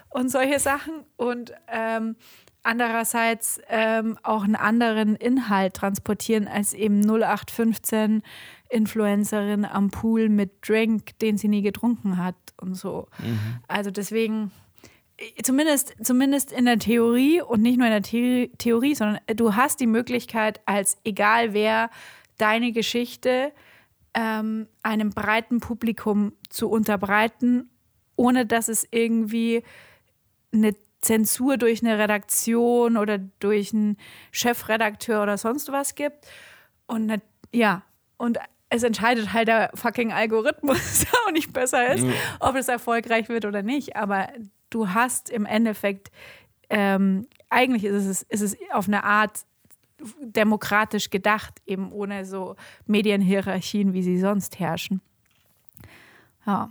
und 0.09 0.29
solche 0.29 0.59
Sachen 0.59 1.05
und 1.17 1.53
ähm, 1.67 2.15
andererseits 2.61 3.59
ähm, 3.67 4.17
auch 4.21 4.43
einen 4.43 4.55
anderen 4.55 5.15
Inhalt 5.15 5.73
transportieren 5.73 6.47
als 6.47 6.73
eben 6.73 7.01
0815 7.01 8.21
Influencerin 8.69 9.65
am 9.65 9.89
Pool 9.89 10.29
mit 10.29 10.67
Drink, 10.67 11.17
den 11.19 11.37
sie 11.37 11.47
nie 11.47 11.61
getrunken 11.61 12.17
hat 12.17 12.35
und 12.59 12.75
so. 12.75 13.07
Mhm. 13.19 13.59
Also 13.67 13.91
deswegen 13.91 14.51
zumindest, 15.43 15.95
zumindest 16.01 16.51
in 16.51 16.65
der 16.65 16.79
Theorie 16.79 17.41
und 17.41 17.61
nicht 17.61 17.77
nur 17.77 17.87
in 17.87 17.93
der 17.93 18.03
The 18.03 18.51
Theorie, 18.57 18.95
sondern 18.95 19.19
du 19.27 19.55
hast 19.55 19.79
die 19.79 19.87
Möglichkeit, 19.87 20.61
als 20.65 20.97
egal 21.03 21.53
wer 21.53 21.89
deine 22.37 22.71
Geschichte 22.71 23.51
ähm, 24.13 24.67
einem 24.83 25.09
breiten 25.09 25.59
Publikum 25.59 26.33
zu 26.49 26.69
unterbreiten, 26.69 27.69
ohne 28.15 28.45
dass 28.45 28.67
es 28.67 28.87
irgendwie 28.91 29.63
eine 30.53 30.75
Zensur 31.01 31.57
durch 31.57 31.83
eine 31.83 31.99
Redaktion 31.99 32.97
oder 32.97 33.17
durch 33.17 33.73
einen 33.73 33.97
Chefredakteur 34.31 35.23
oder 35.23 35.37
sonst 35.37 35.71
was 35.71 35.95
gibt. 35.95 36.25
Und 36.85 37.07
ne, 37.07 37.21
ja, 37.51 37.83
und 38.17 38.37
es 38.69 38.83
entscheidet 38.83 39.33
halt 39.33 39.47
der 39.47 39.71
fucking 39.75 40.11
Algorithmus, 40.11 40.99
der 41.11 41.19
auch 41.25 41.31
nicht 41.31 41.53
besser 41.53 41.93
ist, 41.93 42.03
mhm. 42.03 42.13
ob 42.39 42.55
es 42.55 42.67
erfolgreich 42.67 43.29
wird 43.29 43.45
oder 43.45 43.61
nicht. 43.61 43.95
Aber 43.95 44.29
du 44.73 44.89
hast 44.89 45.29
im 45.29 45.45
Endeffekt, 45.45 46.11
ähm, 46.69 47.27
eigentlich 47.49 47.83
ist 47.83 48.05
es, 48.05 48.21
ist 48.23 48.41
es 48.41 48.57
auf 48.71 48.87
eine 48.87 49.03
Art 49.03 49.45
demokratisch 50.21 51.09
gedacht, 51.09 51.61
eben 51.65 51.91
ohne 51.91 52.25
so 52.25 52.55
Medienhierarchien, 52.87 53.93
wie 53.93 54.03
sie 54.03 54.19
sonst 54.19 54.59
herrschen. 54.59 55.01
Ja. 56.45 56.69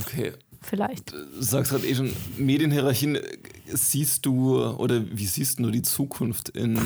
Okay. 0.00 0.32
Vielleicht. 0.60 1.12
Du 1.12 1.42
sagst 1.42 1.72
gerade 1.72 1.86
eh 1.86 1.94
schon, 1.94 2.10
Medienhierarchien, 2.38 3.18
siehst 3.66 4.24
du 4.24 4.58
oder 4.64 5.04
wie 5.10 5.26
siehst 5.26 5.58
du 5.58 5.70
die 5.70 5.82
Zukunft 5.82 6.48
in 6.48 6.80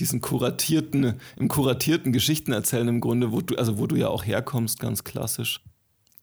diesen 0.00 0.20
kuratierten, 0.20 1.20
im 1.36 1.48
kuratierten 1.48 2.12
Geschichtenerzählen 2.12 2.88
im 2.88 3.00
Grunde, 3.00 3.30
wo 3.30 3.40
du, 3.40 3.54
also 3.54 3.78
wo 3.78 3.86
du 3.86 3.94
ja 3.94 4.08
auch 4.08 4.26
herkommst, 4.26 4.80
ganz 4.80 5.04
klassisch? 5.04 5.60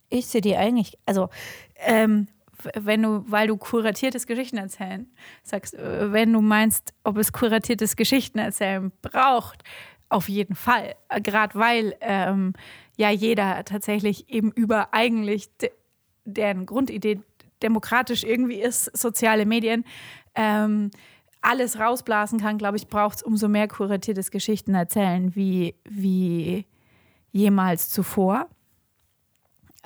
Ich 0.10 0.26
sehe 0.28 0.42
die 0.42 0.58
eigentlich, 0.58 0.98
also 1.06 1.30
ähm, 1.78 2.28
wenn 2.74 3.04
du, 3.04 3.24
weil 3.28 3.48
du 3.48 3.58
kuratiertes 3.58 4.26
Geschichtenerzählen 4.28 5.08
sagst, 5.44 5.76
äh, 5.76 6.12
wenn 6.12 6.34
du 6.34 6.42
meinst, 6.42 6.94
ob 7.04 7.18
es 7.18 7.32
kuratiertes 7.32 7.96
Geschichtenerzählen 7.96 8.92
braucht, 9.02 9.64
auf 10.10 10.30
jeden 10.30 10.56
Fall. 10.56 10.96
Gerade 11.22 11.56
weil 11.56 11.96
ähm, 12.02 12.54
ja 12.96 13.10
jeder 13.10 13.64
tatsächlich 13.66 14.30
eben 14.30 14.52
über 14.52 14.94
eigentlich 14.94 15.56
de 15.58 15.72
deren 16.30 16.66
Grundidee 16.66 17.22
demokratisch 17.64 18.26
irgendwie 18.26 18.60
ist, 18.62 18.86
soziale 18.98 19.46
Medien, 19.46 19.86
ähm, 20.36 20.92
alles 21.42 21.80
rausblasen 21.80 22.40
kann, 22.40 22.58
glaube 22.58 22.76
ich, 22.76 22.88
braucht 22.88 23.18
es 23.18 23.24
umso 23.24 23.48
mehr 23.48 23.70
kuratiertes 23.70 24.30
Geschichten 24.30 24.76
erzählen 24.76 25.34
wie, 25.36 25.76
wie 25.86 26.66
jemals 27.32 27.90
zuvor. 27.90 28.50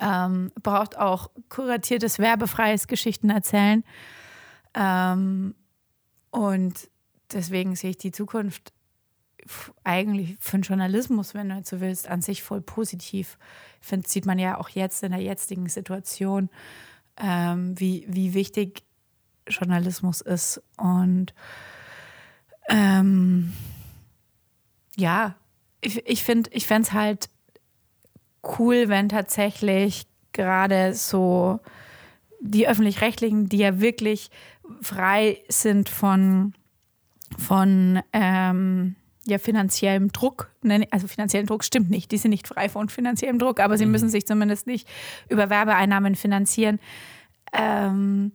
Ähm, 0.02 0.50
braucht 0.60 0.98
auch 0.98 1.30
kuratiertes, 1.48 2.18
werbefreies 2.18 2.88
Geschichten 2.88 3.30
erzählen. 3.30 3.84
Ähm, 4.74 5.54
und 6.30 6.90
deswegen 7.32 7.76
sehe 7.76 7.90
ich 7.90 7.98
die 7.98 8.10
Zukunft 8.10 8.72
eigentlich 9.84 10.36
für 10.40 10.58
den 10.58 10.62
Journalismus, 10.62 11.34
wenn 11.34 11.48
du 11.48 11.62
so 11.64 11.80
willst, 11.80 12.08
an 12.08 12.22
sich 12.22 12.42
voll 12.42 12.60
positiv. 12.60 13.38
Ich 13.80 13.88
finde, 13.88 14.08
sieht 14.08 14.26
man 14.26 14.38
ja 14.38 14.58
auch 14.58 14.68
jetzt 14.68 15.02
in 15.02 15.12
der 15.12 15.20
jetzigen 15.20 15.68
Situation, 15.68 16.48
ähm, 17.16 17.78
wie, 17.78 18.04
wie 18.08 18.34
wichtig 18.34 18.84
Journalismus 19.46 20.20
ist. 20.20 20.62
Und 20.76 21.34
ähm, 22.68 23.52
ja, 24.96 25.34
ich, 25.80 26.06
ich 26.06 26.22
finde 26.22 26.50
ich 26.52 26.66
fände 26.66 26.88
es 26.88 26.92
halt 26.92 27.28
cool, 28.58 28.88
wenn 28.88 29.08
tatsächlich 29.08 30.06
gerade 30.32 30.94
so 30.94 31.60
die 32.40 32.66
öffentlich-rechtlichen, 32.66 33.48
die 33.48 33.58
ja 33.58 33.80
wirklich 33.80 34.30
frei 34.80 35.38
sind 35.48 35.88
von, 35.88 36.54
von 37.38 38.02
ähm, 38.12 38.96
ja, 39.24 39.38
finanziellem 39.38 40.10
Druck, 40.10 40.50
also 40.90 41.06
finanziellen 41.06 41.46
Druck 41.46 41.64
stimmt 41.64 41.90
nicht, 41.90 42.10
die 42.10 42.18
sind 42.18 42.30
nicht 42.30 42.48
frei 42.48 42.68
von 42.68 42.88
finanziellem 42.88 43.38
Druck, 43.38 43.60
aber 43.60 43.78
sie 43.78 43.86
mhm. 43.86 43.92
müssen 43.92 44.08
sich 44.08 44.26
zumindest 44.26 44.66
nicht 44.66 44.88
über 45.28 45.50
Werbeeinnahmen 45.50 46.16
finanzieren. 46.16 46.80
Ähm, 47.52 48.32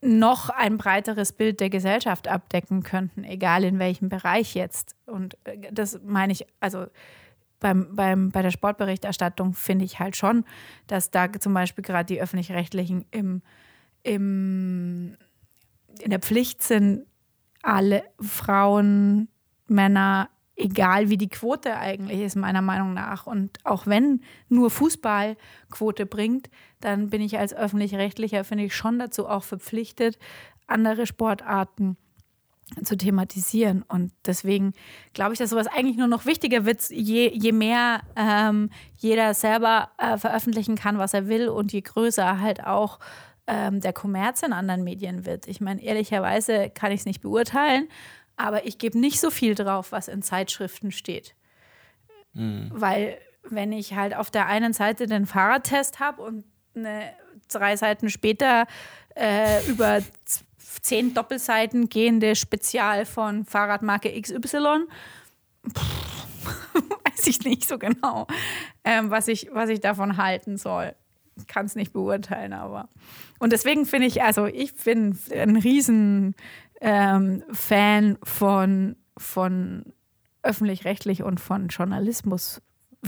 noch 0.00 0.48
ein 0.50 0.78
breiteres 0.78 1.32
Bild 1.32 1.58
der 1.58 1.70
Gesellschaft 1.70 2.28
abdecken 2.28 2.84
könnten, 2.84 3.24
egal 3.24 3.64
in 3.64 3.80
welchem 3.80 4.08
Bereich 4.08 4.54
jetzt. 4.54 4.94
Und 5.06 5.36
äh, 5.44 5.72
das 5.72 5.98
meine 6.04 6.32
ich, 6.32 6.46
also 6.60 6.86
beim, 7.60 7.94
beim, 7.94 8.30
bei 8.30 8.42
der 8.42 8.50
Sportberichterstattung 8.50 9.54
finde 9.54 9.84
ich 9.84 9.98
halt 9.98 10.16
schon, 10.16 10.44
dass 10.86 11.10
da 11.10 11.32
zum 11.32 11.54
Beispiel 11.54 11.82
gerade 11.82 12.06
die 12.06 12.20
Öffentlich-Rechtlichen 12.20 13.04
im, 13.10 13.42
im, 14.02 15.16
in 16.00 16.10
der 16.10 16.20
Pflicht 16.20 16.62
sind, 16.62 17.06
alle 17.62 18.04
Frauen, 18.20 19.28
Männer, 19.66 20.30
egal 20.56 21.08
wie 21.08 21.16
die 21.16 21.28
Quote 21.28 21.76
eigentlich 21.76 22.20
ist, 22.20 22.36
meiner 22.36 22.62
Meinung 22.62 22.94
nach. 22.94 23.26
Und 23.26 23.58
auch 23.64 23.86
wenn 23.86 24.22
nur 24.48 24.70
Fußball 24.70 25.36
Quote 25.70 26.06
bringt, 26.06 26.50
dann 26.80 27.10
bin 27.10 27.20
ich 27.20 27.38
als 27.38 27.54
öffentlich-rechtlicher, 27.54 28.44
finde 28.44 28.64
ich, 28.64 28.74
schon 28.74 28.98
dazu 28.98 29.28
auch 29.28 29.44
verpflichtet, 29.44 30.18
andere 30.66 31.06
Sportarten 31.06 31.96
zu 32.84 32.96
thematisieren. 32.96 33.82
Und 33.82 34.12
deswegen 34.26 34.72
glaube 35.12 35.32
ich, 35.32 35.38
dass 35.38 35.50
sowas 35.50 35.66
eigentlich 35.66 35.96
nur 35.96 36.06
noch 36.06 36.26
wichtiger 36.26 36.64
wird, 36.64 36.90
je, 36.90 37.30
je 37.32 37.52
mehr 37.52 38.02
ähm, 38.16 38.70
jeder 38.96 39.34
selber 39.34 39.90
äh, 39.98 40.18
veröffentlichen 40.18 40.76
kann, 40.76 40.98
was 40.98 41.14
er 41.14 41.28
will 41.28 41.48
und 41.48 41.72
je 41.72 41.80
größer 41.80 42.40
halt 42.40 42.64
auch 42.64 42.98
ähm, 43.46 43.80
der 43.80 43.92
Kommerz 43.92 44.42
in 44.42 44.52
anderen 44.52 44.84
Medien 44.84 45.24
wird. 45.24 45.48
Ich 45.48 45.60
meine, 45.60 45.82
ehrlicherweise 45.82 46.70
kann 46.70 46.92
ich 46.92 47.00
es 47.00 47.06
nicht 47.06 47.22
beurteilen, 47.22 47.88
aber 48.36 48.66
ich 48.66 48.78
gebe 48.78 48.98
nicht 48.98 49.20
so 49.20 49.30
viel 49.30 49.54
drauf, 49.54 49.92
was 49.92 50.08
in 50.08 50.22
Zeitschriften 50.22 50.92
steht. 50.92 51.34
Mhm. 52.34 52.70
Weil 52.72 53.18
wenn 53.50 53.72
ich 53.72 53.94
halt 53.94 54.14
auf 54.14 54.30
der 54.30 54.46
einen 54.46 54.72
Seite 54.72 55.06
den 55.06 55.26
Fahrradtest 55.26 56.00
habe 56.00 56.22
und 56.22 56.44
eine, 56.76 57.12
drei 57.48 57.76
Seiten 57.76 58.10
später 58.10 58.66
äh, 59.14 59.66
über 59.66 60.00
zehn 60.82 61.14
Doppelseiten 61.14 61.88
gehende 61.88 62.36
Spezial 62.36 63.06
von 63.06 63.44
Fahrradmarke 63.44 64.20
XY, 64.20 64.84
pff, 65.74 66.26
weiß 67.04 67.26
ich 67.26 67.40
nicht 67.44 67.66
so 67.66 67.78
genau, 67.78 68.26
ähm, 68.84 69.10
was, 69.10 69.28
ich, 69.28 69.48
was 69.52 69.70
ich 69.70 69.80
davon 69.80 70.16
halten 70.16 70.56
soll. 70.56 70.94
Kann 71.46 71.66
es 71.66 71.76
nicht 71.76 71.92
beurteilen, 71.92 72.52
aber. 72.52 72.88
Und 73.38 73.52
deswegen 73.52 73.86
finde 73.86 74.08
ich, 74.08 74.22
also 74.22 74.46
ich 74.46 74.74
bin 74.74 75.16
ein 75.32 75.56
riesen 75.56 76.34
ähm, 76.80 77.44
von, 77.52 78.96
von 79.16 79.92
öffentlich-rechtlich 80.42 81.22
und 81.22 81.38
von 81.38 81.68
Journalismus, 81.68 82.60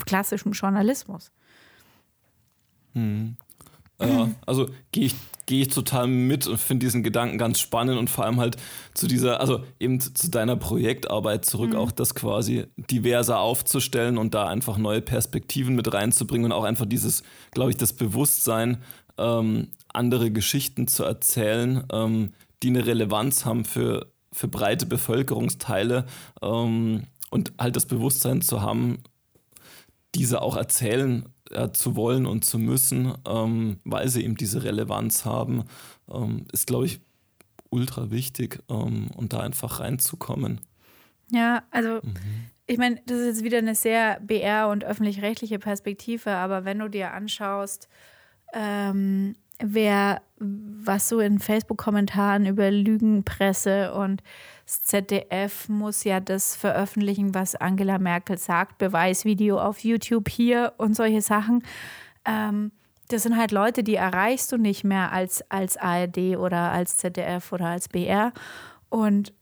klassischem 0.06 0.52
Journalismus. 0.52 1.32
Hm. 2.92 3.36
Ja, 4.00 4.30
also 4.46 4.68
gehe 4.92 5.06
ich, 5.06 5.14
geh 5.46 5.62
ich 5.62 5.68
total 5.68 6.06
mit 6.06 6.46
und 6.46 6.58
finde 6.58 6.86
diesen 6.86 7.02
Gedanken 7.02 7.38
ganz 7.38 7.60
spannend 7.60 7.98
und 7.98 8.08
vor 8.08 8.24
allem 8.24 8.40
halt 8.40 8.56
zu 8.94 9.06
dieser, 9.06 9.40
also 9.40 9.62
eben 9.78 10.00
zu 10.00 10.30
deiner 10.30 10.56
Projektarbeit 10.56 11.44
zurück, 11.44 11.70
mhm. 11.70 11.76
auch 11.76 11.90
das 11.90 12.14
quasi 12.14 12.66
diverser 12.76 13.40
aufzustellen 13.40 14.16
und 14.16 14.34
da 14.34 14.46
einfach 14.46 14.78
neue 14.78 15.02
Perspektiven 15.02 15.74
mit 15.74 15.92
reinzubringen 15.92 16.46
und 16.46 16.52
auch 16.52 16.64
einfach 16.64 16.86
dieses, 16.86 17.22
glaube 17.50 17.70
ich, 17.70 17.76
das 17.76 17.92
Bewusstsein, 17.92 18.82
ähm, 19.18 19.68
andere 19.92 20.30
Geschichten 20.30 20.88
zu 20.88 21.04
erzählen, 21.04 21.84
ähm, 21.92 22.32
die 22.62 22.68
eine 22.68 22.86
Relevanz 22.86 23.44
haben 23.44 23.64
für, 23.64 24.06
für 24.32 24.48
breite 24.48 24.86
Bevölkerungsteile 24.86 26.06
ähm, 26.42 27.04
und 27.30 27.52
halt 27.58 27.76
das 27.76 27.86
Bewusstsein 27.86 28.40
zu 28.40 28.62
haben, 28.62 29.02
diese 30.14 30.42
auch 30.42 30.56
erzählen 30.56 31.28
ja, 31.52 31.72
zu 31.72 31.96
wollen 31.96 32.26
und 32.26 32.44
zu 32.44 32.58
müssen, 32.58 33.14
ähm, 33.26 33.78
weil 33.84 34.08
sie 34.08 34.24
eben 34.24 34.36
diese 34.36 34.62
Relevanz 34.62 35.24
haben, 35.24 35.64
ähm, 36.10 36.46
ist, 36.52 36.66
glaube 36.66 36.86
ich, 36.86 37.00
ultra 37.70 38.10
wichtig, 38.10 38.60
um 38.66 39.10
ähm, 39.18 39.28
da 39.28 39.40
einfach 39.40 39.80
reinzukommen. 39.80 40.60
Ja, 41.30 41.62
also 41.70 42.00
mhm. 42.02 42.14
ich 42.66 42.78
meine, 42.78 43.00
das 43.06 43.18
ist 43.18 43.26
jetzt 43.26 43.44
wieder 43.44 43.58
eine 43.58 43.74
sehr 43.74 44.20
BR- 44.20 44.68
und 44.68 44.84
öffentlich-rechtliche 44.84 45.58
Perspektive, 45.58 46.32
aber 46.32 46.64
wenn 46.64 46.80
du 46.80 46.88
dir 46.88 47.12
anschaust, 47.12 47.88
ähm, 48.52 49.36
wer 49.60 50.22
was 50.40 51.08
so 51.08 51.20
in 51.20 51.38
Facebook-Kommentaren 51.38 52.46
über 52.46 52.70
Lügenpresse 52.70 53.92
und 53.92 54.22
das 54.64 54.82
ZDF 54.84 55.68
muss 55.68 56.04
ja 56.04 56.20
das 56.20 56.56
veröffentlichen, 56.56 57.34
was 57.34 57.56
Angela 57.56 57.98
Merkel 57.98 58.38
sagt, 58.38 58.78
Beweisvideo 58.78 59.60
auf 59.60 59.80
YouTube 59.80 60.28
hier 60.28 60.72
und 60.78 60.96
solche 60.96 61.20
Sachen. 61.20 61.62
Ähm, 62.24 62.72
das 63.08 63.24
sind 63.24 63.36
halt 63.36 63.50
Leute, 63.50 63.82
die 63.82 63.96
erreichst 63.96 64.52
du 64.52 64.56
nicht 64.56 64.84
mehr 64.84 65.12
als, 65.12 65.44
als 65.50 65.76
ARD 65.76 66.36
oder 66.38 66.70
als 66.70 66.96
ZDF 66.96 67.52
oder 67.52 67.66
als 67.66 67.88
BR. 67.88 68.32
Und 68.88 69.34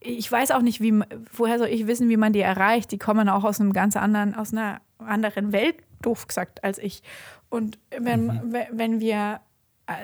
ich 0.00 0.30
weiß 0.30 0.50
auch 0.50 0.62
nicht, 0.62 0.80
wie, 0.80 1.00
woher 1.32 1.58
soll 1.58 1.68
ich 1.68 1.86
wissen, 1.86 2.08
wie 2.08 2.16
man 2.16 2.32
die 2.32 2.40
erreicht. 2.40 2.90
Die 2.90 2.98
kommen 2.98 3.28
auch 3.28 3.44
aus 3.44 3.60
einem 3.60 3.72
ganz 3.72 3.96
anderen, 3.96 4.34
aus 4.34 4.52
einer 4.52 4.80
anderen 4.98 5.52
Welt, 5.52 5.76
doof 6.02 6.26
gesagt, 6.26 6.64
als 6.64 6.78
ich. 6.78 7.02
Und 7.50 7.78
wenn, 7.96 8.26
mhm. 8.26 8.56
wenn, 8.72 9.00
wir, 9.00 9.40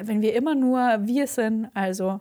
wenn 0.03 0.23
wir 0.23 0.35
immer 0.35 0.55
nur 0.55 0.99
wir 1.03 1.27
sind, 1.27 1.69
also 1.75 2.21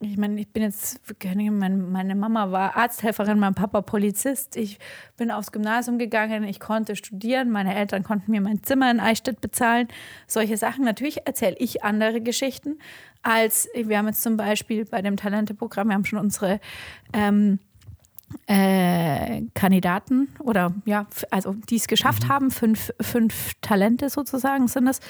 ich 0.00 0.16
meine, 0.16 0.40
ich 0.40 0.48
bin 0.48 0.64
jetzt, 0.64 1.00
meine 1.24 2.16
Mama 2.16 2.50
war 2.50 2.76
Arzthelferin, 2.76 3.38
mein 3.38 3.54
Papa 3.54 3.82
Polizist. 3.82 4.56
Ich 4.56 4.78
bin 5.16 5.30
aufs 5.30 5.52
Gymnasium 5.52 5.96
gegangen, 5.96 6.42
ich 6.42 6.58
konnte 6.58 6.96
studieren, 6.96 7.50
meine 7.50 7.74
Eltern 7.74 8.02
konnten 8.02 8.32
mir 8.32 8.40
mein 8.40 8.62
Zimmer 8.64 8.90
in 8.90 8.98
Eichstätt 8.98 9.40
bezahlen. 9.40 9.86
Solche 10.26 10.56
Sachen. 10.56 10.84
Natürlich 10.84 11.26
erzähle 11.26 11.56
ich 11.58 11.84
andere 11.84 12.20
Geschichten 12.20 12.78
als, 13.22 13.68
wir 13.74 13.96
haben 13.96 14.08
jetzt 14.08 14.22
zum 14.22 14.36
Beispiel 14.36 14.84
bei 14.84 15.02
dem 15.02 15.16
Talente-Programm, 15.16 15.88
wir 15.88 15.94
haben 15.94 16.04
schon 16.04 16.18
unsere 16.18 16.58
ähm, 17.12 17.60
äh, 18.46 19.42
Kandidaten 19.54 20.28
oder 20.38 20.74
ja, 20.84 21.06
also 21.30 21.54
die 21.68 21.76
es 21.76 21.86
geschafft 21.86 22.24
mhm. 22.24 22.28
haben, 22.28 22.50
fünf, 22.50 22.92
fünf 23.00 23.52
Talente 23.60 24.10
sozusagen 24.10 24.68
sind 24.68 24.88
es, 24.88 25.00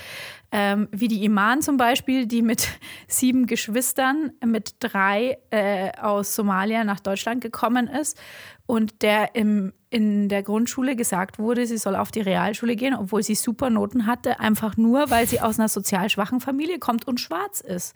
ähm, 0.51 0.89
wie 0.93 1.09
die 1.09 1.25
Iman 1.25 1.63
zum 1.63 1.77
Beispiel, 1.77 2.27
die 2.27 2.43
mit 2.43 2.69
sieben 3.09 3.47
Geschwistern, 3.47 4.33
mit 4.45 4.77
drei 4.81 5.39
äh, 5.51 5.91
aus 5.99 6.35
Somalia 6.35 6.85
nach 6.85 7.01
Deutschland 7.01 7.41
gekommen 7.41 7.89
ist 7.89 8.19
und 8.67 9.03
der 9.03 9.35
im, 9.35 9.73
in 9.91 10.29
der 10.29 10.43
Grundschule 10.43 10.97
gesagt 10.97 11.39
wurde, 11.39 11.67
sie 11.67 11.79
soll 11.79 11.97
auf 11.97 12.11
die 12.11 12.21
Realschule 12.21 12.77
gehen, 12.77 12.95
obwohl 12.95 13.23
sie 13.23 13.35
super 13.35 13.71
Noten 13.71 14.07
hatte, 14.07 14.41
einfach 14.41 14.77
nur, 14.77 15.11
weil 15.11 15.27
sie 15.27 15.41
aus 15.41 15.59
einer 15.59 15.69
sozial 15.69 16.09
schwachen 16.09 16.41
Familie 16.41 16.79
kommt 16.79 17.07
und 17.07 17.21
schwarz 17.21 17.61
ist. 17.61 17.95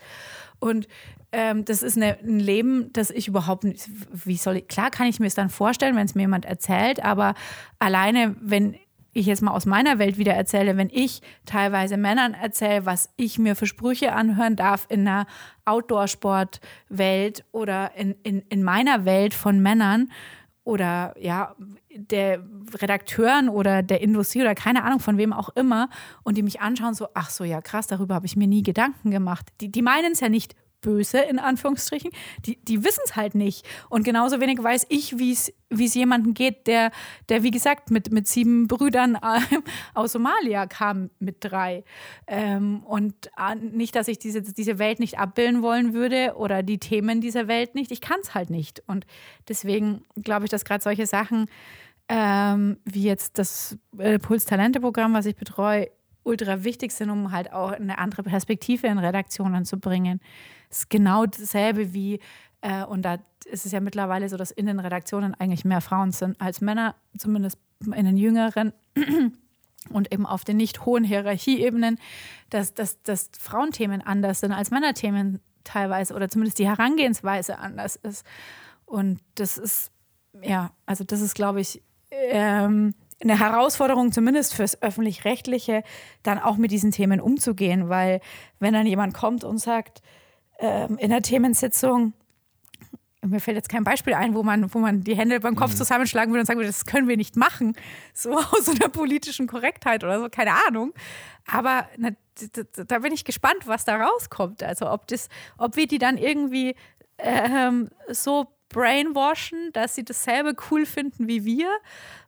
Und 0.58 0.88
ähm, 1.32 1.64
das 1.64 1.82
ist 1.82 1.96
eine, 1.96 2.18
ein 2.20 2.40
Leben, 2.40 2.92
das 2.92 3.10
ich 3.10 3.28
überhaupt 3.28 3.64
nicht, 3.64 3.88
wie 4.12 4.36
soll 4.36 4.56
ich, 4.56 4.68
klar 4.68 4.90
kann 4.90 5.06
ich 5.06 5.20
mir 5.20 5.26
es 5.26 5.34
dann 5.34 5.50
vorstellen, 5.50 5.96
wenn 5.96 6.06
es 6.06 6.14
mir 6.14 6.22
jemand 6.22 6.44
erzählt, 6.44 7.04
aber 7.04 7.34
alleine, 7.78 8.36
wenn 8.40 8.76
ich 9.12 9.26
jetzt 9.26 9.42
mal 9.42 9.52
aus 9.52 9.64
meiner 9.64 9.98
Welt 9.98 10.18
wieder 10.18 10.34
erzähle, 10.34 10.76
wenn 10.76 10.90
ich 10.92 11.22
teilweise 11.46 11.96
Männern 11.96 12.34
erzähle, 12.34 12.84
was 12.84 13.10
ich 13.16 13.38
mir 13.38 13.56
für 13.56 13.66
Sprüche 13.66 14.12
anhören 14.12 14.56
darf 14.56 14.86
in 14.90 15.08
einer 15.08 15.26
Outdoor-Sport-Welt 15.64 17.44
oder 17.50 17.92
in, 17.96 18.14
in, 18.22 18.42
in 18.50 18.62
meiner 18.62 19.06
Welt 19.06 19.32
von 19.32 19.60
Männern 19.60 20.10
oder 20.66 21.14
ja, 21.16 21.55
der 21.94 22.43
Redakteuren 22.74 23.48
oder 23.48 23.84
der 23.84 24.01
Industrie 24.01 24.40
oder 24.40 24.56
keine 24.56 24.82
Ahnung 24.82 24.98
von 24.98 25.16
wem 25.16 25.32
auch 25.32 25.51
immer 25.51 25.88
und 26.24 26.36
die 26.36 26.43
mich 26.43 26.60
anschauen, 26.60 26.93
so, 26.93 27.06
ach 27.14 27.30
so, 27.30 27.44
ja, 27.44 27.60
krass, 27.60 27.86
darüber 27.86 28.16
habe 28.16 28.26
ich 28.26 28.34
mir 28.34 28.48
nie 28.48 28.64
Gedanken 28.64 29.12
gemacht. 29.12 29.47
Die, 29.60 29.70
die 29.70 29.80
meinen 29.80 30.12
es 30.12 30.20
ja 30.20 30.28
nicht 30.28 30.56
böse, 30.81 31.19
in 31.19 31.39
Anführungsstrichen, 31.39 32.11
die, 32.44 32.57
die 32.65 32.85
wissen 32.85 33.03
es 33.05 33.16
halt 33.16 33.35
nicht. 33.35 33.66
Und 33.89 34.05
genauso 34.05 34.40
wenig 34.40 34.62
weiß 34.62 34.86
ich, 34.89 35.19
wie 35.19 35.32
es 35.32 35.94
jemandem 35.94 36.35
geht, 36.35 36.66
der, 36.66 36.93
der, 37.28 37.43
wie 37.43 37.51
gesagt, 37.51 37.90
mit, 37.90 38.12
mit 38.12 38.28
sieben 38.28 38.69
Brüdern 38.69 39.16
äh, 39.16 39.40
aus 39.94 40.12
Somalia 40.12 40.66
kam 40.66 41.11
mit 41.19 41.39
drei. 41.40 41.85
Ähm, 42.27 42.82
und 42.85 43.15
äh, 43.36 43.55
nicht, 43.57 43.97
dass 43.97 44.09
ich 44.09 44.19
diese, 44.19 44.43
diese 44.43 44.78
Welt 44.78 45.01
nicht 45.01 45.19
abbilden 45.19 45.62
wollen 45.62 45.93
würde 45.93 46.35
oder 46.36 46.62
die 46.62 46.78
Themen 46.78 47.20
dieser 47.20 47.48
Welt 47.48 47.74
nicht. 47.74 47.90
Ich 47.90 48.01
kann 48.01 48.20
es 48.23 48.35
halt 48.35 48.51
nicht. 48.51 48.82
Und 48.86 49.07
deswegen 49.48 50.05
glaube 50.23 50.44
ich, 50.44 50.51
dass 50.51 50.65
gerade 50.65 50.82
solche 50.82 51.07
Sachen 51.07 51.47
ähm, 52.09 52.78
wie 52.85 53.03
jetzt 53.03 53.39
das 53.39 53.77
äh, 53.98 54.19
Puls-Talente-Programm, 54.19 55.12
was 55.15 55.27
ich 55.27 55.36
betreue, 55.36 55.90
ultra 56.27 56.65
wichtig 56.65 56.93
sind, 56.93 57.11
um 57.11 57.32
halt 57.32 57.53
auch 57.53 57.73
eine 57.73 57.98
andere 57.98 58.23
Perspektive 58.24 58.89
in 58.89 58.98
Redaktionen 58.98 59.65
zu 59.65 59.78
bringen. 59.78 60.20
Es 60.69 60.81
ist 60.81 60.90
genau 60.90 61.27
dasselbe 61.27 61.94
wie, 61.94 62.20
äh, 62.61 62.85
und 62.85 63.03
da 63.03 63.19
ist 63.47 63.65
es 63.65 63.73
ja 63.73 63.81
mittlerweile 63.81 64.28
so, 64.28 64.36
dass 64.36 64.51
in 64.51 64.66
den 64.66 64.81
Redaktionen 64.81 65.35
eigentlich 65.35 65.65
mehr 65.65 65.81
Frauen 65.81 66.11
sind 66.12 66.40
als 66.40 66.61
Männer, 66.61 66.97
zumindest 67.16 67.59
in 67.85 68.05
den 68.05 68.16
jüngeren 68.16 68.73
und 69.90 70.12
eben 70.12 70.27
auf 70.27 70.44
den 70.44 70.57
nicht 70.57 70.85
hohen 70.85 71.05
Hierarchieebenen, 71.05 71.98
dass, 72.51 72.74
dass, 72.74 73.01
dass 73.03 73.31
Frauenthemen 73.39 74.03
anders 74.03 74.40
sind 74.40 74.53
als 74.53 74.70
Männerthemen 74.70 75.40
teilweise 75.62 76.15
oder 76.15 76.28
zumindest 76.28 76.59
die 76.59 76.66
Herangehensweise 76.66 77.59
anders 77.59 77.97
ist. 77.97 78.27
Und 78.85 79.20
das 79.36 79.59
ist, 79.59 79.93
ja, 80.43 80.73
also 80.86 81.05
das 81.05 81.20
ist, 81.20 81.35
glaube 81.35 81.61
ich, 81.61 81.82
ähm, 82.11 82.94
eine 83.22 83.38
Herausforderung, 83.38 84.12
zumindest 84.12 84.55
fürs 84.55 84.82
Öffentlich-Rechtliche, 84.82 85.82
dann 86.22 86.38
auch 86.38 86.56
mit 86.56 86.70
diesen 86.70 86.90
Themen 86.90 87.20
umzugehen, 87.20 87.88
weil 87.88 88.20
wenn 88.60 88.74
dann 88.74 88.86
jemand 88.86 89.14
kommt 89.14 89.43
und 89.44 89.59
sagt, 89.59 90.02
ähm, 90.59 90.98
in 90.98 91.10
der 91.10 91.22
Themensitzung, 91.22 92.12
mir 93.22 93.40
fällt 93.40 93.56
jetzt 93.56 93.68
kein 93.68 93.84
Beispiel 93.84 94.14
ein, 94.14 94.34
wo 94.34 94.43
man, 94.43 94.72
wo 94.72 94.78
man 94.78 95.02
die 95.02 95.16
Hände 95.16 95.40
beim 95.40 95.56
Kopf 95.56 95.72
mhm. 95.72 95.76
zusammenschlagen 95.76 96.32
würde 96.32 96.40
und 96.40 96.47
sagen 96.47 96.59
würde, 96.59 96.68
das 96.68 96.84
können 96.84 97.09
wir 97.09 97.16
nicht 97.16 97.36
machen, 97.36 97.74
so 98.14 98.32
aus 98.36 98.68
einer 98.68 98.88
politischen 98.88 99.47
Korrektheit 99.47 100.05
oder 100.05 100.20
so, 100.20 100.28
keine 100.28 100.52
Ahnung. 100.66 100.93
Aber 101.47 101.88
na, 101.97 102.10
da 102.86 102.98
bin 102.98 103.12
ich 103.12 103.24
gespannt, 103.24 103.66
was 103.66 103.84
da 103.84 103.97
rauskommt. 103.97 104.62
Also 104.62 104.90
ob 104.90 105.06
das, 105.09 105.28
ob 105.59 105.76
wir 105.76 105.86
die 105.86 105.98
dann 105.98 106.18
irgendwie 106.18 106.74
ähm, 107.18 107.88
so 108.09 108.47
brainwashen, 108.68 109.70
dass 109.72 109.94
sie 109.94 110.05
dasselbe 110.05 110.55
cool 110.70 110.86
finden 110.86 111.28
wie 111.28 111.44
wir 111.44 111.68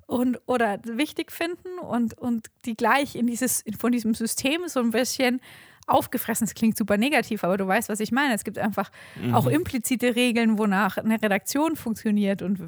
und 0.08 0.40
oder 0.46 0.78
wichtig 0.84 1.30
finden 1.30 1.78
und, 1.78 2.16
und 2.16 2.46
die 2.64 2.74
gleich 2.74 3.14
in 3.14 3.26
dieses, 3.26 3.62
von 3.78 3.92
diesem 3.92 4.14
System 4.14 4.62
so 4.66 4.80
ein 4.80 4.90
bisschen 4.90 5.40
aufgefressen. 5.86 6.46
Das 6.46 6.54
klingt 6.54 6.78
super 6.78 6.96
negativ, 6.96 7.44
aber 7.44 7.58
du 7.58 7.66
weißt, 7.66 7.90
was 7.90 8.00
ich 8.00 8.10
meine. 8.10 8.34
Es 8.34 8.42
gibt 8.42 8.58
einfach 8.58 8.90
mhm. 9.22 9.34
auch 9.34 9.46
implizite 9.46 10.16
Regeln, 10.16 10.58
wonach 10.58 10.96
eine 10.96 11.20
Redaktion 11.20 11.76
funktioniert 11.76 12.40
und 12.40 12.58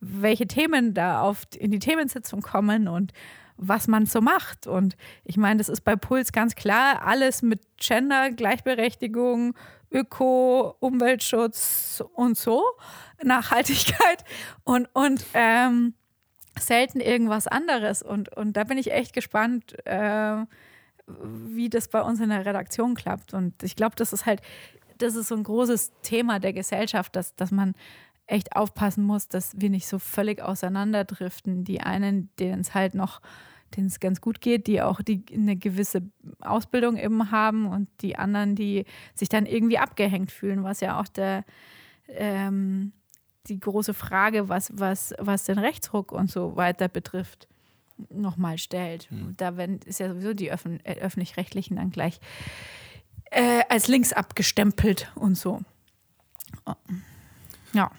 welche 0.00 0.48
Themen 0.48 0.92
da 0.92 1.22
auf, 1.22 1.42
in 1.56 1.70
die 1.70 1.78
Themensitzung 1.78 2.42
kommen 2.42 2.88
und 2.88 3.12
was 3.56 3.86
man 3.86 4.06
so 4.06 4.20
macht. 4.20 4.66
Und 4.66 4.96
ich 5.22 5.36
meine, 5.36 5.58
das 5.58 5.68
ist 5.68 5.82
bei 5.82 5.94
Puls 5.94 6.32
ganz 6.32 6.56
klar, 6.56 7.06
alles 7.06 7.42
mit 7.42 7.60
Gender, 7.76 8.30
Gleichberechtigung, 8.32 9.54
Öko, 9.92 10.74
Umweltschutz 10.80 12.02
und 12.14 12.36
so, 12.36 12.64
Nachhaltigkeit 13.22 14.24
und, 14.64 14.88
und 14.92 15.24
ähm, 15.34 15.94
selten 16.58 17.00
irgendwas 17.00 17.46
anderes. 17.46 18.02
Und, 18.02 18.34
und 18.36 18.56
da 18.56 18.64
bin 18.64 18.78
ich 18.78 18.92
echt 18.92 19.12
gespannt, 19.12 19.74
äh, 19.86 20.44
wie 21.06 21.68
das 21.68 21.88
bei 21.88 22.02
uns 22.02 22.20
in 22.20 22.30
der 22.30 22.46
Redaktion 22.46 22.94
klappt. 22.94 23.34
Und 23.34 23.62
ich 23.62 23.76
glaube, 23.76 23.96
das 23.96 24.12
ist 24.12 24.26
halt, 24.26 24.40
das 24.98 25.14
ist 25.14 25.28
so 25.28 25.34
ein 25.34 25.44
großes 25.44 25.92
Thema 26.02 26.38
der 26.38 26.52
Gesellschaft, 26.52 27.16
dass, 27.16 27.34
dass 27.34 27.50
man 27.50 27.74
echt 28.26 28.54
aufpassen 28.54 29.04
muss, 29.04 29.28
dass 29.28 29.60
wir 29.60 29.70
nicht 29.70 29.88
so 29.88 29.98
völlig 29.98 30.40
auseinanderdriften. 30.40 31.64
Die 31.64 31.80
einen, 31.80 32.30
denen 32.38 32.60
es 32.60 32.74
halt 32.74 32.94
noch, 32.94 33.20
denen 33.76 33.88
es 33.88 34.00
ganz 34.00 34.20
gut 34.20 34.40
geht, 34.40 34.66
die 34.66 34.82
auch 34.82 35.00
die 35.02 35.24
eine 35.32 35.56
gewisse 35.56 36.02
Ausbildung 36.40 36.96
eben 36.96 37.30
haben 37.30 37.66
und 37.66 37.88
die 38.02 38.16
anderen, 38.16 38.54
die 38.54 38.84
sich 39.14 39.28
dann 39.28 39.46
irgendwie 39.46 39.78
abgehängt 39.78 40.30
fühlen, 40.30 40.62
was 40.62 40.80
ja 40.80 41.00
auch 41.00 41.08
der 41.08 41.44
ähm, 42.08 42.92
die 43.46 43.58
große 43.58 43.94
Frage, 43.94 44.48
was, 44.48 44.70
was, 44.74 45.14
was 45.18 45.44
den 45.44 45.58
Rechtsruck 45.58 46.12
und 46.12 46.30
so 46.30 46.56
weiter 46.56 46.88
betrifft, 46.88 47.48
nochmal 48.08 48.58
stellt. 48.58 49.10
Mhm. 49.10 49.34
Da 49.36 49.56
werden, 49.56 49.80
ist 49.84 50.00
ja 50.00 50.08
sowieso 50.08 50.34
die 50.34 50.50
Öffn 50.50 50.80
äh, 50.84 50.94
öffentlich-rechtlichen 51.00 51.76
dann 51.76 51.90
gleich 51.90 52.20
äh, 53.30 53.62
als 53.68 53.88
links 53.88 54.12
abgestempelt 54.12 55.10
und 55.14 55.36
so. 55.36 55.60
Oh. 56.66 56.74
Ja. 57.72 57.90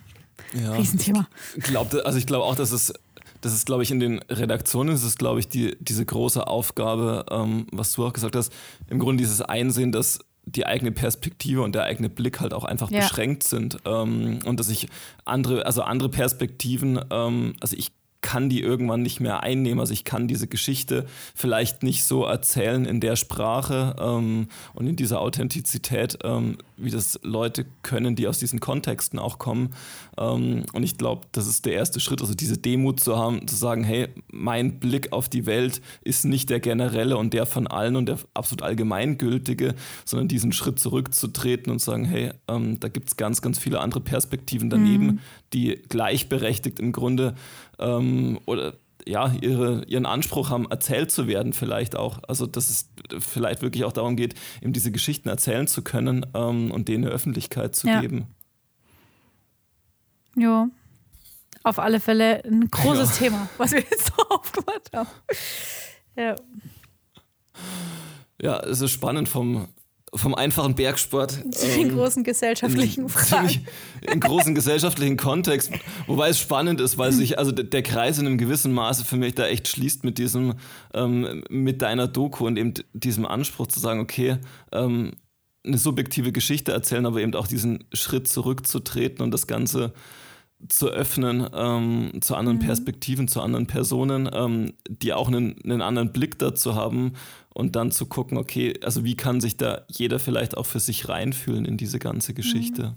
ja. 0.53 0.73
Riesenthema. 0.73 1.27
Ich 1.55 1.63
glaube, 1.63 2.05
also 2.05 2.17
ich 2.17 2.27
glaube 2.27 2.45
auch, 2.45 2.55
dass 2.55 2.71
es 2.71 2.93
das 3.41 3.53
ist, 3.53 3.65
glaube 3.65 3.81
ich, 3.81 3.89
in 3.89 3.99
den 3.99 4.19
Redaktionen 4.29 4.93
ist 4.93 5.03
es, 5.03 5.17
glaube 5.17 5.39
ich, 5.39 5.49
die, 5.49 5.75
diese 5.79 6.05
große 6.05 6.45
Aufgabe, 6.45 7.25
ähm, 7.31 7.65
was 7.71 7.91
du 7.93 8.05
auch 8.05 8.13
gesagt 8.13 8.35
hast, 8.35 8.53
im 8.87 8.99
Grunde 8.99 9.21
dieses 9.21 9.41
Einsehen, 9.41 9.91
dass 9.91 10.19
die 10.45 10.65
eigene 10.65 10.91
Perspektive 10.91 11.61
und 11.61 11.75
der 11.75 11.83
eigene 11.83 12.09
Blick 12.09 12.39
halt 12.39 12.53
auch 12.53 12.63
einfach 12.63 12.89
ja. 12.89 12.99
beschränkt 12.99 13.43
sind 13.43 13.77
ähm, 13.85 14.39
und 14.45 14.59
dass 14.59 14.69
ich 14.69 14.87
andere, 15.25 15.65
also 15.65 15.83
andere 15.83 16.09
Perspektiven, 16.09 16.99
ähm, 17.11 17.53
also 17.61 17.75
ich 17.77 17.91
kann 18.21 18.49
die 18.49 18.61
irgendwann 18.61 19.01
nicht 19.01 19.19
mehr 19.19 19.41
einnehmen. 19.43 19.79
Also 19.79 19.93
ich 19.93 20.03
kann 20.03 20.27
diese 20.27 20.47
Geschichte 20.47 21.05
vielleicht 21.35 21.83
nicht 21.83 22.03
so 22.03 22.23
erzählen 22.23 22.85
in 22.85 22.99
der 22.99 23.15
Sprache 23.15 23.95
ähm, 23.99 24.47
und 24.73 24.87
in 24.87 24.95
dieser 24.95 25.21
Authentizität, 25.21 26.19
ähm, 26.23 26.57
wie 26.77 26.91
das 26.91 27.19
Leute 27.23 27.65
können, 27.81 28.15
die 28.15 28.27
aus 28.27 28.39
diesen 28.39 28.59
Kontexten 28.59 29.19
auch 29.19 29.39
kommen. 29.39 29.71
Ähm, 30.17 30.63
und 30.73 30.83
ich 30.83 30.97
glaube, 30.97 31.25
das 31.31 31.47
ist 31.47 31.65
der 31.65 31.73
erste 31.73 31.99
Schritt, 31.99 32.21
also 32.21 32.33
diese 32.35 32.57
Demut 32.57 32.99
zu 32.99 33.17
haben, 33.17 33.47
zu 33.47 33.55
sagen, 33.55 33.83
hey, 33.83 34.07
mein 34.31 34.79
Blick 34.79 35.11
auf 35.11 35.27
die 35.27 35.45
Welt 35.45 35.81
ist 36.01 36.25
nicht 36.25 36.49
der 36.49 36.59
generelle 36.59 37.17
und 37.17 37.33
der 37.33 37.45
von 37.45 37.67
allen 37.67 37.95
und 37.95 38.05
der 38.05 38.19
absolut 38.33 38.61
allgemeingültige, 38.61 39.73
sondern 40.05 40.27
diesen 40.27 40.51
Schritt 40.51 40.79
zurückzutreten 40.79 41.71
und 41.71 41.79
sagen, 41.79 42.05
hey, 42.05 42.31
ähm, 42.47 42.79
da 42.79 42.87
gibt 42.87 43.09
es 43.09 43.17
ganz, 43.17 43.41
ganz 43.41 43.57
viele 43.57 43.79
andere 43.79 44.01
Perspektiven 44.01 44.69
daneben, 44.69 45.05
mhm. 45.05 45.19
die 45.53 45.81
gleichberechtigt 45.89 46.79
im 46.79 46.91
Grunde 46.91 47.35
ähm, 47.81 48.39
oder 48.45 48.73
ja, 49.07 49.33
ihre, 49.41 49.83
ihren 49.85 50.05
Anspruch 50.05 50.49
haben, 50.49 50.69
erzählt 50.69 51.11
zu 51.11 51.27
werden, 51.27 51.53
vielleicht 51.53 51.95
auch. 51.95 52.19
Also, 52.27 52.45
dass 52.45 52.69
es 52.69 52.89
vielleicht 53.19 53.61
wirklich 53.61 53.83
auch 53.83 53.93
darum 53.93 54.15
geht, 54.15 54.35
eben 54.61 54.73
diese 54.73 54.91
Geschichten 54.91 55.29
erzählen 55.29 55.67
zu 55.67 55.81
können 55.83 56.25
ähm, 56.33 56.71
und 56.71 56.87
denen 56.87 57.05
eine 57.05 57.13
Öffentlichkeit 57.13 57.75
zu 57.75 57.87
ja. 57.87 58.01
geben. 58.01 58.27
Ja, 60.35 60.69
auf 61.63 61.79
alle 61.79 61.99
Fälle 61.99 62.43
ein 62.45 62.69
großes 62.69 63.19
ja. 63.19 63.25
Thema, 63.25 63.49
was 63.57 63.71
wir 63.71 63.81
jetzt 63.81 64.07
so 64.17 64.23
aufgemacht 64.29 64.89
haben. 64.93 65.09
Ja. 66.15 66.35
Ja, 68.41 68.59
es 68.61 68.81
ist 68.81 68.91
spannend 68.91 69.29
vom, 69.29 69.67
vom 70.13 70.35
einfachen 70.35 70.75
Bergsport. 70.75 71.31
Zu 71.51 71.67
den 71.67 71.89
ähm, 71.89 71.95
großen 71.95 72.23
gesellschaftlichen 72.23 73.07
Fragen. 73.07 73.65
Im 74.01 74.19
großen 74.19 74.53
gesellschaftlichen 74.53 75.15
Kontext. 75.15 75.71
Wobei 76.05 76.29
es 76.29 76.39
spannend 76.39 76.81
ist, 76.81 76.97
weil 76.97 77.11
sich 77.13 77.39
also 77.39 77.51
der 77.51 77.81
Kreis 77.81 78.19
in 78.19 78.27
einem 78.27 78.37
gewissen 78.37 78.73
Maße 78.73 79.05
für 79.05 79.15
mich 79.15 79.35
da 79.35 79.47
echt 79.47 79.69
schließt 79.69 80.03
mit 80.03 80.17
diesem, 80.17 80.55
ähm, 80.93 81.43
mit 81.49 81.81
deiner 81.81 82.07
Doku 82.07 82.45
und 82.45 82.57
eben 82.57 82.73
diesem 82.93 83.25
Anspruch 83.25 83.67
zu 83.67 83.79
sagen, 83.79 84.01
okay, 84.01 84.37
ähm, 84.73 85.13
eine 85.63 85.77
subjektive 85.77 86.31
Geschichte 86.31 86.71
erzählen, 86.71 87.05
aber 87.05 87.21
eben 87.21 87.35
auch 87.35 87.47
diesen 87.47 87.85
Schritt 87.93 88.27
zurückzutreten 88.27 89.23
und 89.23 89.31
das 89.31 89.47
Ganze 89.47 89.93
zu 90.67 90.89
öffnen 90.89 91.47
ähm, 91.53 92.11
zu 92.21 92.35
anderen 92.35 92.57
mhm. 92.57 92.63
Perspektiven, 92.63 93.27
zu 93.27 93.41
anderen 93.41 93.67
Personen, 93.67 94.29
ähm, 94.31 94.73
die 94.89 95.13
auch 95.13 95.27
einen, 95.27 95.55
einen 95.63 95.81
anderen 95.81 96.11
Blick 96.11 96.37
dazu 96.37 96.75
haben 96.75 97.13
und 97.53 97.75
dann 97.75 97.91
zu 97.91 98.05
gucken, 98.05 98.37
okay, 98.37 98.79
also 98.83 99.03
wie 99.03 99.15
kann 99.15 99.41
sich 99.41 99.57
da 99.57 99.85
jeder 99.87 100.19
vielleicht 100.19 100.57
auch 100.57 100.65
für 100.65 100.79
sich 100.79 101.09
reinfühlen 101.09 101.65
in 101.65 101.77
diese 101.77 101.99
ganze 101.99 102.33
Geschichte. 102.33 102.83
Mhm. 102.83 102.95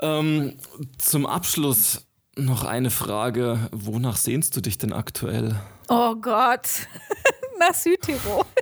Ähm, 0.00 0.58
zum 0.98 1.26
Abschluss 1.26 2.06
noch 2.36 2.64
eine 2.64 2.90
Frage. 2.90 3.68
Wonach 3.72 4.16
sehnst 4.16 4.56
du 4.56 4.60
dich 4.60 4.78
denn 4.78 4.92
aktuell? 4.92 5.60
Oh 5.88 6.14
Gott, 6.16 6.68
nach 7.58 7.74
Südtirol. 7.74 8.44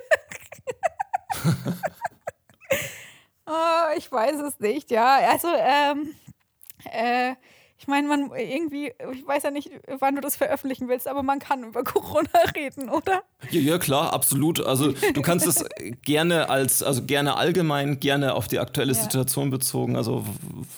oh, 3.46 3.96
ich 3.96 4.10
weiß 4.10 4.40
es 4.40 4.58
nicht, 4.60 4.90
ja. 4.90 5.18
Also, 5.30 5.48
ähm, 5.56 6.14
äh, 6.84 7.34
ich 7.80 7.86
meine, 7.86 8.08
man 8.08 8.30
irgendwie, 8.36 8.92
ich 9.10 9.26
weiß 9.26 9.42
ja 9.44 9.50
nicht, 9.50 9.70
wann 10.00 10.14
du 10.14 10.20
das 10.20 10.36
veröffentlichen 10.36 10.88
willst, 10.88 11.08
aber 11.08 11.22
man 11.22 11.38
kann 11.38 11.64
über 11.64 11.82
Corona 11.84 12.28
reden, 12.54 12.90
oder? 12.90 13.22
Ja, 13.50 13.60
ja 13.60 13.78
klar, 13.78 14.12
absolut. 14.12 14.60
Also 14.60 14.92
du 14.92 15.22
kannst 15.22 15.46
es 15.46 15.64
gerne 16.02 16.50
als, 16.50 16.82
also 16.82 17.02
gerne 17.02 17.38
allgemein, 17.38 17.98
gerne 17.98 18.34
auf 18.34 18.48
die 18.48 18.58
aktuelle 18.58 18.92
ja. 18.92 19.00
Situation 19.00 19.48
bezogen. 19.48 19.96
Also 19.96 20.26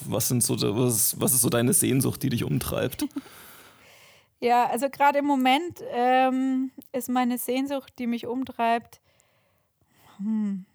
was 0.03 0.29
sind 0.29 0.45
so, 0.45 0.57
was, 0.77 1.21
was 1.21 1.35
ist 1.35 1.41
so 1.41 1.49
deine 1.49 1.73
Sehnsucht, 1.73 2.23
die 2.23 2.29
dich 2.29 2.45
umtreibt? 2.45 3.05
ja, 4.41 4.67
also 4.67 4.89
gerade 4.89 5.19
im 5.19 5.25
Moment 5.25 5.81
ähm, 5.93 6.71
ist 6.93 7.09
meine 7.09 7.37
Sehnsucht, 7.37 7.95
die 7.99 8.07
mich 8.07 8.29
umtreibt. 8.29 9.01
Hm. 10.19 10.67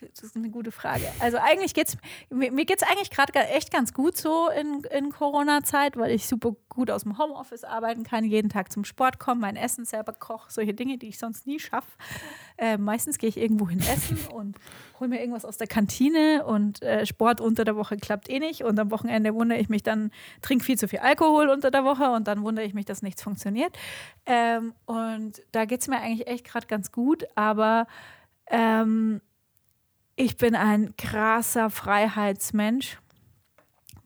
Das 0.00 0.22
ist 0.24 0.36
eine 0.36 0.50
gute 0.50 0.72
Frage. 0.72 1.04
Also 1.20 1.38
eigentlich 1.38 1.74
geht's 1.74 1.96
mir, 2.30 2.50
mir 2.52 2.64
geht 2.64 2.82
es 2.82 2.88
eigentlich 2.88 3.10
gerade 3.10 3.32
echt 3.48 3.72
ganz 3.72 3.92
gut 3.92 4.16
so 4.16 4.48
in, 4.48 4.84
in 4.90 5.10
Corona-Zeit, 5.10 5.96
weil 5.96 6.10
ich 6.10 6.26
super 6.26 6.54
gut 6.68 6.90
aus 6.90 7.04
dem 7.04 7.18
Homeoffice 7.18 7.64
arbeiten 7.64 8.04
kann, 8.04 8.24
jeden 8.24 8.48
Tag 8.48 8.72
zum 8.72 8.84
Sport 8.84 9.18
kommen, 9.18 9.40
mein 9.40 9.56
Essen 9.56 9.84
selber 9.84 10.12
koche, 10.12 10.50
solche 10.50 10.74
Dinge, 10.74 10.98
die 10.98 11.08
ich 11.08 11.18
sonst 11.18 11.46
nie 11.46 11.58
schaffe. 11.58 11.90
Äh, 12.58 12.78
meistens 12.78 13.18
gehe 13.18 13.28
ich 13.28 13.36
irgendwo 13.36 13.68
hin 13.68 13.80
essen 13.80 14.18
und 14.32 14.56
hole 15.00 15.08
mir 15.08 15.20
irgendwas 15.20 15.44
aus 15.44 15.56
der 15.56 15.66
Kantine 15.66 16.44
und 16.44 16.82
äh, 16.82 17.06
Sport 17.06 17.40
unter 17.40 17.64
der 17.64 17.76
Woche 17.76 17.96
klappt 17.96 18.28
eh 18.28 18.38
nicht 18.38 18.62
und 18.62 18.78
am 18.78 18.90
Wochenende 18.90 19.34
wundere 19.34 19.58
ich 19.58 19.68
mich 19.68 19.82
dann, 19.82 20.10
trinke 20.42 20.64
viel 20.64 20.78
zu 20.78 20.88
viel 20.88 21.00
Alkohol 21.00 21.48
unter 21.48 21.70
der 21.70 21.84
Woche 21.84 22.10
und 22.10 22.28
dann 22.28 22.42
wundere 22.42 22.64
ich 22.64 22.74
mich, 22.74 22.84
dass 22.84 23.02
nichts 23.02 23.22
funktioniert. 23.22 23.76
Ähm, 24.26 24.74
und 24.86 25.42
da 25.52 25.64
geht 25.64 25.80
es 25.80 25.88
mir 25.88 26.00
eigentlich 26.00 26.26
echt 26.26 26.44
gerade 26.44 26.66
ganz 26.66 26.92
gut, 26.92 27.24
aber 27.34 27.86
ähm, 28.46 29.20
ich 30.16 30.36
bin 30.36 30.54
ein 30.54 30.94
krasser 30.96 31.70
Freiheitsmensch, 31.70 32.98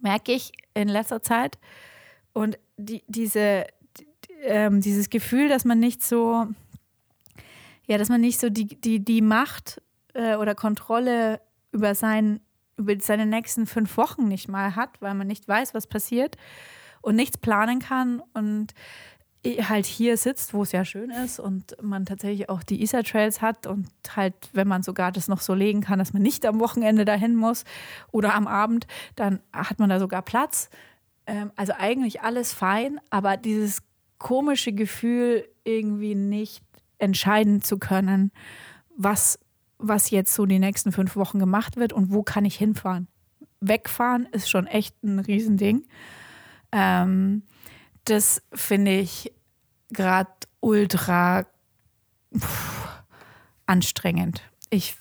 merke 0.00 0.32
ich 0.32 0.52
in 0.74 0.88
letzter 0.88 1.22
Zeit. 1.22 1.58
Und 2.32 2.58
die, 2.76 3.02
diese, 3.08 3.66
die, 3.98 4.06
ähm, 4.42 4.80
dieses 4.80 5.10
Gefühl, 5.10 5.48
dass 5.48 5.64
man 5.64 5.78
nicht 5.80 6.02
so, 6.02 6.46
ja, 7.86 7.98
dass 7.98 8.08
man 8.08 8.20
nicht 8.20 8.38
so 8.38 8.48
die, 8.48 8.66
die, 8.66 9.04
die 9.04 9.22
Macht 9.22 9.82
äh, 10.14 10.36
oder 10.36 10.54
Kontrolle 10.54 11.40
über, 11.72 11.94
sein, 11.94 12.40
über 12.76 12.94
seine 13.00 13.26
nächsten 13.26 13.66
fünf 13.66 13.96
Wochen 13.96 14.28
nicht 14.28 14.48
mal 14.48 14.76
hat, 14.76 15.00
weil 15.00 15.14
man 15.14 15.26
nicht 15.26 15.46
weiß, 15.48 15.74
was 15.74 15.86
passiert 15.86 16.36
und 17.02 17.16
nichts 17.16 17.38
planen 17.38 17.80
kann. 17.80 18.22
Und 18.34 18.72
halt 19.44 19.86
hier 19.86 20.16
sitzt, 20.16 20.52
wo 20.52 20.62
es 20.62 20.72
ja 20.72 20.84
schön 20.84 21.10
ist 21.10 21.38
und 21.38 21.76
man 21.80 22.04
tatsächlich 22.04 22.48
auch 22.48 22.62
die 22.62 22.82
Isar-Trails 22.82 23.40
hat 23.40 23.66
und 23.66 23.88
halt, 24.14 24.34
wenn 24.52 24.68
man 24.68 24.82
sogar 24.82 25.12
das 25.12 25.28
noch 25.28 25.40
so 25.40 25.54
legen 25.54 25.80
kann, 25.80 25.98
dass 25.98 26.12
man 26.12 26.22
nicht 26.22 26.44
am 26.44 26.60
Wochenende 26.60 27.04
dahin 27.04 27.36
muss 27.36 27.64
oder 28.10 28.34
am 28.34 28.46
Abend, 28.46 28.86
dann 29.16 29.40
hat 29.52 29.78
man 29.78 29.90
da 29.90 30.00
sogar 30.00 30.22
Platz. 30.22 30.70
Ähm, 31.26 31.52
also 31.56 31.72
eigentlich 31.78 32.22
alles 32.22 32.52
fein, 32.52 33.00
aber 33.10 33.36
dieses 33.36 33.82
komische 34.18 34.72
Gefühl, 34.72 35.48
irgendwie 35.64 36.14
nicht 36.14 36.64
entscheiden 36.98 37.62
zu 37.62 37.78
können, 37.78 38.32
was, 38.96 39.38
was 39.78 40.10
jetzt 40.10 40.34
so 40.34 40.46
die 40.46 40.58
nächsten 40.58 40.90
fünf 40.90 41.14
Wochen 41.14 41.38
gemacht 41.38 41.76
wird 41.76 41.92
und 41.92 42.12
wo 42.12 42.22
kann 42.22 42.44
ich 42.44 42.56
hinfahren. 42.56 43.06
Wegfahren 43.60 44.26
ist 44.32 44.50
schon 44.50 44.66
echt 44.66 45.02
ein 45.04 45.20
Riesending. 45.20 45.86
Ähm, 46.72 47.42
das 48.08 48.42
finde 48.52 48.92
ich 48.92 49.32
gerade 49.90 50.30
ultra 50.60 51.46
anstrengend. 53.66 54.42
Ich 54.70 54.96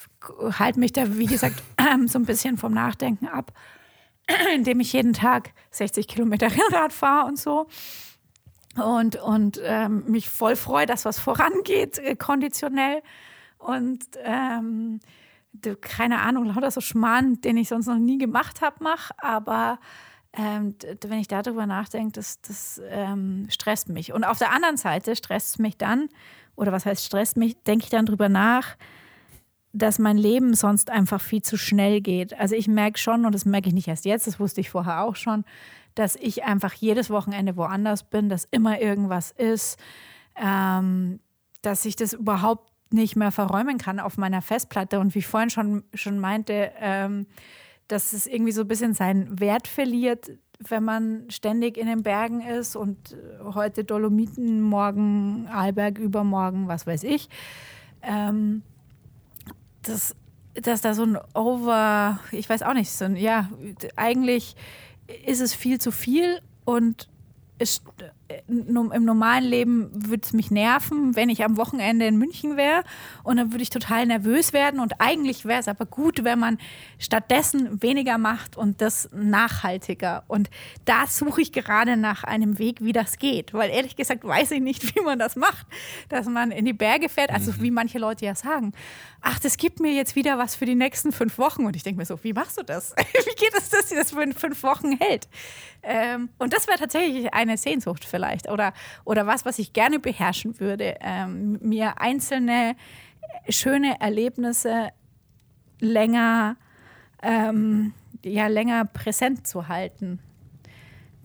halte 0.60 0.80
mich 0.80 0.94
da, 0.94 1.18
wie 1.18 1.26
gesagt, 1.26 1.64
so 2.08 2.20
ein 2.20 2.26
bisschen 2.26 2.58
vom 2.58 2.74
Nachdenken 2.74 3.28
ab, 3.28 3.54
indem 4.56 4.80
ich 4.80 4.94
jeden 4.94 5.14
Tag 5.14 5.52
60 5.72 6.08
Kilometer 6.08 6.48
Rennrad 6.52 6.94
fahre 6.94 7.28
und 7.28 7.40
so. 7.40 7.68
Und, 8.76 9.16
und 9.16 9.60
ähm, 9.64 10.04
mich 10.08 10.30
voll 10.30 10.56
freue, 10.56 10.86
dass 10.86 11.06
was 11.06 11.20
vorangeht, 11.20 11.98
äh, 11.98 12.16
konditionell. 12.16 13.02
Und 13.58 14.06
ähm, 14.24 15.00
keine 15.82 16.22
Ahnung, 16.22 16.46
lauter 16.46 16.70
so 16.70 16.82
Schmarrn, 16.82 17.42
den 17.42 17.58
ich 17.58 17.70
sonst 17.70 17.88
noch 17.88 17.98
nie 17.98 18.20
gemacht 18.20 18.62
habe, 18.62 18.84
mache. 18.84 19.14
Aber 19.18 19.80
ähm, 20.38 20.76
wenn 21.02 21.20
ich 21.20 21.28
darüber 21.28 21.66
nachdenke, 21.66 22.12
das, 22.14 22.40
das 22.42 22.82
ähm, 22.90 23.48
stresst 23.50 23.90
mich. 23.90 24.14
Und 24.14 24.24
auf 24.24 24.38
der 24.38 24.52
anderen 24.52 24.78
Seite 24.78 25.16
stresst 25.16 25.56
es 25.56 25.60
mich 25.60 25.78
dann, 25.78 26.10
oder 26.56 26.72
was 26.72 26.86
heißt 26.86 27.04
stresst 27.04 27.38
mich, 27.38 27.62
denke 27.64 27.86
ich 27.86 27.90
dann 27.90 28.06
darüber 28.06 28.30
nach, 28.30 28.78
dass 29.74 30.00
mein 30.00 30.18
Leben 30.18 30.54
sonst 30.54 30.90
einfach 30.90 31.22
viel 31.22 31.42
zu 31.42 31.58
schnell 31.58 32.02
geht. 32.02 32.34
Also 32.40 32.56
ich 32.56 32.68
merke 32.68 33.00
schon, 33.00 33.26
und 33.26 33.34
das 33.34 33.46
merke 33.46 33.68
ich 33.68 33.74
nicht 33.74 33.88
erst 33.88 34.06
jetzt, 34.06 34.28
das 34.28 34.40
wusste 34.40 34.62
ich 34.62 34.70
vorher 34.70 35.04
auch 35.04 35.16
schon, 35.16 35.44
dass 35.96 36.16
ich 36.16 36.44
einfach 36.44 36.74
jedes 36.74 37.10
Wochenende 37.10 37.58
woanders 37.58 38.04
bin, 38.04 38.30
dass 38.30 38.46
immer 38.46 38.80
irgendwas 38.80 39.32
ist, 39.32 39.80
ähm, 40.36 41.20
dass 41.62 41.86
ich 41.86 41.96
das 41.96 42.14
überhaupt 42.14 42.72
nicht 42.92 43.16
mehr 43.16 43.32
verräumen 43.32 43.78
kann 43.78 44.00
auf 44.00 44.18
meiner 44.18 44.42
Festplatte. 44.42 45.00
Und 45.00 45.16
wie 45.16 45.20
ich 45.20 45.28
vorhin 45.28 45.50
schon, 45.50 45.84
schon 45.94 46.20
meinte, 46.20 46.72
ähm, 46.80 47.26
dass 47.88 48.14
es 48.14 48.28
irgendwie 48.28 48.52
so 48.52 48.62
ein 48.62 48.68
bisschen 48.68 48.94
seinen 48.94 49.40
Wert 49.40 49.68
verliert, 49.68 50.32
wenn 50.60 50.84
man 50.84 51.30
ständig 51.30 51.78
in 51.78 51.88
den 51.88 52.04
Bergen 52.04 52.42
ist 52.42 52.76
und 52.76 53.14
äh, 53.14 53.44
heute 53.54 53.84
Dolomiten, 53.84 54.62
morgen 54.62 55.48
Arlberg, 55.48 56.00
übermorgen, 56.00 56.68
was 56.68 56.88
weiß 56.88 57.04
ich. 57.04 57.30
Ähm, 58.02 58.64
das, 59.84 60.16
dass 60.56 60.82
da 60.82 60.94
so 60.94 61.04
ein 61.04 61.18
Over, 61.34 62.20
ich 62.32 62.50
weiß 62.50 62.64
auch 62.64 62.74
nicht, 62.74 62.92
so 62.92 63.06
ein, 63.06 63.16
ja, 63.16 63.50
eigentlich 63.96 64.56
ist 65.26 65.42
es 65.42 65.54
viel 65.54 65.80
zu 65.80 65.92
viel 65.92 66.42
und 66.66 67.08
es, 67.60 67.82
im 68.48 69.06
normalen 69.06 69.46
Leben 69.46 69.90
würde 69.94 70.24
es 70.24 70.34
mich 70.34 70.52
nerven, 70.52 71.16
wenn 71.16 71.30
ich 71.30 71.44
am 71.44 71.56
Wochenende 71.58 72.06
in 72.06 72.18
München 72.18 72.58
wäre 72.58 72.84
und 73.24 73.38
dann 73.38 73.52
würde 73.52 73.64
ich 73.64 73.70
total 73.70 74.06
nervös 74.06 74.52
werden 74.52 74.80
und 74.80 75.00
eigentlich 75.00 75.46
wäre 75.46 75.60
es 75.60 75.68
aber 75.68 75.86
gut, 75.86 76.24
wenn 76.24 76.40
man 76.40 76.58
stattdessen 77.00 77.82
weniger 77.82 78.18
macht 78.18 78.58
und 78.58 78.82
das 78.82 79.10
nachhaltiger 79.14 80.24
und 80.28 80.50
da 80.86 81.08
suche 81.08 81.42
ich 81.42 81.52
gerade 81.54 81.96
nach 81.96 82.24
einem 82.24 82.60
Weg, 82.60 82.82
wie 82.82 82.92
das 82.92 83.18
geht, 83.18 83.54
weil 83.54 83.70
ehrlich 83.70 83.96
gesagt 83.96 84.26
weiß 84.26 84.52
ich 84.52 84.62
nicht, 84.62 84.96
wie 84.96 85.02
man 85.02 85.20
das 85.20 85.36
macht, 85.36 85.66
dass 86.10 86.28
man 86.28 86.52
in 86.52 86.66
die 86.66 86.74
Berge 86.74 87.10
fährt, 87.10 87.32
also 87.32 87.52
mhm. 87.52 87.62
wie 87.62 87.72
manche 87.72 88.00
Leute 88.00 88.26
ja 88.26 88.36
sagen, 88.36 88.74
ach, 89.22 89.40
das 89.40 89.58
gibt 89.58 89.80
mir 89.80 89.94
jetzt 89.94 90.16
wieder 90.16 90.38
was 90.38 90.56
für 90.56 90.66
die 90.66 90.76
nächsten 90.76 91.12
fünf 91.12 91.38
Wochen 91.38 91.66
und 91.66 91.76
ich 91.76 91.84
denke 91.84 92.00
mir 92.00 92.06
so, 92.06 92.22
wie 92.24 92.34
machst 92.34 92.58
du 92.58 92.64
das? 92.64 92.94
wie 92.98 93.36
geht 93.36 93.54
es, 93.58 93.70
dass 93.70 93.90
sie 93.90 93.96
das 93.96 94.12
für 94.12 94.28
fünf 94.34 94.64
Wochen 94.64 94.98
hält? 94.98 95.28
Ähm, 95.84 96.30
und 96.38 96.54
das 96.54 96.68
wäre 96.68 96.78
tatsächlich 96.78 97.34
eine 97.34 97.58
Sehnsucht 97.58 98.04
für 98.04 98.17
vielleicht 98.18 98.50
oder, 98.50 98.74
oder 99.06 99.28
was, 99.28 99.46
was 99.46 99.60
ich 99.60 99.74
gerne 99.74 100.00
beherrschen 100.00 100.60
würde, 100.60 100.96
ähm, 101.02 101.60
mir 101.62 102.02
einzelne 102.02 102.76
schöne 103.48 104.02
Erlebnisse 104.02 104.90
länger, 105.80 106.58
ähm, 107.22 107.94
ja, 108.24 108.48
länger 108.48 108.86
präsent 108.86 109.46
zu 109.46 109.68
halten. 109.68 110.20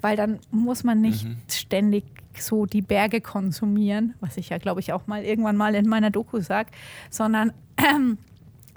Weil 0.02 0.16
dann 0.16 0.40
muss 0.50 0.84
man 0.84 1.00
nicht 1.00 1.24
mhm. 1.24 1.38
ständig 1.48 2.04
so 2.38 2.66
die 2.66 2.82
Berge 2.82 3.20
konsumieren, 3.20 4.14
was 4.20 4.36
ich 4.36 4.50
ja, 4.50 4.58
glaube 4.58 4.80
ich, 4.80 4.92
auch 4.92 5.06
mal 5.06 5.24
irgendwann 5.24 5.56
mal 5.56 5.74
in 5.74 5.88
meiner 5.88 6.10
Doku 6.10 6.40
sage, 6.40 6.70
sondern, 7.08 7.52
ähm, 7.78 8.18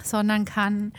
sondern 0.01 0.45
kann 0.45 0.93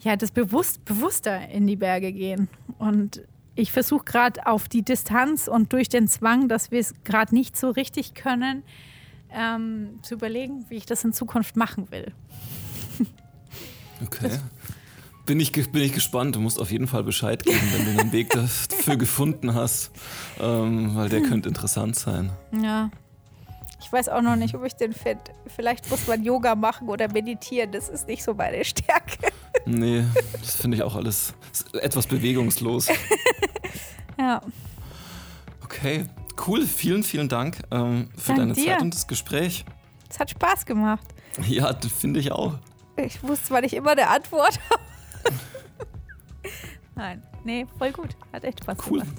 ja 0.00 0.16
das 0.16 0.32
bewusst, 0.32 0.84
bewusster 0.84 1.48
in 1.48 1.66
die 1.66 1.76
Berge 1.76 2.12
gehen. 2.12 2.48
Und 2.78 3.22
ich 3.60 3.72
versuche 3.72 4.04
gerade 4.04 4.46
auf 4.46 4.68
die 4.68 4.82
Distanz 4.82 5.48
und 5.48 5.72
durch 5.72 5.88
den 5.88 6.08
Zwang, 6.08 6.48
dass 6.48 6.70
wir 6.70 6.80
es 6.80 6.94
gerade 7.04 7.34
nicht 7.34 7.56
so 7.56 7.70
richtig 7.70 8.14
können, 8.14 8.62
ähm, 9.32 10.00
zu 10.02 10.14
überlegen, 10.14 10.64
wie 10.68 10.76
ich 10.76 10.86
das 10.86 11.04
in 11.04 11.12
Zukunft 11.12 11.56
machen 11.56 11.90
will. 11.90 12.12
Okay. 14.02 14.38
bin 15.26 15.38
ich, 15.40 15.52
bin 15.52 15.82
ich 15.82 15.92
gespannt. 15.92 16.34
Du 16.34 16.40
musst 16.40 16.58
auf 16.58 16.72
jeden 16.72 16.86
Fall 16.86 17.04
Bescheid 17.04 17.44
geben, 17.44 17.60
wenn 17.72 17.84
du 17.84 18.00
einen 18.00 18.12
Weg 18.12 18.30
dafür 18.30 18.96
gefunden 18.96 19.54
hast, 19.54 19.90
ähm, 20.40 20.94
weil 20.94 21.08
der 21.10 21.20
könnte 21.20 21.48
interessant 21.48 21.96
sein. 21.96 22.32
Ja. 22.50 22.90
Ich 23.90 23.92
weiß 23.92 24.08
auch 24.10 24.22
noch 24.22 24.36
nicht, 24.36 24.54
ob 24.54 24.64
ich 24.64 24.76
den 24.76 24.92
finde. 24.92 25.24
Vielleicht 25.48 25.90
muss 25.90 26.06
man 26.06 26.22
Yoga 26.22 26.54
machen 26.54 26.88
oder 26.88 27.10
meditieren. 27.12 27.72
Das 27.72 27.88
ist 27.88 28.06
nicht 28.06 28.22
so 28.22 28.34
meine 28.34 28.64
Stärke. 28.64 29.32
Nee, 29.66 30.04
das 30.40 30.54
finde 30.54 30.76
ich 30.76 30.84
auch 30.84 30.94
alles 30.94 31.34
etwas 31.72 32.06
bewegungslos. 32.06 32.86
ja. 34.18 34.40
Okay, 35.64 36.04
cool. 36.46 36.64
Vielen, 36.66 37.02
vielen 37.02 37.28
Dank 37.28 37.62
ähm, 37.72 38.10
für 38.16 38.28
Dank 38.28 38.38
deine 38.38 38.52
dir. 38.52 38.74
Zeit 38.74 38.82
und 38.82 38.94
das 38.94 39.08
Gespräch. 39.08 39.64
Es 40.08 40.20
hat 40.20 40.30
Spaß 40.30 40.66
gemacht. 40.66 41.08
Ja, 41.48 41.74
finde 41.74 42.20
ich 42.20 42.30
auch. 42.30 42.58
Ich 42.94 43.20
wusste 43.24 43.46
zwar 43.46 43.60
nicht 43.60 43.74
immer 43.74 43.96
der 43.96 44.10
Antwort. 44.10 44.60
Nein, 46.94 47.24
nee, 47.42 47.66
voll 47.76 47.90
gut. 47.90 48.10
Hat 48.32 48.44
echt 48.44 48.62
Spaß 48.62 48.78
cool. 48.88 49.00
gemacht. 49.00 49.16